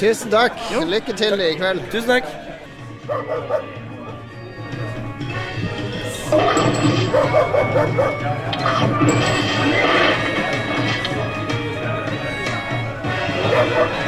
Tusen 0.00 0.32
takk. 0.32 0.58
Lykke 0.88 1.16
til 1.16 1.40
i 1.40 1.54
kveld. 1.60 1.88
Tusen 1.92 2.16
takk. 2.16 3.80
Thank 6.32 6.56
you. 13.96 14.01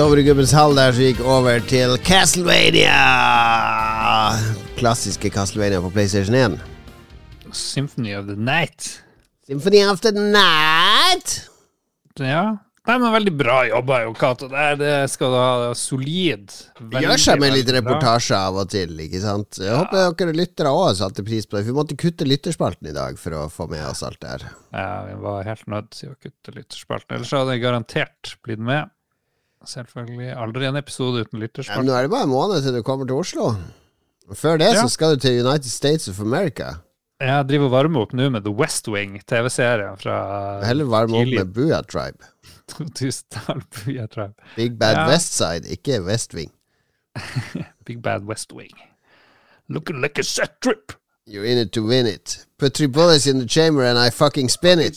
Over 0.00 0.20
i 0.20 0.22
Gubbens 0.24 0.52
hall 0.56 0.72
der, 0.76 0.94
så 0.96 1.04
gikk 1.04 1.20
over 1.26 1.60
til 1.68 1.92
Castlevania. 2.06 2.96
Klassiske 4.78 5.30
Castlevania 5.34 5.80
på 5.84 5.90
PlayStation 5.92 6.34
1. 6.34 6.56
Symphony 7.52 8.14
of 8.16 8.26
the 8.30 8.36
Night. 8.36 9.02
Symphony 9.46 9.84
of 9.84 10.00
the 10.00 10.12
Night. 10.14 11.50
Ja. 12.18 12.56
Nei, 12.88 12.96
men 12.96 13.12
Veldig 13.12 13.32
bra 13.36 13.56
jobba, 13.68 13.98
Jo 14.06 14.14
Cato. 14.16 14.48
Det, 14.48 14.68
det 14.80 14.94
skal 15.12 15.34
du 15.34 15.36
ha. 15.36 15.50
Det 15.62 15.74
solid. 15.78 16.54
Veldig, 16.80 17.02
gjør 17.04 17.20
seg 17.26 17.42
med 17.42 17.52
litt 17.54 17.72
reportasje 17.76 18.38
av 18.38 18.62
og 18.62 18.70
til, 18.72 18.94
ikke 19.04 19.20
sant. 19.22 19.60
Jeg 19.60 19.76
håper 19.76 20.16
dere 20.22 20.36
lyttere 20.38 20.72
òg 20.74 20.94
satte 20.98 21.24
pris 21.26 21.46
på 21.46 21.58
det. 21.58 21.66
Vi 21.68 21.76
måtte 21.76 21.98
kutte 22.00 22.26
lytterspalten 22.28 22.88
i 22.90 22.96
dag 22.96 23.20
for 23.20 23.36
å 23.36 23.44
få 23.52 23.68
med 23.70 23.84
oss 23.90 24.00
alt 24.06 24.18
det 24.24 24.32
her. 24.32 24.46
Ja, 24.72 24.88
vi 25.10 25.18
var 25.26 25.44
helt 25.50 25.68
nødt 25.70 25.92
til 25.98 26.14
å 26.14 26.16
kutte 26.16 26.56
lytterspalten. 26.56 27.18
Ellers 27.18 27.34
hadde 27.36 27.58
jeg 27.58 27.66
garantert 27.66 28.34
blitt 28.46 28.64
med. 28.64 28.88
Selvfølgelig 29.66 30.30
aldri 30.40 30.64
en 30.66 30.76
episode 30.76 31.20
uten 31.26 31.42
Ja, 31.42 31.82
nå 31.82 31.92
er 31.92 32.02
det 32.06 32.10
bare 32.10 32.22
en 32.24 32.32
måned 32.32 32.62
til 32.64 32.74
du 32.74 32.82
kommer 32.82 33.06
til 33.06 33.14
Oslo. 33.14 33.54
Og 34.30 34.36
før 34.36 34.56
det 34.56 34.66
Ja. 34.74 34.80
så 34.82 34.88
skal 34.88 35.14
du 35.14 35.20
til 35.20 35.46
United 35.46 35.68
States 35.70 36.08
of 36.08 36.20
America. 36.20 36.64
Jeg 37.20 37.48
driver 37.48 37.64
og 37.64 37.70
varmer 37.70 38.00
opp 38.00 38.12
nå 38.14 38.30
med 38.30 38.40
The 38.44 38.50
West 38.56 38.88
Wing, 38.88 39.20
TV-serien 39.28 39.98
fra 40.00 40.64
Heller 40.64 40.84
varme 40.88 41.16
opp 41.20 41.28
med 41.28 41.52
Booyah 41.54 41.82
Tribe. 41.84 42.24
2000-tall. 42.72 43.60
Jeg 43.98 44.08
Tribe. 44.10 44.34
Big 44.56 44.78
Bad 44.78 44.96
Ja. 44.96 45.08
West 45.08 45.36
Side, 45.36 45.68
ikke 45.68 46.00
West 46.06 46.34
Wing. 46.34 46.50
Big 47.86 48.00
Bad 48.02 48.22
West 48.24 48.52
Wing. 48.52 48.72
Looking 49.68 50.00
like 50.00 50.18
a 50.18 50.22
set 50.22 50.52
trip. 50.62 50.92
You're 51.26 51.44
in 51.44 51.58
it 51.58 51.72
to 51.72 51.82
win 51.82 52.06
it. 52.06 52.46
Put 52.58 52.74
three 52.74 52.88
bullets 52.88 53.26
in 53.26 53.38
the 53.38 53.46
chamber 53.46 53.84
and 53.84 53.98
I 53.98 54.10
fucking 54.10 54.48
spin 54.48 54.78
it. 54.80 54.96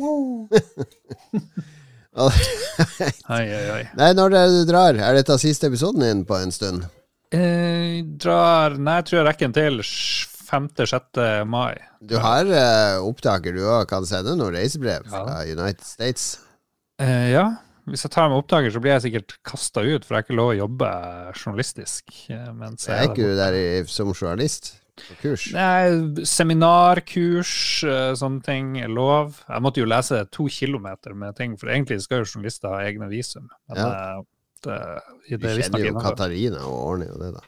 Oi, 2.14 3.44
oi, 3.44 3.64
oi. 3.74 3.82
Nei, 3.98 4.10
når 4.14 4.34
er 4.38 4.50
det 4.50 4.60
du 4.60 4.68
drar? 4.70 4.94
Er 5.02 5.16
dette 5.18 5.34
siste 5.42 5.66
episoden 5.70 6.04
din 6.04 6.20
på 6.28 6.36
en 6.38 6.52
stund? 6.54 6.84
Jeg 7.34 8.04
drar 8.22 8.76
Nei, 8.78 9.00
jeg 9.00 9.06
tror 9.08 9.18
jeg 9.20 9.26
rekker 9.28 9.48
en 9.48 9.56
til 9.56 9.80
5.-6. 9.82 11.20
mai. 11.50 11.74
Du 12.04 12.14
har 12.22 12.46
eh, 12.46 13.00
opptaker 13.02 13.54
du 13.56 13.64
òg 13.66 13.88
kan 13.90 14.06
sende 14.06 14.36
noen 14.38 14.54
reisebrev 14.54 15.08
Ja. 15.08 15.24
fra 15.24 15.40
United 15.48 15.82
States. 15.88 16.28
Eh, 17.02 17.32
ja. 17.34 17.48
Hvis 17.90 18.06
jeg 18.06 18.14
tar 18.14 18.30
med 18.32 18.38
opptaker, 18.40 18.70
så 18.72 18.80
blir 18.80 18.94
jeg 18.94 19.04
sikkert 19.08 19.34
kasta 19.44 19.82
ut, 19.84 20.06
for 20.06 20.14
jeg 20.14 20.22
har 20.22 20.24
ikke 20.24 20.38
lov 20.38 20.52
å 20.54 20.58
jobbe 20.62 20.88
journalistisk. 21.36 22.14
eh, 22.32 22.46
Mens 22.56 22.86
jeg 22.88 22.94
Er 22.96 23.10
ikke 23.10 23.26
du 23.26 23.34
der 23.36 23.58
i, 23.58 23.66
som 23.90 24.14
journalist 24.14 24.76
kurs? 25.22 25.46
Nei, 25.52 26.24
seminarkurs, 26.24 27.84
eh, 27.84 28.12
sånne 28.18 28.42
ting 28.44 28.76
er 28.80 28.88
lov. 28.92 29.40
Jeg 29.48 29.62
måtte 29.64 29.82
jo 29.82 29.88
lese 29.90 30.24
to 30.30 30.46
kilometer 30.48 31.14
med 31.14 31.36
ting, 31.36 31.56
for 31.56 31.68
egentlig 31.72 32.00
skal 32.02 32.22
jo 32.22 32.30
journalister 32.34 32.68
ha 32.74 32.82
egne 32.86 33.08
visum. 33.10 33.48
Men 33.68 33.76
Ja. 33.76 34.22
det, 34.64 34.78
det, 35.28 35.40
det 35.40 35.56
vi 35.56 35.62
kjenner 35.62 35.86
jo. 35.86 35.98
Katarina 36.00 36.62
og 36.64 36.78
ordner 36.86 37.06
jo 37.12 37.18
det, 37.20 37.32
da. 37.34 37.40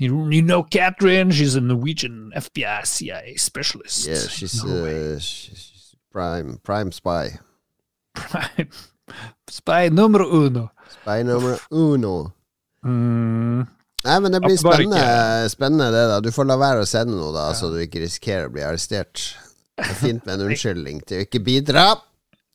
You, 0.00 0.30
you 0.30 0.40
know 0.42 0.62
Catherine, 0.62 1.30
she's 1.30 1.56
a 1.56 1.60
Norwegian 1.60 2.32
FBI 2.34 2.84
CIA 2.86 3.36
specialist. 3.36 4.06
Yeah, 4.06 4.16
she's, 4.28 4.64
uh, 4.64 5.18
she's 5.18 5.94
prime, 6.12 6.58
prime 6.62 6.90
spy. 6.92 7.38
Prime. 8.14 8.68
Spy 9.50 9.88
nummer 9.90 10.20
uno. 10.22 10.70
Spy 11.02 11.22
nummer 11.24 11.58
uno. 11.72 12.32
Mm, 12.84 13.66
Nei, 14.06 14.16
men 14.24 14.32
det 14.32 14.40
blir 14.44 14.56
spennende, 14.56 15.48
spennende 15.52 15.90
det, 15.92 16.04
da. 16.08 16.20
Du 16.24 16.30
får 16.32 16.48
la 16.48 16.56
være 16.60 16.84
å 16.84 16.88
sende 16.88 17.18
noe, 17.18 17.32
da, 17.36 17.50
så 17.56 17.68
du 17.72 17.76
ikke 17.82 18.00
risikerer 18.04 18.48
å 18.48 18.54
bli 18.54 18.64
arrestert. 18.64 19.26
Det 19.76 19.88
er 19.88 19.98
fint 20.00 20.24
med 20.24 20.38
en 20.38 20.44
unnskyldning 20.48 21.02
til 21.08 21.20
å 21.20 21.26
ikke 21.26 21.42
bidra. 21.44 21.90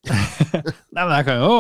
nei, 0.10 1.04
men 1.04 1.14
jeg 1.20 1.28
kan 1.28 1.42
jo 1.42 1.54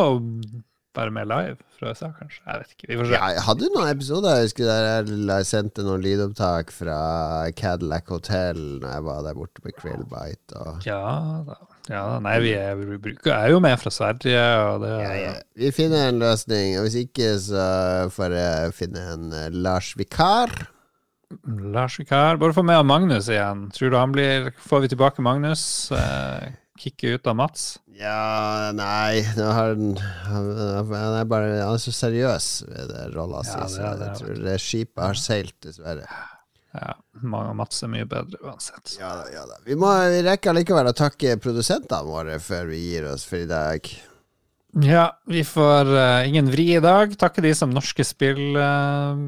være 0.95 1.13
med 1.13 1.29
live 1.29 1.57
fra 1.77 1.91
USA, 1.91 2.09
kanskje. 2.17 2.41
Jeg 2.45 2.63
vet 2.63 2.73
ikke. 2.75 2.89
Vi 2.89 2.97
får 2.97 3.09
se. 3.09 3.15
Ja, 3.17 3.29
jeg 3.35 3.45
hadde 3.49 3.71
noen 3.75 3.91
episoder 3.91 4.37
jeg 4.37 4.49
husker 4.49 4.69
der 4.71 5.09
jeg 5.11 5.49
sendte 5.49 5.85
noen 5.85 6.03
lydopptak 6.05 6.73
fra 6.73 6.99
Cadillac 7.57 8.09
Hotel 8.13 8.61
når 8.81 8.93
jeg 8.93 9.07
var 9.09 9.23
der 9.27 9.37
borte 9.37 9.65
med 9.65 9.77
Krillbite. 9.81 10.61
Og 10.61 10.87
Ja 10.87 11.01
da. 11.49 11.59
Ja, 11.91 12.17
nei, 12.23 12.37
vi 12.41 12.53
er, 12.57 12.79
vi 12.79 13.13
er 13.29 13.49
jo 13.53 13.59
med 13.61 13.77
fra 13.77 13.91
Sverige, 13.93 14.41
og 14.65 14.81
det 14.81 14.93
Vi 15.59 15.69
finner 15.75 16.07
en 16.09 16.21
løsning, 16.23 16.79
og 16.79 16.87
hvis 16.87 16.97
ikke 17.05 17.35
så 17.43 17.65
får 18.13 18.33
jeg 18.33 18.73
finne 18.79 19.03
en 19.13 19.27
eh, 19.35 19.51
Lars 19.53 19.91
Vikar. 19.99 20.53
Lars 21.45 21.99
Vikar. 21.99 22.39
Bare 22.41 22.55
få 22.57 22.63
med 22.65 22.81
Magnus 22.89 23.29
igjen. 23.29 23.67
Tror 23.75 23.93
du 23.93 23.97
han 23.99 24.13
blir 24.15 24.51
Får 24.65 24.85
vi 24.85 24.93
tilbake 24.93 25.25
Magnus? 25.25 25.91
Eh, 25.93 26.53
Kicke 26.79 27.15
ut 27.15 27.27
av 27.27 27.37
Mats? 27.39 27.77
Ja, 27.95 28.71
nei 28.75 29.21
nå 29.37 29.45
har 29.55 29.71
han, 29.71 29.93
han 30.27 30.49
han 30.59 31.13
er 31.21 31.27
bare 31.31 31.53
Han 31.61 31.77
er 31.77 31.79
så 31.79 31.93
seriøs 31.95 32.47
ved 32.67 32.91
rolla 33.13 33.45
Ja, 33.47 33.67
si, 33.69 33.77
så 33.77 33.93
jeg 34.01 34.17
tror 34.19 34.41
det 34.43 34.55
skipet 34.59 35.03
har 35.05 35.19
seilt, 35.19 35.55
dessverre. 35.63 36.03
Ja, 36.75 36.95
Ma- 37.23 37.53
Mats 37.55 37.83
er 37.85 37.91
mye 37.93 38.07
bedre 38.09 38.41
uansett. 38.43 38.97
Ja 38.99 39.13
da, 39.21 39.29
ja 39.33 39.45
da. 39.49 39.61
Vi 39.65 39.77
må 39.79 39.91
rekke 40.25 40.53
likevel 40.57 40.91
å 40.91 40.97
takke 40.97 41.37
produsentene 41.41 42.03
våre 42.07 42.39
før 42.43 42.67
vi 42.73 42.81
gir 42.89 43.07
oss 43.13 43.23
for 43.29 43.43
i 43.43 43.49
dag. 43.49 43.87
Ja, 44.83 45.05
vi 45.31 45.39
får 45.47 45.87
uh, 45.87 46.27
ingen 46.27 46.49
vri 46.51 46.65
i 46.75 46.81
dag. 46.83 47.13
Takke 47.15 47.39
de 47.45 47.53
som 47.55 47.71
norske 47.71 48.03
spill 48.03 48.57
uh, 48.59 49.21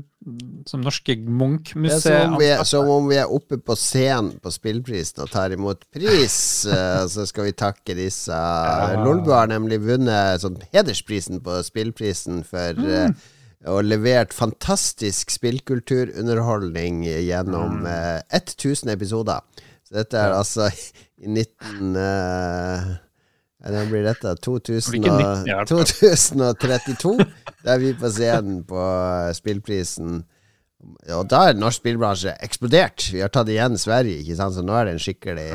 Som 0.67 0.81
norske 0.83 1.15
Munch-museet. 1.15 2.33
som 2.35 2.65
som 2.67 2.89
om 2.91 3.07
vi 3.07 3.15
er 3.21 3.31
oppe 3.31 3.55
på 3.55 3.77
scenen 3.79 4.33
på 4.43 4.51
spillprisen 4.51 5.23
og 5.23 5.31
tar 5.31 5.55
imot 5.55 5.85
pris. 5.95 6.67
uh, 6.67 7.07
så 7.13 7.23
skal 7.29 7.47
vi 7.47 7.55
takke 7.55 7.95
disse. 7.95 8.41
Lolbu 8.99 9.31
har 9.31 9.47
nemlig 9.47 9.79
vunnet 9.87 10.43
sånn 10.43 10.59
hedersprisen 10.75 11.39
på 11.39 11.61
spillprisen 11.63 12.43
for 12.43 12.83
eh, 12.83 13.15
og 13.67 13.87
levert 13.87 14.35
fantastisk 14.35 15.31
spillkulturunderholdning 15.33 17.03
gjennom 17.05 17.85
eh, 17.89 18.21
1000 18.35 18.93
episoder. 18.93 19.43
Så 19.87 19.99
dette 19.99 20.19
er 20.19 20.35
altså 20.35 20.69
i 21.23 21.27
19... 21.27 21.95
eh, 21.95 22.87
det 23.67 23.83
blir 23.89 24.05
dette? 24.05 24.31
2000 24.45 24.93
Blir 24.93 25.01
ikke 25.01 25.13
og, 25.13 25.21
19 25.21 25.51
i 25.51 25.55
hvert 25.57 25.71
fall. 25.73 25.85
2032. 25.91 27.29
Da 27.65 27.73
er 27.73 27.81
vi 27.81 27.93
på 27.99 28.09
scenen 28.13 28.61
på 28.67 28.79
eh, 28.79 29.31
spillprisen. 29.35 30.21
Og 31.11 31.25
da 31.27 31.47
er 31.49 31.57
norsk 31.57 31.81
spillbransje 31.81 32.35
eksplodert. 32.45 33.09
Vi 33.11 33.23
har 33.23 33.31
tatt 33.33 33.49
igjen 33.51 33.75
Sverige, 33.81 34.21
ikke 34.21 34.37
sant? 34.37 34.55
så 34.55 34.63
nå 34.63 34.75
er 34.77 34.87
det 34.87 34.93
en 34.95 35.01
skikkelig 35.01 35.47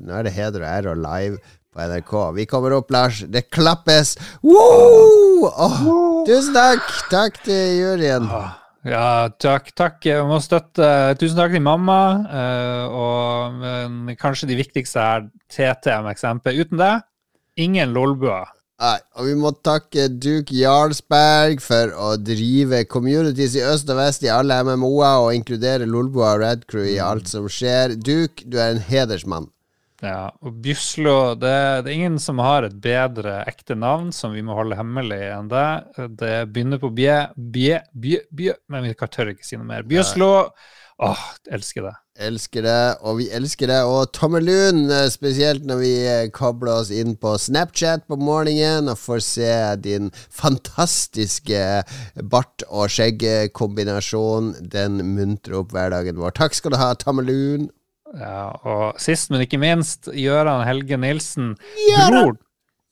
Nå 0.00 0.16
er 0.16 0.26
det 0.26 0.32
heder 0.34 0.64
og 0.64 0.70
ære 0.70 0.94
og 0.94 1.02
live 1.04 1.55
på 1.76 1.84
NRK. 1.92 2.12
Vi 2.40 2.46
kommer 2.48 2.72
opp, 2.78 2.90
Lars. 2.94 3.22
Det 3.28 3.46
klappes! 3.52 4.16
Woo! 4.42 5.46
Oh, 5.46 6.22
tusen 6.28 6.56
takk! 6.56 6.86
Takk 7.12 7.42
til 7.44 7.76
juryen. 7.82 8.30
Ja, 8.86 9.28
takk. 9.42 9.72
takk. 9.76 10.00
Jeg 10.06 10.24
må 10.28 10.38
støtte 10.40 10.88
Tusen 11.20 11.36
takk 11.38 11.52
til 11.56 11.62
mamma. 11.64 12.00
eh, 12.30 12.84
og 12.86 13.56
men 13.60 14.16
kanskje 14.16 14.48
de 14.48 14.58
viktigste 14.58 15.02
er 15.02 15.26
TTMXMP. 15.52 16.52
Uten 16.54 16.78
det, 16.80 16.92
ingen 17.58 17.92
lolbuer. 17.96 18.46
Nei, 18.76 18.98
og 19.16 19.24
vi 19.24 19.34
må 19.40 19.50
takke 19.64 20.02
Duke 20.20 20.52
Jarlsberg 20.52 21.62
for 21.64 21.94
å 21.96 22.10
drive 22.20 22.82
communities 22.92 23.54
i 23.56 23.62
øst 23.64 23.88
og 23.88 23.96
vest 23.96 24.26
i 24.26 24.28
alle 24.28 24.58
MMO-er 24.68 25.22
og 25.24 25.32
inkludere 25.32 25.88
Lolboa 25.88 26.34
og 26.34 26.42
Red 26.44 26.66
Crew 26.68 26.84
i 26.84 26.98
alt 27.00 27.30
som 27.32 27.48
skjer. 27.48 27.96
Duke, 27.96 28.44
du 28.44 28.58
er 28.60 28.74
en 28.74 28.82
hedersmann. 28.84 29.48
Ja, 30.04 30.28
og 30.44 30.58
Bjuslo 30.60 31.34
det, 31.40 31.56
det 31.86 31.90
er 31.90 31.94
ingen 31.94 32.18
som 32.20 32.40
har 32.44 32.66
et 32.66 32.74
bedre 32.84 33.38
ekte 33.48 33.76
navn 33.78 34.10
som 34.12 34.34
vi 34.36 34.44
må 34.44 34.56
holde 34.58 34.76
hemmelig 34.76 35.22
enn 35.32 35.48
det. 35.52 35.68
Det 36.20 36.34
begynner 36.52 36.82
på 36.82 36.92
bje, 36.96 37.20
bje, 37.36 37.80
bje, 37.96 38.24
bje, 38.28 38.56
men 38.72 38.84
vi 38.84 38.96
tør 39.06 39.32
ikke 39.32 39.46
si 39.46 39.56
noe 39.56 39.68
mer. 39.68 39.86
Bjuslo! 39.88 40.32
Åh, 40.98 41.22
elsker 41.52 41.84
det. 41.84 41.92
Elsker 42.24 42.64
det, 42.64 42.84
og 43.04 43.18
vi 43.18 43.26
elsker 43.36 43.68
det. 43.68 43.82
Og 43.84 44.14
Tommelun, 44.16 44.86
eh, 44.88 45.10
spesielt 45.12 45.66
når 45.68 45.80
vi 45.82 45.90
eh, 46.08 46.28
kobler 46.32 46.78
oss 46.78 46.88
inn 46.88 47.18
på 47.20 47.34
Snapchat 47.36 48.06
på 48.08 48.16
morgenen 48.16 48.88
og 48.88 48.96
får 48.96 49.20
se 49.26 49.52
din 49.84 50.08
fantastiske 50.32 51.60
bart- 52.32 52.64
og 52.70 52.88
skjeggkombinasjon. 52.96 54.54
Den 54.72 55.02
muntrer 55.18 55.60
opp 55.60 55.76
hverdagen 55.76 56.16
vår. 56.16 56.32
Takk 56.40 56.56
skal 56.56 56.72
du 56.72 56.80
ha, 56.80 56.94
Tommelun. 56.96 57.68
Ja, 58.14 58.52
og 58.62 59.00
sist, 59.02 59.30
men 59.32 59.42
ikke 59.42 59.58
minst, 59.58 60.06
Gøran 60.14 60.62
Helge 60.68 60.98
Nilsen. 61.00 61.54
Bror, 62.06 62.36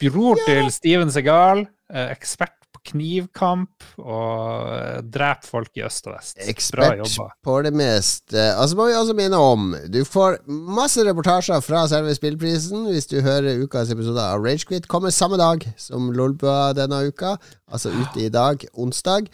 bror 0.03 0.41
til 0.49 0.71
Steven 0.75 1.13
Segal. 1.15 1.67
Eh, 1.93 2.11
ekspert 2.11 2.57
på 2.75 2.81
knivkamp 2.91 3.85
og 4.01 4.71
eh, 4.75 4.99
dreper 5.15 5.47
folk 5.47 5.79
i 5.79 5.85
øst 5.87 6.09
og 6.09 6.17
vest. 6.17 6.39
Ekspert 6.49 7.05
på 7.45 7.57
det 7.63 7.73
meste. 7.77 8.49
Og 8.59 8.69
så 8.69 8.79
må 8.79 8.89
vi 8.89 8.97
også 8.99 9.15
minne 9.17 9.39
om 9.39 9.71
Du 9.93 10.01
får 10.09 10.41
masse 10.49 11.05
reportasjer 11.07 11.63
fra 11.63 11.85
selve 11.93 12.17
spillprisen 12.17 12.89
hvis 12.91 13.07
du 13.13 13.21
hører 13.23 13.63
ukas 13.63 13.93
episode 13.95 14.21
av 14.25 14.43
Ragequit. 14.43 14.89
Kommer 14.91 15.15
samme 15.15 15.39
dag 15.41 15.63
som 15.79 16.11
Lolbua 16.17 16.73
denne 16.77 17.05
uka, 17.07 17.37
altså 17.71 17.95
ute 17.95 18.27
i 18.27 18.33
dag, 18.33 18.67
onsdag. 18.75 19.31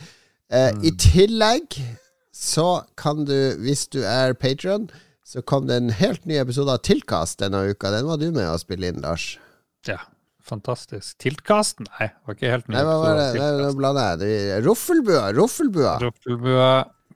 Eh, 0.53 0.75
I 0.85 0.93
tillegg 0.99 1.79
så 2.37 2.83
kan 2.99 3.25
du, 3.29 3.37
hvis 3.63 3.87
du 3.93 4.03
er 4.03 4.35
patron, 4.35 4.91
så 5.31 5.43
kom 5.47 5.69
det 5.69 5.77
en 5.79 5.93
helt 5.95 6.25
ny 6.27 6.41
episode 6.41 6.73
av 6.75 6.81
Tilkast 6.83 7.39
denne 7.39 7.63
uka. 7.71 7.93
Den 7.95 8.09
var 8.09 8.19
du 8.19 8.33
med 8.35 8.49
å 8.51 8.57
spille 8.59 8.91
inn, 8.91 8.99
Lars. 9.05 9.37
Ja. 9.87 10.01
fantastisk. 10.43 11.15
Tiltkast? 11.23 11.79
Nei, 11.85 12.09
var 12.27 12.35
ikke 12.35 12.51
helt 12.51 12.67
Nei, 12.73 12.81
hva 12.83 12.97
var 12.99 13.21
det? 13.21 13.29
Nei, 13.39 13.51
Nå 13.61 13.69
blander 13.79 14.25
jeg. 14.27 14.65
Roffelbua, 14.65 15.29
Roffelbua. 15.37 15.93
Roffelbua 16.03 16.73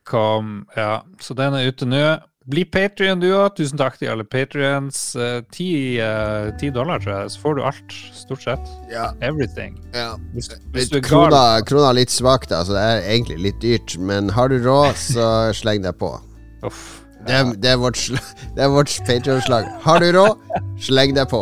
kom, 0.07 0.61
ja. 0.77 1.01
Så 1.19 1.35
den 1.35 1.57
er 1.59 1.67
ute 1.67 1.89
nå. 1.89 2.05
Bli 2.47 2.63
Patrion 2.69 3.19
du 3.19 3.27
òg. 3.33 3.57
Tusen 3.57 3.81
takk 3.81 3.99
til 3.99 4.13
alle 4.13 4.23
patrions. 4.23 5.03
Eh, 5.19 5.39
Ti 5.51 5.69
uh, 5.99 6.53
uh, 6.55 6.65
dollar, 6.71 7.03
tror 7.03 7.15
jeg, 7.17 7.35
så 7.35 7.43
får 7.43 7.57
du 7.57 7.63
alt. 7.67 7.95
Stort 8.15 8.47
sett. 8.47 8.75
Ja. 8.93 9.09
Everything. 9.19 9.75
Ja. 9.91 10.13
Hvis, 10.31 10.53
hvis 10.71 10.93
du 10.93 11.01
er 11.01 11.07
Krona, 11.09 11.47
krona 11.67 11.91
er 11.91 12.03
litt 12.05 12.15
svak, 12.15 12.47
da, 12.47 12.63
så 12.63 12.77
det 12.77 12.85
er 12.93 13.09
egentlig 13.17 13.41
litt 13.49 13.59
dyrt. 13.65 13.97
Men 13.99 14.31
har 14.37 14.53
du 14.53 14.61
råd, 14.63 14.93
så 15.09 15.31
sleng 15.59 15.83
deg 15.83 15.99
på. 15.99 16.15
Uff. 16.63 17.01
Det 17.25 17.41
det 17.63 17.73
er 17.73 17.81
vårt, 17.81 17.99
det 18.55 18.63
er 18.65 18.71
vårt 18.73 18.93
Patreon-slag. 19.07 19.67
Har 19.85 20.03
du 20.03 20.11
råd, 20.15 20.61
sleng 20.81 21.15
deg 21.17 21.29
på. 21.31 21.41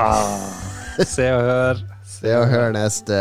Ah, 0.00 0.52
se 0.98 1.30
og 1.32 1.48
hør. 1.48 1.82
Se 2.22 2.30
og 2.38 2.44
hør 2.46 2.68
neste. 2.70 3.16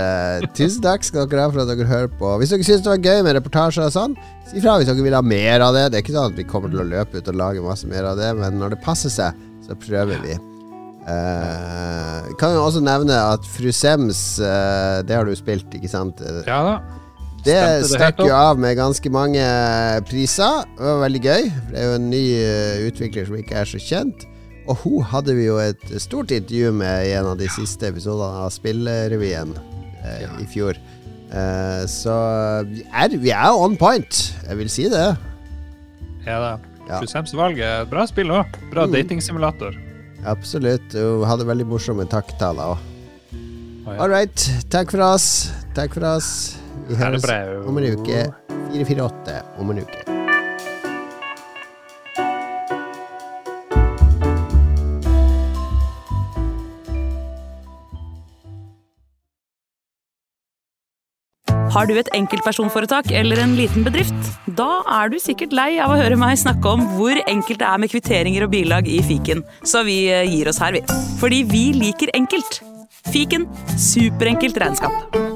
Tusen 0.54 0.84
takk 0.86 1.02
skal 1.02 1.26
dere 1.26 1.48
ha 1.48 1.50
for 1.50 1.64
at 1.64 1.72
dere 1.72 1.88
hører 1.90 2.12
på. 2.20 2.36
Hvis 2.38 2.52
dere 2.54 2.66
syns 2.68 2.84
det 2.86 2.92
var 2.92 3.00
gøy 3.02 3.24
med 3.26 3.34
reportasjer 3.34 3.88
og 3.88 3.96
sånn, 3.96 4.14
si 4.46 4.62
fra 4.62 4.76
hvis 4.78 4.92
dere 4.92 5.02
vil 5.02 5.16
ha 5.18 5.24
mer 5.26 5.64
av 5.66 5.74
det. 5.74 5.88
Det 5.90 5.98
er 5.98 6.06
ikke 6.06 6.14
sånn 6.14 6.36
at 6.36 6.38
vi 6.38 6.46
kommer 6.46 6.70
til 6.70 6.84
å 6.84 6.86
løpe 6.86 7.18
ut 7.18 7.32
og 7.32 7.40
lage 7.40 7.64
masse 7.66 7.90
mer 7.90 8.12
av 8.12 8.22
det, 8.22 8.30
men 8.38 8.62
når 8.62 8.76
det 8.76 8.84
passer 8.86 9.10
seg, 9.10 9.42
så 9.66 9.78
prøver 9.88 10.22
vi. 10.22 10.38
Uh, 11.02 12.30
kan 12.38 12.54
jo 12.54 12.62
også 12.62 12.84
nevne 12.86 13.18
at 13.32 13.48
Fru 13.56 13.72
Sems, 13.74 14.22
uh, 14.38 15.02
det 15.02 15.18
har 15.18 15.26
du 15.26 15.34
spilt, 15.34 15.74
ikke 15.74 15.90
sant? 15.90 16.22
Ja 16.46 16.62
da. 16.68 16.76
Det 17.46 17.58
stakk 17.90 18.20
jo 18.22 18.34
av 18.36 18.60
med 18.62 18.76
ganske 18.78 19.10
mange 19.14 19.42
priser. 20.10 20.66
Det 20.78 20.86
var 20.86 21.00
veldig 21.06 21.22
gøy. 21.26 21.48
Det 21.72 21.80
er 21.82 21.88
jo 21.90 21.96
en 21.98 22.10
ny 22.12 22.24
eh, 22.38 22.84
utvikler 22.90 23.26
som 23.30 23.38
ikke 23.40 23.56
er 23.64 23.66
så 23.70 23.82
kjent. 23.82 24.28
Og 24.70 24.78
hun 24.84 25.02
hadde 25.10 25.34
vi 25.36 25.48
jo 25.48 25.58
et 25.60 25.82
stort 26.00 26.32
intervju 26.32 26.70
med 26.78 27.08
i 27.10 27.16
en 27.18 27.32
av 27.32 27.38
de 27.40 27.48
siste 27.50 27.90
episodene 27.90 28.44
av 28.46 28.52
Spillrevyen 28.54 29.56
eh, 30.06 30.28
i 30.44 30.46
fjor. 30.54 30.78
Eh, 31.34 31.82
så 31.90 32.14
vi 32.70 32.84
er, 32.92 33.18
vi 33.18 33.34
er 33.34 33.58
on 33.58 33.76
point. 33.80 34.22
Jeg 34.48 34.60
vil 34.62 34.70
si 34.70 34.86
det. 34.92 35.08
Ja 36.28 36.38
da. 36.44 36.54
Ja. 36.90 37.00
Fusems 37.02 37.34
valg 37.38 37.58
er 37.64 37.84
et 37.86 37.90
bra 37.92 38.06
spill 38.10 38.30
òg. 38.36 38.54
Bra 38.72 38.86
Mm. 38.86 38.94
datingsimulator. 39.00 39.76
Absolutt. 40.28 40.94
Hun 40.94 41.24
hadde 41.26 41.48
veldig 41.50 41.66
morsomme 41.66 42.06
takktaler 42.06 42.76
òg. 42.76 42.88
Oh, 43.82 43.94
ja. 43.96 43.98
All 44.04 44.10
right. 44.14 44.44
Takk 44.70 44.92
for 44.94 45.02
oss. 45.02 45.50
Takk 45.74 45.96
for 45.98 46.06
oss. 46.06 46.58
Vi 46.92 46.98
høres 47.00 47.24
bra. 47.24 47.38
om 47.68 47.78
en 47.80 47.94
uke. 47.94 48.26
448 48.72 49.38
om 49.60 49.70
en 49.72 49.80
uke. 49.80 50.02
Har 61.72 61.88
du 61.88 61.96
et 61.96 62.10
enkeltpersonforetak 62.12 63.14
eller 63.16 63.40
en 63.40 63.56
liten 63.56 63.86
bedrift? 63.88 64.28
Da 64.60 64.82
er 65.00 65.08
du 65.14 65.16
sikkert 65.24 65.56
lei 65.56 65.70
av 65.80 65.94
å 65.94 66.00
høre 66.02 66.20
meg 66.20 66.36
snakke 66.36 66.76
om 66.76 66.84
hvor 66.98 67.16
enkelt 67.24 67.64
det 67.64 67.72
er 67.72 67.80
med 67.80 67.94
kvitteringer 67.96 68.44
og 68.44 68.52
bilag 68.52 68.92
i 68.92 69.00
fiken, 69.08 69.46
så 69.64 69.86
vi 69.88 70.02
eh, 70.12 70.28
gir 70.28 70.52
oss 70.52 70.60
her, 70.60 70.76
vi. 70.76 70.84
Fordi 71.24 71.46
vi 71.48 71.70
liker 71.80 72.12
enkelt. 72.20 72.60
Fiken 73.08 73.48
superenkelt 73.80 74.60
regnskap. 74.60 75.31